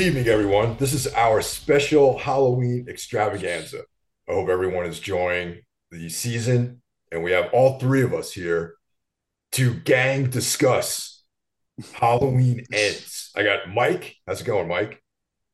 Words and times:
Good 0.00 0.06
evening, 0.06 0.28
everyone. 0.28 0.76
This 0.78 0.94
is 0.94 1.08
our 1.08 1.42
special 1.42 2.16
Halloween 2.16 2.86
extravaganza. 2.88 3.82
I 4.26 4.32
hope 4.32 4.48
everyone 4.48 4.86
is 4.86 4.96
enjoying 4.96 5.60
the 5.90 6.08
season, 6.08 6.80
and 7.12 7.22
we 7.22 7.32
have 7.32 7.52
all 7.52 7.78
three 7.78 8.00
of 8.02 8.14
us 8.14 8.32
here 8.32 8.76
to 9.52 9.74
gang 9.74 10.30
discuss 10.30 11.22
Halloween 11.92 12.64
ends. 12.72 13.30
I 13.36 13.42
got 13.42 13.68
Mike. 13.68 14.16
How's 14.26 14.40
it 14.40 14.44
going, 14.44 14.68
Mike? 14.68 15.02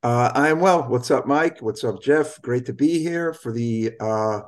Uh, 0.05 0.31
I 0.33 0.51
am 0.51 0.61
well. 0.61 0.89
What's 0.89 1.11
up, 1.11 1.27
Mike? 1.27 1.61
What's 1.61 1.83
up, 1.83 2.01
Jeff? 2.01 2.41
Great 2.41 2.67
to 2.67 2.73
be 2.73 3.01
here 3.01 3.33
for 3.33 3.53
the 3.53 3.95
uh, 3.99 4.43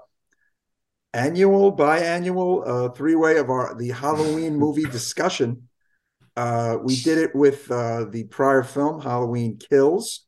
annual, 1.12 1.76
biannual, 1.76 2.62
uh, 2.64 2.90
three-way 2.90 3.38
of 3.38 3.50
our 3.50 3.74
the 3.74 3.88
Halloween 3.88 4.56
movie 4.56 4.84
discussion. 4.84 5.67
Uh, 6.38 6.78
we 6.84 6.94
did 6.94 7.18
it 7.18 7.34
with 7.34 7.68
uh, 7.68 8.04
the 8.10 8.22
prior 8.30 8.62
film, 8.62 9.00
Halloween 9.00 9.58
Kills, 9.58 10.24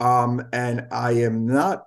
um, 0.00 0.42
and 0.54 0.86
I 0.90 1.10
am 1.28 1.46
not 1.46 1.82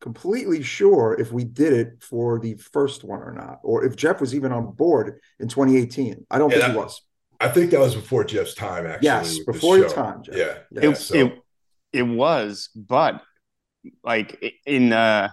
completely 0.00 0.62
sure 0.62 1.16
if 1.18 1.32
we 1.32 1.42
did 1.42 1.72
it 1.72 2.00
for 2.00 2.38
the 2.38 2.54
first 2.54 3.02
one 3.02 3.20
or 3.20 3.32
not, 3.32 3.58
or 3.64 3.84
if 3.84 3.96
Jeff 3.96 4.20
was 4.20 4.36
even 4.36 4.52
on 4.52 4.70
board 4.72 5.18
in 5.40 5.48
2018. 5.48 6.26
I 6.30 6.38
don't 6.38 6.48
Yeah, 6.50 6.58
think 6.58 6.66
that- 6.68 6.70
he 6.74 6.76
was. 6.78 7.02
I 7.40 7.48
think 7.48 7.72
that 7.72 7.80
was 7.80 7.96
before 7.96 8.22
Jeff's 8.22 8.54
time, 8.54 8.86
actually. 8.86 9.06
Yes, 9.06 9.38
before 9.40 9.76
your 9.78 9.90
time, 9.90 10.22
Jeff. 10.22 10.36
Yeah, 10.36 10.44
Yeah. 10.70 10.80
yeah. 10.82 10.90
it, 10.90 10.96
so- 10.96 11.14
it 11.16 11.38
it 11.92 12.02
was, 12.02 12.68
but 12.76 13.20
like 14.04 14.40
in 14.64 14.92
uh 14.92 15.30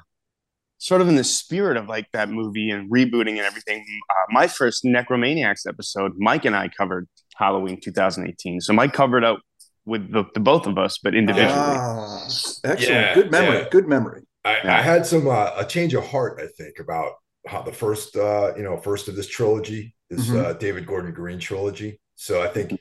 sort 0.83 0.99
of 1.01 1.07
in 1.07 1.15
the 1.15 1.23
spirit 1.23 1.77
of 1.77 1.87
like 1.87 2.07
that 2.11 2.29
movie 2.29 2.69
and 2.69 2.91
rebooting 2.91 3.37
and 3.37 3.45
everything. 3.51 3.85
Uh, 4.09 4.13
my 4.31 4.47
first 4.47 4.83
Necromaniacs 4.83 5.65
episode, 5.65 6.11
Mike 6.17 6.43
and 6.43 6.55
I 6.55 6.67
covered 6.67 7.07
Halloween 7.37 7.79
2018. 7.79 8.59
So 8.59 8.73
Mike 8.73 8.91
covered 8.91 9.23
out 9.23 9.39
with 9.85 10.11
the, 10.11 10.25
the 10.33 10.39
both 10.41 10.67
of 10.67 10.77
us, 10.77 10.97
but 11.01 11.15
individually. 11.15 11.53
Ah, 11.55 12.23
excellent. 12.25 12.79
Yeah, 12.81 13.13
Good 13.15 13.31
memory. 13.31 13.57
yeah. 13.59 13.69
Good 13.69 13.87
memory. 13.87 14.21
I, 14.43 14.57
Yeah. 14.63 14.77
I 14.77 14.81
had 14.81 15.05
some 15.05 15.27
uh, 15.27 15.51
a 15.57 15.65
change 15.65 15.93
of 15.93 16.05
heart, 16.05 16.39
I 16.41 16.47
think, 16.57 16.79
about 16.79 17.13
how 17.47 17.61
the 17.61 17.71
first 17.73 18.15
uh, 18.17 18.51
you 18.57 18.63
know 18.63 18.75
first 18.77 19.07
of 19.07 19.15
this 19.15 19.27
trilogy, 19.27 19.95
this 20.09 20.27
Mhm. 20.27 20.43
uh, 20.43 20.53
David 20.53 20.85
Gordon 20.85 21.13
Green 21.13 21.39
trilogy. 21.39 21.99
So 22.15 22.41
I 22.41 22.47
think 22.47 22.77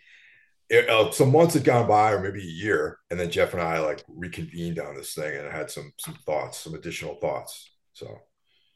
it, 0.68 0.88
uh, 0.88 1.10
some 1.12 1.30
months 1.32 1.54
had 1.54 1.64
gone 1.64 1.86
by, 1.86 2.12
or 2.12 2.20
maybe 2.20 2.40
a 2.40 2.56
year, 2.64 2.98
and 3.10 3.18
then 3.20 3.30
Jeff 3.30 3.52
and 3.52 3.62
I 3.62 3.78
like 3.80 4.02
reconvened 4.08 4.78
on 4.80 4.94
this 4.96 5.14
thing, 5.14 5.36
and 5.38 5.46
I 5.46 5.52
had 5.56 5.70
some 5.70 5.92
some 5.98 6.14
thoughts, 6.26 6.58
some 6.58 6.74
additional 6.74 7.14
thoughts. 7.20 7.70
So 7.92 8.18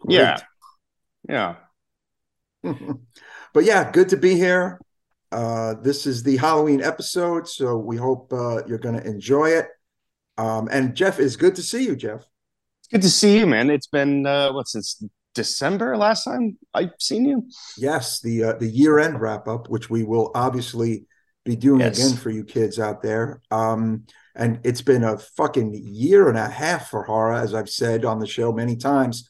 yeah. 0.09 0.39
Yeah. 1.29 1.57
but 2.63 3.65
yeah, 3.65 3.91
good 3.91 4.09
to 4.11 4.17
be 4.17 4.35
here. 4.35 4.81
Uh, 5.33 5.75
this 5.83 6.07
is 6.07 6.23
the 6.23 6.37
Halloween 6.37 6.83
episode, 6.83 7.49
so 7.49 7.77
we 7.77 7.97
hope 7.97 8.33
uh, 8.33 8.65
you're 8.67 8.79
going 8.79 8.99
to 8.99 9.07
enjoy 9.07 9.51
it. 9.51 9.69
Um, 10.39 10.69
and 10.71 10.95
Jeff, 10.95 11.19
it's 11.19 11.37
good 11.37 11.57
to 11.57 11.63
see 11.63 11.85
you, 11.85 11.97
Jeff. 11.97 12.21
It's 12.81 12.89
good 12.91 13.03
to 13.03 13.11
see 13.11 13.39
you, 13.39 13.47
man. 13.47 13.71
It's 13.71 13.89
been 13.89 14.27
uh 14.27 14.53
what 14.53 14.69
since 14.69 15.03
December 15.35 15.97
last 15.97 16.25
time 16.25 16.57
I've 16.73 16.93
seen 17.01 17.25
you. 17.25 17.49
Yes, 17.77 18.21
the 18.21 18.45
uh, 18.45 18.53
the 18.55 18.69
year 18.69 18.99
end 18.99 19.21
wrap 19.21 19.49
up, 19.49 19.69
which 19.69 19.91
we 19.91 20.05
will 20.05 20.31
obviously 20.35 21.07
be 21.45 21.57
doing 21.57 21.81
Yes. 21.81 21.99
again 21.99 22.17
for 22.17 22.31
you 22.31 22.45
kids 22.45 22.79
out 22.79 23.03
there. 23.03 23.41
Um, 23.51 24.05
and 24.37 24.61
it's 24.65 24.83
been 24.83 25.03
a 25.05 25.19
fucking 25.19 25.75
year 25.75 26.29
and 26.29 26.39
a 26.39 26.49
half 26.49 26.91
for 26.91 27.03
horror, 27.05 27.33
as 27.35 27.55
I've 27.55 27.69
said 27.71 28.05
on 28.05 28.19
the 28.19 28.27
show 28.27 28.53
many 28.53 28.77
times. 28.77 29.29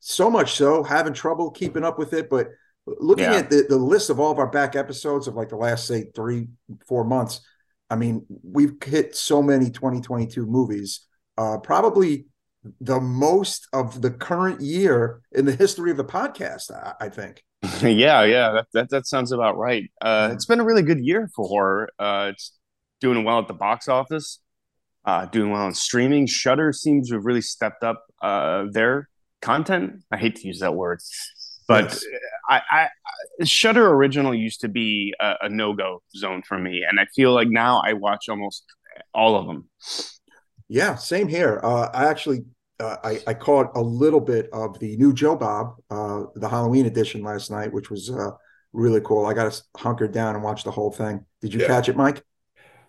So 0.00 0.30
much 0.30 0.52
so, 0.54 0.82
having 0.82 1.12
trouble 1.12 1.50
keeping 1.50 1.84
up 1.84 1.98
with 1.98 2.12
it. 2.12 2.28
But 2.28 2.48
looking 2.86 3.24
Yeah. 3.24 3.38
at 3.38 3.50
the, 3.50 3.66
the 3.68 3.76
list 3.76 4.10
of 4.10 4.20
all 4.20 4.30
of 4.32 4.38
our 4.38 4.50
back 4.50 4.76
episodes 4.76 5.26
of 5.28 5.34
like 5.34 5.48
the 5.48 5.56
last, 5.56 5.86
say, 5.86 6.10
three, 6.14 6.48
four 6.86 7.04
months, 7.04 7.40
I 7.90 7.96
mean, 7.96 8.26
we've 8.42 8.74
hit 8.84 9.16
so 9.16 9.42
many 9.42 9.70
2022 9.70 10.44
movies. 10.44 11.06
Uh, 11.36 11.58
probably 11.58 12.26
the 12.80 13.00
most 13.00 13.68
of 13.72 14.02
the 14.02 14.10
current 14.10 14.60
year 14.60 15.20
in 15.32 15.44
the 15.44 15.52
history 15.54 15.90
of 15.90 15.96
the 15.96 16.04
podcast, 16.04 16.70
I, 16.72 17.06
I 17.06 17.08
think. 17.08 17.44
yeah, 17.82 18.24
yeah, 18.24 18.52
that, 18.52 18.66
that 18.72 18.90
that 18.90 19.06
sounds 19.06 19.32
about 19.32 19.56
right. 19.56 19.90
Uh, 20.00 20.30
it's 20.32 20.46
been 20.46 20.60
a 20.60 20.64
really 20.64 20.82
good 20.82 21.00
year 21.00 21.28
for 21.34 21.46
horror. 21.46 21.90
Uh, 21.98 22.30
it's 22.32 22.52
doing 23.00 23.24
well 23.24 23.38
at 23.38 23.48
the 23.48 23.54
box 23.54 23.88
office, 23.88 24.40
uh, 25.04 25.26
doing 25.26 25.50
well 25.50 25.62
on 25.62 25.74
streaming. 25.74 26.26
Shudder 26.26 26.72
seems 26.72 27.08
to 27.08 27.14
have 27.16 27.24
really 27.24 27.40
stepped 27.42 27.82
up 27.82 28.04
uh, 28.22 28.64
their 28.70 29.08
content. 29.42 30.02
I 30.10 30.16
hate 30.16 30.36
to 30.36 30.46
use 30.46 30.60
that 30.60 30.74
word, 30.74 31.00
but 31.66 31.84
Yes. 31.84 32.04
I, 32.48 32.62
I, 32.70 32.88
I 33.40 33.44
Shudder 33.44 33.88
original 33.92 34.34
used 34.34 34.60
to 34.62 34.68
be 34.68 35.14
a, 35.20 35.34
a 35.42 35.48
no 35.48 35.72
go 35.74 36.02
zone 36.16 36.42
for 36.46 36.58
me, 36.58 36.84
and 36.88 36.98
I 36.98 37.06
feel 37.14 37.32
like 37.32 37.48
now 37.48 37.80
I 37.84 37.92
watch 37.92 38.28
almost 38.28 38.64
all 39.14 39.36
of 39.36 39.46
them. 39.46 39.68
Yeah, 40.68 40.96
same 40.96 41.28
here. 41.28 41.60
Uh, 41.62 41.88
I 41.94 42.06
actually 42.06 42.44
uh, 42.80 42.96
I, 43.02 43.20
I 43.26 43.34
caught 43.34 43.70
a 43.74 43.80
little 43.80 44.20
bit 44.20 44.48
of 44.52 44.78
the 44.78 44.96
new 44.96 45.12
Joe 45.12 45.34
Bob, 45.36 45.74
uh, 45.90 46.24
the 46.34 46.48
Halloween 46.48 46.86
edition 46.86 47.22
last 47.22 47.50
night, 47.50 47.72
which 47.72 47.90
was 47.90 48.10
uh, 48.10 48.30
really 48.72 49.00
cool. 49.00 49.26
I 49.26 49.34
got 49.34 49.50
to 49.52 49.62
hunker 49.76 50.06
down 50.08 50.34
and 50.34 50.44
watch 50.44 50.62
the 50.64 50.70
whole 50.70 50.92
thing. 50.92 51.24
Did 51.40 51.54
you 51.54 51.60
Yeah. 51.60 51.66
catch 51.68 51.88
it, 51.88 51.96
Mike? 51.96 52.22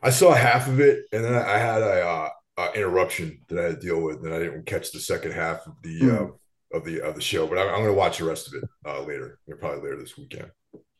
I 0.01 0.09
saw 0.11 0.33
half 0.33 0.67
of 0.67 0.79
it, 0.79 1.05
and 1.11 1.23
then 1.23 1.33
I 1.33 1.57
had 1.57 1.81
a 1.81 2.07
uh, 2.07 2.29
uh, 2.57 2.71
interruption 2.75 3.39
that 3.49 3.59
I 3.59 3.63
had 3.63 3.81
to 3.81 3.87
deal 3.87 4.01
with, 4.01 4.23
and 4.25 4.33
I 4.33 4.39
didn't 4.39 4.65
catch 4.65 4.91
the 4.91 4.99
second 4.99 5.31
half 5.33 5.65
of 5.67 5.73
the 5.83 5.99
Hmm. 5.99 6.09
uh, 6.09 6.77
of 6.77 6.85
the 6.85 7.01
of 7.01 7.15
the 7.15 7.21
show. 7.21 7.47
But 7.47 7.57
I'm, 7.57 7.67
I'm 7.67 7.81
going 7.81 7.87
to 7.87 7.93
watch 7.93 8.19
the 8.19 8.25
rest 8.25 8.47
of 8.47 8.53
it 8.61 8.69
uh, 8.85 9.01
later, 9.01 9.39
probably 9.59 9.81
later 9.83 9.99
this 9.99 10.17
weekend. 10.17 10.51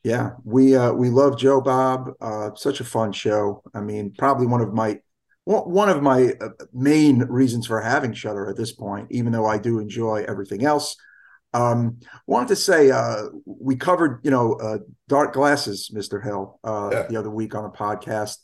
Yeah, 0.02 0.32
we 0.44 0.74
uh, 0.76 0.92
we 0.92 1.10
love 1.10 1.38
Joe 1.38 1.60
Bob. 1.60 2.10
Uh, 2.20 2.50
such 2.54 2.80
a 2.80 2.84
fun 2.84 3.12
show. 3.12 3.62
I 3.74 3.80
mean, 3.80 4.12
probably 4.18 4.46
one 4.46 4.60
of 4.62 4.72
my 4.72 4.98
one 5.44 5.88
of 5.88 6.02
my 6.02 6.34
uh, 6.40 6.48
main 6.72 7.20
reasons 7.24 7.66
for 7.66 7.80
having 7.80 8.12
Shudder 8.12 8.48
at 8.48 8.56
this 8.56 8.72
point, 8.72 9.08
even 9.10 9.32
though 9.32 9.46
I 9.46 9.58
do 9.58 9.78
enjoy 9.78 10.24
everything 10.28 10.64
else. 10.64 10.96
Um, 11.52 11.98
wanted 12.28 12.48
to 12.48 12.56
say 12.56 12.90
uh, 12.92 13.24
we 13.44 13.74
covered, 13.74 14.20
you 14.22 14.30
know, 14.30 14.54
uh, 14.54 14.78
Dark 15.08 15.32
Glasses, 15.32 15.90
Mister 15.92 16.20
Hill, 16.20 16.60
uh, 16.62 16.90
Yeah. 16.92 17.06
the 17.08 17.16
other 17.16 17.30
week 17.30 17.54
on 17.54 17.64
the 17.64 17.70
podcast, 17.70 18.36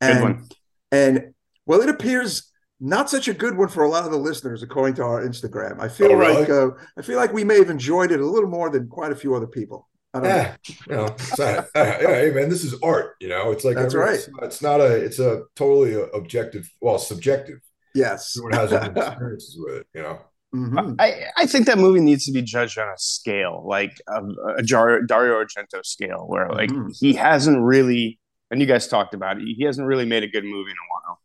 and 0.00 0.22
one. 0.22 0.48
and 0.92 1.34
well, 1.66 1.80
it 1.80 1.88
appears 1.88 2.50
not 2.80 3.10
such 3.10 3.26
a 3.28 3.34
good 3.34 3.56
one 3.56 3.68
for 3.68 3.82
a 3.82 3.88
lot 3.88 4.04
of 4.04 4.10
the 4.12 4.16
listeners, 4.18 4.62
according 4.62 4.94
to 4.96 5.02
our 5.02 5.22
Instagram. 5.26 5.80
I 5.80 5.88
feel 5.88 6.12
Oh, 6.12 6.14
really? 6.14 6.40
like 6.42 6.50
uh, 6.50 6.68
I 6.96 7.02
feel 7.02 7.16
like 7.16 7.32
we 7.32 7.44
may 7.44 7.58
have 7.58 7.70
enjoyed 7.70 8.12
it 8.12 8.20
a 8.20 8.26
little 8.26 8.48
more 8.50 8.70
than 8.70 8.88
quite 8.88 9.12
a 9.12 9.16
few 9.16 9.34
other 9.34 9.46
people. 9.48 9.88
I 10.14 10.20
don't 10.20 10.28
know. 10.28 10.36
Yeah, 10.36 10.56
you 10.88 10.96
know, 10.96 11.04
it's 11.06 11.38
not, 11.38 11.66
yeah, 11.74 11.98
hey 12.00 12.30
man, 12.34 12.48
this 12.48 12.64
is 12.64 12.74
art. 12.82 13.16
You 13.20 13.28
know, 13.28 13.50
it's 13.50 13.64
like 13.64 13.76
That's 13.76 13.94
every- 13.94 14.06
right. 14.06 14.14
It's, 14.18 14.28
it's 14.42 14.62
not 14.62 14.80
a. 14.80 14.94
It's 14.96 15.18
a 15.18 15.42
totally 15.56 15.94
uh, 15.96 16.06
objective. 16.14 16.70
Well, 16.80 16.98
subjective. 16.98 17.58
Yes. 17.94 18.36
Everyone 18.38 18.58
has 18.58 18.70
their 18.70 18.84
experiences 19.08 19.56
with 19.58 19.74
it. 19.76 19.86
You 19.94 20.02
know. 20.02 20.18
Mhm. 20.54 20.96
I, 20.98 21.24
I 21.36 21.44
think 21.46 21.66
that 21.66 21.76
movie 21.76 22.00
needs 22.00 22.24
to 22.24 22.32
be 22.32 22.40
judged 22.40 22.78
on 22.78 22.88
a 22.88 22.96
scale, 22.96 23.62
like 23.68 24.00
um, 24.10 24.34
a, 24.46 24.60
a 24.60 24.62
Dario 24.62 25.44
Argento 25.44 25.84
scale, 25.84 26.24
where 26.26 26.48
like 26.48 26.70
Mhm. 26.70 26.96
he 26.98 27.12
hasn't 27.12 27.60
really, 27.60 28.18
and 28.50 28.60
you 28.60 28.66
guys 28.66 28.88
talked 28.88 29.14
about 29.14 29.40
it, 29.40 29.44
he 29.44 29.64
hasn't 29.64 29.86
really 29.86 30.06
made 30.06 30.22
a 30.22 30.28
good 30.28 30.44
movie 30.44 30.70
in 30.70 30.76
a 30.76 30.88
while. 30.92 31.20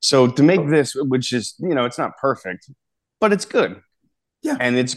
So 0.00 0.26
to 0.28 0.42
make 0.42 0.60
oh. 0.60 0.70
this, 0.70 0.94
which 0.94 1.32
is 1.32 1.54
you 1.58 1.74
know, 1.74 1.84
it's 1.84 1.98
not 1.98 2.16
perfect, 2.18 2.70
but 3.20 3.32
it's 3.32 3.44
good. 3.44 3.80
Yeah. 4.42 4.56
and 4.60 4.76
it's 4.76 4.96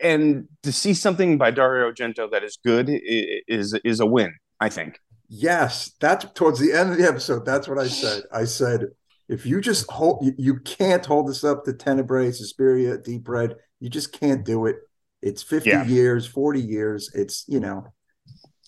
and 0.00 0.48
to 0.64 0.72
see 0.72 0.94
something 0.94 1.38
by 1.38 1.50
Dario 1.50 1.90
Argento 1.90 2.30
that 2.32 2.42
is 2.42 2.58
good 2.64 2.88
is 2.90 3.74
is 3.84 4.00
a 4.00 4.06
win. 4.06 4.34
I 4.60 4.68
think. 4.68 4.98
Yes, 5.28 5.92
that's 5.98 6.26
towards 6.34 6.60
the 6.60 6.72
end 6.72 6.92
of 6.92 6.98
the 6.98 7.08
episode. 7.08 7.46
That's 7.46 7.66
what 7.66 7.78
I 7.78 7.88
said. 7.88 8.24
I 8.32 8.44
said, 8.44 8.88
if 9.28 9.46
you 9.46 9.62
just 9.62 9.90
hold, 9.90 10.24
you, 10.24 10.34
you 10.36 10.60
can't 10.60 11.04
hold 11.06 11.26
this 11.26 11.42
up 11.42 11.64
to 11.64 11.72
Tenebrae, 11.72 12.32
Suspiria, 12.32 12.98
Deep 12.98 13.26
Red. 13.26 13.56
You 13.80 13.88
just 13.88 14.12
can't 14.12 14.44
do 14.44 14.66
it. 14.66 14.76
It's 15.22 15.42
50 15.42 15.70
Yeah. 15.70 15.84
years, 15.86 16.26
40 16.26 16.60
years. 16.60 17.10
It's, 17.14 17.44
you 17.48 17.60
know, 17.60 17.92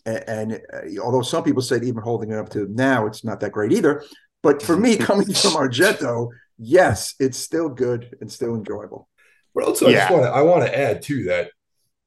a- 0.06 0.28
and, 0.30 0.60
uh, 0.72 1.00
although 1.02 1.22
some 1.22 1.44
people 1.44 1.62
said 1.62 1.84
even 1.84 2.02
holding 2.02 2.30
it 2.30 2.38
up 2.38 2.50
to 2.50 2.66
now, 2.70 3.06
it's 3.06 3.24
not 3.24 3.40
that 3.40 3.52
great 3.52 3.72
either. 3.72 4.04
But 4.42 4.62
for 4.62 4.76
me, 4.76 4.96
coming 5.10 5.26
from 5.26 5.52
Argento, 5.52 6.28
yes, 6.58 7.14
it's 7.18 7.38
still 7.38 7.68
good 7.68 8.16
and 8.20 8.30
still 8.30 8.54
enjoyable. 8.54 9.08
But 9.54 9.64
also, 9.64 9.88
I 9.88 9.92
just 9.92 10.10
want 10.10 10.24
to. 10.24 10.30
I 10.30 10.42
want 10.42 10.64
to 10.66 10.78
add 10.78 11.02
too 11.02 11.24
that 11.24 11.50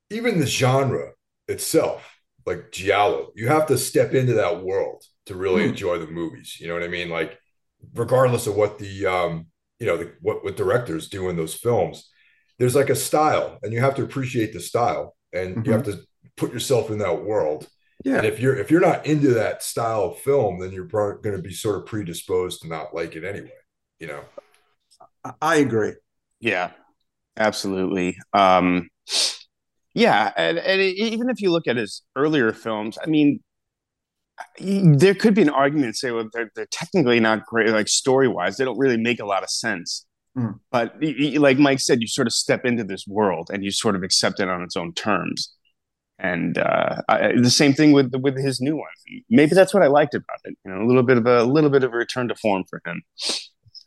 even 0.09 0.39
the 0.39 0.45
genre 0.47 1.11
itself, 1.47 2.03
like 2.45 2.71
giallo, 2.71 3.31
you 3.35 3.47
have 3.47 3.67
to 3.67 3.77
step 3.77 4.13
into 4.13 4.33
that 4.35 4.63
world 4.63 5.03
to 5.25 5.35
really 5.35 5.63
Hmm. 5.63 5.69
enjoy 5.69 5.97
the 5.99 6.07
movies. 6.07 6.57
You 6.59 6.67
know 6.67 6.73
what 6.73 6.83
I 6.83 6.87
mean? 6.87 7.09
Like, 7.09 7.37
regardless 7.93 8.47
of 8.47 8.55
what 8.55 8.79
the 8.79 9.05
um, 9.05 9.47
you 9.79 9.87
know, 9.87 9.97
the, 9.97 10.13
what 10.21 10.43
what 10.43 10.57
directors 10.57 11.09
do 11.09 11.29
in 11.29 11.35
those 11.37 11.53
films, 11.53 12.09
there's 12.59 12.75
like 12.75 12.89
a 12.89 12.95
style, 12.95 13.57
and 13.63 13.73
you 13.73 13.79
have 13.81 13.95
to 13.95 14.03
appreciate 14.03 14.53
the 14.53 14.59
style, 14.59 15.15
and 15.33 15.65
you 15.65 15.71
have 15.71 15.83
to 15.83 15.99
put 16.35 16.53
yourself 16.53 16.89
in 16.91 16.99
that 16.99 17.23
world. 17.23 17.67
Yeah. 18.03 18.17
And 18.17 18.25
if 18.25 18.39
you're 18.39 18.55
if 18.55 18.69
you're 18.69 18.81
not 18.81 19.05
into 19.05 19.33
that 19.33 19.63
style 19.63 20.03
of 20.03 20.19
film, 20.19 20.59
then 20.59 20.71
you're 20.71 20.85
going 20.85 21.35
to 21.35 21.41
be 21.41 21.53
sort 21.53 21.77
of 21.77 21.85
predisposed 21.85 22.61
to 22.61 22.67
not 22.67 22.93
like 22.93 23.15
it 23.15 23.23
anyway. 23.23 23.51
You 23.99 24.07
know. 24.07 24.21
I- 25.23 25.33
I 25.41 25.55
agree. 25.57 25.93
Yeah, 26.39 26.71
absolutely. 27.35 28.17
Um, 28.33 28.89
yeah, 29.93 30.31
and, 30.37 30.57
and 30.59 30.79
it- 30.79 30.95
even 30.95 31.29
if 31.29 31.41
you 31.41 31.51
look 31.51 31.67
at 31.67 31.75
his 31.77 32.03
earlier 32.15 32.53
films, 32.53 32.97
I 33.03 33.07
mean, 33.07 33.41
there 34.59 35.15
could 35.15 35.33
be 35.33 35.41
an 35.41 35.49
argument 35.49 35.95
say 35.95 36.11
well 36.11 36.29
they're, 36.31 36.51
they're 36.55 36.67
technically 36.71 37.19
not 37.19 37.45
great 37.45 37.69
like 37.69 37.87
story 37.87 38.27
wise 38.27 38.57
they 38.57 38.65
don't 38.65 38.77
really 38.77 38.97
make 38.97 39.19
a 39.19 39.25
lot 39.25 39.41
of 39.43 39.49
sense 39.49 40.05
mm. 40.37 40.53
but 40.71 40.95
like 41.39 41.57
mike 41.57 41.79
said 41.79 42.01
you 42.01 42.07
sort 42.07 42.27
of 42.27 42.33
step 42.33 42.65
into 42.65 42.83
this 42.83 43.07
world 43.07 43.49
and 43.51 43.63
you 43.63 43.71
sort 43.71 43.95
of 43.95 44.03
accept 44.03 44.39
it 44.39 44.47
on 44.47 44.61
its 44.61 44.75
own 44.77 44.93
terms 44.93 45.53
and 46.19 46.57
uh, 46.57 47.01
I, 47.07 47.33
the 47.37 47.49
same 47.49 47.73
thing 47.73 47.91
with 47.91 48.13
with 48.15 48.37
his 48.37 48.59
new 48.59 48.75
one 48.75 48.87
maybe 49.29 49.53
that's 49.53 49.73
what 49.73 49.83
i 49.83 49.87
liked 49.87 50.15
about 50.15 50.39
it 50.45 50.57
you 50.65 50.71
know 50.71 50.81
a 50.81 50.87
little 50.87 51.03
bit 51.03 51.17
of 51.17 51.25
a, 51.25 51.41
a 51.41 51.43
little 51.43 51.69
bit 51.69 51.83
of 51.83 51.93
a 51.93 51.97
return 51.97 52.27
to 52.27 52.35
form 52.35 52.63
for 52.69 52.81
him 52.85 53.03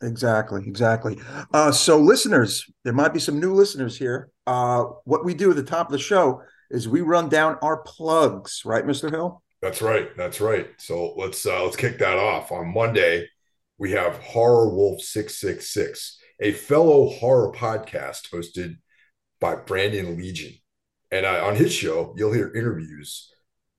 exactly 0.01 0.63
exactly 0.65 1.19
uh, 1.53 1.71
so 1.71 1.97
listeners 1.97 2.65
there 2.83 2.93
might 2.93 3.13
be 3.13 3.19
some 3.19 3.39
new 3.39 3.53
listeners 3.53 3.97
here 3.97 4.29
uh, 4.47 4.83
what 5.05 5.23
we 5.25 5.33
do 5.33 5.49
at 5.51 5.55
the 5.55 5.63
top 5.63 5.87
of 5.87 5.91
the 5.91 5.99
show 5.99 6.41
is 6.69 6.87
we 6.87 7.01
run 7.01 7.29
down 7.29 7.57
our 7.61 7.77
plugs 7.77 8.63
right 8.65 8.85
mr 8.85 9.11
hill 9.11 9.41
that's 9.61 9.81
right. 9.81 10.09
That's 10.17 10.41
right. 10.41 10.69
So 10.79 11.13
let's 11.17 11.45
uh, 11.45 11.63
let's 11.63 11.75
kick 11.75 11.99
that 11.99 12.17
off. 12.17 12.51
On 12.51 12.73
Monday, 12.73 13.27
we 13.77 13.91
have 13.91 14.17
Horror 14.17 14.73
Wolf 14.73 15.01
Six 15.01 15.39
Six 15.39 15.71
Six, 15.71 16.17
a 16.39 16.51
fellow 16.51 17.09
horror 17.09 17.51
podcast 17.51 18.31
hosted 18.33 18.77
by 19.39 19.55
Brandon 19.55 20.17
Legion, 20.17 20.53
and 21.11 21.25
uh, 21.25 21.45
on 21.45 21.55
his 21.55 21.73
show, 21.73 22.13
you'll 22.17 22.33
hear 22.33 22.53
interviews 22.53 23.29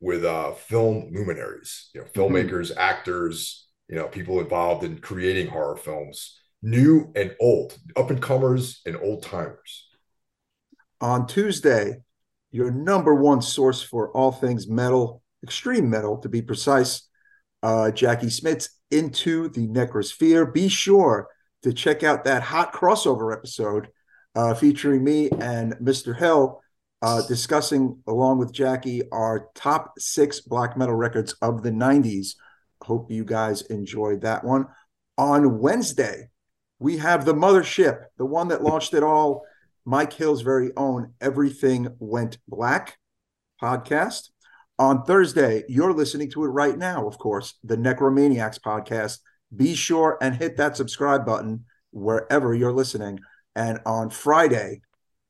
with 0.01 0.25
uh, 0.25 0.53
film 0.53 1.11
luminaries, 1.13 1.91
you 1.95 2.01
know, 2.01 2.07
mm-hmm. 2.07 2.21
filmmakers, 2.21 2.71
mm-hmm. 2.71 2.79
actors, 2.79 3.69
you 3.89 3.97
know, 3.97 4.07
people 4.07 4.41
involved 4.41 4.85
in 4.85 4.99
creating 4.99 5.49
horror 5.49 5.77
films, 5.77 6.39
new 6.63 7.13
and 7.17 7.35
old, 7.41 7.77
up 7.97 8.11
and 8.11 8.21
comers 8.21 8.81
and 8.87 8.97
old 8.97 9.23
timers. 9.23 9.89
On 11.01 11.27
Tuesday, 11.27 12.03
your 12.51 12.71
number 12.71 13.15
one 13.15 13.43
source 13.43 13.83
for 13.83 14.11
all 14.17 14.31
things 14.31 14.69
metal 14.69 15.23
extreme 15.43 15.91
metal 15.91 16.19
to 16.19 16.29
be 16.29 16.43
precise. 16.43 17.09
Uh, 17.63 17.91
Jackie 17.91 18.27
Smits 18.27 18.69
into 18.91 19.49
the 19.49 19.67
Necrosphere. 19.69 20.53
Be 20.53 20.69
sure 20.69 21.29
to 21.63 21.73
check 21.73 22.03
out 22.03 22.25
that 22.25 22.43
hot 22.43 22.73
crossover 22.73 23.33
episode 23.33 23.89
uh, 24.35 24.55
featuring 24.55 25.05
me 25.05 25.31
and 25.31 25.75
Mr. 25.75 26.17
Hill 26.17 26.61
uh, 27.03 27.21
discussing, 27.27 28.01
along 28.07 28.39
with 28.39 28.53
Jackie, 28.53 29.03
our 29.11 29.49
top 29.55 29.95
six 29.99 30.41
black 30.41 30.77
metal 30.77 30.95
records 30.95 31.35
of 31.43 31.63
the 31.63 31.71
90s. 31.71 32.37
Hope 32.83 33.11
you 33.11 33.25
guys 33.25 33.63
enjoyed 33.63 34.23
that 34.23 34.45
one. 34.45 34.67
On 35.19 35.59
Wednesday, 35.59 36.31
we 36.79 36.99
have 36.99 37.25
the 37.25 37.35
mothership, 37.35 38.05
the 38.19 38.27
one 38.27 38.49
that 38.49 38.63
launched 38.63 38.95
it 38.95 39.03
all, 39.03 39.45
Mike 39.85 40.13
Hill's 40.13 40.43
very 40.43 40.71
own 40.77 41.13
Everything 41.21 41.89
Went 41.99 42.39
Black 42.47 42.99
podcast. 43.61 44.31
On 44.79 45.05
Thursday, 45.05 45.65
you're 45.69 45.93
listening 45.93 46.31
to 46.31 46.45
it 46.45 46.49
right 46.49 46.79
now, 46.79 47.07
of 47.07 47.19
course, 47.19 47.55
the 47.65 47.77
Necromaniacs 47.77 48.61
podcast. 48.61 49.19
Be 49.55 49.75
sure 49.75 50.19
and 50.21 50.37
hit 50.37 50.57
that 50.57 50.77
subscribe 50.77 51.27
button 51.27 51.65
wherever 51.91 52.55
you're 52.55 52.73
listening. 52.73 53.21
And 53.55 53.81
on 53.85 54.11
Friday, 54.11 54.81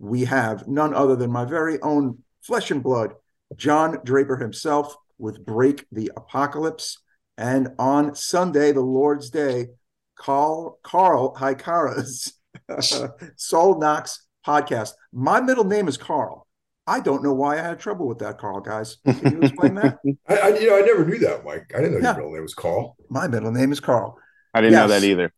we 0.03 0.25
have 0.25 0.67
none 0.67 0.93
other 0.93 1.15
than 1.15 1.31
my 1.31 1.45
very 1.45 1.81
own 1.81 2.19
flesh 2.43 2.73
and 2.73 2.83
blood, 2.83 3.15
John 3.57 4.01
Draper 4.05 4.37
himself, 4.37 4.97
with 5.17 5.47
Break 5.47 5.87
the 5.93 6.11
Apocalypse. 6.17 6.99
And 7.39 7.69
on 7.79 8.17
Sunday, 8.17 8.73
the 8.73 8.81
Lord's 8.81 9.31
Day, 9.31 9.69
Carl 10.17 10.81
Carl 10.83 11.37
Haikara's 11.37 12.35
Soul 13.37 13.79
Knocks 13.79 14.27
podcast. 14.45 14.93
My 15.13 15.41
middle 15.41 15.65
name 15.65 15.87
is 15.87 15.97
Carl. 15.97 16.49
I 16.85 16.99
don't 16.99 17.23
know 17.23 17.33
why 17.33 17.61
I 17.61 17.63
had 17.63 17.79
trouble 17.79 18.09
with 18.09 18.19
that, 18.19 18.39
Carl. 18.39 18.61
Guys, 18.61 18.97
can 19.05 19.35
you 19.35 19.43
explain 19.43 19.77
that? 19.77 19.99
I, 20.29 20.37
I, 20.37 20.49
you 20.59 20.69
know, 20.69 20.79
I 20.79 20.81
never 20.81 21.05
knew 21.05 21.19
that, 21.21 21.45
Mike. 21.45 21.71
I 21.77 21.81
didn't 21.81 21.93
know 21.93 21.99
yeah. 22.01 22.07
your 22.07 22.17
middle 22.17 22.33
name 22.33 22.43
was 22.43 22.55
Carl. 22.55 22.97
My 23.09 23.29
middle 23.29 23.53
name 23.53 23.71
is 23.71 23.79
Carl. 23.79 24.19
I 24.53 24.61
didn't 24.61 24.73
yes. 24.73 24.81
know 24.81 24.89
that 24.89 25.05
either. 25.05 25.33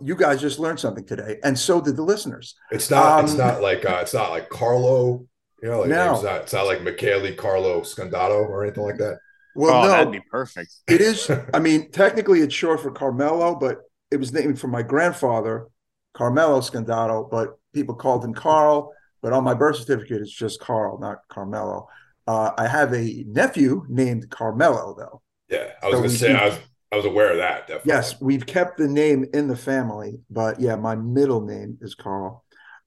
You 0.00 0.16
guys 0.16 0.40
just 0.40 0.58
learned 0.58 0.80
something 0.80 1.04
today, 1.04 1.38
and 1.42 1.58
so 1.58 1.80
did 1.80 1.96
the 1.96 2.02
listeners. 2.02 2.54
It's 2.70 2.90
not. 2.90 3.20
Um, 3.20 3.24
it's 3.26 3.34
not 3.34 3.60
like. 3.62 3.84
Uh, 3.84 3.98
it's 4.02 4.14
not 4.14 4.30
like 4.30 4.48
Carlo. 4.48 5.26
You 5.62 5.70
know, 5.70 5.80
like 5.80 5.90
no. 5.90 6.14
it's, 6.14 6.22
not, 6.22 6.40
it's 6.42 6.52
not 6.52 6.66
like 6.66 6.82
Michele 6.82 7.34
Carlo 7.34 7.80
Scandato 7.80 8.48
or 8.48 8.64
anything 8.64 8.84
like 8.84 8.98
that. 8.98 9.18
Well, 9.54 9.74
oh, 9.74 9.82
no, 9.82 9.88
that'd 9.88 10.12
be 10.12 10.20
perfect. 10.30 10.74
It 10.88 11.00
is. 11.00 11.30
I 11.52 11.58
mean, 11.60 11.90
technically, 11.90 12.40
it's 12.40 12.54
short 12.54 12.80
for 12.80 12.90
Carmelo, 12.90 13.54
but 13.54 13.78
it 14.10 14.16
was 14.16 14.32
named 14.32 14.58
for 14.58 14.68
my 14.68 14.82
grandfather, 14.82 15.68
Carmelo 16.12 16.60
Scandato. 16.60 17.30
But 17.30 17.58
people 17.72 17.94
called 17.94 18.24
him 18.24 18.34
Carl 18.34 18.92
but 19.24 19.32
on 19.32 19.42
my 19.42 19.54
birth 19.54 19.76
certificate, 19.76 20.20
it's 20.20 20.30
just 20.30 20.60
Carl, 20.60 20.98
not 20.98 21.20
Carmelo. 21.30 21.88
Uh, 22.26 22.50
I 22.58 22.68
have 22.68 22.92
a 22.92 23.24
nephew 23.26 23.86
named 23.88 24.28
Carmelo, 24.28 24.94
though. 24.98 25.22
Yeah, 25.48 25.70
I 25.82 25.86
was 25.86 25.94
so 25.94 25.98
going 26.00 26.10
to 26.10 26.16
say 26.18 26.34
I 26.34 26.48
was 26.48 26.58
I 26.94 26.96
was 26.96 27.06
aware 27.06 27.32
of 27.32 27.38
that. 27.38 27.66
Definitely. 27.66 27.92
Yes, 27.92 28.20
we've 28.20 28.46
kept 28.46 28.78
the 28.78 28.86
name 28.86 29.26
in 29.34 29.48
the 29.48 29.56
family, 29.56 30.20
but 30.30 30.60
yeah, 30.60 30.76
my 30.76 30.94
middle 30.94 31.40
name 31.40 31.76
is 31.80 31.96
Carl. 31.96 32.44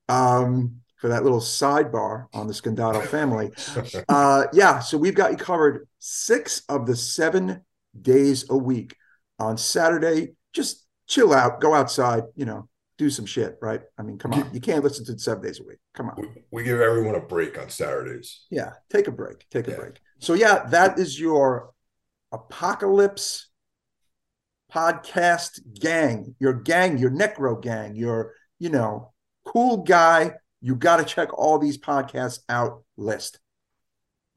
Um, 0.07 0.77
for 0.95 1.09
that 1.09 1.23
little 1.23 1.41
sidebar 1.41 2.27
on 2.33 2.47
the 2.47 2.53
Scandato 2.53 3.05
family. 3.05 3.51
uh, 4.09 4.45
yeah, 4.53 4.79
so 4.79 4.97
we've 4.97 5.13
got 5.13 5.31
you 5.31 5.37
covered 5.37 5.87
six 5.99 6.61
of 6.69 6.87
the 6.87 6.95
seven 6.95 7.65
days 8.01 8.45
a 8.49 8.57
week. 8.57 8.95
On 9.39 9.57
Saturday, 9.57 10.29
just 10.53 10.87
chill 11.05 11.33
out, 11.33 11.59
go 11.59 11.73
outside, 11.73 12.23
you 12.35 12.45
know, 12.45 12.69
do 12.97 13.09
some 13.09 13.25
shit, 13.25 13.57
right? 13.61 13.81
I 13.97 14.03
mean, 14.03 14.17
come 14.17 14.33
on, 14.33 14.49
you 14.53 14.61
can't 14.61 14.83
listen 14.83 15.05
to 15.05 15.11
it 15.11 15.19
seven 15.19 15.43
days 15.43 15.59
a 15.59 15.63
week. 15.63 15.79
Come 15.93 16.09
on. 16.09 16.15
We, 16.17 16.27
we 16.49 16.63
give 16.63 16.79
everyone 16.79 17.15
a 17.15 17.19
break 17.19 17.59
on 17.59 17.69
Saturdays. 17.69 18.45
Yeah, 18.49 18.71
take 18.89 19.07
a 19.07 19.11
break. 19.11 19.45
Take 19.51 19.67
a 19.67 19.71
yeah. 19.71 19.77
break. 19.77 19.99
So 20.19 20.33
yeah, 20.33 20.65
that 20.69 20.97
is 20.97 21.19
your 21.19 21.71
apocalypse 22.31 23.49
podcast 24.73 25.59
gang. 25.79 26.35
Your 26.39 26.53
gang, 26.53 26.97
your 26.97 27.11
necro 27.11 27.61
gang, 27.61 27.95
your 27.95 28.33
you 28.59 28.69
know 28.69 29.13
cool 29.45 29.77
guy. 29.77 30.33
You 30.61 30.75
got 30.75 30.97
to 30.97 31.05
check 31.05 31.29
all 31.37 31.59
these 31.59 31.77
podcasts 31.77 32.39
out. 32.49 32.83
List. 32.97 33.39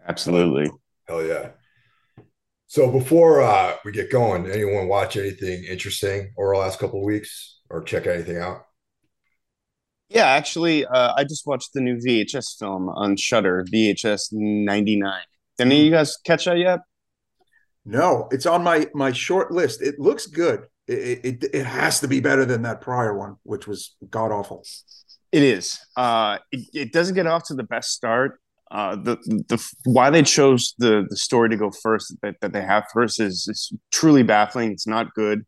Absolutely. 0.07 0.71
Hell 1.09 1.25
yeah. 1.25 1.50
So 2.66 2.90
before 2.90 3.40
uh, 3.40 3.76
we 3.85 3.93
get 3.93 4.12
going, 4.12 4.50
anyone 4.50 4.87
watch 4.87 5.16
anything 5.16 5.64
interesting 5.64 6.33
over 6.38 6.52
the 6.52 6.61
last 6.61 6.78
couple 6.78 7.00
of 7.00 7.07
weeks? 7.07 7.61
or 7.71 7.83
check 7.83 8.07
anything 8.07 8.37
out? 8.37 8.66
Yeah, 10.09 10.26
actually, 10.26 10.85
uh, 10.85 11.12
I 11.16 11.23
just 11.23 11.47
watched 11.47 11.73
the 11.73 11.81
new 11.81 11.97
VHS 11.97 12.59
film 12.59 12.88
on 12.88 13.16
Shudder, 13.16 13.64
VHS 13.73 14.33
ninety 14.33 14.97
nine. 14.97 15.23
Any 15.59 15.81
of 15.81 15.85
you 15.85 15.90
guys 15.93 16.16
catch 16.25 16.47
that 16.47 16.59
yet? 16.59 16.81
No, 17.85 18.29
it's 18.31 18.47
on 18.47 18.63
my 18.63 18.87
my 18.95 19.13
short 19.13 19.51
list. 19.53 19.83
It 19.83 19.99
looks 19.99 20.27
good. 20.27 20.65
It 20.87 21.25
it, 21.25 21.45
it 21.53 21.67
has 21.67 22.01
to 22.01 22.09
be 22.09 22.21
better 22.21 22.45
than 22.45 22.63
that 22.63 22.81
prior 22.81 23.17
one, 23.17 23.37
which 23.43 23.67
was 23.67 23.97
god 24.11 24.33
awful. 24.33 24.65
It 25.33 25.43
is. 25.43 25.79
Uh, 25.97 26.39
it, 26.51 26.67
it 26.75 26.93
doesn't 26.93 27.15
get 27.15 27.27
off 27.27 27.45
to 27.45 27.55
the 27.55 27.63
best 27.63 27.91
start. 27.91 28.41
Uh, 28.71 28.97
the 28.97 29.17
the 29.49 29.73
why 29.85 30.11
they 30.11 30.23
chose 30.23 30.75
the 30.79 31.07
the 31.09 31.17
story 31.17 31.49
to 31.49 31.57
go 31.57 31.71
first 31.83 32.15
that, 32.23 32.37
that 32.41 32.53
they 32.53 32.63
have 32.63 32.85
first 32.93 33.21
is, 33.21 33.47
is 33.49 33.73
truly 33.91 34.23
baffling. 34.23 34.71
It's 34.73 34.87
not 34.87 35.15
good 35.15 35.45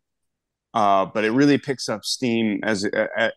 uh, 0.74 1.04
but 1.06 1.24
it 1.24 1.30
really 1.32 1.58
picks 1.58 1.88
up 1.88 2.04
steam 2.04 2.60
as 2.62 2.88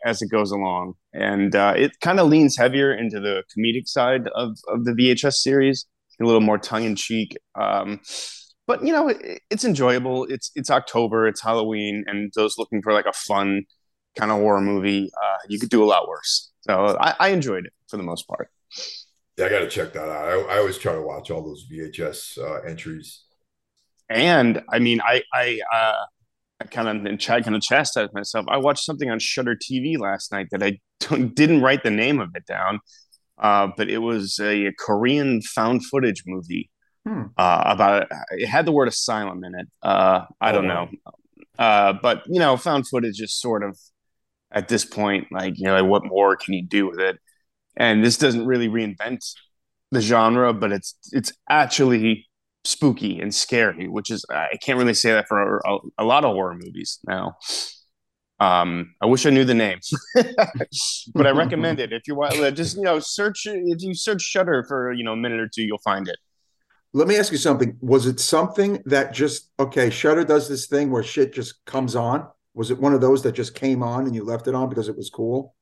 as 0.05 0.21
it 0.21 0.29
goes 0.31 0.51
along, 0.51 0.93
and 1.13 1.55
uh, 1.55 1.73
it 1.75 1.99
kind 1.99 2.19
of 2.19 2.27
leans 2.27 2.57
heavier 2.57 2.93
into 2.93 3.19
the 3.19 3.43
comedic 3.55 3.87
side 3.87 4.27
of 4.29 4.57
of 4.69 4.85
the 4.85 4.91
VHS 4.91 5.33
series, 5.33 5.85
a 6.21 6.25
little 6.25 6.41
more 6.41 6.57
tongue 6.57 6.83
in 6.85 6.95
cheek. 6.95 7.35
Um, 7.55 7.99
but 8.67 8.83
you 8.83 8.91
know, 8.91 9.09
it, 9.09 9.41
it's 9.49 9.63
enjoyable. 9.63 10.25
It's 10.25 10.51
it's 10.55 10.69
October, 10.69 11.27
it's 11.27 11.41
Halloween, 11.41 12.03
and 12.07 12.31
those 12.35 12.57
looking 12.57 12.81
for 12.81 12.93
like 12.93 13.05
a 13.05 13.13
fun 13.13 13.63
kind 14.17 14.31
of 14.31 14.39
horror 14.39 14.61
movie, 14.61 15.11
uh, 15.21 15.37
you 15.49 15.59
could 15.59 15.69
do 15.69 15.83
a 15.83 15.85
lot 15.85 16.07
worse. 16.07 16.51
So 16.61 16.97
I, 16.99 17.15
I 17.19 17.29
enjoyed 17.29 17.65
it 17.65 17.73
for 17.87 17.97
the 17.97 18.03
most 18.03 18.27
part. 18.27 18.49
Yeah, 19.37 19.45
I 19.45 19.49
got 19.49 19.59
to 19.59 19.69
check 19.69 19.93
that 19.93 20.09
out. 20.09 20.27
I, 20.27 20.55
I, 20.55 20.57
always 20.59 20.77
try 20.77 20.93
to 20.93 21.01
watch 21.01 21.29
all 21.29 21.43
those 21.43 21.67
VHS 21.69 22.37
uh, 22.37 22.61
entries. 22.61 23.23
And 24.09 24.63
I 24.71 24.79
mean, 24.79 25.01
I 25.01 25.23
I 25.33 25.59
uh, 25.73 26.05
I 26.61 26.65
kind 26.65 26.87
of 26.87 27.05
and 27.05 27.19
kind 27.19 27.55
of 27.55 27.61
chastised 27.61 28.13
myself. 28.13 28.45
I 28.47 28.57
watched 28.57 28.85
something 28.85 29.09
on 29.09 29.19
Shudder 29.19 29.55
TV 29.55 29.99
last 29.99 30.31
night 30.31 30.47
that 30.51 30.63
I 30.63 30.79
didn't 31.33 31.61
write 31.61 31.83
the 31.83 31.91
name 31.91 32.19
of 32.19 32.29
it 32.35 32.45
down, 32.45 32.79
uh, 33.37 33.67
but 33.75 33.89
it 33.89 33.99
was 33.99 34.39
a, 34.41 34.71
Korean 34.79 35.41
found 35.41 35.85
footage 35.85 36.23
movie 36.25 36.69
hmm. 37.05 37.23
uh, 37.37 37.63
about 37.65 38.03
it 38.03 38.09
It 38.31 38.47
had 38.47 38.65
the 38.65 38.71
word 38.71 38.87
asylum 38.87 39.43
in 39.43 39.55
it. 39.55 39.67
Uh, 39.81 40.25
I 40.41 40.51
don't 40.51 40.69
oh, 40.69 40.85
know, 40.85 41.13
uh, 41.57 41.93
but 42.01 42.23
you 42.27 42.39
know, 42.39 42.57
found 42.57 42.87
footage 42.87 43.21
is 43.21 43.33
sort 43.33 43.63
of 43.63 43.79
at 44.51 44.67
this 44.67 44.85
point 44.85 45.27
like 45.31 45.57
you 45.57 45.65
know, 45.65 45.79
like 45.79 45.89
what 45.89 46.05
more 46.05 46.35
can 46.35 46.53
you 46.53 46.65
do 46.65 46.87
with 46.87 46.99
it? 46.99 47.17
And 47.77 48.03
this 48.03 48.17
doesn't 48.17 48.45
really 48.45 48.69
reinvent 48.69 49.19
the 49.91 50.01
genre, 50.01 50.53
but 50.53 50.71
it's 50.71 50.95
it's 51.11 51.31
actually 51.49 52.27
spooky 52.63 53.19
and 53.19 53.33
scary, 53.33 53.87
which 53.87 54.09
is 54.09 54.25
I 54.29 54.57
can't 54.61 54.77
really 54.77 54.93
say 54.93 55.11
that 55.11 55.27
for 55.27 55.61
a, 55.65 55.77
a 55.99 56.03
lot 56.03 56.25
of 56.25 56.33
horror 56.33 56.55
movies 56.55 56.99
now. 57.07 57.37
Um, 58.39 58.95
I 59.01 59.05
wish 59.05 59.25
I 59.25 59.29
knew 59.29 59.45
the 59.45 59.53
name, 59.53 59.79
but 61.13 61.25
I 61.25 61.31
recommend 61.31 61.79
it 61.79 61.93
if 61.93 62.05
you 62.05 62.15
want. 62.15 62.33
Just 62.55 62.75
you 62.75 62.83
know, 62.83 62.99
search 62.99 63.45
if 63.45 63.81
you 63.81 63.93
search 63.95 64.21
Shudder 64.21 64.65
for 64.67 64.91
you 64.91 65.03
know 65.03 65.13
a 65.13 65.17
minute 65.17 65.39
or 65.39 65.47
two, 65.47 65.63
you'll 65.63 65.77
find 65.77 66.07
it. 66.09 66.17
Let 66.95 67.09
me 67.09 67.17
ask 67.17 67.33
you 67.33 67.37
something. 67.37 67.75
Was 67.81 68.05
it 68.05 68.21
something 68.21 68.81
that 68.85 69.13
just 69.13 69.49
okay? 69.59 69.89
Shudder 69.89 70.23
does 70.23 70.47
this 70.47 70.67
thing 70.67 70.91
where 70.91 71.03
shit 71.03 71.33
just 71.33 71.65
comes 71.65 71.93
on. 71.93 72.25
Was 72.53 72.71
it 72.71 72.79
one 72.79 72.93
of 72.93 73.01
those 73.01 73.21
that 73.23 73.33
just 73.33 73.53
came 73.53 73.83
on 73.83 74.05
and 74.05 74.15
you 74.15 74.23
left 74.23 74.47
it 74.47 74.55
on 74.55 74.69
because 74.69 74.87
it 74.87 74.95
was 74.95 75.09
cool? 75.09 75.53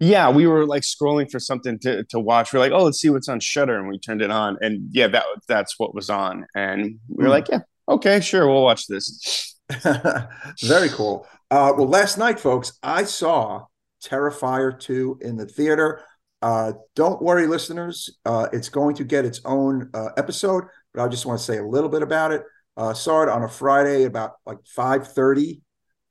Yeah, 0.00 0.30
we 0.30 0.46
were 0.46 0.64
like 0.64 0.82
scrolling 0.82 1.30
for 1.30 1.38
something 1.38 1.78
to, 1.80 2.04
to 2.04 2.18
watch. 2.18 2.54
We're 2.54 2.60
like, 2.60 2.72
oh, 2.72 2.84
let's 2.84 2.98
see 2.98 3.10
what's 3.10 3.28
on 3.28 3.38
Shudder, 3.38 3.78
and 3.78 3.86
we 3.86 3.98
turned 3.98 4.22
it 4.22 4.30
on, 4.30 4.56
and 4.62 4.88
yeah, 4.92 5.08
that 5.08 5.24
that's 5.46 5.78
what 5.78 5.94
was 5.94 6.08
on, 6.08 6.46
and 6.54 6.98
we 7.06 7.22
were 7.22 7.28
mm. 7.28 7.32
like, 7.32 7.48
yeah, 7.50 7.60
okay, 7.86 8.20
sure, 8.20 8.48
we'll 8.48 8.62
watch 8.62 8.86
this. 8.86 9.60
Very 10.62 10.88
cool. 10.88 11.26
Uh, 11.50 11.74
well, 11.76 11.86
last 11.86 12.16
night, 12.16 12.40
folks, 12.40 12.78
I 12.82 13.04
saw 13.04 13.66
Terrifier 14.02 14.80
2 14.80 15.18
in 15.20 15.36
the 15.36 15.44
theater. 15.46 16.00
Uh, 16.42 16.72
don't 16.96 17.22
worry, 17.22 17.46
listeners. 17.46 18.18
Uh, 18.24 18.48
it's 18.52 18.68
going 18.68 18.96
to 18.96 19.04
get 19.04 19.24
its 19.24 19.40
own 19.44 19.88
uh, 19.94 20.08
episode, 20.16 20.64
but 20.92 21.02
I 21.02 21.08
just 21.08 21.24
want 21.24 21.38
to 21.38 21.44
say 21.44 21.58
a 21.58 21.64
little 21.64 21.88
bit 21.88 22.02
about 22.02 22.32
it. 22.32 22.42
Uh, 22.76 22.92
saw 22.92 23.22
it 23.22 23.28
on 23.28 23.42
a 23.42 23.48
Friday 23.48 24.04
about 24.04 24.32
like 24.44 24.58
5.30. 24.76 25.60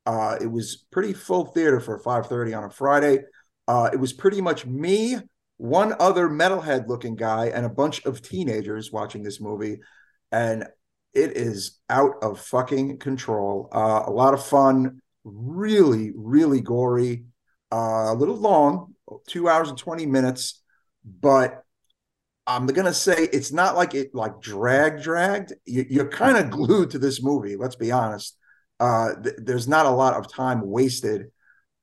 Uh, 0.06 0.38
it 0.42 0.48
was 0.48 0.86
pretty 0.92 1.14
full 1.14 1.46
theater 1.46 1.80
for 1.80 2.02
5.30 2.02 2.58
on 2.58 2.64
a 2.64 2.70
Friday. 2.70 3.20
Uh, 3.68 3.90
it 3.92 3.98
was 3.98 4.14
pretty 4.14 4.42
much 4.42 4.66
me, 4.66 5.18
one 5.58 5.94
other 6.00 6.30
metalhead 6.30 6.88
looking 6.88 7.16
guy, 7.16 7.48
and 7.48 7.66
a 7.66 7.70
bunch 7.70 8.06
of 8.06 8.22
teenagers 8.22 8.92
watching 8.92 9.24
this 9.24 9.42
movie. 9.42 9.80
And 10.32 10.66
it 11.14 11.36
is 11.36 11.80
out 11.90 12.16
of 12.22 12.40
fucking 12.40 13.00
control. 13.00 13.70
Uh, 13.72 14.04
a 14.08 14.12
lot 14.12 14.34
of 14.34 14.46
fun, 14.46 15.02
really, 15.24 16.12
really 16.16 16.62
gory, 16.62 17.26
uh, 17.72 18.12
a 18.12 18.16
little 18.16 18.38
long, 18.38 18.96
two 19.28 19.50
hours 19.50 19.70
and 19.70 19.78
20 19.78 20.06
minutes, 20.06 20.62
but 21.06 21.64
I'm 22.48 22.66
gonna 22.68 22.94
say 22.94 23.30
it's 23.32 23.52
not 23.52 23.76
like 23.76 23.94
it 23.94 24.14
like 24.16 24.42
drag 24.42 25.02
dragged. 25.02 25.54
You, 25.66 26.02
are 26.02 26.08
kind 26.08 26.38
of 26.38 26.50
glued 26.50 26.92
to 26.92 27.00
this 27.00 27.22
movie. 27.24 27.56
Let's 27.56 27.76
be 27.76 27.92
honest. 27.92 28.38
Uh, 28.80 29.14
th- 29.22 29.36
there's 29.38 29.68
not 29.68 29.86
a 29.86 29.92
lot 29.92 30.16
of 30.16 30.32
time 30.32 30.68
wasted. 30.68 31.32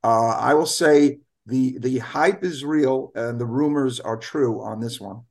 Uh, 0.03 0.31
I 0.31 0.55
will 0.55 0.67
say 0.67 1.21
the 1.47 1.79
the 1.79 1.99
hype 1.99 2.45
is 2.45 2.65
real 2.65 3.13
and 3.15 3.41
the 3.41 3.47
rumors 3.47 4.01
are 4.01 4.17
true 4.17 4.63
on 4.63 4.81
this 4.81 5.01
one. 5.01 5.23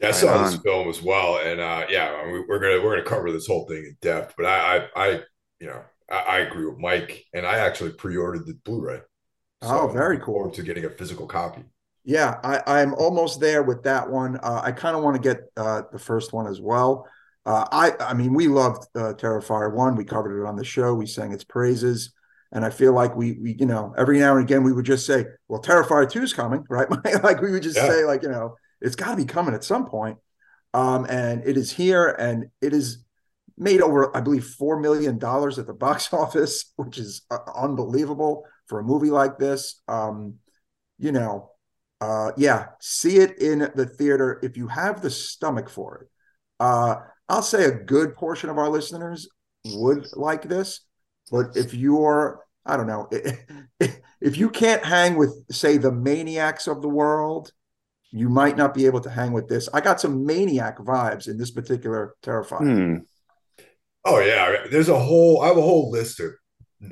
Yeah, 0.00 0.08
I 0.08 0.12
saw 0.12 0.44
this 0.44 0.56
film 0.60 0.88
as 0.88 1.02
well, 1.02 1.38
and 1.38 1.60
uh, 1.60 1.86
yeah, 1.88 2.24
we're 2.48 2.60
gonna 2.60 2.82
we're 2.82 2.96
gonna 2.96 3.08
cover 3.08 3.32
this 3.32 3.46
whole 3.46 3.66
thing 3.66 3.78
in 3.78 3.96
depth. 4.00 4.34
But 4.36 4.46
I, 4.46 4.76
I, 4.76 4.88
I 4.94 5.08
you 5.60 5.66
know, 5.66 5.82
I, 6.08 6.18
I, 6.18 6.38
agree 6.38 6.66
with 6.66 6.78
Mike, 6.78 7.24
and 7.34 7.44
I 7.44 7.58
actually 7.58 7.92
pre-ordered 7.92 8.46
the 8.46 8.54
Blu-ray. 8.64 9.00
So 9.62 9.80
oh, 9.80 9.88
very 9.88 10.18
cool. 10.18 10.50
To 10.50 10.62
getting 10.62 10.84
a 10.84 10.90
physical 10.90 11.26
copy. 11.26 11.64
Yeah, 12.04 12.38
I, 12.42 12.80
I'm 12.80 12.94
almost 12.94 13.40
there 13.40 13.62
with 13.62 13.82
that 13.82 14.08
one. 14.08 14.36
Uh, 14.36 14.60
I 14.62 14.72
kind 14.72 14.96
of 14.96 15.02
want 15.02 15.16
to 15.16 15.22
get 15.22 15.40
uh, 15.56 15.82
the 15.92 15.98
first 15.98 16.32
one 16.32 16.46
as 16.46 16.60
well. 16.60 17.06
Uh, 17.44 17.66
I, 17.70 17.92
I 18.00 18.14
mean, 18.14 18.34
we 18.34 18.46
loved 18.48 18.86
uh, 18.94 19.14
Terrifier 19.14 19.72
one. 19.72 19.96
We 19.96 20.04
covered 20.04 20.40
it 20.40 20.46
on 20.46 20.56
the 20.56 20.64
show. 20.64 20.94
We 20.94 21.06
sang 21.06 21.32
its 21.32 21.44
praises, 21.44 22.12
and 22.52 22.64
I 22.64 22.70
feel 22.70 22.92
like 22.92 23.16
we, 23.16 23.32
we, 23.32 23.56
you 23.58 23.66
know, 23.66 23.94
every 23.96 24.20
now 24.20 24.36
and 24.36 24.44
again 24.44 24.62
we 24.62 24.72
would 24.72 24.84
just 24.84 25.06
say, 25.06 25.26
"Well, 25.48 25.60
Terrifier 25.60 26.10
two 26.10 26.22
is 26.22 26.32
coming," 26.32 26.64
right? 26.70 26.88
like 27.22 27.40
we 27.40 27.50
would 27.50 27.62
just 27.62 27.76
yeah. 27.76 27.88
say, 27.88 28.04
like, 28.04 28.22
you 28.22 28.28
know, 28.28 28.56
it's 28.80 28.96
got 28.96 29.10
to 29.10 29.16
be 29.16 29.24
coming 29.24 29.54
at 29.54 29.64
some 29.64 29.86
point. 29.86 30.18
Um, 30.74 31.06
and 31.08 31.42
it 31.46 31.56
is 31.56 31.72
here, 31.72 32.08
and 32.08 32.46
it 32.60 32.72
is 32.72 33.04
made 33.56 33.80
over, 33.80 34.16
I 34.16 34.20
believe, 34.20 34.44
four 34.44 34.78
million 34.78 35.18
dollars 35.18 35.58
at 35.58 35.66
the 35.66 35.74
box 35.74 36.10
office, 36.12 36.72
which 36.76 36.96
is 36.96 37.22
uh, 37.30 37.38
unbelievable 37.56 38.44
for 38.68 38.78
a 38.78 38.84
movie 38.84 39.10
like 39.10 39.38
this. 39.38 39.80
Um, 39.88 40.34
you 40.98 41.12
know, 41.12 41.50
uh, 42.00 42.32
yeah, 42.36 42.66
see 42.80 43.18
it 43.18 43.38
in 43.40 43.70
the 43.74 43.86
theater 43.86 44.40
if 44.42 44.56
you 44.56 44.68
have 44.68 45.02
the 45.02 45.10
stomach 45.10 45.68
for 45.68 46.02
it. 46.02 46.08
Uh, 46.60 46.96
I'll 47.28 47.42
say 47.42 47.64
a 47.64 47.72
good 47.72 48.14
portion 48.14 48.50
of 48.50 48.58
our 48.58 48.68
listeners 48.68 49.28
would 49.64 50.06
like 50.14 50.42
this, 50.42 50.80
but 51.30 51.56
if 51.56 51.74
you're, 51.74 52.44
I 52.64 52.76
don't 52.76 52.86
know, 52.86 53.08
if 54.20 54.38
you 54.38 54.50
can't 54.50 54.84
hang 54.84 55.16
with, 55.16 55.34
say, 55.50 55.76
the 55.76 55.92
maniacs 55.92 56.66
of 56.66 56.82
the 56.82 56.88
world, 56.88 57.52
you 58.10 58.28
might 58.28 58.56
not 58.56 58.74
be 58.74 58.86
able 58.86 59.00
to 59.00 59.10
hang 59.10 59.32
with 59.32 59.48
this. 59.48 59.68
I 59.72 59.80
got 59.80 60.00
some 60.00 60.24
maniac 60.24 60.78
vibes 60.78 61.28
in 61.28 61.36
this 61.36 61.50
particular 61.50 62.14
Terrifier. 62.22 62.58
Hmm. 62.58 62.96
Oh 64.04 64.20
yeah, 64.20 64.66
there's 64.70 64.88
a 64.88 64.98
whole. 64.98 65.42
I 65.42 65.48
have 65.48 65.58
a 65.58 65.62
whole 65.62 65.90
list 65.90 66.20
of. 66.20 66.30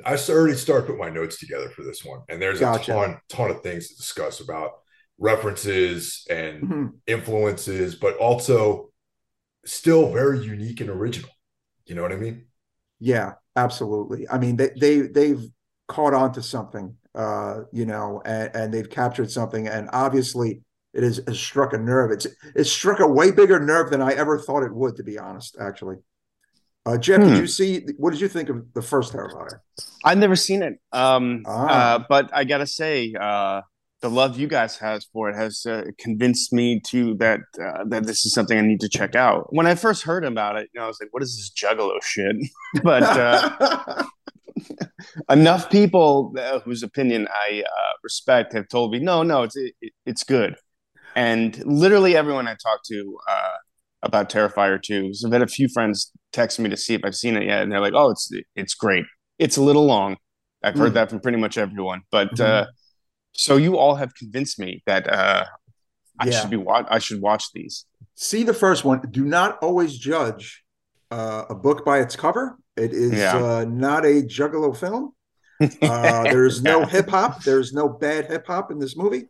I 0.05 0.17
already 0.29 0.55
started 0.55 0.85
putting 0.85 0.99
my 0.99 1.09
notes 1.09 1.39
together 1.39 1.69
for 1.69 1.83
this 1.83 2.03
one, 2.03 2.21
and 2.27 2.41
there's 2.41 2.59
gotcha. 2.59 2.91
a 2.91 2.95
ton, 2.95 3.17
ton 3.29 3.51
of 3.51 3.61
things 3.61 3.89
to 3.89 3.95
discuss 3.95 4.41
about 4.41 4.71
references 5.17 6.25
and 6.29 6.63
mm-hmm. 6.63 6.85
influences, 7.07 7.95
but 7.95 8.17
also 8.17 8.89
still 9.65 10.11
very 10.11 10.39
unique 10.39 10.81
and 10.81 10.89
original. 10.89 11.29
You 11.85 11.95
know 11.95 12.01
what 12.01 12.11
I 12.11 12.17
mean? 12.17 12.47
Yeah, 12.99 13.33
absolutely. 13.55 14.27
I 14.29 14.37
mean, 14.37 14.57
they 14.57 14.71
they 14.79 15.01
they've 15.01 15.43
caught 15.87 16.13
on 16.13 16.33
to 16.33 16.41
something, 16.41 16.95
uh, 17.15 17.61
you 17.71 17.85
know, 17.85 18.21
and, 18.25 18.53
and 18.53 18.73
they've 18.73 18.89
captured 18.89 19.31
something, 19.31 19.67
and 19.67 19.89
obviously 19.93 20.61
it 20.93 21.03
has, 21.03 21.21
has 21.27 21.39
struck 21.39 21.73
a 21.73 21.77
nerve. 21.77 22.11
It's 22.11 22.27
it 22.55 22.65
struck 22.65 22.99
a 22.99 23.07
way 23.07 23.31
bigger 23.31 23.59
nerve 23.59 23.89
than 23.89 24.01
I 24.01 24.13
ever 24.13 24.37
thought 24.37 24.63
it 24.63 24.73
would, 24.73 24.97
to 24.97 25.03
be 25.03 25.17
honest. 25.17 25.57
Actually, 25.59 25.97
uh, 26.87 26.97
Jeff, 26.97 27.21
hmm. 27.21 27.29
did 27.29 27.37
you 27.37 27.47
see? 27.47 27.85
What 27.97 28.11
did 28.11 28.21
you 28.21 28.29
think 28.29 28.49
of 28.49 28.63
the 28.73 28.81
first 28.81 29.13
Terrifier? 29.13 29.59
I've 30.05 30.17
never 30.17 30.35
seen 30.35 30.63
it, 30.63 30.79
um, 30.93 31.43
ah. 31.45 31.95
uh, 31.95 32.03
but 32.07 32.29
I 32.33 32.45
gotta 32.45 32.65
say, 32.67 33.13
uh, 33.19 33.61
the 34.01 34.09
love 34.09 34.39
you 34.39 34.47
guys 34.47 34.77
has 34.77 35.05
for 35.11 35.29
it 35.29 35.35
has 35.35 35.65
uh, 35.65 35.83
convinced 35.99 36.53
me 36.53 36.79
to 36.87 37.15
that 37.15 37.41
uh, 37.61 37.83
that 37.87 38.05
this 38.05 38.25
is 38.25 38.33
something 38.33 38.57
I 38.57 38.61
need 38.61 38.79
to 38.81 38.89
check 38.89 39.15
out. 39.15 39.53
When 39.53 39.67
I 39.67 39.75
first 39.75 40.03
heard 40.03 40.23
about 40.23 40.55
it, 40.55 40.69
you 40.73 40.79
know, 40.79 40.85
I 40.85 40.87
was 40.87 40.97
like, 41.01 41.09
"What 41.11 41.23
is 41.23 41.35
this 41.35 41.51
Juggalo 41.51 42.01
shit?" 42.01 42.37
but 42.83 43.03
uh, 43.03 44.03
enough 45.29 45.69
people 45.69 46.33
whose 46.63 46.83
opinion 46.83 47.27
I 47.29 47.63
respect 48.01 48.53
have 48.53 48.69
told 48.69 48.93
me, 48.93 48.99
"No, 48.99 49.23
no, 49.23 49.43
it's 49.43 49.57
it, 49.57 49.73
it's 50.05 50.23
good." 50.23 50.55
And 51.17 51.61
literally 51.65 52.15
everyone 52.15 52.47
I 52.47 52.55
talked 52.61 52.85
to 52.85 53.17
uh, 53.27 53.57
about 54.03 54.29
Terrifier 54.29 54.81
2, 54.81 55.15
so 55.15 55.27
I've 55.27 55.33
had 55.33 55.41
a 55.41 55.47
few 55.47 55.67
friends 55.67 56.11
text 56.33 56.59
me 56.59 56.69
to 56.69 56.77
see 56.77 56.93
if 56.93 57.01
I've 57.03 57.15
seen 57.15 57.35
it 57.35 57.43
yet, 57.43 57.63
and 57.63 57.71
they're 57.71 57.79
like, 57.79 57.93
"Oh, 57.93 58.11
it's 58.11 58.31
it's 58.55 58.73
great. 58.73 59.05
It's 59.39 59.57
a 59.57 59.61
little 59.61 59.85
long." 59.85 60.17
I've 60.63 60.75
heard 60.75 60.91
mm. 60.91 60.95
that 60.95 61.09
from 61.09 61.19
pretty 61.19 61.37
much 61.37 61.57
everyone, 61.57 62.01
but 62.11 62.33
mm-hmm. 62.33 62.63
uh, 62.63 62.65
so 63.33 63.57
you 63.57 63.77
all 63.77 63.95
have 63.95 64.13
convinced 64.15 64.59
me 64.59 64.81
that 64.85 65.11
uh, 65.11 65.45
I 66.19 66.27
yeah. 66.27 66.41
should 66.41 66.49
be 66.49 66.57
wa- 66.57 66.87
I 66.89 66.99
should 66.99 67.21
watch 67.21 67.51
these. 67.53 67.85
See 68.15 68.43
the 68.43 68.53
first 68.53 68.83
one. 68.83 69.01
Do 69.11 69.23
not 69.23 69.59
always 69.61 69.97
judge 69.97 70.63
uh, 71.11 71.45
a 71.49 71.55
book 71.55 71.85
by 71.85 71.99
its 71.99 72.15
cover. 72.15 72.57
It 72.75 72.93
is 72.93 73.13
yeah. 73.13 73.37
uh, 73.37 73.65
not 73.67 74.05
a 74.05 74.23
Juggalo 74.23 74.75
film. 74.75 75.13
Uh, 75.81 76.21
there 76.21 76.45
is 76.45 76.61
no 76.61 76.85
hip 76.85 77.09
hop. 77.09 77.43
There's 77.43 77.73
no 77.73 77.89
bad 77.89 78.27
hip 78.27 78.45
hop 78.45 78.69
in 78.69 78.77
this 78.77 78.95
movie. 78.95 79.25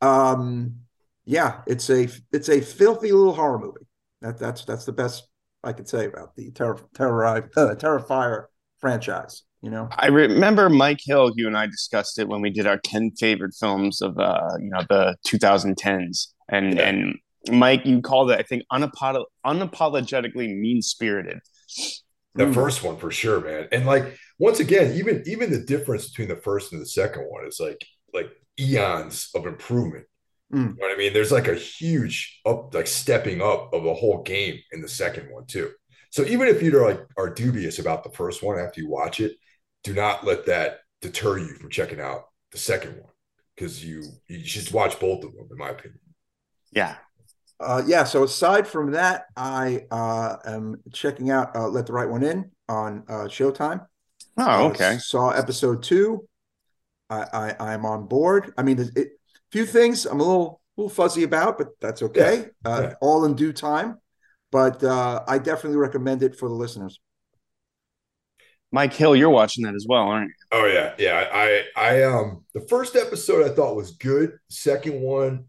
Um, 0.00 0.76
yeah, 1.24 1.62
it's 1.66 1.90
a 1.90 2.08
it's 2.32 2.48
a 2.48 2.60
filthy 2.60 3.10
little 3.10 3.34
horror 3.34 3.58
movie. 3.58 3.86
That 4.20 4.38
that's 4.38 4.64
that's 4.64 4.84
the 4.84 4.92
best 4.92 5.26
I 5.62 5.72
could 5.72 5.88
say 5.88 6.06
about 6.06 6.34
the 6.36 6.50
Terror 6.52 6.78
Terror 6.94 7.26
uh, 7.26 7.40
Terrifier 7.74 8.46
franchise. 8.78 9.42
You 9.62 9.70
know, 9.70 9.88
I 9.98 10.06
remember 10.06 10.70
Mike 10.70 11.00
Hill. 11.04 11.32
You 11.36 11.46
and 11.46 11.56
I 11.56 11.66
discussed 11.66 12.18
it 12.18 12.28
when 12.28 12.40
we 12.40 12.50
did 12.50 12.66
our 12.66 12.78
ten 12.78 13.10
favorite 13.18 13.54
films 13.58 14.00
of 14.00 14.18
uh, 14.18 14.56
you 14.58 14.70
know 14.70 14.82
the 14.88 15.16
2010s, 15.26 16.28
and 16.48 16.76
yeah. 16.76 16.88
and 16.88 17.18
Mike, 17.50 17.84
you 17.84 18.00
called 18.00 18.30
it 18.30 18.38
I 18.38 18.42
think 18.42 18.62
unapolog- 18.72 19.26
unapologetically 19.44 20.58
mean 20.58 20.80
spirited. 20.80 21.40
The 22.34 22.44
mm. 22.44 22.54
first 22.54 22.82
one 22.82 22.96
for 22.96 23.10
sure, 23.10 23.40
man. 23.40 23.68
And 23.72 23.84
like 23.84 24.16
once 24.38 24.60
again, 24.60 24.96
even 24.96 25.22
even 25.26 25.50
the 25.50 25.60
difference 25.60 26.08
between 26.08 26.28
the 26.28 26.36
first 26.36 26.72
and 26.72 26.80
the 26.80 26.86
second 26.86 27.24
one 27.28 27.46
is 27.46 27.60
like 27.60 27.84
like 28.14 28.30
eons 28.58 29.28
of 29.34 29.46
improvement 29.46 30.06
Mm. 30.52 30.58
You 30.58 30.64
know 30.64 30.74
what 30.78 30.94
I 30.94 30.96
mean? 30.96 31.12
There's 31.12 31.32
like 31.32 31.48
a 31.48 31.54
huge 31.54 32.40
up, 32.44 32.74
like 32.74 32.86
stepping 32.86 33.40
up 33.40 33.72
of 33.72 33.84
the 33.84 33.94
whole 33.94 34.22
game 34.22 34.58
in 34.72 34.80
the 34.80 34.88
second 34.88 35.30
one 35.30 35.46
too. 35.46 35.70
So 36.10 36.24
even 36.24 36.48
if 36.48 36.62
you 36.62 36.76
are 36.76 36.88
like 36.88 37.00
are 37.16 37.30
dubious 37.30 37.78
about 37.78 38.02
the 38.02 38.10
first 38.10 38.42
one 38.42 38.58
after 38.58 38.80
you 38.80 38.88
watch 38.88 39.20
it, 39.20 39.36
do 39.84 39.94
not 39.94 40.24
let 40.24 40.46
that 40.46 40.80
deter 41.00 41.38
you 41.38 41.54
from 41.54 41.70
checking 41.70 42.00
out 42.00 42.24
the 42.50 42.58
second 42.58 42.92
one 42.96 43.12
because 43.54 43.84
you 43.84 44.02
you 44.26 44.44
should 44.44 44.70
watch 44.72 44.98
both 44.98 45.24
of 45.24 45.32
them, 45.34 45.46
in 45.50 45.56
my 45.56 45.68
opinion. 45.68 46.00
Yeah. 46.72 46.96
Uh, 47.60 47.82
yeah. 47.86 48.04
So 48.04 48.24
aside 48.24 48.66
from 48.66 48.92
that, 48.92 49.26
I 49.36 49.84
uh, 49.90 50.36
am 50.46 50.82
checking 50.92 51.30
out 51.30 51.54
uh, 51.54 51.68
"Let 51.68 51.86
the 51.86 51.92
Right 51.92 52.08
One 52.08 52.24
In" 52.24 52.50
on 52.68 53.04
uh, 53.08 53.24
Showtime. 53.28 53.86
Oh, 54.36 54.68
okay. 54.68 54.98
saw 54.98 55.30
episode 55.30 55.82
two. 55.82 56.26
I, 57.10 57.54
I 57.60 57.72
I'm 57.72 57.84
on 57.84 58.06
board. 58.06 58.52
I 58.56 58.62
mean, 58.62 58.90
it, 58.96 59.19
few 59.52 59.66
things 59.66 60.06
I'm 60.06 60.20
a 60.20 60.24
little 60.24 60.60
a 60.76 60.80
little 60.80 60.94
fuzzy 60.94 61.22
about, 61.24 61.58
but 61.58 61.68
that's 61.80 62.02
okay. 62.02 62.46
Yeah. 62.64 62.70
Uh, 62.72 62.80
yeah. 62.82 62.94
All 63.00 63.24
in 63.24 63.34
due 63.34 63.52
time. 63.52 63.98
But 64.52 64.82
uh, 64.82 65.22
I 65.28 65.38
definitely 65.38 65.78
recommend 65.78 66.22
it 66.22 66.36
for 66.36 66.48
the 66.48 66.54
listeners. 66.54 66.98
Mike 68.72 68.92
Hill, 68.94 69.16
you're 69.16 69.30
watching 69.30 69.64
that 69.64 69.74
as 69.74 69.86
well, 69.88 70.02
aren't 70.02 70.28
you? 70.28 70.34
Oh 70.52 70.66
yeah, 70.66 70.94
yeah. 70.98 71.28
I 71.32 71.64
I 71.76 72.02
um 72.04 72.44
the 72.54 72.60
first 72.68 72.94
episode 72.96 73.48
I 73.50 73.54
thought 73.54 73.74
was 73.76 73.92
good. 73.92 74.38
second 74.48 75.00
one, 75.00 75.46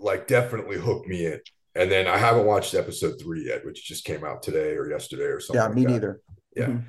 like 0.00 0.26
definitely 0.26 0.76
hooked 0.78 1.06
me 1.06 1.26
in. 1.26 1.40
and 1.76 1.90
then 1.90 2.06
I 2.08 2.18
haven't 2.18 2.46
watched 2.46 2.74
episode 2.74 3.20
three 3.20 3.46
yet, 3.46 3.64
which 3.64 3.84
just 3.86 4.04
came 4.04 4.24
out 4.24 4.42
today 4.42 4.74
or 4.76 4.88
yesterday 4.90 5.24
or 5.24 5.38
something. 5.40 5.60
Yeah, 5.60 5.66
like 5.66 5.74
me 5.76 5.84
that. 5.84 5.90
neither. 5.92 6.20
Yeah. 6.56 6.66
Mhm. 6.66 6.84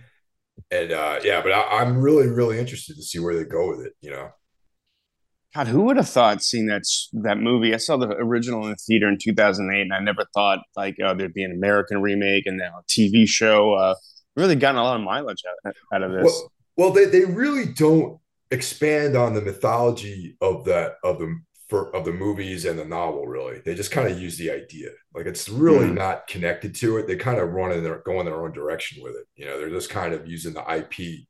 And 0.72 0.92
uh, 0.92 1.20
yeah, 1.24 1.42
but 1.44 1.52
I, 1.52 1.82
I'm 1.82 2.00
really, 2.02 2.28
really 2.28 2.58
interested 2.58 2.96
to 2.96 3.04
see 3.04 3.20
where 3.20 3.36
they 3.36 3.44
go 3.44 3.70
with 3.70 3.86
it. 3.86 3.94
You 4.02 4.12
know, 4.12 4.30
God, 5.58 5.68
who 5.68 5.82
would 5.84 5.98
have 5.98 6.08
thought 6.08 6.44
seeing 6.44 6.68
that 6.68 6.84
that 7.14 7.40
movie? 7.40 7.74
I 7.74 7.78
saw 7.78 7.98
the 7.98 8.10
original 8.10 8.64
in 8.66 8.70
the 8.70 8.76
theater 8.76 9.08
in 9.10 9.18
2008, 9.18 9.82
and 9.82 9.94
I 9.94 10.00
never 10.00 10.24
thought 10.34 10.60
like 10.76 10.98
oh, 11.04 11.16
there'd 11.16 11.34
be 11.34 11.44
an 11.44 11.52
American 11.52 12.00
remake 12.02 12.46
and 12.46 12.58
now 12.58 12.80
a 12.80 12.84
TV 12.92 13.28
show. 13.28 13.74
Uh, 13.74 13.96
really 14.36 14.56
gotten 14.56 14.80
a 14.80 14.84
lot 14.84 14.98
of 14.98 15.02
mileage 15.04 15.42
out, 15.66 15.74
out 15.94 16.04
of 16.04 16.12
this. 16.12 16.24
well, 16.26 16.52
well, 16.78 16.92
they 16.92 17.06
they 17.06 17.26
really 17.26 17.66
don't 17.66 18.20
expand 18.52 19.18
on 19.18 19.34
the 19.34 19.42
mythology 19.42 20.38
of 20.42 20.64
that 20.66 20.98
of 21.04 21.18
the 21.18 21.36
for 21.70 21.94
of 21.96 22.06
the 22.06 22.14
movies 22.14 22.64
and 22.66 22.78
the 22.78 22.86
novel. 22.86 23.26
Really, 23.26 23.60
they 23.66 23.74
just 23.74 23.92
kind 23.92 24.08
of 24.08 24.20
use 24.20 24.38
the 24.38 24.52
idea. 24.52 24.90
Like 25.16 25.26
it's 25.26 25.50
really 25.50 25.88
Mhm. 25.88 25.96
not 25.96 26.28
connected 26.28 26.76
to 26.76 26.98
it. 26.98 27.08
They 27.08 27.16
kind 27.16 27.40
of 27.40 27.50
run 27.50 27.72
in 27.72 27.84
their 27.84 28.04
go 28.06 28.20
in 28.20 28.28
their 28.28 28.44
own 28.44 28.54
direction 28.54 29.02
with 29.02 29.16
it. 29.16 29.26
You 29.36 29.46
know, 29.46 29.58
they're 29.58 29.72
just 29.72 29.90
kind 29.90 30.14
of 30.14 30.28
using 30.28 30.54
the 30.54 30.62
IP 30.72 31.28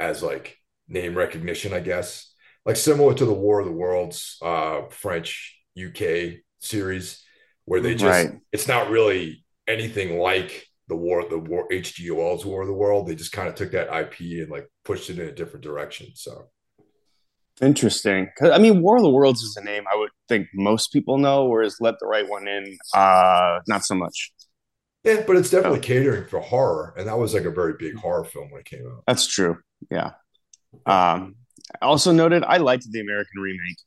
as 0.00 0.22
like 0.22 0.56
name 0.88 1.14
recognition, 1.14 1.74
I 1.74 1.80
guess. 1.80 2.29
Like 2.66 2.76
similar 2.76 3.14
to 3.14 3.24
the 3.24 3.32
War 3.32 3.60
of 3.60 3.66
the 3.66 3.72
Worlds, 3.72 4.36
uh, 4.42 4.82
French 4.90 5.58
UK 5.78 6.40
series, 6.58 7.24
where 7.64 7.80
they 7.80 7.94
just 7.94 8.04
Right. 8.04 8.38
it's 8.52 8.68
not 8.68 8.90
really 8.90 9.44
anything 9.66 10.18
like 10.18 10.66
the 10.88 10.96
war, 10.96 11.26
the 11.28 11.38
war 11.38 11.66
H.G. 11.72 12.10
Wells 12.10 12.44
War 12.44 12.62
of 12.62 12.68
the 12.68 12.74
World. 12.74 13.06
They 13.06 13.14
just 13.14 13.32
kind 13.32 13.48
of 13.48 13.54
took 13.54 13.72
that 13.72 13.88
IP 13.94 14.20
and 14.42 14.50
like 14.50 14.68
pushed 14.84 15.08
it 15.10 15.18
in 15.18 15.28
a 15.28 15.32
different 15.32 15.64
direction. 15.64 16.08
So 16.14 16.50
Interesting. 17.62 18.28
I 18.42 18.58
mean, 18.58 18.80
War 18.80 18.96
of 18.96 19.02
the 19.02 19.10
Worlds 19.10 19.42
is 19.42 19.56
a 19.56 19.62
name 19.64 19.84
I 19.92 19.96
would 19.96 20.10
think 20.28 20.48
most 20.54 20.92
people 20.92 21.18
know, 21.18 21.44
whereas 21.46 21.76
Let 21.80 21.98
the 22.00 22.06
Right 22.06 22.26
One 22.28 22.48
In, 22.48 22.76
uh, 22.94 23.60
not 23.68 23.84
so 23.84 23.94
much. 23.94 24.32
yeah, 25.04 25.22
but 25.26 25.36
it's 25.36 25.50
definitely 25.50 25.80
catering 25.80 26.26
for 26.26 26.40
horror, 26.40 26.94
and 26.96 27.06
that 27.06 27.18
was 27.18 27.34
like 27.34 27.44
a 27.44 27.50
very 27.50 27.74
big 27.78 27.96
horror 27.96 28.24
film 28.24 28.50
when 28.50 28.60
it 28.60 28.64
came 28.66 28.86
out. 28.86 29.02
That's 29.06 29.26
true. 29.26 29.58
Yeah. 29.90 30.12
Um, 30.86 31.36
also 31.82 32.12
noted 32.12 32.44
I 32.44 32.58
liked 32.58 32.86
the 32.90 33.00
American 33.00 33.40
remake. 33.40 33.78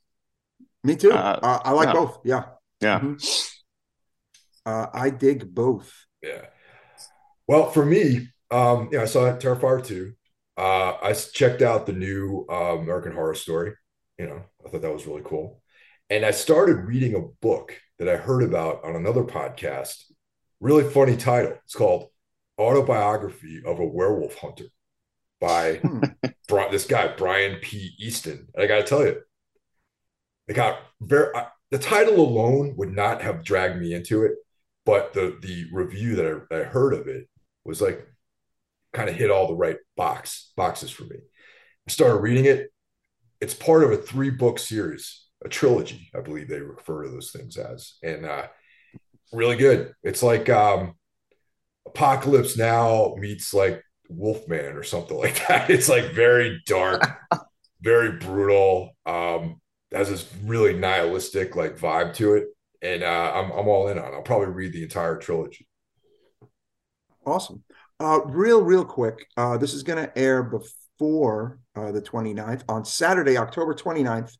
Me 0.82 0.96
too. 0.96 1.12
Uh, 1.12 1.38
Uh, 1.42 1.60
I 1.64 1.72
like 1.72 1.88
yeah. 1.88 1.92
both. 1.92 2.18
Yeah. 2.24 2.44
Yeah. 2.80 3.00
Mhm. 3.00 3.50
Uh, 4.66 4.86
I 4.92 5.10
dig 5.10 5.54
both. 5.54 5.92
Yeah. 6.22 6.46
Well, 7.46 7.70
for 7.70 7.84
me, 7.84 8.28
um, 8.50 8.88
yeah, 8.92 9.02
I 9.02 9.04
saw 9.06 9.20
Terrifier 9.36 9.84
2. 9.84 10.12
Uh, 10.56 10.92
I 11.02 11.10
s- 11.10 11.32
checked 11.32 11.62
out 11.62 11.86
the 11.86 11.92
new 11.92 12.46
uh, 12.50 12.76
American 12.78 13.12
Horror 13.12 13.34
Story. 13.34 13.72
You 14.18 14.26
know, 14.26 14.42
I 14.64 14.68
thought 14.70 14.82
that 14.82 14.92
was 14.92 15.06
really 15.06 15.22
cool. 15.24 15.60
And 16.10 16.24
I 16.24 16.30
started 16.30 16.84
reading 16.86 17.14
a 17.14 17.20
book 17.20 17.78
that 17.98 18.08
I 18.08 18.16
heard 18.16 18.42
about 18.42 18.84
on 18.84 18.94
another 18.96 19.24
podcast. 19.24 19.96
Really 20.60 20.88
funny 20.88 21.16
title. 21.16 21.58
It's 21.64 21.74
called 21.74 22.08
Autobiography 22.58 23.62
of 23.66 23.80
a 23.80 23.84
Werewolf 23.84 24.36
Hunter 24.36 24.66
by 25.46 25.76
Hmm. 25.76 26.04
This 26.70 26.86
guy, 26.86 27.14
Brian 27.16 27.58
P. 27.60 27.94
Easton. 27.98 28.46
And 28.54 28.62
I 28.62 28.66
got 28.66 28.76
to 28.76 28.84
tell 28.84 29.04
you, 29.04 29.20
it 30.46 30.54
got 30.54 30.78
very, 31.00 31.34
I, 31.34 31.46
the 31.70 31.78
title 31.78 32.20
alone 32.20 32.74
would 32.76 32.92
not 32.92 33.22
have 33.22 33.44
dragged 33.44 33.80
me 33.80 33.92
into 33.92 34.24
it 34.24 34.34
but 34.84 35.12
the 35.12 35.38
the 35.40 35.66
review 35.72 36.16
that 36.16 36.26
I, 36.26 36.34
that 36.50 36.66
I 36.66 36.68
heard 36.68 36.94
of 36.94 37.08
it 37.08 37.28
was 37.64 37.80
like 37.80 38.06
kind 38.92 39.08
of 39.08 39.16
hit 39.16 39.30
all 39.30 39.48
the 39.48 39.54
right 39.54 39.76
box 39.96 40.52
boxes 40.56 40.90
for 40.90 41.04
me. 41.04 41.16
I 41.16 41.90
started 41.90 42.18
reading 42.18 42.44
it. 42.44 42.70
It's 43.40 43.54
part 43.54 43.84
of 43.84 43.90
a 43.90 43.96
three 43.96 44.30
book 44.30 44.58
series, 44.58 45.26
a 45.44 45.48
trilogy, 45.48 46.10
I 46.16 46.20
believe 46.20 46.48
they 46.48 46.60
refer 46.60 47.04
to 47.04 47.10
those 47.10 47.30
things 47.30 47.56
as, 47.56 47.94
and 48.02 48.24
uh, 48.24 48.46
really 49.32 49.56
good. 49.56 49.92
It's 50.02 50.22
like 50.22 50.48
um, 50.48 50.94
Apocalypse 51.86 52.56
Now 52.56 53.14
meets 53.18 53.52
like 53.52 53.82
Wolfman 54.16 54.76
or 54.76 54.82
something 54.82 55.16
like 55.16 55.46
that. 55.48 55.70
It's 55.74 55.88
like 55.88 56.12
very 56.12 56.62
dark, 56.66 57.02
very 57.80 58.12
brutal. 58.12 58.90
Um, 59.06 59.60
has 59.92 60.10
this 60.10 60.28
really 60.44 60.74
nihilistic 60.74 61.54
like 61.54 61.78
vibe 61.78 62.14
to 62.14 62.34
it 62.34 62.48
and 62.84 63.02
uh, 63.02 63.32
I'm 63.34 63.50
I'm 63.50 63.66
all 63.66 63.88
in 63.88 63.98
on. 63.98 64.12
it. 64.12 64.14
I'll 64.14 64.22
probably 64.22 64.48
read 64.48 64.72
the 64.72 64.82
entire 64.82 65.16
trilogy. 65.16 65.66
Awesome. 67.26 67.64
Uh, 67.98 68.20
real, 68.26 68.62
real 68.62 68.84
quick. 68.84 69.26
Uh, 69.36 69.56
this 69.56 69.72
is 69.72 69.82
going 69.82 70.04
to 70.04 70.18
air 70.18 70.42
before 70.42 71.58
uh, 71.74 71.90
the 71.90 72.02
29th. 72.02 72.62
On 72.68 72.84
Saturday, 72.84 73.38
October 73.38 73.72
29th, 73.74 74.36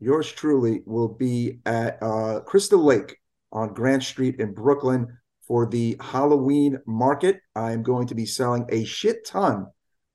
yours 0.00 0.32
truly 0.32 0.80
will 0.86 1.08
be 1.08 1.58
at 1.66 2.02
uh, 2.02 2.40
Crystal 2.40 2.82
Lake 2.82 3.18
on 3.52 3.74
Grant 3.74 4.02
Street 4.02 4.36
in 4.40 4.54
Brooklyn 4.54 5.18
for 5.46 5.66
the 5.66 5.96
Halloween 6.00 6.78
market. 6.86 7.40
I'm 7.54 7.82
going 7.82 8.08
to 8.08 8.14
be 8.14 8.26
selling 8.26 8.66
a 8.68 8.84
shit 8.84 9.26
ton 9.26 9.66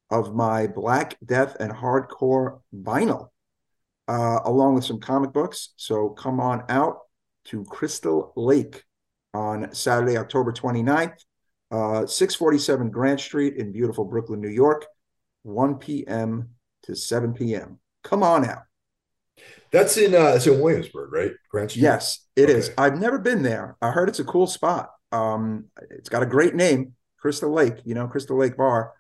of 0.10 0.34
my 0.34 0.68
Black 0.68 1.18
Death 1.24 1.56
and 1.60 1.72
Hardcore 1.72 2.62
vinyl, 2.76 3.30
uh, 4.08 4.40
along 4.46 4.76
with 4.76 4.86
some 4.86 5.00
comic 5.00 5.34
books. 5.34 5.74
So 5.76 6.10
come 6.10 6.40
on 6.40 6.64
out 6.70 7.00
to 7.46 7.64
Crystal 7.66 8.34
Lake 8.36 8.84
on 9.34 9.74
Saturday, 9.74 10.18
October 10.18 10.52
29th. 10.52 11.14
Uh, 11.72 12.08
647 12.08 12.90
Grant 12.90 13.20
Street 13.20 13.58
in 13.58 13.72
beautiful 13.72 14.04
Brooklyn, 14.04 14.42
New 14.42 14.50
York, 14.50 14.88
1 15.44 15.76
p.m. 15.76 16.50
to 16.84 16.96
7 16.96 17.34
p.m. 17.36 17.78
Come 18.04 18.24
on 18.24 18.44
out. 18.44 18.64
That's 19.72 19.96
in 19.98 20.16
uh, 20.16 20.34
it's 20.36 20.48
in 20.48 20.60
Williamsburg, 20.60 21.14
right? 21.14 21.32
Grant 21.52 21.70
Street. 21.70 21.84
Yes, 21.84 22.26
it 22.36 22.50
is. 22.50 22.70
Okay. 22.70 22.76
I've 22.80 23.00
never 23.00 23.20
been 23.20 23.44
there. 23.44 23.78
I 23.84 23.92
heard 23.92 24.10
it's 24.10 24.20
a 24.20 24.24
cool 24.24 24.48
spot. 24.48 24.90
Um, 25.12 25.66
it's 25.90 26.10
got 26.10 26.24
a 26.24 26.28
great 26.28 26.56
name, 26.56 26.94
Crystal 27.20 27.52
Lake. 27.52 27.76
You 27.86 27.96
know, 27.96 28.08
Crystal 28.08 28.38
Lake 28.38 28.58
Bar. 28.58 28.94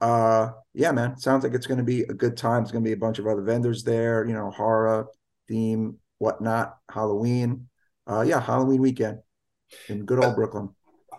Uh, 0.00 0.50
yeah, 0.74 0.92
man. 0.92 1.18
Sounds 1.18 1.44
like 1.44 1.54
it's 1.54 1.66
going 1.66 1.78
to 1.78 1.84
be 1.84 2.02
a 2.02 2.14
good 2.14 2.36
time. 2.36 2.62
It's 2.62 2.72
going 2.72 2.84
to 2.84 2.88
be 2.88 2.92
a 2.94 2.96
bunch 2.96 3.18
of 3.18 3.26
other 3.26 3.42
vendors 3.42 3.82
there. 3.84 4.24
You 4.26 4.34
know, 4.34 4.50
horror 4.50 5.08
theme, 5.48 5.98
whatnot, 6.18 6.76
Halloween. 6.90 7.68
Uh, 8.06 8.22
yeah, 8.22 8.40
Halloween 8.40 8.80
weekend 8.80 9.18
in 9.88 10.04
good 10.04 10.22
old 10.24 10.36
Brooklyn. 10.36 10.70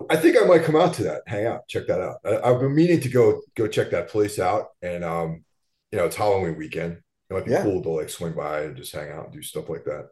I 0.10 0.15
think 0.15 0.38
I 0.41 0.45
might 0.45 0.63
come 0.63 0.75
out 0.78 0.93
to 0.95 1.04
that. 1.04 1.23
Hang 1.28 1.45
out, 1.45 1.67
check 1.67 1.88
that 1.88 1.99
out. 1.99 2.17
I, 2.25 2.38
I've 2.38 2.60
been 2.60 2.73
meaning 2.73 3.02
to 3.02 3.10
go 3.10 3.41
go 3.56 3.67
check 3.67 3.91
that 3.91 4.08
place 4.08 4.39
out, 4.39 4.67
and 4.82 5.04
um, 5.04 5.43
you 5.91 5.97
know, 5.99 6.06
it's 6.06 6.15
Halloween 6.15 6.56
weekend. 6.58 6.93
It 7.30 7.34
might 7.34 7.45
be 7.45 7.52
Yeah. 7.52 7.63
cool 7.63 7.84
to 7.84 7.89
like 7.89 8.10
swing 8.10 8.34
by 8.34 8.62
and 8.62 8.78
just 8.78 8.93
hang 8.93 9.12
out 9.12 9.25
and 9.25 9.34
do 9.34 9.41
stuff 9.41 9.69
like 9.69 9.84
that. 9.84 10.10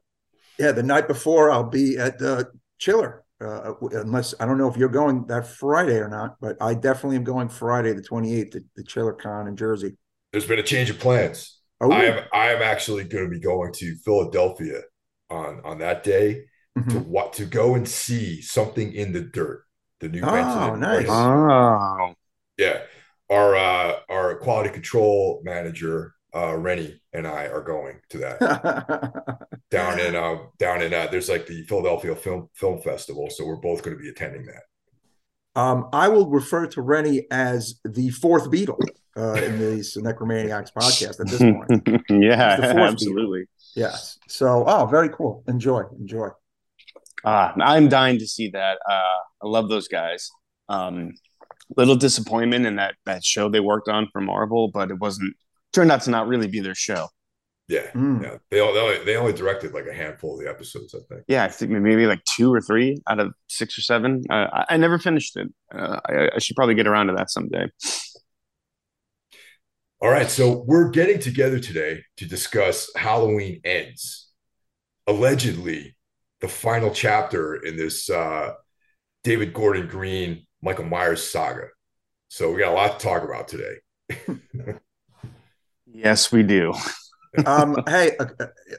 Yeah, 0.59 0.71
the 0.71 0.83
night 0.83 1.07
before 1.07 1.49
I'll 1.51 1.69
be 1.69 1.97
at 1.97 2.19
the 2.19 2.51
Chiller. 2.77 3.23
Uh, 3.39 3.73
unless 3.91 4.33
I 4.39 4.45
don't 4.45 4.57
know 4.57 4.67
if 4.67 4.77
you're 4.77 4.89
going 4.89 5.25
that 5.27 5.45
Friday 5.45 5.97
or 5.97 6.07
not, 6.07 6.37
but 6.41 6.57
I 6.59 6.73
definitely 6.73 7.17
am 7.17 7.23
going 7.23 7.49
Friday 7.49 7.93
the 7.93 8.01
28th 8.01 8.51
to 8.51 8.63
the 8.75 8.83
Chiller 8.83 9.13
Con 9.13 9.47
in 9.47 9.55
Jersey. 9.55 9.95
There's 10.31 10.47
been 10.47 10.59
a 10.59 10.63
change 10.63 10.89
of 10.89 10.99
plans. 10.99 11.59
Oh, 11.79 11.91
I 11.91 12.05
am 12.05 12.25
I 12.33 12.51
am 12.51 12.63
actually 12.63 13.03
going 13.03 13.25
to 13.25 13.29
be 13.29 13.39
going 13.39 13.73
to 13.73 13.95
Philadelphia 14.03 14.81
on 15.29 15.61
on 15.63 15.77
that 15.79 16.03
day 16.03 16.45
to 16.75 16.81
mhm. 16.81 17.05
what 17.07 17.33
to 17.33 17.45
go 17.45 17.75
and 17.75 17.87
see 17.87 18.41
something 18.41 18.93
in 18.93 19.13
the 19.13 19.21
dirt. 19.21 19.63
The 19.99 20.09
new 20.09 20.21
Oh, 20.23 20.75
nice. 20.75 21.05
place. 21.05 21.09
Oh, 21.09 22.13
Yeah. 22.57 22.81
Our 23.29 23.55
uh 23.55 23.99
our 24.09 24.35
quality 24.39 24.69
control 24.71 25.41
manager, 25.43 26.13
uh 26.35 26.55
Rennie 26.55 27.01
and 27.13 27.25
I 27.27 27.45
are 27.47 27.61
going 27.63 27.99
to 28.09 28.17
that 28.19 29.47
down 29.71 29.99
in 29.99 30.15
uh 30.15 30.37
down 30.59 30.81
in 30.81 30.93
uh 30.93 31.07
there's 31.11 31.29
like 31.29 31.47
the 31.47 31.63
Philadelphia 31.63 32.15
Film 32.15 32.49
Film 32.53 32.81
Festival. 32.81 33.29
So 33.29 33.45
we're 33.45 33.55
both 33.55 33.83
going 33.83 33.95
to 33.95 34.01
be 34.01 34.09
attending 34.09 34.45
that. 34.45 34.63
um, 35.61 35.89
I 35.93 36.07
will 36.09 36.29
refer 36.29 36.67
to 36.67 36.81
Rennie 36.81 37.25
as 37.31 37.79
the 37.83 38.09
fourth 38.09 38.51
Beatle 38.51 38.79
uh, 39.15 39.33
in 39.33 39.59
these 39.59 39.95
Necromaniacs 39.97 40.71
podcast 40.73 41.19
at 41.19 41.27
this 41.27 41.39
point. 41.39 42.03
yeah, 42.09 42.57
It's 42.57 42.73
the 42.73 42.79
absolutely. 42.81 43.45
Yes. 43.75 44.17
So, 44.27 44.63
oh, 44.67 44.85
very 44.85 45.09
cool. 45.09 45.43
Enjoy, 45.47 45.83
enjoy. 45.99 46.29
Ah, 47.25 47.53
I'm 47.59 47.89
dying 47.89 48.19
to 48.19 48.27
see 48.27 48.49
that. 48.51 48.77
Uh, 48.89 49.19
I 49.43 49.47
love 49.47 49.69
those 49.69 49.87
guys. 49.87 50.29
Um, 50.69 51.13
little 51.75 51.95
disappointment 51.95 52.65
in 52.65 52.75
that 52.77 52.95
that 53.05 53.23
show 53.23 53.49
they 53.49 53.59
worked 53.59 53.89
on 53.89 54.07
for 54.11 54.21
Marvel, 54.21 54.69
but 54.71 54.91
it 54.91 54.99
wasn't 54.99 55.35
turned 55.77 55.91
out 55.91 56.01
to 56.01 56.09
not 56.09 56.27
really 56.27 56.47
be 56.47 56.59
their 56.59 56.73
show. 56.73 57.07
Yeah. 57.67 57.91
Mm. 57.91 58.23
Yeah. 58.23 58.37
They, 58.49 58.59
all- 58.61 58.73
they 58.73 58.79
only 58.79 59.05
they 59.05 59.15
only 59.15 59.33
directed 59.33 59.73
like 59.73 59.85
a 59.85 59.93
handful 59.93 60.33
of 60.33 60.43
the 60.43 60.49
episodes, 60.49 60.95
I 60.95 60.99
think. 61.07 61.25
Yeah, 61.27 61.43
I 61.43 61.49
think 61.49 61.69
maybe 61.71 62.07
like 62.07 62.21
two 62.35 62.51
or 62.51 62.61
three 62.61 62.97
out 63.07 63.19
of 63.19 63.33
six 63.47 63.77
or 63.77 63.81
seven. 63.81 64.23
Uh, 64.29 64.47
I, 64.51 64.65
I 64.69 64.77
never 64.77 64.97
finished 64.97 65.37
it. 65.37 65.49
Uh, 65.73 65.99
I, 66.09 66.29
I 66.35 66.39
should 66.39 66.55
probably 66.55 66.73
get 66.75 66.87
around 66.87 67.07
to 67.07 67.13
that 67.13 67.29
someday. 67.29 67.67
All 70.01 70.09
right, 70.09 70.29
so 70.29 70.63
we're 70.67 70.89
getting 70.89 71.19
together 71.19 71.59
today 71.59 72.03
to 72.17 72.25
discuss 72.27 72.89
Halloween 72.95 73.61
Ends, 73.63 74.29
allegedly 75.07 75.95
the 76.41 76.47
final 76.47 76.91
chapter 76.91 77.55
in 77.55 77.77
this 77.77 78.09
uh, 78.09 78.53
David 79.23 79.53
Gordon 79.53 79.87
Green, 79.87 80.45
Michael 80.61 80.85
Myers 80.85 81.23
saga. 81.29 81.67
So 82.29 82.51
we 82.51 82.59
got 82.59 82.71
a 82.71 82.75
lot 82.75 82.99
to 82.99 83.05
talk 83.05 83.23
about 83.23 83.47
today. 83.47 83.75
Yes, 85.97 86.31
we 86.31 86.43
do. 86.43 86.73
um, 87.45 87.75
hey, 87.87 88.15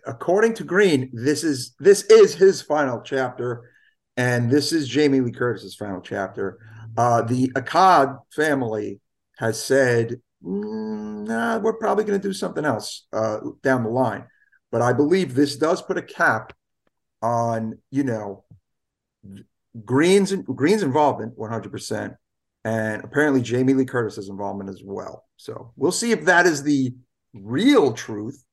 according 0.06 0.54
to 0.54 0.64
Green, 0.64 1.10
this 1.12 1.42
is 1.42 1.74
this 1.80 2.04
is 2.04 2.34
his 2.34 2.62
final 2.62 3.00
chapter, 3.00 3.70
and 4.16 4.48
this 4.48 4.72
is 4.72 4.88
Jamie 4.88 5.20
Lee 5.20 5.32
Curtis's 5.32 5.74
final 5.74 6.00
chapter. 6.00 6.58
Uh, 6.96 7.22
the 7.22 7.48
Akkad 7.50 8.18
family 8.34 9.00
has 9.38 9.62
said, 9.62 10.20
mm, 10.44 11.26
nah, 11.26 11.58
we're 11.58 11.74
probably 11.74 12.04
going 12.04 12.20
to 12.20 12.28
do 12.28 12.32
something 12.32 12.64
else 12.64 13.06
uh, 13.12 13.38
down 13.62 13.82
the 13.82 13.90
line. 13.90 14.24
But 14.70 14.82
I 14.82 14.92
believe 14.92 15.34
this 15.34 15.56
does 15.56 15.82
put 15.82 15.98
a 15.98 16.02
cap 16.02 16.52
on, 17.20 17.78
you 17.90 18.04
know, 18.04 18.44
Green's 19.84 20.32
Green's 20.32 20.82
involvement 20.82 21.36
100%, 21.36 22.16
and 22.64 23.04
apparently 23.04 23.42
Jamie 23.42 23.74
Lee 23.74 23.84
Curtis's 23.84 24.28
involvement 24.28 24.70
as 24.70 24.82
well. 24.84 25.24
So 25.36 25.72
we'll 25.76 25.92
see 25.92 26.12
if 26.12 26.24
that 26.26 26.46
is 26.46 26.62
the 26.62 26.94
real 27.34 27.92
truth, 27.92 28.44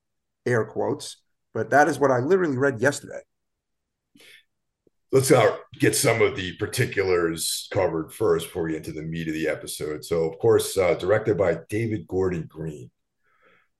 air 0.44 0.64
quotes, 0.64 1.16
but 1.54 1.70
that 1.70 1.88
is 1.88 1.98
what 1.98 2.10
I 2.10 2.18
literally 2.18 2.56
read 2.56 2.80
yesterday 2.80 3.20
let's 5.12 5.30
uh, 5.30 5.56
get 5.78 5.94
some 5.94 6.20
of 6.20 6.36
the 6.36 6.54
particulars 6.56 7.68
covered 7.70 8.12
first 8.12 8.46
before 8.46 8.64
we 8.64 8.72
get 8.72 8.86
into 8.86 8.92
the 8.92 9.06
meat 9.06 9.28
of 9.28 9.34
the 9.34 9.48
episode. 9.48 10.04
So, 10.04 10.24
of 10.24 10.38
course, 10.38 10.76
uh, 10.76 10.94
directed 10.94 11.38
by 11.38 11.58
David 11.68 12.06
Gordon 12.06 12.46
Green, 12.48 12.90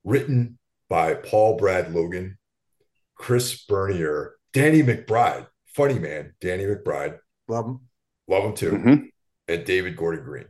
written 0.04 0.58
by 0.88 1.14
Paul 1.14 1.56
Brad 1.56 1.92
Logan, 1.92 2.38
Chris 3.16 3.64
Bernier, 3.64 4.36
Danny 4.52 4.82
McBride, 4.82 5.46
funny 5.74 5.98
man, 5.98 6.34
Danny 6.40 6.64
McBride, 6.64 7.18
love 7.48 7.66
him, 7.66 7.80
love 8.28 8.44
him 8.44 8.54
too, 8.54 8.70
mm-hmm. 8.70 8.94
and 9.48 9.64
David 9.64 9.96
Gordon 9.96 10.24
Green. 10.24 10.46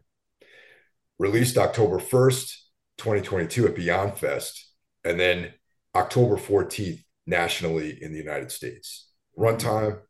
Released 1.19 1.57
October 1.57 1.99
1st, 1.99 2.55
2022 2.99 3.67
at 3.67 3.75
Beyond 3.75 4.19
Fest, 4.19 4.73
and 5.05 5.19
then 5.19 5.53
October 5.95 6.37
14th 6.37 7.03
nationally 7.27 7.99
in 8.03 8.13
the 8.13 8.19
United 8.19 8.51
States. 8.51 9.11
Runtime 9.39 10.01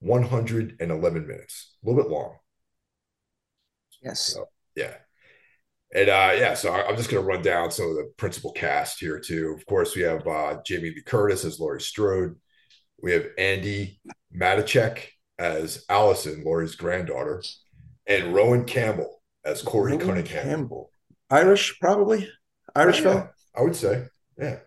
111 0.00 1.26
minutes, 1.26 1.76
a 1.82 1.88
little 1.88 2.02
bit 2.02 2.10
long. 2.10 2.36
Yes. 4.02 4.20
So, 4.20 4.46
yeah. 4.74 4.94
And 5.94 6.08
uh, 6.08 6.32
yeah, 6.36 6.54
so 6.54 6.72
I'm 6.72 6.96
just 6.96 7.10
going 7.10 7.22
to 7.22 7.28
run 7.28 7.42
down 7.42 7.70
some 7.70 7.90
of 7.90 7.96
the 7.96 8.10
principal 8.16 8.52
cast 8.52 8.98
here 8.98 9.20
too. 9.20 9.54
Of 9.56 9.66
course, 9.66 9.94
we 9.94 10.02
have 10.02 10.26
uh, 10.26 10.58
Jamie 10.64 10.90
Lee 10.90 11.02
Curtis 11.02 11.44
as 11.44 11.60
Laurie 11.60 11.82
Strode. 11.82 12.36
We 13.02 13.12
have 13.12 13.26
Andi 13.38 13.98
Matichak 14.34 15.00
as 15.38 15.84
Allison, 15.88 16.44
Laurie's 16.44 16.76
granddaughter, 16.76 17.42
and 18.06 18.34
Rohan 18.34 18.64
Campbell 18.64 19.22
as 19.44 19.60
Corey 19.60 19.92
Rohan 19.92 20.06
Cunningham. 20.06 20.44
Campbell, 20.44 20.90
Irish, 21.32 21.78
probably 21.80 22.28
Irish 22.74 22.98
yeah, 22.98 23.02
fellow. 23.02 23.30
I 23.56 23.62
would 23.62 23.76
say, 23.76 24.04
yeah. 24.38 24.58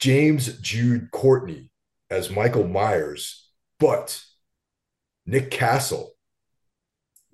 James 0.00 0.58
Jude 0.60 1.10
Courtney 1.12 1.70
as 2.10 2.30
Michael 2.30 2.66
Myers, 2.66 3.48
but 3.78 4.20
Nick 5.24 5.50
Castle 5.50 6.12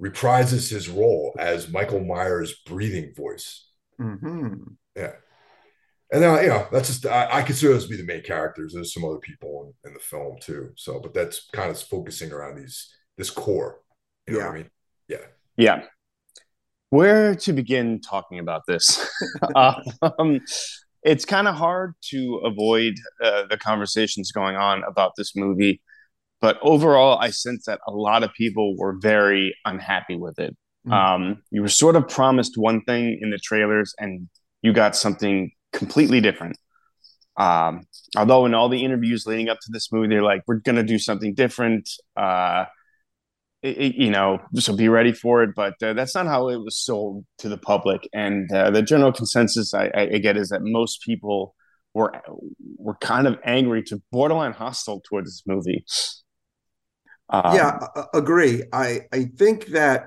reprises 0.01 0.71
his 0.71 0.91
role 0.91 1.35
as 1.39 1.71
Michael 1.71 2.05
Myers' 2.05 2.55
breathing 2.67 3.15
voice. 3.15 3.67
Mm-hmm. 3.99 4.55
Yeah. 4.95 5.13
And 6.13 6.23
then, 6.23 6.43
you 6.43 6.51
know, 6.51 6.69
that's 6.71 6.89
just, 6.89 7.07
I, 7.07 7.29
I, 7.33 7.43
consider 7.43 7.73
those 7.73 7.85
to 7.85 7.91
be 7.91 7.97
the 7.97 8.05
main 8.05 8.23
characters. 8.23 8.75
There's 8.75 8.93
some 8.93 9.05
other 9.05 9.19
people 9.19 9.73
in, 9.85 9.91
in, 9.91 9.95
the 9.95 10.01
film 10.01 10.37
too. 10.41 10.71
So, 10.77 11.01
but 11.01 11.15
that's 11.15 11.49
kind 11.53 11.71
of 11.71 11.81
focusing 11.81 12.31
around 12.31 12.57
these, 12.57 12.95
this 13.17 13.31
core. 13.31 13.81
You 14.29 14.35
know 14.35 14.41
yeah. 14.41 14.49
I 14.49 14.55
mean? 14.55 14.71
Yeah. 15.09 15.19
Yeah. 15.57 15.85
Where 16.91 17.35
to 17.37 17.53
begin 17.53 18.01
talking 18.01 18.39
about 18.39 18.63
this? 18.67 19.05
um, 19.55 20.41
it's 21.03 21.25
kind 21.25 21.49
of 21.49 21.55
hard 21.55 21.95
to 22.11 22.41
avoid 22.45 22.95
uh, 23.23 23.45
the 23.49 23.57
conversations 23.57 24.33
going 24.33 24.57
on 24.57 24.83
about 24.85 25.13
this 25.17 25.35
movie 25.37 25.81
but 26.41 26.59
overall, 26.63 27.19
I 27.19 27.31
sense 27.31 27.65
that 27.67 27.81
a 27.87 27.93
lot 27.93 28.23
of 28.23 28.33
people 28.35 28.77
were 28.77 28.97
very 29.01 29.57
unhappy 29.65 30.17
with 30.17 30.39
it. 30.39 30.57
Mm. 30.87 30.93
Um, 30.93 31.43
you 31.51 31.63
were 31.63 31.69
sort 31.69 31.97
of 31.97 32.09
promised 32.09 32.57
one 32.57 32.83
thing 32.83 33.19
in 33.21 33.31
the 33.31 33.39
trailers, 33.39 33.95
and 33.99 34.29
you 34.63 34.73
got 34.73 34.95
something 34.97 35.51
completely 35.73 36.21
different. 36.21 36.59
Um, 37.37 37.83
although 38.17 38.47
in 38.47 38.55
all 38.55 38.69
the 38.69 38.85
interviews 38.85 39.27
leading 39.27 39.49
up 39.49 39.59
to 39.63 39.73
this 39.73 39.91
movie, 39.91 40.09
they're 40.09 40.23
like, 40.23 40.43
"We're 40.47 40.61
gonna 40.61 40.83
do 40.83 40.99
something 40.99 41.35
different," 41.35 41.89
uh, 42.17 42.67
it, 43.67 43.95
you 43.97 44.11
know, 44.11 44.39
so 44.55 44.75
be 44.77 44.89
ready 44.89 45.13
for 45.13 45.43
it. 45.43 45.51
But 45.55 45.75
uh, 45.83 45.93
that's 45.93 46.15
not 46.15 46.27
how 46.27 46.49
it 46.49 46.57
was 46.57 46.77
sold 46.79 47.25
to 47.39 47.49
the 47.49 47.59
public. 47.59 48.09
And 48.13 48.51
uh, 48.53 48.71
the 48.71 48.83
general 48.83 49.13
consensus 49.13 49.75
I, 49.75 49.91
I, 49.95 50.19
get 50.19 50.37
is 50.37 50.51
that 50.51 50.63
most 50.63 51.03
people 51.03 51.55
were 51.95 52.13
were 52.77 52.97
kind 52.97 53.27
of 53.27 53.39
angry 53.45 53.83
to 53.85 54.03
borderline 54.13 54.53
hostile 54.53 55.01
towards 55.09 55.29
this 55.29 55.43
movie. 55.47 55.85
Um, 57.29 57.55
yeah, 57.55 57.79
agree. 58.15 58.63
I 58.73 59.03
I 59.13 59.25
think 59.37 59.67
that 59.67 60.07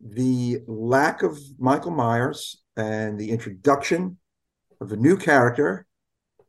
the 0.00 0.60
lack 0.66 1.22
of 1.22 1.38
Michael 1.58 1.90
Myers 1.90 2.62
and 2.76 3.18
the 3.18 3.30
introduction 3.30 4.18
of 4.80 4.92
a 4.92 4.96
new 4.96 5.16
character 5.16 5.86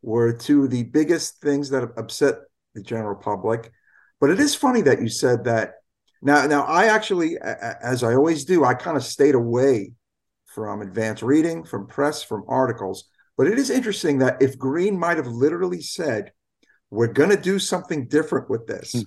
were 0.01 0.31
two 0.31 0.65
of 0.65 0.69
the 0.69 0.83
biggest 0.83 1.41
things 1.41 1.69
that 1.71 1.83
upset 1.97 2.35
the 2.75 2.81
general 2.81 3.15
public. 3.15 3.71
But 4.19 4.29
it 4.29 4.39
is 4.39 4.55
funny 4.55 4.81
that 4.81 5.01
you 5.01 5.09
said 5.09 5.45
that. 5.45 5.75
Now, 6.21 6.45
now 6.47 6.63
I 6.63 6.85
actually, 6.85 7.37
as 7.37 8.03
I 8.03 8.13
always 8.13 8.43
do, 8.43 8.65
I 8.65 8.73
kind 8.73 8.97
of 8.97 9.03
stayed 9.03 9.35
away 9.35 9.93
from 10.47 10.81
advanced 10.81 11.23
reading, 11.23 11.63
from 11.63 11.87
press, 11.87 12.23
from 12.23 12.43
articles. 12.47 13.05
But 13.37 13.47
it 13.47 13.57
is 13.57 13.69
interesting 13.69 14.17
that 14.19 14.41
if 14.41 14.57
Green 14.57 14.99
might 14.99 15.17
have 15.17 15.27
literally 15.27 15.81
said, 15.81 16.33
we're 16.89 17.07
going 17.07 17.29
to 17.29 17.37
do 17.37 17.59
something 17.59 18.07
different 18.07 18.49
with 18.49 18.67
this. 18.67 18.91
Hmm. 18.93 19.01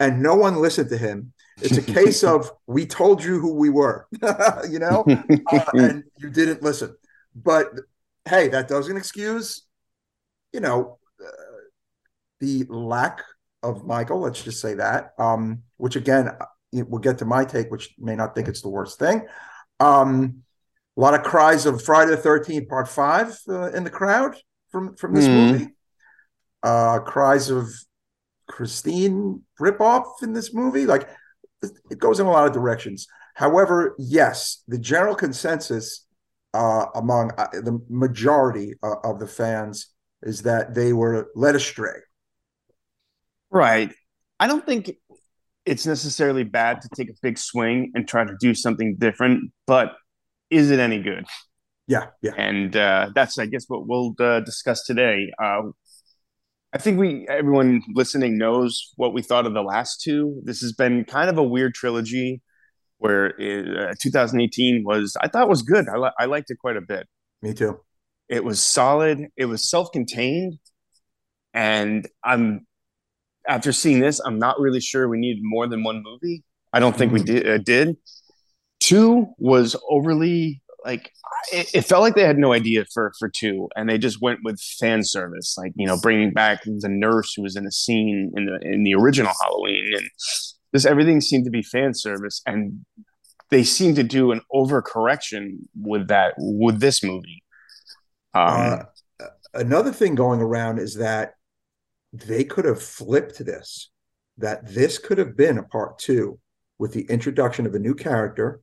And 0.00 0.22
no 0.22 0.34
one 0.34 0.56
listened 0.56 0.88
to 0.90 0.98
him. 0.98 1.32
It's 1.62 1.76
a 1.76 1.82
case 1.82 2.24
of 2.24 2.50
we 2.66 2.86
told 2.86 3.22
you 3.22 3.38
who 3.38 3.54
we 3.54 3.70
were, 3.70 4.08
you 4.68 4.78
know, 4.80 5.04
uh, 5.52 5.64
and 5.74 6.02
you 6.18 6.30
didn't 6.30 6.62
listen. 6.62 6.96
But 7.34 7.68
hey, 8.24 8.48
that 8.48 8.68
doesn't 8.68 8.96
excuse, 8.96 9.64
you 10.52 10.60
know, 10.60 10.98
uh, 11.24 11.30
the 12.40 12.64
lack 12.68 13.22
of 13.64 13.84
Michael. 13.84 14.20
Let's 14.20 14.42
just 14.42 14.60
say 14.60 14.74
that. 14.74 15.14
Um, 15.18 15.62
which 15.76 15.96
again, 15.96 16.30
we'll 16.72 17.00
get 17.00 17.18
to 17.18 17.24
my 17.24 17.44
take, 17.44 17.70
which 17.70 17.94
may 17.98 18.14
not 18.14 18.34
think 18.34 18.48
it's 18.48 18.62
the 18.62 18.68
worst 18.68 18.98
thing. 18.98 19.26
Um, 19.80 20.42
a 20.96 21.00
lot 21.00 21.14
of 21.14 21.22
cries 21.22 21.66
of 21.66 21.82
Friday 21.82 22.12
the 22.12 22.16
Thirteenth 22.16 22.68
Part 22.68 22.88
Five 22.88 23.36
uh, 23.48 23.72
in 23.72 23.82
the 23.82 23.90
crowd 23.90 24.36
from 24.70 24.94
from 24.94 25.14
this 25.14 25.26
mm. 25.26 25.52
movie 25.52 25.66
uh, 26.62 27.00
cries 27.00 27.50
of 27.50 27.68
Christine 28.48 29.42
ripoff 29.60 30.22
in 30.22 30.32
this 30.32 30.54
movie. 30.54 30.86
Like 30.86 31.08
it 31.90 31.98
goes 31.98 32.20
in 32.20 32.26
a 32.26 32.30
lot 32.30 32.46
of 32.46 32.52
directions. 32.52 33.06
However, 33.34 33.94
yes, 33.98 34.62
the 34.68 34.78
general 34.78 35.14
consensus 35.14 36.06
uh, 36.52 36.86
among 36.94 37.32
uh, 37.36 37.48
the 37.52 37.80
majority 37.88 38.74
uh, 38.82 38.96
of 39.02 39.18
the 39.18 39.26
fans 39.26 39.88
is 40.22 40.42
that 40.42 40.74
they 40.74 40.92
were 40.92 41.30
led 41.34 41.56
astray. 41.56 41.98
Right. 43.54 43.92
I 44.40 44.48
don't 44.48 44.66
think 44.66 44.90
it's 45.64 45.86
necessarily 45.86 46.42
bad 46.42 46.82
to 46.82 46.88
take 46.94 47.08
a 47.08 47.14
big 47.22 47.38
swing 47.38 47.92
and 47.94 48.06
try 48.06 48.24
to 48.24 48.36
do 48.40 48.52
something 48.52 48.96
different, 48.98 49.52
but 49.66 49.94
is 50.50 50.72
it 50.72 50.80
any 50.80 51.00
good? 51.00 51.24
Yeah, 51.86 52.06
yeah. 52.20 52.32
And 52.36 52.74
uh, 52.76 53.10
that's, 53.14 53.38
I 53.38 53.46
guess, 53.46 53.64
what 53.68 53.86
we'll 53.86 54.14
uh, 54.18 54.40
discuss 54.40 54.84
today. 54.84 55.30
Uh, 55.42 55.62
I 56.72 56.78
think 56.78 56.98
we 56.98 57.26
everyone 57.28 57.82
listening 57.94 58.36
knows 58.36 58.92
what 58.96 59.14
we 59.14 59.22
thought 59.22 59.46
of 59.46 59.54
the 59.54 59.62
last 59.62 60.00
two. 60.02 60.40
This 60.42 60.60
has 60.60 60.72
been 60.72 61.04
kind 61.04 61.30
of 61.30 61.38
a 61.38 61.42
weird 61.42 61.74
trilogy 61.74 62.42
where 62.98 63.26
it, 63.38 63.90
uh, 63.90 63.94
2018 64.02 64.82
was 64.84 65.16
I 65.20 65.28
thought 65.28 65.48
was 65.48 65.62
good. 65.62 65.88
I, 65.88 65.98
li- 65.98 66.12
I 66.18 66.24
liked 66.24 66.50
it 66.50 66.58
quite 66.58 66.76
a 66.76 66.80
bit. 66.80 67.06
Me 67.40 67.54
too. 67.54 67.78
It 68.28 68.42
was 68.42 68.60
solid. 68.60 69.28
It 69.36 69.44
was 69.44 69.70
self-contained, 69.70 70.58
and 71.52 72.08
I'm 72.24 72.66
after 73.48 73.72
seeing 73.72 74.00
this, 74.00 74.20
I'm 74.20 74.38
not 74.38 74.60
really 74.60 74.80
sure 74.80 75.08
we 75.08 75.18
needed 75.18 75.42
more 75.42 75.66
than 75.66 75.82
one 75.82 76.02
movie. 76.02 76.44
I 76.72 76.80
don't 76.80 76.96
think 76.96 77.12
we 77.12 77.20
mm. 77.20 77.26
did. 77.26 77.48
Uh, 77.48 77.58
did. 77.58 77.96
Two 78.80 79.28
was 79.38 79.76
overly 79.88 80.62
like 80.84 81.10
it, 81.52 81.74
it, 81.74 81.82
felt 81.82 82.02
like 82.02 82.14
they 82.14 82.24
had 82.24 82.38
no 82.38 82.52
idea 82.52 82.84
for 82.92 83.12
for 83.18 83.28
two, 83.28 83.68
and 83.76 83.88
they 83.88 83.98
just 83.98 84.20
went 84.20 84.40
with 84.44 84.60
fan 84.60 85.02
service, 85.02 85.56
like 85.56 85.72
you 85.76 85.86
know, 85.86 85.98
bringing 86.00 86.32
back 86.32 86.62
the 86.64 86.88
nurse 86.88 87.32
who 87.34 87.42
was 87.42 87.56
in 87.56 87.66
a 87.66 87.70
scene 87.70 88.32
in 88.36 88.46
the 88.46 88.58
in 88.60 88.82
the 88.82 88.94
original 88.94 89.32
Halloween, 89.40 89.92
and 89.96 90.08
this 90.72 90.84
everything 90.84 91.20
seemed 91.20 91.44
to 91.44 91.50
be 91.50 91.62
fan 91.62 91.94
service, 91.94 92.42
and 92.46 92.84
they 93.50 93.62
seem 93.62 93.94
to 93.94 94.02
do 94.02 94.32
an 94.32 94.40
overcorrection 94.52 95.58
with 95.80 96.08
that 96.08 96.34
with 96.36 96.80
this 96.80 97.02
movie. 97.02 97.42
Um, 98.34 98.82
uh, 99.20 99.26
another 99.54 99.92
thing 99.92 100.14
going 100.14 100.40
around 100.40 100.78
is 100.78 100.96
that 100.96 101.34
they 102.14 102.44
could 102.44 102.64
have 102.64 102.80
flipped 102.80 103.44
this, 103.44 103.90
that 104.38 104.72
this 104.72 104.98
could 104.98 105.18
have 105.18 105.36
been 105.36 105.58
a 105.58 105.64
part 105.64 105.98
two 105.98 106.38
with 106.78 106.92
the 106.92 107.06
introduction 107.10 107.66
of 107.66 107.74
a 107.74 107.78
new 107.78 107.94
character 107.94 108.60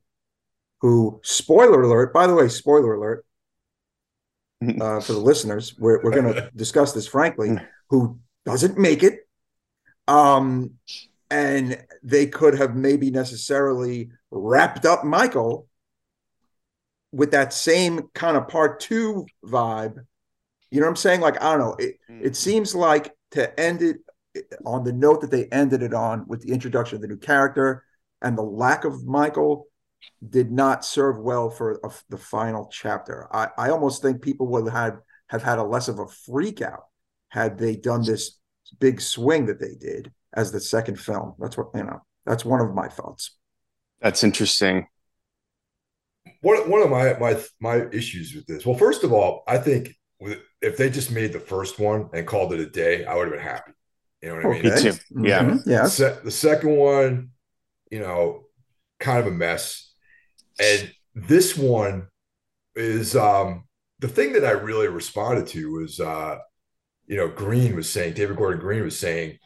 who, 0.80 1.20
spoiler 1.22 1.82
alert, 1.82 2.12
by 2.12 2.26
the 2.26 2.34
way, 2.34 2.48
spoiler 2.48 2.94
alert 2.94 3.24
uh, 4.80 5.00
for 5.00 5.12
the 5.12 5.18
listeners, 5.18 5.74
we're, 5.78 6.02
we're 6.02 6.10
going 6.10 6.32
to 6.34 6.50
discuss 6.56 6.92
this 6.92 7.06
frankly, 7.06 7.56
who 7.90 8.18
doesn't 8.46 8.78
make 8.78 9.02
it. 9.02 9.20
Um, 10.08 10.72
and 11.30 11.82
they 12.02 12.26
could 12.26 12.58
have 12.58 12.74
maybe 12.74 13.10
necessarily 13.10 14.10
wrapped 14.30 14.84
up 14.84 15.04
Michael 15.04 15.66
with 17.12 17.30
that 17.32 17.52
same 17.52 18.08
kind 18.14 18.36
of 18.36 18.48
part 18.48 18.80
two 18.80 19.26
vibe. 19.44 20.04
You 20.70 20.80
know 20.80 20.86
what 20.86 20.90
I'm 20.90 20.96
saying? 20.96 21.20
Like, 21.20 21.42
I 21.42 21.56
don't 21.56 21.60
know. 21.60 21.76
It, 21.78 21.96
it 22.08 22.36
seems 22.36 22.74
like 22.74 23.14
to 23.32 23.60
end 23.60 23.82
it 23.82 23.98
on 24.64 24.84
the 24.84 24.92
note 24.92 25.20
that 25.20 25.30
they 25.30 25.46
ended 25.46 25.82
it 25.82 25.92
on 25.92 26.26
with 26.26 26.40
the 26.40 26.52
introduction 26.52 26.96
of 26.96 27.02
the 27.02 27.08
new 27.08 27.18
character 27.18 27.84
and 28.22 28.38
the 28.38 28.42
lack 28.42 28.84
of 28.84 29.04
Michael 29.04 29.66
did 30.28 30.50
not 30.50 30.84
serve 30.84 31.18
well 31.18 31.50
for 31.50 31.80
a, 31.84 31.90
the 32.08 32.16
final 32.16 32.68
chapter. 32.72 33.28
I, 33.34 33.48
I 33.58 33.70
almost 33.70 34.02
think 34.02 34.22
people 34.22 34.46
would 34.48 34.68
have 34.72 34.98
have 35.28 35.42
had 35.42 35.58
a 35.58 35.62
less 35.62 35.88
of 35.88 35.98
a 35.98 36.06
freak 36.06 36.60
out 36.60 36.84
had 37.28 37.58
they 37.58 37.76
done 37.76 38.04
this 38.04 38.38
big 38.78 39.00
swing 39.00 39.46
that 39.46 39.60
they 39.60 39.74
did 39.74 40.12
as 40.34 40.52
the 40.52 40.60
second 40.60 40.98
film. 40.98 41.34
That's 41.38 41.56
what 41.56 41.68
you 41.74 41.84
know. 41.84 42.02
That's 42.24 42.44
one 42.44 42.60
of 42.60 42.74
my 42.74 42.88
thoughts. 42.88 43.36
That's 44.00 44.24
interesting. 44.24 44.86
One 46.40 46.68
one 46.70 46.82
of 46.82 46.90
my 46.90 47.18
my 47.18 47.42
my 47.60 47.86
issues 47.92 48.34
with 48.34 48.46
this. 48.46 48.66
Well, 48.66 48.76
first 48.76 49.04
of 49.04 49.12
all, 49.12 49.42
I 49.46 49.58
think 49.58 49.96
if 50.60 50.76
they 50.76 50.90
just 50.90 51.10
made 51.10 51.32
the 51.32 51.40
first 51.40 51.78
one 51.78 52.08
and 52.12 52.26
called 52.26 52.52
it 52.52 52.60
a 52.60 52.66
day, 52.66 53.04
I 53.04 53.14
would 53.14 53.28
have 53.28 53.34
been 53.34 53.42
happy. 53.42 53.72
You 54.22 54.28
know 54.28 54.34
what 54.36 54.44
okay. 54.46 54.58
I 54.58 54.62
mean? 54.62 54.74
Me 54.74 54.80
too. 54.80 54.98
Yeah. 55.28 55.42
Mm-hmm. 55.42 55.70
Yeah. 55.70 55.82
The, 55.82 56.20
the 56.24 56.30
second 56.30 56.76
one, 56.76 57.30
you 57.90 58.00
know, 58.00 58.44
kind 59.00 59.18
of 59.18 59.26
a 59.26 59.36
mess. 59.36 59.92
And 60.60 60.92
this 61.14 61.56
one 61.56 62.08
is 62.74 63.16
um 63.16 63.64
the 63.98 64.08
thing 64.08 64.32
that 64.32 64.44
I 64.44 64.52
really 64.52 64.88
responded 64.88 65.46
to 65.48 65.72
was 65.72 66.00
uh, 66.00 66.38
you 67.06 67.16
know, 67.16 67.28
Green 67.28 67.76
was 67.76 67.90
saying, 67.90 68.14
David 68.14 68.36
Gordon 68.36 68.60
Green 68.60 68.82
was 68.82 68.98
saying, 68.98 69.38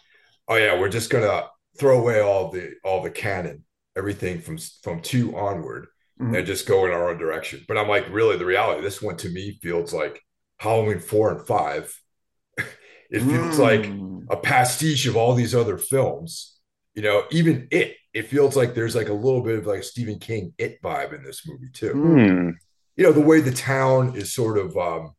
Oh 0.48 0.56
yeah, 0.56 0.78
we're 0.78 0.88
just 0.88 1.10
gonna 1.10 1.46
throw 1.78 1.98
away 1.98 2.20
all 2.20 2.50
the 2.50 2.74
all 2.84 3.02
the 3.02 3.10
canon, 3.10 3.64
everything 3.96 4.40
from 4.40 4.58
from 4.82 5.00
two 5.00 5.36
onward, 5.36 5.86
mm-hmm. 6.20 6.34
and 6.34 6.46
just 6.46 6.66
go 6.66 6.86
in 6.86 6.92
our 6.92 7.10
own 7.10 7.18
direction. 7.18 7.64
But 7.66 7.78
I'm 7.78 7.88
like, 7.88 8.08
really, 8.10 8.36
the 8.36 8.44
reality, 8.44 8.82
this 8.82 9.02
one 9.02 9.16
to 9.18 9.28
me 9.28 9.58
feels 9.62 9.92
like 9.92 10.22
Halloween 10.58 11.00
four 11.00 11.30
and 11.32 11.46
five. 11.46 11.98
it 12.58 13.20
feels 13.20 13.58
mm. 13.58 13.58
like 13.58 13.86
a 14.30 14.40
pastiche 14.40 15.06
of 15.06 15.16
all 15.16 15.34
these 15.34 15.54
other 15.54 15.78
films. 15.78 16.56
You 16.94 17.02
know, 17.02 17.24
even 17.30 17.68
it, 17.70 17.96
it 18.14 18.28
feels 18.28 18.56
like 18.56 18.74
there's 18.74 18.96
like 18.96 19.10
a 19.10 19.14
little 19.14 19.42
bit 19.42 19.58
of 19.58 19.66
like 19.66 19.84
Stephen 19.84 20.18
King 20.18 20.54
it 20.56 20.80
vibe 20.82 21.14
in 21.14 21.22
this 21.22 21.46
movie 21.46 21.70
too. 21.72 21.92
Mm. 21.92 22.54
You 22.96 23.04
know, 23.04 23.12
the 23.12 23.20
way 23.20 23.40
the 23.40 23.52
town 23.52 24.16
is 24.16 24.32
sort 24.32 24.56
of 24.56 24.76
um, 24.76 25.12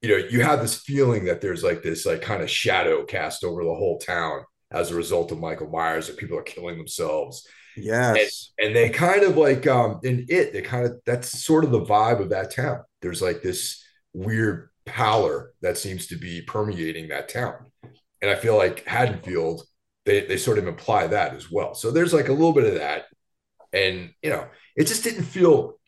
you 0.00 0.08
know, 0.08 0.28
you 0.28 0.42
have 0.42 0.60
this 0.60 0.76
feeling 0.76 1.24
that 1.24 1.40
there's 1.40 1.64
like 1.64 1.82
this 1.82 2.06
like 2.06 2.22
kind 2.22 2.42
of 2.42 2.50
shadow 2.50 3.04
cast 3.04 3.42
over 3.42 3.64
the 3.64 3.74
whole 3.74 3.98
town 3.98 4.44
as 4.70 4.90
a 4.90 4.94
result 4.94 5.32
of 5.32 5.40
Michael 5.40 5.70
Myers, 5.70 6.06
that 6.06 6.18
people 6.18 6.38
are 6.38 6.42
killing 6.42 6.76
themselves. 6.76 7.46
Yes. 7.76 8.52
And, 8.58 8.68
and, 8.68 8.76
they 8.76 8.90
kind 8.90 9.22
of 9.22 9.36
like 9.36 9.66
um 9.66 10.00
in 10.02 10.26
it, 10.28 10.52
they 10.52 10.62
kind 10.62 10.86
of 10.86 11.00
that's 11.04 11.44
sort 11.44 11.64
of 11.64 11.70
the 11.70 11.84
vibe 11.84 12.20
of 12.20 12.30
that 12.30 12.54
town. 12.54 12.82
There's 13.02 13.22
like 13.22 13.42
this 13.42 13.84
weird 14.18 14.68
pallor 14.84 15.52
that 15.62 15.78
seems 15.78 16.08
to 16.08 16.16
be 16.16 16.42
permeating 16.42 17.08
that 17.08 17.28
town. 17.28 17.54
And 18.20 18.30
I 18.30 18.34
feel 18.34 18.56
like 18.56 18.84
Haddonfield, 18.84 19.62
they 20.04 20.26
they 20.26 20.36
sort 20.36 20.58
of 20.58 20.66
imply 20.66 21.06
that 21.06 21.34
as 21.34 21.50
well. 21.50 21.74
So 21.74 21.90
there's 21.90 22.12
like 22.12 22.28
a 22.28 22.32
little 22.32 22.52
bit 22.52 22.66
of 22.66 22.74
that. 22.74 23.04
And 23.72 24.10
you 24.22 24.30
know, 24.30 24.46
it 24.76 24.86
just 24.86 25.04
didn't 25.04 25.24
feel 25.24 25.78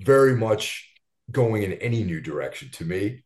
very 0.00 0.36
much 0.36 0.90
going 1.30 1.62
in 1.62 1.74
any 1.74 2.04
new 2.04 2.20
direction 2.20 2.70
to 2.72 2.84
me. 2.84 3.24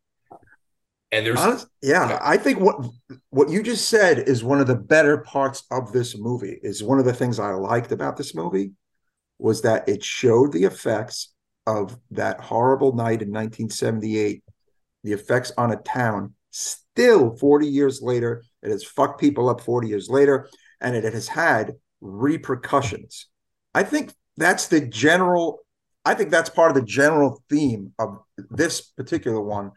And 1.11 1.27
there's 1.27 1.41
Honest, 1.41 1.67
yeah, 1.83 2.11
yeah, 2.11 2.19
I 2.23 2.37
think 2.37 2.61
what 2.61 2.87
what 3.31 3.51
you 3.51 3.63
just 3.63 3.89
said 3.89 4.19
is 4.21 4.45
one 4.45 4.61
of 4.61 4.67
the 4.67 4.77
better 4.77 5.19
parts 5.19 5.65
of 5.71 5.93
this 5.93 6.17
movie. 6.17 6.59
Is 6.63 6.83
one 6.83 6.99
of 6.99 7.05
the 7.05 7.13
things 7.13 7.39
I 7.39 7.53
liked 7.53 7.93
about 7.93 8.17
this 8.17 8.35
movie 8.35 8.73
was 9.39 9.63
that 9.63 9.89
it 9.89 10.05
showed 10.05 10.53
the 10.53 10.65
effects 10.65 11.32
of 11.67 11.99
that 12.11 12.41
horrible 12.41 12.93
night 12.95 13.23
in 13.23 13.29
1978, 13.29 14.43
the 15.05 15.13
effects 15.13 15.53
on 15.57 15.73
a 15.73 15.77
town. 15.77 16.35
Still, 16.51 17.37
40 17.37 17.67
years 17.67 18.03
later, 18.03 18.43
it 18.63 18.71
has 18.71 18.85
fucked 18.85 19.21
people 19.21 19.49
up 19.49 19.61
40 19.61 19.89
years 19.89 20.09
later, 20.09 20.49
and 20.81 20.95
it 20.95 21.05
has 21.05 21.29
had 21.29 21.73
repercussions. 22.01 23.29
I 23.75 23.85
think 23.85 24.13
that's 24.37 24.69
the 24.69 24.81
general 24.81 25.61
I 26.05 26.15
think 26.15 26.31
that's 26.31 26.51
part 26.51 26.71
of 26.71 26.75
the 26.75 26.87
general 26.87 27.43
theme 27.49 27.93
of 27.99 28.19
this 28.37 28.81
particular 28.81 29.41
one. 29.41 29.71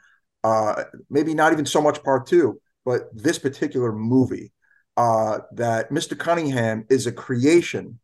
Uh, 0.44 0.84
maybe 1.10 1.34
not 1.34 1.54
even 1.54 1.66
so 1.66 1.82
much 1.82 2.04
part 2.04 2.26
two, 2.26 2.60
but 2.84 3.04
this 3.14 3.40
particular 3.40 3.92
movie. 3.92 4.52
Uh, 4.98 5.40
that 5.52 5.92
Mr. 5.92 6.18
Cunningham 6.18 6.86
is 6.90 7.06
a 7.06 7.12
creation 7.12 8.00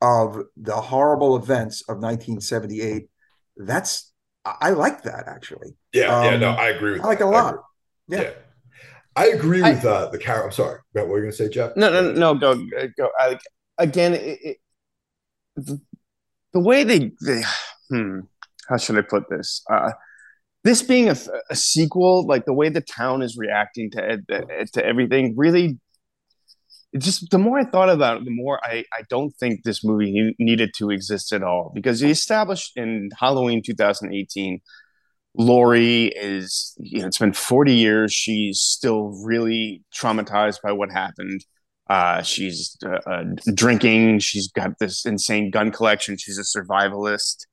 of 0.00 0.44
the 0.56 0.76
horrible 0.76 1.36
events 1.36 1.82
of 1.82 1.96
1978. 1.96 3.08
That's 3.56 4.12
I 4.44 4.70
like 4.70 5.02
that 5.02 5.24
actually. 5.26 5.76
Yeah, 5.92 6.16
um, 6.16 6.24
yeah, 6.24 6.36
no, 6.36 6.50
I 6.50 6.68
agree 6.68 6.92
with. 6.92 7.02
I 7.02 7.06
like 7.06 7.18
that. 7.18 7.26
a 7.26 7.30
lot. 7.30 7.56
Yeah. 8.08 8.22
yeah. 8.22 8.30
I 9.16 9.26
agree 9.28 9.62
with 9.62 9.84
I, 9.84 9.88
uh, 9.88 10.10
the 10.10 10.18
character. 10.18 10.46
I'm 10.46 10.52
sorry. 10.52 10.78
about 10.94 11.06
What 11.06 11.08
were 11.08 11.16
you 11.18 11.22
going 11.24 11.32
to 11.32 11.36
say, 11.36 11.48
Jeff? 11.48 11.72
No, 11.76 11.90
no, 11.90 12.12
no, 12.12 12.34
go, 12.34 12.54
go. 12.96 13.10
I, 13.18 13.36
again, 13.76 14.14
it, 14.14 14.38
it, 15.56 15.80
the 16.52 16.60
way 16.60 16.84
they, 16.84 17.10
they 17.20 17.42
hmm, 17.90 18.20
how 18.68 18.76
should 18.76 18.96
I 18.96 19.02
put 19.02 19.28
this? 19.28 19.64
Uh, 19.68 19.90
this 20.62 20.82
being 20.82 21.08
a, 21.08 21.16
a, 21.50 21.56
sequel, 21.56 22.26
like 22.26 22.44
the 22.44 22.52
way 22.52 22.68
the 22.68 22.80
town 22.80 23.22
is 23.22 23.36
reacting 23.36 23.90
to 23.92 24.22
to 24.72 24.86
everything, 24.86 25.34
really, 25.36 25.78
just 26.96 27.30
the 27.30 27.38
more 27.38 27.58
I 27.58 27.64
thought 27.64 27.90
about 27.90 28.18
it, 28.18 28.24
the 28.24 28.34
more 28.34 28.60
I 28.64 28.84
I 28.92 29.02
don't 29.10 29.30
think 29.36 29.62
this 29.64 29.84
movie 29.84 30.34
needed 30.38 30.70
to 30.76 30.90
exist 30.90 31.32
at 31.32 31.42
all 31.42 31.70
because 31.74 32.00
he 32.00 32.10
established 32.10 32.72
in 32.76 33.10
Halloween 33.18 33.62
2018. 33.64 34.60
Laurie 35.34 36.06
is, 36.16 36.74
you 36.78 37.00
know, 37.00 37.06
it's 37.06 37.18
been 37.18 37.32
40 37.32 37.72
years. 37.72 38.12
She's 38.12 38.60
still 38.60 39.16
really 39.24 39.84
traumatized 39.94 40.60
by 40.62 40.72
what 40.72 40.90
happened. 40.90 41.44
Uh, 41.88 42.22
she's 42.22 42.76
uh, 42.84 42.98
uh, 43.08 43.24
drinking. 43.54 44.18
She's 44.18 44.48
got 44.48 44.78
this 44.80 45.06
insane 45.06 45.50
gun 45.50 45.70
collection. 45.70 46.16
She's 46.16 46.38
a 46.38 46.42
survivalist. 46.42 47.46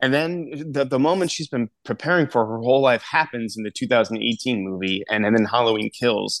And 0.00 0.14
then 0.14 0.50
the, 0.70 0.84
the 0.84 0.98
moment 0.98 1.30
she's 1.30 1.48
been 1.48 1.68
preparing 1.84 2.28
for 2.28 2.46
her 2.46 2.58
whole 2.58 2.80
life 2.80 3.02
happens 3.02 3.56
in 3.56 3.64
the 3.64 3.72
2018 3.72 4.64
movie, 4.64 5.02
and, 5.10 5.26
and 5.26 5.36
then 5.36 5.44
Halloween 5.44 5.90
kills. 5.90 6.40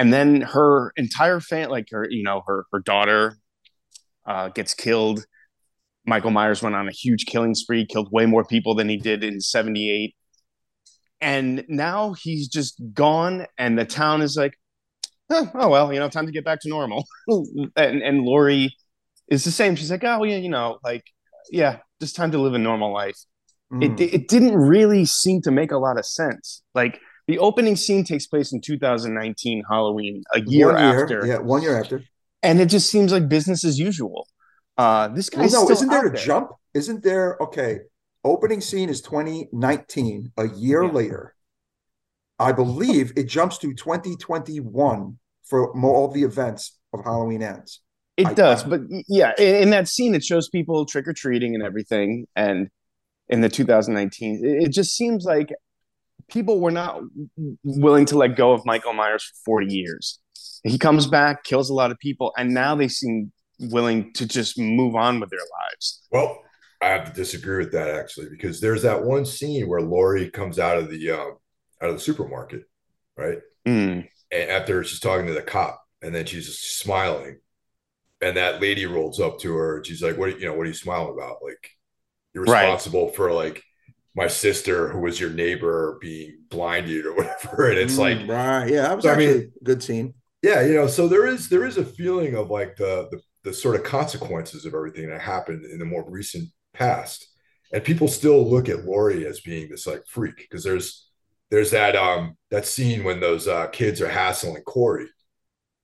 And 0.00 0.14
then 0.14 0.40
her 0.40 0.94
entire 0.96 1.40
fan, 1.40 1.68
like 1.68 1.88
her, 1.90 2.06
you 2.08 2.22
know, 2.22 2.42
her 2.46 2.64
her 2.72 2.78
daughter 2.78 3.36
uh, 4.26 4.48
gets 4.48 4.72
killed. 4.72 5.26
Michael 6.06 6.30
Myers 6.30 6.62
went 6.62 6.74
on 6.74 6.88
a 6.88 6.90
huge 6.90 7.26
killing 7.26 7.54
spree, 7.54 7.84
killed 7.84 8.10
way 8.10 8.24
more 8.24 8.42
people 8.42 8.74
than 8.74 8.88
he 8.88 8.96
did 8.96 9.22
in 9.22 9.42
78. 9.42 10.16
And 11.20 11.66
now 11.68 12.14
he's 12.14 12.48
just 12.48 12.80
gone, 12.94 13.44
and 13.58 13.78
the 13.78 13.84
town 13.84 14.22
is 14.22 14.38
like, 14.38 14.54
oh, 15.28 15.50
oh 15.52 15.68
well, 15.68 15.92
you 15.92 16.00
know, 16.00 16.08
time 16.08 16.24
to 16.24 16.32
get 16.32 16.46
back 16.46 16.60
to 16.62 16.70
normal. 16.70 17.04
and 17.76 18.02
and 18.02 18.22
Laurie 18.22 18.74
is 19.28 19.44
the 19.44 19.50
same. 19.50 19.76
She's 19.76 19.90
like, 19.90 20.02
oh 20.02 20.24
yeah, 20.24 20.38
you 20.38 20.48
know, 20.48 20.78
like 20.82 21.04
yeah, 21.50 21.80
just 22.00 22.16
time 22.16 22.30
to 22.30 22.38
live 22.38 22.54
a 22.54 22.58
normal 22.58 22.90
life. 22.90 23.18
Mm. 23.70 24.00
It 24.00 24.14
it 24.14 24.28
didn't 24.28 24.56
really 24.56 25.04
seem 25.04 25.42
to 25.42 25.50
make 25.50 25.72
a 25.72 25.78
lot 25.78 25.98
of 25.98 26.06
sense. 26.06 26.62
Like 26.74 27.00
the 27.30 27.38
opening 27.38 27.76
scene 27.76 28.02
takes 28.02 28.26
place 28.26 28.52
in 28.52 28.60
2019 28.60 29.62
Halloween, 29.70 30.24
a 30.34 30.40
year, 30.40 30.76
year 30.76 30.76
after. 30.76 31.24
Yeah, 31.24 31.38
one 31.38 31.62
year 31.62 31.78
after. 31.78 32.02
And 32.42 32.58
it 32.60 32.66
just 32.66 32.90
seems 32.90 33.12
like 33.12 33.28
business 33.28 33.64
as 33.64 33.78
usual. 33.78 34.26
Uh, 34.76 35.06
this 35.08 35.30
guy. 35.30 35.42
Well, 35.42 35.66
no, 35.66 35.70
isn't 35.70 35.88
there 35.88 36.06
a 36.06 36.10
there. 36.10 36.20
jump? 36.20 36.50
Isn't 36.74 37.04
there? 37.04 37.36
Okay, 37.40 37.80
opening 38.24 38.60
scene 38.60 38.88
is 38.88 39.00
2019. 39.02 40.32
A 40.38 40.48
year 40.48 40.82
yeah. 40.82 40.90
later, 40.90 41.36
I 42.40 42.50
believe 42.50 43.12
it 43.16 43.28
jumps 43.28 43.58
to 43.58 43.74
2021 43.74 45.16
for 45.44 45.72
all 45.84 46.08
the 46.08 46.24
events 46.24 46.78
of 46.92 47.04
Halloween 47.04 47.44
ends. 47.44 47.80
It 48.16 48.26
I, 48.26 48.34
does, 48.34 48.64
but 48.64 48.80
yeah, 49.06 49.34
in, 49.38 49.54
in, 49.54 49.70
that 49.70 49.86
scene, 49.86 50.16
it 50.16 50.24
shows 50.24 50.48
people 50.48 50.84
trick 50.84 51.06
or 51.06 51.12
treating 51.12 51.54
and 51.54 51.62
everything. 51.62 52.26
And 52.34 52.70
in 53.28 53.40
the 53.40 53.48
2019, 53.48 54.44
it, 54.44 54.64
it 54.64 54.72
just 54.72 54.96
seems 54.96 55.24
like 55.24 55.50
people 56.30 56.60
were 56.60 56.70
not 56.70 57.02
willing 57.64 58.06
to 58.06 58.16
let 58.16 58.36
go 58.36 58.52
of 58.52 58.64
Michael 58.64 58.92
Myers 58.92 59.24
for 59.24 59.60
40 59.60 59.74
years. 59.74 60.18
He 60.64 60.78
comes 60.78 61.06
back, 61.06 61.44
kills 61.44 61.70
a 61.70 61.74
lot 61.74 61.90
of 61.90 61.98
people, 61.98 62.32
and 62.36 62.52
now 62.52 62.74
they 62.74 62.88
seem 62.88 63.32
willing 63.58 64.12
to 64.14 64.26
just 64.26 64.58
move 64.58 64.94
on 64.94 65.20
with 65.20 65.30
their 65.30 65.38
lives. 65.38 66.06
Well, 66.10 66.42
I 66.82 66.88
have 66.88 67.06
to 67.06 67.12
disagree 67.12 67.58
with 67.58 67.72
that 67.72 67.88
actually, 67.88 68.28
because 68.30 68.60
there's 68.60 68.82
that 68.82 69.02
one 69.02 69.26
scene 69.26 69.68
where 69.68 69.82
Laurie 69.82 70.30
comes 70.30 70.58
out 70.58 70.78
of 70.78 70.90
the 70.90 71.10
uh, 71.10 71.30
out 71.82 71.90
of 71.90 71.94
the 71.94 72.00
supermarket, 72.00 72.62
right? 73.16 73.38
Mm. 73.66 74.08
And 74.32 74.50
after 74.50 74.82
she's 74.84 75.00
talking 75.00 75.26
to 75.26 75.34
the 75.34 75.42
cop, 75.42 75.82
and 76.02 76.14
then 76.14 76.24
she's 76.24 76.46
just 76.46 76.78
smiling, 76.78 77.38
and 78.20 78.36
that 78.36 78.62
lady 78.62 78.86
rolls 78.86 79.20
up 79.20 79.38
to 79.40 79.54
her 79.54 79.76
and 79.76 79.86
she's 79.86 80.02
like, 80.02 80.16
"What 80.16 80.40
you 80.40 80.46
know? 80.46 80.54
What 80.54 80.64
are 80.64 80.70
you 80.70 80.74
smiling 80.74 81.14
about? 81.14 81.38
Like, 81.42 81.70
you're 82.34 82.44
responsible 82.44 83.06
right. 83.06 83.16
for 83.16 83.32
like 83.32 83.62
my 84.14 84.26
sister 84.26 84.88
who 84.88 85.00
was 85.00 85.20
your 85.20 85.30
neighbor 85.30 85.98
being 86.00 86.38
blinded 86.48 87.06
or 87.06 87.14
whatever." 87.16 87.70
And 87.70 87.78
it's 87.78 87.96
mm, 87.96 87.98
like, 87.98 88.28
right, 88.28 88.68
yeah, 88.68 88.82
that 88.82 88.96
was 88.96 89.04
so, 89.04 89.10
actually 89.10 89.28
I 89.28 89.34
mean, 89.34 89.52
a 89.60 89.64
good 89.64 89.82
scene. 89.82 90.14
yeah, 90.42 90.62
you 90.62 90.74
know, 90.74 90.86
so 90.86 91.08
there 91.08 91.26
is 91.26 91.48
there 91.48 91.64
is 91.64 91.76
a 91.78 91.84
feeling 91.84 92.34
of 92.36 92.50
like 92.50 92.76
the 92.76 93.08
the, 93.10 93.20
the 93.44 93.52
sort 93.54 93.76
of 93.76 93.84
consequences 93.84 94.64
of 94.64 94.74
everything 94.74 95.08
that 95.10 95.20
happened 95.20 95.64
in 95.64 95.78
the 95.78 95.84
more 95.84 96.08
recent 96.08 96.48
past, 96.74 97.26
and 97.72 97.84
people 97.84 98.08
still 98.08 98.48
look 98.48 98.68
at 98.68 98.84
Laurie 98.84 99.26
as 99.26 99.40
being 99.40 99.68
this 99.68 99.86
like 99.86 100.02
freak 100.06 100.36
because 100.36 100.64
there's 100.64 101.08
there's 101.50 101.70
that 101.72 101.96
um 101.96 102.36
that 102.50 102.66
scene 102.66 103.04
when 103.04 103.20
those 103.20 103.48
uh, 103.48 103.66
kids 103.68 104.00
are 104.00 104.08
hassling 104.08 104.62
Corey, 104.62 105.08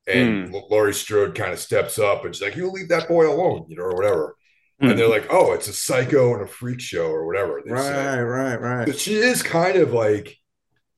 and 0.07 0.53
mm. 0.53 0.71
Laurie 0.71 0.95
Strode 0.95 1.35
kind 1.35 1.53
of 1.53 1.59
steps 1.59 1.99
up 1.99 2.25
and 2.25 2.35
she's 2.35 2.43
like, 2.43 2.57
"You 2.57 2.71
leave 2.71 2.89
that 2.89 3.09
boy 3.09 3.29
alone," 3.29 3.67
you 3.69 3.77
know, 3.77 3.83
or 3.83 3.95
whatever. 3.95 4.36
Mm. 4.83 4.91
And 4.91 4.99
they're 4.99 5.09
like, 5.09 5.27
"Oh, 5.31 5.53
it's 5.53 5.69
a 5.69 5.73
psycho 5.73 6.35
and 6.35 6.43
a 6.43 6.47
freak 6.47 6.81
show 6.81 7.07
or 7.07 7.27
whatever." 7.27 7.63
Right, 7.67 7.83
say. 7.83 8.19
right, 8.19 8.61
right. 8.61 8.87
But 8.87 8.99
she 8.99 9.15
is 9.15 9.43
kind 9.43 9.77
of 9.77 9.93
like, 9.93 10.37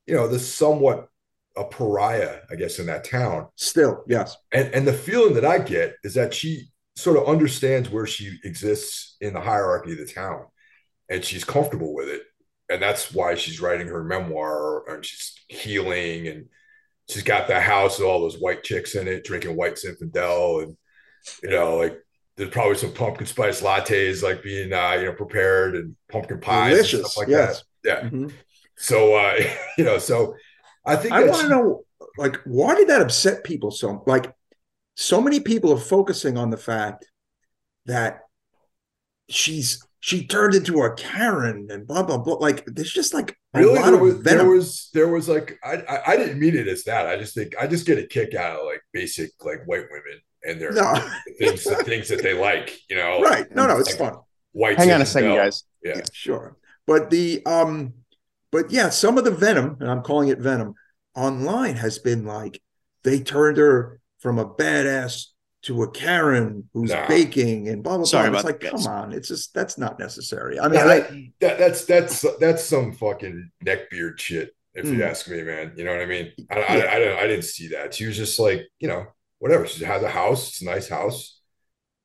you 0.06 0.14
know, 0.14 0.26
the 0.26 0.38
somewhat 0.38 1.08
a 1.56 1.64
pariah, 1.64 2.40
I 2.50 2.56
guess, 2.56 2.78
in 2.78 2.86
that 2.86 3.04
town. 3.04 3.48
Still, 3.56 4.04
yes. 4.08 4.36
And 4.52 4.74
and 4.74 4.86
the 4.86 4.92
feeling 4.92 5.34
that 5.34 5.44
I 5.44 5.58
get 5.58 5.94
is 6.02 6.14
that 6.14 6.34
she 6.34 6.68
sort 6.96 7.16
of 7.16 7.28
understands 7.28 7.88
where 7.88 8.06
she 8.06 8.38
exists 8.44 9.16
in 9.20 9.34
the 9.34 9.40
hierarchy 9.40 9.92
of 9.92 9.98
the 9.98 10.12
town, 10.12 10.46
and 11.08 11.24
she's 11.24 11.44
comfortable 11.44 11.94
with 11.94 12.08
it, 12.08 12.22
and 12.68 12.82
that's 12.82 13.12
why 13.12 13.34
she's 13.34 13.60
writing 13.60 13.88
her 13.88 14.04
memoir 14.04 14.88
and 14.88 15.04
she's 15.04 15.34
healing 15.48 16.28
and 16.28 16.46
she's 17.08 17.22
got 17.22 17.48
the 17.48 17.60
house 17.60 17.98
with 17.98 18.06
all 18.06 18.20
those 18.20 18.38
white 18.38 18.62
chicks 18.62 18.94
in 18.94 19.08
it, 19.08 19.24
drinking 19.24 19.56
white 19.56 19.74
Zinfandel, 19.74 20.62
and 20.62 20.76
you 21.42 21.50
know, 21.50 21.76
like 21.76 21.98
there's 22.38 22.50
probably 22.50 22.76
some 22.76 22.92
pumpkin 22.92 23.26
spice 23.26 23.60
lattes 23.60 24.22
like 24.22 24.44
being 24.44 24.72
uh, 24.72 24.92
you 24.92 25.06
know 25.06 25.12
prepared 25.12 25.74
and 25.74 25.96
pumpkin 26.08 26.40
pies 26.40 26.70
Delicious. 26.70 27.00
and 27.00 27.06
stuff 27.08 27.16
like 27.18 27.28
yes. 27.28 27.64
that. 27.82 28.04
Yeah. 28.04 28.08
Mm-hmm. 28.08 28.28
So 28.76 29.16
uh, 29.16 29.34
you 29.78 29.84
know, 29.84 29.98
so 29.98 30.36
I 30.86 30.96
think 30.96 31.12
I 31.12 31.24
want 31.24 31.42
to 31.42 31.48
know, 31.48 31.82
like, 32.16 32.36
why 32.44 32.76
did 32.76 32.88
that 32.88 33.02
upset 33.02 33.44
people 33.44 33.72
so? 33.72 34.02
Like, 34.06 34.32
so 34.94 35.20
many 35.20 35.40
people 35.40 35.72
are 35.72 35.78
focusing 35.78 36.38
on 36.38 36.50
the 36.50 36.56
fact 36.56 37.10
that 37.86 38.20
she's 39.28 39.84
she 40.00 40.24
turned 40.24 40.54
into 40.54 40.80
a 40.82 40.94
Karen 40.94 41.66
and 41.70 41.88
blah 41.88 42.04
blah 42.04 42.18
blah. 42.18 42.34
Like, 42.34 42.64
there's 42.66 42.92
just 42.92 43.12
like 43.14 43.36
really 43.52 43.82
there 43.82 43.96
was, 43.96 44.22
there 44.22 44.48
was 44.48 44.90
there 44.94 45.08
was 45.08 45.28
like 45.28 45.58
I, 45.64 45.82
I, 45.88 46.12
I 46.12 46.16
didn't 46.16 46.38
mean 46.38 46.56
it 46.56 46.68
as 46.68 46.84
that. 46.84 47.08
I 47.08 47.18
just 47.18 47.34
think 47.34 47.54
I 47.60 47.66
just 47.66 47.84
get 47.84 47.98
a 47.98 48.06
kick 48.06 48.36
out 48.36 48.60
of 48.60 48.66
like 48.66 48.82
basic 48.92 49.32
like 49.44 49.66
white 49.66 49.86
women 49.90 50.20
and 50.44 50.60
their 50.60 50.72
no. 50.72 50.94
things 51.38 51.64
the 51.64 51.76
things 51.84 52.08
that 52.08 52.22
they 52.22 52.38
like. 52.38 52.78
You 52.88 52.96
know, 52.96 53.20
right? 53.20 53.46
No, 53.54 53.66
no, 53.66 53.78
it's 53.78 53.98
like, 53.98 54.12
fun. 54.12 54.20
White. 54.52 54.78
Hang 54.78 54.92
on 54.92 55.02
a 55.02 55.06
second, 55.06 55.34
guys. 55.34 55.64
Yeah. 55.82 55.96
yeah, 55.96 56.02
sure. 56.12 56.56
But 56.86 57.10
the 57.10 57.44
um 57.46 57.94
but 58.50 58.70
yeah, 58.70 58.88
some 58.88 59.18
of 59.18 59.24
the 59.24 59.30
venom, 59.30 59.76
and 59.80 59.90
I'm 59.90 60.02
calling 60.02 60.28
it 60.28 60.38
venom, 60.38 60.74
online 61.14 61.76
has 61.76 61.98
been 61.98 62.24
like 62.24 62.60
they 63.04 63.20
turned 63.20 63.58
her 63.58 64.00
from 64.18 64.38
a 64.38 64.46
badass 64.46 65.26
to 65.62 65.82
a 65.82 65.90
Karen 65.90 66.68
who's 66.72 66.90
nah. 66.90 67.06
baking 67.08 67.68
and 67.68 67.82
blah 67.82 67.96
blah 67.96 68.06
Sorry 68.06 68.30
blah. 68.30 68.38
It's 68.38 68.46
like, 68.46 68.60
come 68.60 68.86
on, 68.86 69.12
it's 69.12 69.28
just 69.28 69.52
that's 69.54 69.76
not 69.76 69.98
necessary. 69.98 70.58
I 70.58 70.64
mean, 70.64 70.74
that, 70.74 70.86
I, 70.88 71.32
that, 71.40 71.58
that's 71.58 71.84
that's 71.84 72.24
that's 72.38 72.64
some 72.64 72.92
fucking 72.92 73.50
neckbeard 73.64 74.18
shit, 74.18 74.54
if 74.74 74.86
mm. 74.86 74.96
you 74.96 75.04
ask 75.04 75.28
me, 75.28 75.42
man. 75.42 75.72
You 75.76 75.84
know 75.84 75.92
what 75.92 76.00
I 76.00 76.06
mean? 76.06 76.32
I, 76.50 76.58
yeah. 76.58 76.64
I, 76.64 76.94
I, 76.94 76.98
didn't 76.98 77.18
I 77.18 77.26
didn't 77.26 77.44
see 77.44 77.68
that. 77.68 77.94
She 77.94 78.06
was 78.06 78.16
just 78.16 78.38
like, 78.38 78.62
you 78.78 78.88
know, 78.88 79.06
whatever. 79.38 79.66
She 79.66 79.84
has 79.84 80.02
a 80.02 80.08
house. 80.08 80.48
It's 80.48 80.62
a 80.62 80.66
nice 80.66 80.88
house. 80.88 81.40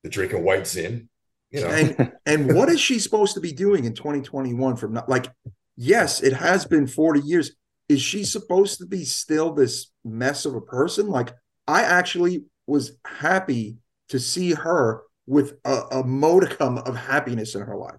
The 0.04 0.10
drinking 0.10 0.44
white 0.44 0.68
Zin. 0.68 1.10
You 1.52 1.62
know. 1.62 1.68
And 1.68 2.12
and 2.26 2.56
what 2.56 2.70
is 2.70 2.80
she 2.80 3.00
supposed 3.00 3.36
to 3.36 3.42
be 3.42 3.52
doing 3.52 3.86
in 3.86 3.94
2021 3.94 4.76
from 4.76 4.94
not 4.94 5.10
like 5.10 5.28
yes, 5.76 6.22
it 6.22 6.34
has 6.34 6.66
been 6.66 6.88
40 6.88 7.22
years. 7.22 7.52
Is 7.90 8.02
she 8.02 8.24
supposed 8.24 8.80
to 8.80 8.86
be 8.86 9.04
still 9.04 9.54
this 9.54 9.92
mess 10.04 10.46
of 10.46 10.56
a 10.56 10.62
person? 10.62 11.08
Like, 11.08 11.34
I 11.68 11.84
actually 11.84 12.46
was 12.66 12.98
happy 13.06 13.78
to 14.10 14.20
see 14.20 14.54
her 14.54 15.04
with 15.28 15.54
a, 15.66 15.82
a 15.92 16.04
modicum 16.04 16.78
of 16.78 16.96
happiness 16.96 17.56
in 17.56 17.62
her 17.62 17.76
life. 17.76 17.96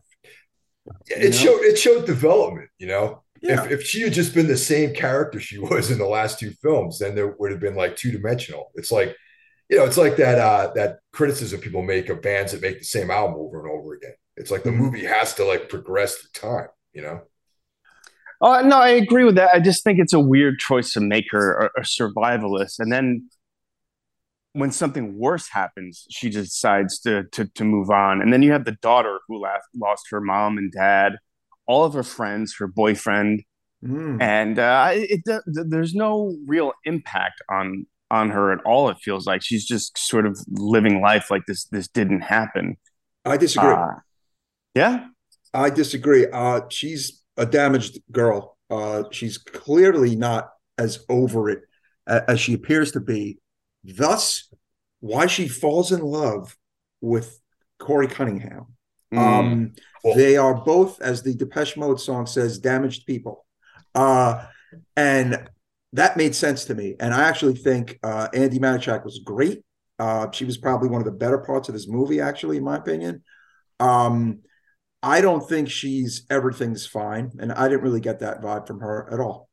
it 1.06 1.30
know? 1.30 1.30
showed 1.30 1.60
it 1.60 1.78
showed 1.78 2.06
development, 2.06 2.70
you 2.78 2.86
know. 2.86 3.22
Yeah. 3.42 3.64
If, 3.64 3.70
if 3.70 3.86
she 3.86 4.00
had 4.00 4.14
just 4.14 4.34
been 4.34 4.46
the 4.46 4.56
same 4.56 4.94
character 4.94 5.38
she 5.38 5.58
was 5.70 5.90
in 5.90 5.98
the 5.98 6.06
last 6.06 6.38
two 6.38 6.52
films, 6.62 6.98
then 6.98 7.14
there 7.14 7.34
would 7.38 7.50
have 7.50 7.60
been 7.60 7.76
like 7.76 7.96
two 7.96 8.10
dimensional. 8.10 8.70
It's 8.74 8.92
like, 8.92 9.14
you 9.68 9.78
know, 9.78 9.84
it's 9.84 9.96
like 9.96 10.16
that 10.16 10.38
uh 10.38 10.72
that 10.74 10.98
criticism 11.12 11.60
people 11.60 11.82
make 11.82 12.08
of 12.08 12.22
bands 12.22 12.52
that 12.52 12.62
make 12.62 12.78
the 12.78 12.84
same 12.84 13.10
album 13.10 13.36
over 13.38 13.60
and 13.60 13.70
over 13.70 13.94
again. 13.94 14.14
It's 14.36 14.50
like 14.50 14.62
the 14.62 14.70
mm-hmm. 14.70 14.82
movie 14.82 15.04
has 15.04 15.34
to 15.34 15.44
like 15.44 15.68
progress 15.68 16.16
through 16.16 16.50
time, 16.50 16.68
you 16.92 17.02
know. 17.02 17.22
Oh 18.40 18.60
no, 18.60 18.78
I 18.78 18.90
agree 18.90 19.24
with 19.24 19.36
that. 19.36 19.54
I 19.54 19.60
just 19.60 19.84
think 19.84 19.98
it's 19.98 20.12
a 20.12 20.20
weird 20.20 20.58
choice 20.58 20.92
to 20.94 21.00
make 21.00 21.26
her 21.30 21.70
a, 21.76 21.80
a 21.80 21.82
survivalist, 21.82 22.78
and 22.78 22.92
then 22.92 23.28
when 24.54 24.70
something 24.70 25.18
worse 25.18 25.48
happens, 25.48 26.06
she 26.10 26.30
decides 26.30 27.00
to, 27.00 27.24
to 27.32 27.46
to 27.54 27.64
move 27.64 27.90
on. 27.90 28.22
And 28.22 28.32
then 28.32 28.42
you 28.42 28.52
have 28.52 28.64
the 28.64 28.76
daughter 28.82 29.20
who 29.28 29.40
last, 29.40 29.66
lost 29.74 30.06
her 30.10 30.20
mom 30.20 30.58
and 30.58 30.72
dad, 30.72 31.18
all 31.66 31.84
of 31.84 31.94
her 31.94 32.02
friends, 32.02 32.56
her 32.58 32.66
boyfriend, 32.66 33.42
mm. 33.84 34.20
and 34.20 34.58
uh, 34.58 34.90
it, 34.92 35.22
it, 35.26 35.42
there's 35.46 35.94
no 35.94 36.36
real 36.46 36.72
impact 36.84 37.42
on 37.50 37.86
on 38.14 38.30
her 38.30 38.52
at 38.52 38.60
all. 38.64 38.88
It 38.88 38.98
feels 39.02 39.26
like 39.26 39.42
she's 39.42 39.66
just 39.66 39.98
sort 39.98 40.26
of 40.26 40.38
living 40.48 41.00
life 41.00 41.30
like 41.30 41.42
this 41.46 41.64
this 41.66 41.88
didn't 41.88 42.22
happen. 42.22 42.76
I 43.24 43.36
disagree. 43.36 43.72
Uh, 43.72 43.94
yeah, 44.74 45.06
I 45.52 45.70
disagree. 45.70 46.26
Uh, 46.32 46.62
she's 46.70 47.22
a 47.36 47.44
damaged 47.44 48.00
girl. 48.10 48.56
Uh, 48.70 49.04
she's 49.10 49.38
clearly 49.38 50.16
not 50.16 50.50
as 50.78 51.04
over 51.08 51.50
it 51.50 51.62
as 52.06 52.40
she 52.40 52.54
appears 52.54 52.92
to 52.92 53.00
be. 53.00 53.38
Thus, 53.82 54.48
why 55.00 55.26
she 55.26 55.48
falls 55.48 55.92
in 55.92 56.00
love 56.00 56.56
with 57.00 57.40
Corey 57.78 58.08
Cunningham. 58.08 58.66
Mm. 59.12 59.18
Um, 59.18 59.72
they 60.16 60.36
are 60.36 60.54
both, 60.54 61.00
as 61.00 61.22
the 61.22 61.34
Depeche 61.34 61.76
Mode 61.76 62.00
song 62.00 62.26
says, 62.26 62.58
damaged 62.58 63.06
people. 63.06 63.46
Uh, 63.94 64.44
and 64.96 65.48
that 65.94 66.16
made 66.16 66.34
sense 66.34 66.64
to 66.66 66.74
me. 66.74 66.96
And 67.00 67.14
I 67.14 67.22
actually 67.22 67.54
think 67.54 67.98
uh, 68.02 68.28
Andi 68.34 68.58
Matichak 68.58 69.04
was 69.04 69.20
great. 69.24 69.64
Uh, 69.98 70.30
she 70.32 70.44
was 70.44 70.58
probably 70.58 70.88
one 70.88 71.00
of 71.00 71.04
the 71.04 71.12
better 71.12 71.38
parts 71.38 71.68
of 71.68 71.74
this 71.74 71.88
movie, 71.88 72.20
actually, 72.20 72.56
in 72.56 72.64
my 72.64 72.76
opinion. 72.76 73.22
Um, 73.78 74.40
I 75.02 75.20
don't 75.20 75.48
think 75.48 75.70
she's 75.70 76.26
everything's 76.30 76.86
fine, 76.86 77.30
and 77.38 77.52
I 77.52 77.68
didn't 77.68 77.82
really 77.82 78.00
get 78.00 78.20
that 78.20 78.42
vibe 78.42 78.66
from 78.66 78.80
her 78.80 79.08
at 79.12 79.20
all. 79.20 79.48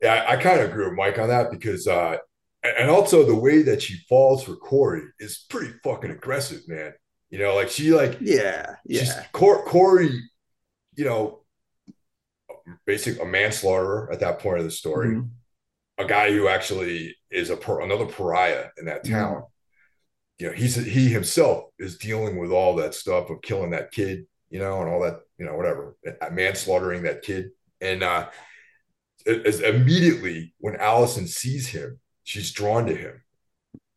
Yeah, 0.00 0.14
I, 0.14 0.32
I 0.32 0.36
kind 0.36 0.60
of 0.60 0.70
agree 0.70 0.86
with 0.86 0.94
Mike 0.94 1.18
on 1.18 1.28
that 1.28 1.50
because, 1.50 1.86
uh, 1.86 2.16
and 2.62 2.88
also 2.88 3.26
the 3.26 3.36
way 3.36 3.62
that 3.62 3.82
she 3.82 3.98
falls 4.08 4.44
for 4.44 4.56
Corey 4.56 5.02
is 5.18 5.44
pretty 5.50 5.74
fucking 5.84 6.10
aggressive, 6.10 6.60
man. 6.66 6.92
You 7.28 7.38
know, 7.38 7.54
like 7.54 7.68
she 7.68 7.92
like 7.92 8.18
yeah, 8.20 8.76
yeah. 8.86 9.24
Cor- 9.32 9.64
Corey, 9.64 10.18
you 10.94 11.04
know, 11.04 11.42
basic 12.86 13.20
a 13.20 13.24
manslaughter 13.24 14.10
at 14.12 14.20
that 14.20 14.38
point 14.38 14.58
of 14.58 14.64
the 14.64 14.70
story, 14.70 15.08
mm-hmm. 15.08 15.28
A 16.04 16.08
guy 16.08 16.30
who 16.30 16.48
actually 16.48 17.16
is 17.30 17.50
a 17.50 17.56
another 17.56 18.06
pariah 18.06 18.68
in 18.78 18.86
that 18.86 19.04
town. 19.04 19.34
Mm-hmm. 19.34 19.44
You 20.38 20.46
know, 20.48 20.52
he's 20.54 20.74
he 20.74 21.08
himself 21.08 21.66
is 21.78 21.98
dealing 21.98 22.38
with 22.38 22.50
all 22.50 22.76
that 22.76 22.94
stuff 22.94 23.30
of 23.30 23.42
killing 23.42 23.70
that 23.70 23.92
kid 23.92 24.26
you 24.52 24.58
know, 24.58 24.82
and 24.82 24.90
all 24.90 25.00
that, 25.00 25.20
you 25.38 25.46
know, 25.46 25.56
whatever, 25.56 25.96
manslaughtering 26.30 27.04
that 27.04 27.22
kid. 27.22 27.50
And 27.80 28.02
uh, 28.02 28.28
as 29.26 29.60
immediately 29.60 30.54
when 30.58 30.76
Allison 30.76 31.26
sees 31.26 31.68
him, 31.68 31.98
she's 32.22 32.52
drawn 32.52 32.86
to 32.86 32.94
him, 32.94 33.24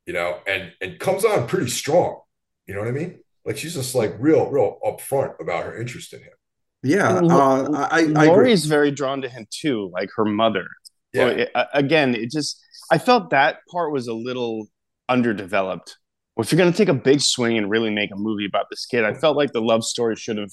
you 0.05 0.13
know, 0.13 0.39
and 0.47 0.71
and 0.81 0.97
comes 0.97 1.25
on 1.25 1.47
pretty 1.47 1.69
strong. 1.69 2.21
You 2.67 2.73
know 2.73 2.79
what 2.79 2.87
I 2.87 2.93
mean? 2.93 3.19
Like 3.43 3.57
she's 3.57 3.75
just 3.75 3.93
like 3.93 4.15
real, 4.17 4.49
real 4.49 4.79
upfront 4.83 5.39
about 5.41 5.65
her 5.65 5.77
interest 5.77 6.13
in 6.13 6.21
him. 6.21 6.33
Yeah, 6.81 7.15
uh, 7.15 7.87
I, 7.91 8.11
I 8.15 8.25
Laurie's 8.25 8.65
very 8.65 8.91
drawn 8.91 9.21
to 9.23 9.29
him 9.29 9.45
too, 9.51 9.89
like 9.91 10.09
her 10.15 10.25
mother. 10.25 10.67
Yeah. 11.15 11.27
it, 11.27 11.51
again, 11.73 12.15
it 12.15 12.31
just 12.31 12.61
I 12.91 12.97
felt 12.97 13.31
that 13.31 13.59
part 13.71 13.91
was 13.91 14.07
a 14.07 14.13
little 14.13 14.67
underdeveloped 15.09 15.97
well, 16.35 16.43
if 16.43 16.51
you're 16.51 16.57
going 16.57 16.71
to 16.71 16.77
take 16.77 16.89
a 16.89 16.93
big 16.93 17.21
swing 17.21 17.57
and 17.57 17.69
really 17.69 17.89
make 17.89 18.11
a 18.11 18.17
movie 18.17 18.45
about 18.45 18.65
this 18.69 18.85
kid, 18.85 19.05
I 19.05 19.13
felt 19.13 19.37
like 19.37 19.53
the 19.53 19.61
love 19.61 19.85
story 19.85 20.17
should 20.17 20.37
have 20.37 20.51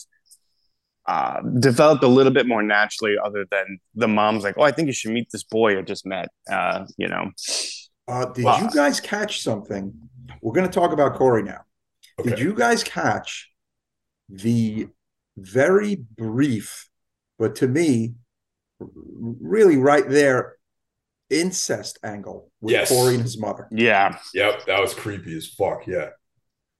uh, 1.08 1.40
developed 1.58 2.04
a 2.04 2.08
little 2.08 2.32
bit 2.32 2.46
more 2.46 2.62
naturally, 2.62 3.16
other 3.22 3.44
than 3.50 3.80
the 3.96 4.06
mom's 4.06 4.44
like, 4.44 4.54
"Oh, 4.56 4.62
I 4.62 4.70
think 4.70 4.86
you 4.86 4.92
should 4.92 5.10
meet 5.10 5.28
this 5.32 5.42
boy 5.42 5.76
I 5.76 5.82
just 5.82 6.06
met." 6.06 6.28
Uh, 6.50 6.86
you 6.96 7.08
know. 7.08 7.30
Uh, 8.06 8.26
did 8.26 8.44
you 8.44 8.70
guys 8.72 9.00
catch 9.00 9.42
something? 9.42 9.92
We're 10.40 10.52
going 10.52 10.68
to 10.68 10.72
talk 10.72 10.92
about 10.92 11.14
Corey 11.14 11.42
now. 11.42 11.62
Okay. 12.20 12.30
Did 12.30 12.38
you 12.38 12.54
guys 12.54 12.84
catch 12.84 13.50
the 14.28 14.88
very 15.36 15.96
brief, 16.16 16.88
but 17.38 17.56
to 17.56 17.66
me, 17.66 18.14
really 18.94 19.76
right 19.76 20.08
there, 20.08 20.56
incest 21.30 21.98
angle 22.04 22.50
with 22.60 22.72
yes. 22.72 22.88
Corey 22.90 23.14
and 23.14 23.22
his 23.22 23.38
mother. 23.38 23.68
Yeah. 23.70 24.18
Yep. 24.34 24.66
That 24.66 24.80
was 24.80 24.94
creepy 24.94 25.36
as 25.36 25.46
fuck. 25.48 25.86
Yeah. 25.86 26.10